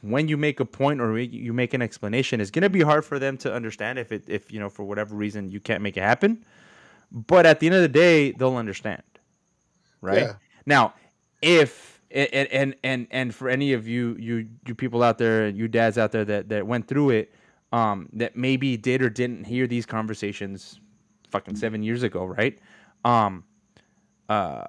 when 0.00 0.26
you 0.26 0.36
make 0.36 0.58
a 0.58 0.64
point 0.64 1.00
or 1.00 1.16
you 1.16 1.52
make 1.52 1.74
an 1.74 1.80
explanation, 1.80 2.40
it's 2.40 2.50
gonna 2.50 2.68
be 2.68 2.80
hard 2.80 3.04
for 3.04 3.20
them 3.20 3.36
to 3.38 3.54
understand 3.54 4.00
if 4.00 4.10
it 4.10 4.24
if 4.26 4.52
you 4.52 4.58
know 4.58 4.68
for 4.68 4.82
whatever 4.82 5.14
reason 5.14 5.48
you 5.48 5.60
can't 5.60 5.80
make 5.80 5.96
it 5.96 6.00
happen. 6.00 6.44
But 7.12 7.46
at 7.46 7.60
the 7.60 7.66
end 7.66 7.76
of 7.76 7.82
the 7.82 7.88
day, 7.88 8.32
they'll 8.32 8.56
understand, 8.56 9.04
right? 10.00 10.22
Yeah. 10.22 10.32
Now, 10.66 10.94
if 11.40 12.02
and 12.10 12.48
and 12.48 12.74
and 12.82 13.06
and 13.12 13.32
for 13.32 13.48
any 13.48 13.74
of 13.74 13.86
you 13.86 14.16
you 14.18 14.48
you 14.66 14.74
people 14.74 15.04
out 15.04 15.18
there, 15.18 15.48
you 15.48 15.68
dads 15.68 15.98
out 15.98 16.10
there 16.10 16.24
that 16.24 16.48
that 16.48 16.66
went 16.66 16.88
through 16.88 17.10
it, 17.10 17.32
um, 17.70 18.08
that 18.14 18.34
maybe 18.36 18.76
did 18.76 19.02
or 19.02 19.08
didn't 19.08 19.44
hear 19.44 19.68
these 19.68 19.86
conversations, 19.86 20.80
fucking 21.36 21.56
seven 21.56 21.82
years 21.82 22.02
ago, 22.02 22.24
right? 22.24 22.58
Um, 23.04 23.44
uh, 24.28 24.64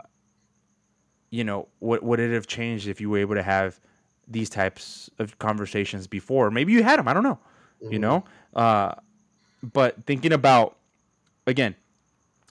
you 1.29 1.43
know, 1.43 1.67
what 1.79 2.03
would 2.03 2.19
it 2.19 2.33
have 2.33 2.45
changed 2.45 2.87
if 2.87 2.99
you 2.99 3.09
were 3.09 3.19
able 3.19 3.35
to 3.35 3.43
have 3.43 3.79
these 4.27 4.49
types 4.49 5.09
of 5.17 5.39
conversations 5.39 6.07
before? 6.07 6.51
Maybe 6.51 6.73
you 6.73 6.83
had 6.83 6.99
them. 6.99 7.07
I 7.07 7.13
don't 7.13 7.23
know. 7.23 7.39
Mm-hmm. 7.81 7.93
You 7.93 7.99
know, 7.99 8.25
uh, 8.55 8.95
but 9.63 10.05
thinking 10.05 10.33
about 10.33 10.77
again, 11.45 11.75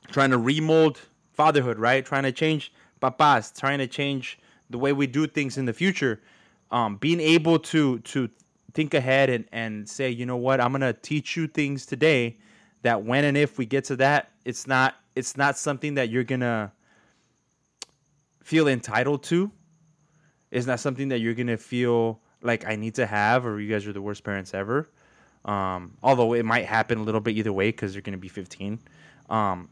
trying 0.08 0.30
to 0.30 0.38
remold 0.38 1.00
fatherhood, 1.32 1.78
right? 1.78 2.04
Trying 2.04 2.22
to 2.22 2.32
change 2.32 2.72
papas, 3.00 3.52
trying 3.52 3.78
to 3.78 3.86
change 3.86 4.38
the 4.70 4.78
way 4.78 4.92
we 4.92 5.06
do 5.06 5.26
things 5.26 5.58
in 5.58 5.66
the 5.66 5.72
future. 5.72 6.22
Um, 6.70 6.96
being 6.96 7.20
able 7.20 7.58
to 7.58 7.98
to 7.98 8.30
think 8.72 8.94
ahead 8.94 9.28
and, 9.28 9.44
and 9.52 9.88
say, 9.88 10.08
you 10.08 10.24
know 10.24 10.36
what, 10.36 10.60
I'm 10.60 10.72
gonna 10.72 10.94
teach 10.94 11.36
you 11.36 11.46
things 11.48 11.84
today 11.84 12.38
that 12.86 13.02
when 13.02 13.24
and 13.24 13.36
if 13.36 13.58
we 13.58 13.66
get 13.66 13.84
to 13.84 13.96
that, 13.96 14.30
it's 14.44 14.66
not 14.66 14.94
it's 15.16 15.36
not 15.36 15.58
something 15.58 15.94
that 15.94 16.08
you're 16.08 16.24
gonna 16.24 16.72
feel 18.42 18.68
entitled 18.68 19.24
to. 19.24 19.50
It's 20.52 20.66
not 20.66 20.78
something 20.78 21.08
that 21.08 21.18
you're 21.18 21.34
gonna 21.34 21.56
feel 21.56 22.20
like 22.42 22.64
I 22.64 22.76
need 22.76 22.94
to 22.94 23.06
have 23.06 23.44
or 23.44 23.60
you 23.60 23.68
guys 23.68 23.86
are 23.88 23.92
the 23.92 24.00
worst 24.00 24.22
parents 24.22 24.54
ever. 24.54 24.88
Um, 25.44 25.96
although 26.02 26.32
it 26.34 26.44
might 26.44 26.64
happen 26.66 26.98
a 26.98 27.02
little 27.02 27.20
bit 27.20 27.36
either 27.36 27.52
way 27.52 27.68
because 27.68 27.94
you're 27.94 28.02
gonna 28.02 28.18
be 28.18 28.28
15. 28.28 28.78
Um, 29.30 29.68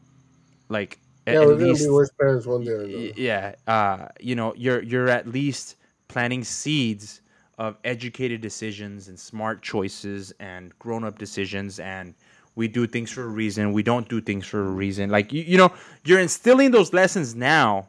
like 0.69 0.99
yeah, 1.27 1.39
we're 1.39 1.55
least, 1.55 1.83
gonna 1.83 1.91
be 1.91 1.95
worse 1.95 2.11
parents 2.21 2.47
one 2.47 2.65
day 2.65 2.71
or 2.73 2.81
another. 2.81 3.13
Yeah, 3.17 3.55
uh, 3.69 4.09
you 4.19 4.35
know, 4.35 4.55
you're 4.57 4.83
you're 4.83 5.09
at 5.09 5.29
least 5.29 5.77
planting 6.09 6.43
seeds 6.43 7.21
of 7.59 7.77
educated 7.85 8.41
decisions 8.41 9.07
and 9.07 9.19
smart 9.19 9.63
choices 9.63 10.33
and 10.41 10.77
grown-up 10.81 11.17
decisions 11.17 11.79
and 11.79 12.15
we 12.55 12.69
do 12.69 12.87
things 12.87 13.11
for 13.11 13.23
a 13.23 13.29
reason 13.29 13.73
we 13.73 13.83
don't 13.83 14.09
do 14.09 14.21
things 14.21 14.47
for 14.47 14.61
a 14.61 14.71
reason 14.71 15.11
like 15.11 15.33
you, 15.33 15.43
you 15.43 15.59
know 15.59 15.73
you're 16.05 16.21
instilling 16.21 16.71
those 16.71 16.93
lessons 16.93 17.35
now 17.35 17.89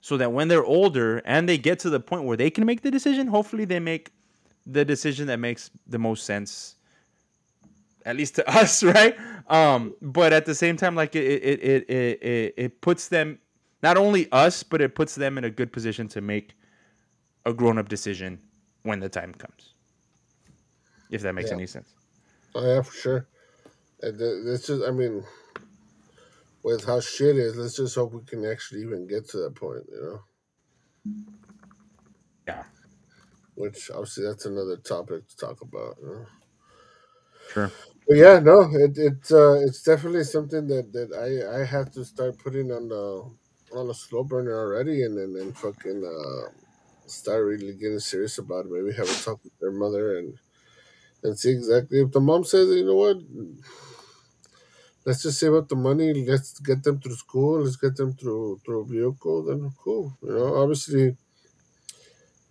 so 0.00 0.16
that 0.16 0.32
when 0.32 0.48
they're 0.48 0.64
older 0.64 1.18
and 1.24 1.48
they 1.48 1.58
get 1.58 1.78
to 1.78 1.90
the 1.90 2.00
point 2.00 2.24
where 2.24 2.36
they 2.36 2.50
can 2.50 2.64
make 2.64 2.82
the 2.82 2.90
decision 2.90 3.26
hopefully 3.26 3.64
they 3.64 3.80
make 3.80 4.12
the 4.66 4.84
decision 4.84 5.26
that 5.26 5.38
makes 5.38 5.70
the 5.86 5.98
most 5.98 6.24
sense 6.24 6.76
at 8.04 8.16
least 8.16 8.34
to 8.34 8.48
us 8.58 8.82
right 8.82 9.16
um 9.48 9.94
but 10.02 10.32
at 10.32 10.46
the 10.46 10.54
same 10.54 10.76
time 10.76 10.94
like 10.94 11.14
it 11.14 11.24
it 11.24 11.60
it 11.62 11.90
it, 11.90 12.22
it, 12.22 12.54
it 12.56 12.80
puts 12.80 13.08
them 13.08 13.38
not 13.82 13.96
only 13.96 14.30
us 14.32 14.62
but 14.62 14.80
it 14.80 14.94
puts 14.94 15.14
them 15.14 15.38
in 15.38 15.44
a 15.44 15.50
good 15.50 15.72
position 15.72 16.08
to 16.08 16.20
make 16.20 16.54
a 17.46 17.52
grown-up 17.52 17.88
decision 17.88 18.38
when 18.82 19.00
the 19.00 19.08
time 19.08 19.32
comes. 19.32 19.74
If 21.10 21.22
that 21.22 21.34
makes 21.34 21.50
yeah. 21.50 21.56
any 21.56 21.66
sense. 21.66 21.94
Oh 22.54 22.66
yeah, 22.66 22.82
for 22.82 22.92
sure. 22.92 23.26
It's 24.14 24.66
just, 24.66 24.84
I 24.84 24.90
mean, 24.90 25.24
with 26.62 26.84
how 26.84 27.00
shit 27.00 27.36
is, 27.36 27.56
let's 27.56 27.76
just 27.76 27.94
hope 27.94 28.12
we 28.12 28.24
can 28.24 28.44
actually 28.44 28.82
even 28.82 29.06
get 29.06 29.28
to 29.30 29.38
that 29.38 29.54
point, 29.54 29.84
you 29.90 30.00
know. 30.02 30.20
Yeah. 32.48 32.64
Which 33.54 33.90
obviously 33.90 34.24
that's 34.24 34.46
another 34.46 34.76
topic 34.76 35.28
to 35.28 35.36
talk 35.36 35.60
about. 35.62 35.96
You 36.02 36.08
know? 36.08 36.26
Sure. 37.52 37.72
But 38.08 38.16
yeah, 38.16 38.38
no, 38.38 38.62
it 38.72 38.96
it 38.98 39.32
uh, 39.32 39.54
it's 39.54 39.82
definitely 39.82 40.24
something 40.24 40.66
that, 40.68 40.92
that 40.92 41.12
I 41.12 41.62
I 41.62 41.64
have 41.64 41.90
to 41.92 42.04
start 42.04 42.38
putting 42.38 42.70
on 42.72 42.88
the 42.88 43.30
on 43.72 43.90
a 43.90 43.94
slow 43.94 44.22
burner 44.24 44.56
already, 44.56 45.02
and 45.02 45.16
then 45.18 45.40
and 45.40 45.56
fucking. 45.56 46.04
Uh, 46.04 46.50
start 47.06 47.44
really 47.44 47.72
getting 47.74 48.00
serious 48.00 48.38
about 48.38 48.66
it. 48.66 48.72
Maybe 48.72 48.96
have 48.96 49.08
a 49.08 49.14
talk 49.24 49.40
with 49.44 49.56
their 49.60 49.70
mother 49.70 50.18
and 50.18 50.34
and 51.22 51.38
see 51.38 51.50
exactly 51.50 52.00
if 52.00 52.12
the 52.12 52.20
mom 52.20 52.44
says, 52.44 52.68
you 52.68 52.84
know 52.84 52.94
what, 52.96 53.18
let's 55.06 55.22
just 55.22 55.40
save 55.40 55.54
up 55.54 55.68
the 55.68 55.76
money. 55.76 56.12
Let's 56.26 56.60
get 56.60 56.82
them 56.84 57.00
through 57.00 57.16
school. 57.16 57.62
Let's 57.62 57.76
get 57.76 57.96
them 57.96 58.14
through 58.14 58.60
through 58.66 58.82
a 58.82 58.86
vehicle. 58.86 59.44
Then 59.44 59.72
cool. 59.82 60.18
You 60.22 60.34
know, 60.34 60.56
obviously, 60.56 61.16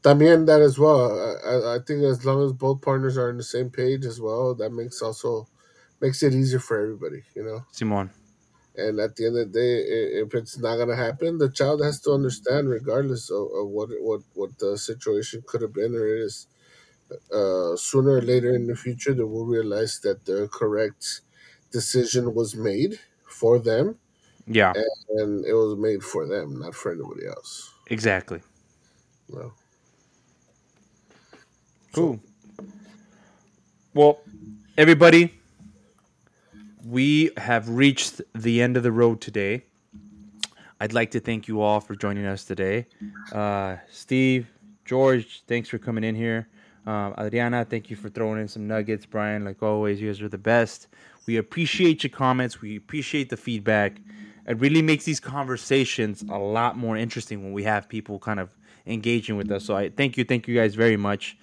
también 0.03 0.45
that 0.45 0.61
as 0.61 0.77
well. 0.79 1.11
I, 1.45 1.75
I 1.75 1.79
think 1.85 2.03
as 2.03 2.25
long 2.25 2.43
as 2.45 2.53
both 2.53 2.81
partners 2.81 3.17
are 3.17 3.29
on 3.29 3.37
the 3.37 3.43
same 3.43 3.69
page 3.69 4.05
as 4.05 4.19
well, 4.21 4.55
that 4.55 4.71
makes 4.71 5.01
also 5.01 5.47
makes 6.01 6.23
it 6.23 6.33
easier 6.33 6.59
for 6.59 6.79
everybody. 6.79 7.23
You 7.35 7.43
know, 7.43 7.65
Simon. 7.71 8.09
And 8.77 8.99
at 8.99 9.15
the 9.15 9.25
end 9.27 9.37
of 9.37 9.53
the 9.53 9.59
day, 9.59 9.75
if 10.21 10.33
it's 10.33 10.57
not 10.57 10.77
gonna 10.77 10.95
happen, 10.97 11.37
the 11.37 11.49
child 11.49 11.81
has 11.83 11.99
to 12.01 12.11
understand, 12.11 12.69
regardless 12.69 13.29
of, 13.31 13.47
of 13.53 13.67
what 13.69 13.89
what 14.01 14.21
what 14.33 14.57
the 14.59 14.77
situation 14.77 15.43
could 15.47 15.61
have 15.61 15.73
been 15.73 15.95
or 15.95 16.07
is. 16.07 16.47
Uh, 17.31 17.75
sooner 17.75 18.13
or 18.17 18.21
later 18.21 18.55
in 18.55 18.67
the 18.67 18.75
future, 18.75 19.13
they 19.13 19.23
will 19.23 19.45
realize 19.45 19.99
that 20.01 20.25
they're 20.25 20.47
correct 20.47 21.21
decision 21.79 22.33
was 22.33 22.55
made 22.55 22.99
for 23.39 23.59
them. 23.59 23.85
Yeah, 24.47 24.73
and, 24.75 25.19
and 25.19 25.45
it 25.45 25.53
was 25.53 25.75
made 25.77 26.01
for 26.03 26.25
them, 26.25 26.59
not 26.59 26.73
for 26.73 26.91
anybody 26.91 27.25
else. 27.27 27.51
Exactly. 27.87 28.41
Well. 29.29 29.51
Cool. 31.93 32.19
So. 32.19 32.65
Well, 33.93 34.19
everybody 34.77 35.33
we 36.85 37.31
have 37.37 37.67
reached 37.69 38.21
the 38.33 38.61
end 38.61 38.77
of 38.77 38.83
the 38.83 38.91
road 38.91 39.19
today. 39.19 39.63
I'd 40.79 40.93
like 40.93 41.11
to 41.11 41.19
thank 41.19 41.47
you 41.47 41.61
all 41.61 41.79
for 41.79 41.95
joining 41.95 42.25
us 42.25 42.43
today. 42.45 42.85
Uh, 43.31 43.77
Steve, 43.89 44.47
George, 44.83 45.43
thanks 45.47 45.69
for 45.69 45.79
coming 45.79 46.03
in 46.03 46.15
here. 46.15 46.47
Um, 46.85 47.15
Adriana, 47.17 47.65
thank 47.65 47.89
you 47.89 47.95
for 47.95 48.09
throwing 48.09 48.39
in 48.39 48.47
some 48.47 48.67
nuggets. 48.67 49.05
Brian, 49.05 49.45
like 49.45 49.63
always, 49.63 49.99
you 49.99 50.09
guys 50.09 50.21
are 50.21 50.29
the 50.29 50.37
best. 50.37 50.87
We 51.27 51.37
appreciate 51.37 52.03
your 52.03 52.11
comments. 52.11 52.61
We 52.61 52.75
appreciate 52.77 53.29
the 53.29 53.37
feedback. 53.37 53.97
It 54.47 54.59
really 54.59 54.81
makes 54.81 55.05
these 55.05 55.19
conversations 55.19 56.23
a 56.29 56.37
lot 56.37 56.77
more 56.77 56.95
interesting 56.97 57.43
when 57.43 57.53
we 57.53 57.63
have 57.63 57.89
people 57.89 58.19
kind 58.19 58.39
of 58.39 58.55
engaging 58.85 59.37
with 59.37 59.49
us. 59.51 59.65
So 59.65 59.75
I 59.75 59.89
thank 59.89 60.17
you, 60.17 60.23
thank 60.23 60.47
you 60.47 60.55
guys 60.55 60.75
very 60.75 60.97
much. 60.97 61.37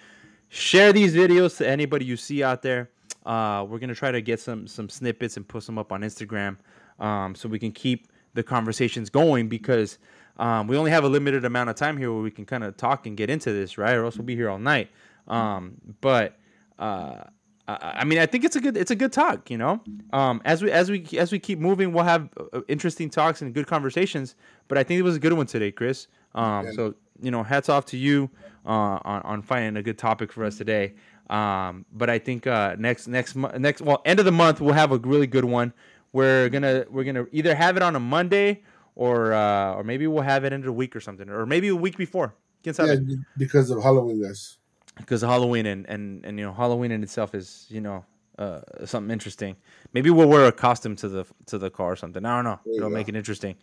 Share 0.48 0.92
these 0.92 1.14
videos 1.14 1.56
to 1.58 1.68
anybody 1.68 2.04
you 2.04 2.16
see 2.16 2.42
out 2.42 2.62
there. 2.62 2.90
Uh, 3.24 3.64
we're 3.68 3.78
gonna 3.78 3.94
try 3.94 4.10
to 4.10 4.20
get 4.20 4.40
some 4.40 4.66
some 4.66 4.88
snippets 4.88 5.36
and 5.36 5.46
put 5.46 5.62
some 5.62 5.78
up 5.78 5.92
on 5.92 6.02
Instagram, 6.02 6.56
um, 6.98 7.34
so 7.34 7.48
we 7.48 7.58
can 7.58 7.72
keep 7.72 8.08
the 8.34 8.42
conversations 8.42 9.10
going 9.10 9.48
because 9.48 9.98
um, 10.38 10.66
we 10.66 10.76
only 10.76 10.90
have 10.90 11.04
a 11.04 11.08
limited 11.08 11.44
amount 11.44 11.70
of 11.70 11.76
time 11.76 11.96
here 11.96 12.12
where 12.12 12.22
we 12.22 12.30
can 12.30 12.44
kind 12.44 12.64
of 12.64 12.76
talk 12.76 13.06
and 13.06 13.16
get 13.16 13.30
into 13.30 13.52
this, 13.52 13.78
right? 13.78 13.94
Or 13.94 14.04
else 14.04 14.16
we'll 14.16 14.26
be 14.26 14.34
here 14.34 14.50
all 14.50 14.58
night. 14.58 14.90
Um, 15.28 15.74
but 16.00 16.36
uh, 16.78 17.24
I 17.68 18.04
mean, 18.04 18.18
I 18.18 18.26
think 18.26 18.44
it's 18.44 18.56
a 18.56 18.60
good 18.60 18.76
it's 18.76 18.90
a 18.90 18.96
good 18.96 19.12
talk, 19.12 19.50
you 19.50 19.56
know. 19.56 19.80
Um, 20.12 20.42
as 20.44 20.62
we 20.62 20.70
as 20.70 20.90
we 20.90 21.06
as 21.16 21.30
we 21.30 21.38
keep 21.38 21.58
moving, 21.58 21.92
we'll 21.92 22.04
have 22.04 22.28
uh, 22.52 22.60
interesting 22.68 23.08
talks 23.08 23.40
and 23.40 23.54
good 23.54 23.66
conversations. 23.66 24.34
But 24.68 24.78
I 24.78 24.82
think 24.82 24.98
it 24.98 25.02
was 25.02 25.16
a 25.16 25.20
good 25.20 25.32
one 25.32 25.46
today, 25.46 25.70
Chris. 25.70 26.08
Um, 26.34 26.66
yeah. 26.66 26.72
So 26.72 26.94
you 27.20 27.30
know, 27.30 27.42
hats 27.42 27.68
off 27.68 27.86
to 27.86 27.96
you 27.96 28.30
uh, 28.66 28.98
on 29.02 29.22
on 29.22 29.42
finding 29.42 29.76
a 29.76 29.82
good 29.82 29.98
topic 29.98 30.32
for 30.32 30.44
us 30.44 30.58
today. 30.58 30.94
Um, 31.30 31.86
but 31.92 32.10
I 32.10 32.18
think 32.18 32.46
uh, 32.46 32.76
next 32.78 33.06
next 33.06 33.36
next 33.36 33.80
well 33.80 34.02
end 34.04 34.18
of 34.18 34.24
the 34.24 34.32
month 34.32 34.60
we'll 34.60 34.74
have 34.74 34.92
a 34.92 34.98
really 34.98 35.28
good 35.28 35.44
one. 35.44 35.72
We're 36.12 36.48
gonna 36.48 36.84
we're 36.90 37.04
gonna 37.04 37.26
either 37.32 37.54
have 37.54 37.76
it 37.76 37.82
on 37.82 37.96
a 37.96 38.00
Monday 38.00 38.62
or 38.96 39.32
uh, 39.32 39.74
or 39.74 39.84
maybe 39.84 40.06
we'll 40.06 40.22
have 40.22 40.44
it 40.44 40.52
end 40.52 40.62
of 40.62 40.66
the 40.66 40.72
week 40.72 40.94
or 40.96 41.00
something, 41.00 41.28
or 41.28 41.46
maybe 41.46 41.68
a 41.68 41.76
week 41.76 41.96
before. 41.96 42.34
Yeah, 42.64 43.16
because 43.36 43.70
of 43.70 43.82
Halloween, 43.82 44.22
guys. 44.22 44.58
Because 44.96 45.22
Halloween 45.22 45.66
and, 45.66 45.86
and 45.88 46.24
and 46.24 46.38
you 46.38 46.44
know 46.44 46.52
Halloween 46.52 46.90
in 46.90 47.02
itself 47.02 47.34
is 47.34 47.66
you 47.68 47.80
know 47.80 48.04
uh, 48.38 48.60
something 48.84 49.10
interesting. 49.10 49.56
Maybe 49.92 50.10
we'll 50.10 50.28
wear 50.28 50.46
a 50.46 50.52
costume 50.52 50.96
to 50.96 51.08
the 51.08 51.26
to 51.46 51.58
the 51.58 51.70
car 51.70 51.92
or 51.92 51.96
something. 51.96 52.24
I 52.24 52.36
don't 52.36 52.44
know. 52.44 52.60
It'll 52.74 52.88
go. 52.88 52.94
make 52.94 53.08
it 53.08 53.16
interesting. 53.16 53.56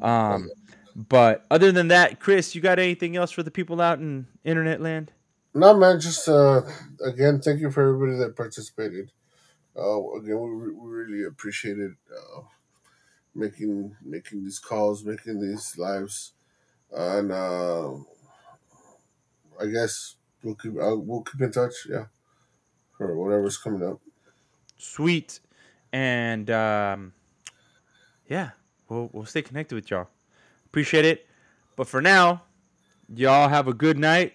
Um, 0.00 0.50
but 0.94 1.44
other 1.50 1.72
than 1.72 1.88
that, 1.88 2.20
Chris, 2.20 2.54
you 2.54 2.60
got 2.60 2.78
anything 2.78 3.16
else 3.16 3.30
for 3.30 3.42
the 3.42 3.50
people 3.50 3.80
out 3.80 3.98
in 3.98 4.26
internet 4.44 4.80
land? 4.80 5.12
No, 5.54 5.76
man. 5.76 6.00
Just 6.00 6.28
uh, 6.28 6.62
again, 7.04 7.40
thank 7.40 7.60
you 7.60 7.70
for 7.70 7.82
everybody 7.82 8.18
that 8.18 8.36
participated. 8.36 9.12
Uh, 9.76 10.12
again, 10.14 10.40
we, 10.40 10.72
we 10.72 10.90
really 10.90 11.24
appreciated 11.24 11.92
uh, 12.10 12.40
making 13.34 13.94
making 14.02 14.42
these 14.42 14.58
calls, 14.58 15.04
making 15.04 15.40
these 15.40 15.76
lives, 15.78 16.32
and 16.90 17.30
uh, 17.30 17.92
I 19.60 19.66
guess 19.72 20.16
we'll 20.42 20.54
keep 20.54 20.72
uh, 20.72 20.96
we'll 20.96 21.22
keep 21.22 21.40
in 21.40 21.50
touch. 21.50 21.74
Yeah, 21.88 22.06
for 22.96 23.16
whatever's 23.16 23.58
coming 23.58 23.86
up. 23.86 24.00
Sweet, 24.78 25.40
and 25.92 26.50
um, 26.50 27.12
yeah, 28.28 28.50
we'll 28.88 29.10
we'll 29.12 29.24
stay 29.24 29.42
connected 29.42 29.74
with 29.74 29.90
y'all. 29.90 30.08
Appreciate 30.66 31.04
it, 31.04 31.26
but 31.76 31.88
for 31.88 32.02
now, 32.02 32.42
y'all 33.14 33.48
have 33.48 33.68
a 33.68 33.74
good 33.74 33.98
night. 33.98 34.34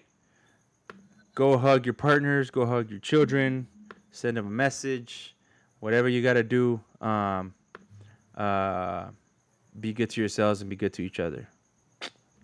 Go 1.35 1.57
hug 1.57 1.85
your 1.85 1.93
partners. 1.93 2.49
Go 2.49 2.65
hug 2.65 2.89
your 2.89 2.99
children. 2.99 3.67
Send 4.11 4.37
them 4.37 4.47
a 4.47 4.51
message. 4.51 5.35
Whatever 5.79 6.09
you 6.09 6.21
got 6.21 6.33
to 6.33 6.43
do. 6.43 6.81
Um, 6.99 7.53
uh, 8.35 9.05
be 9.79 9.93
good 9.93 10.09
to 10.09 10.21
yourselves 10.21 10.61
and 10.61 10.69
be 10.69 10.75
good 10.75 10.93
to 10.93 11.01
each 11.01 11.19
other. 11.19 11.47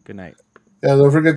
Good 0.05 0.15
night. 0.15 0.35
Yeah, 0.84 0.95
don't 0.95 1.11
forget 1.11 1.35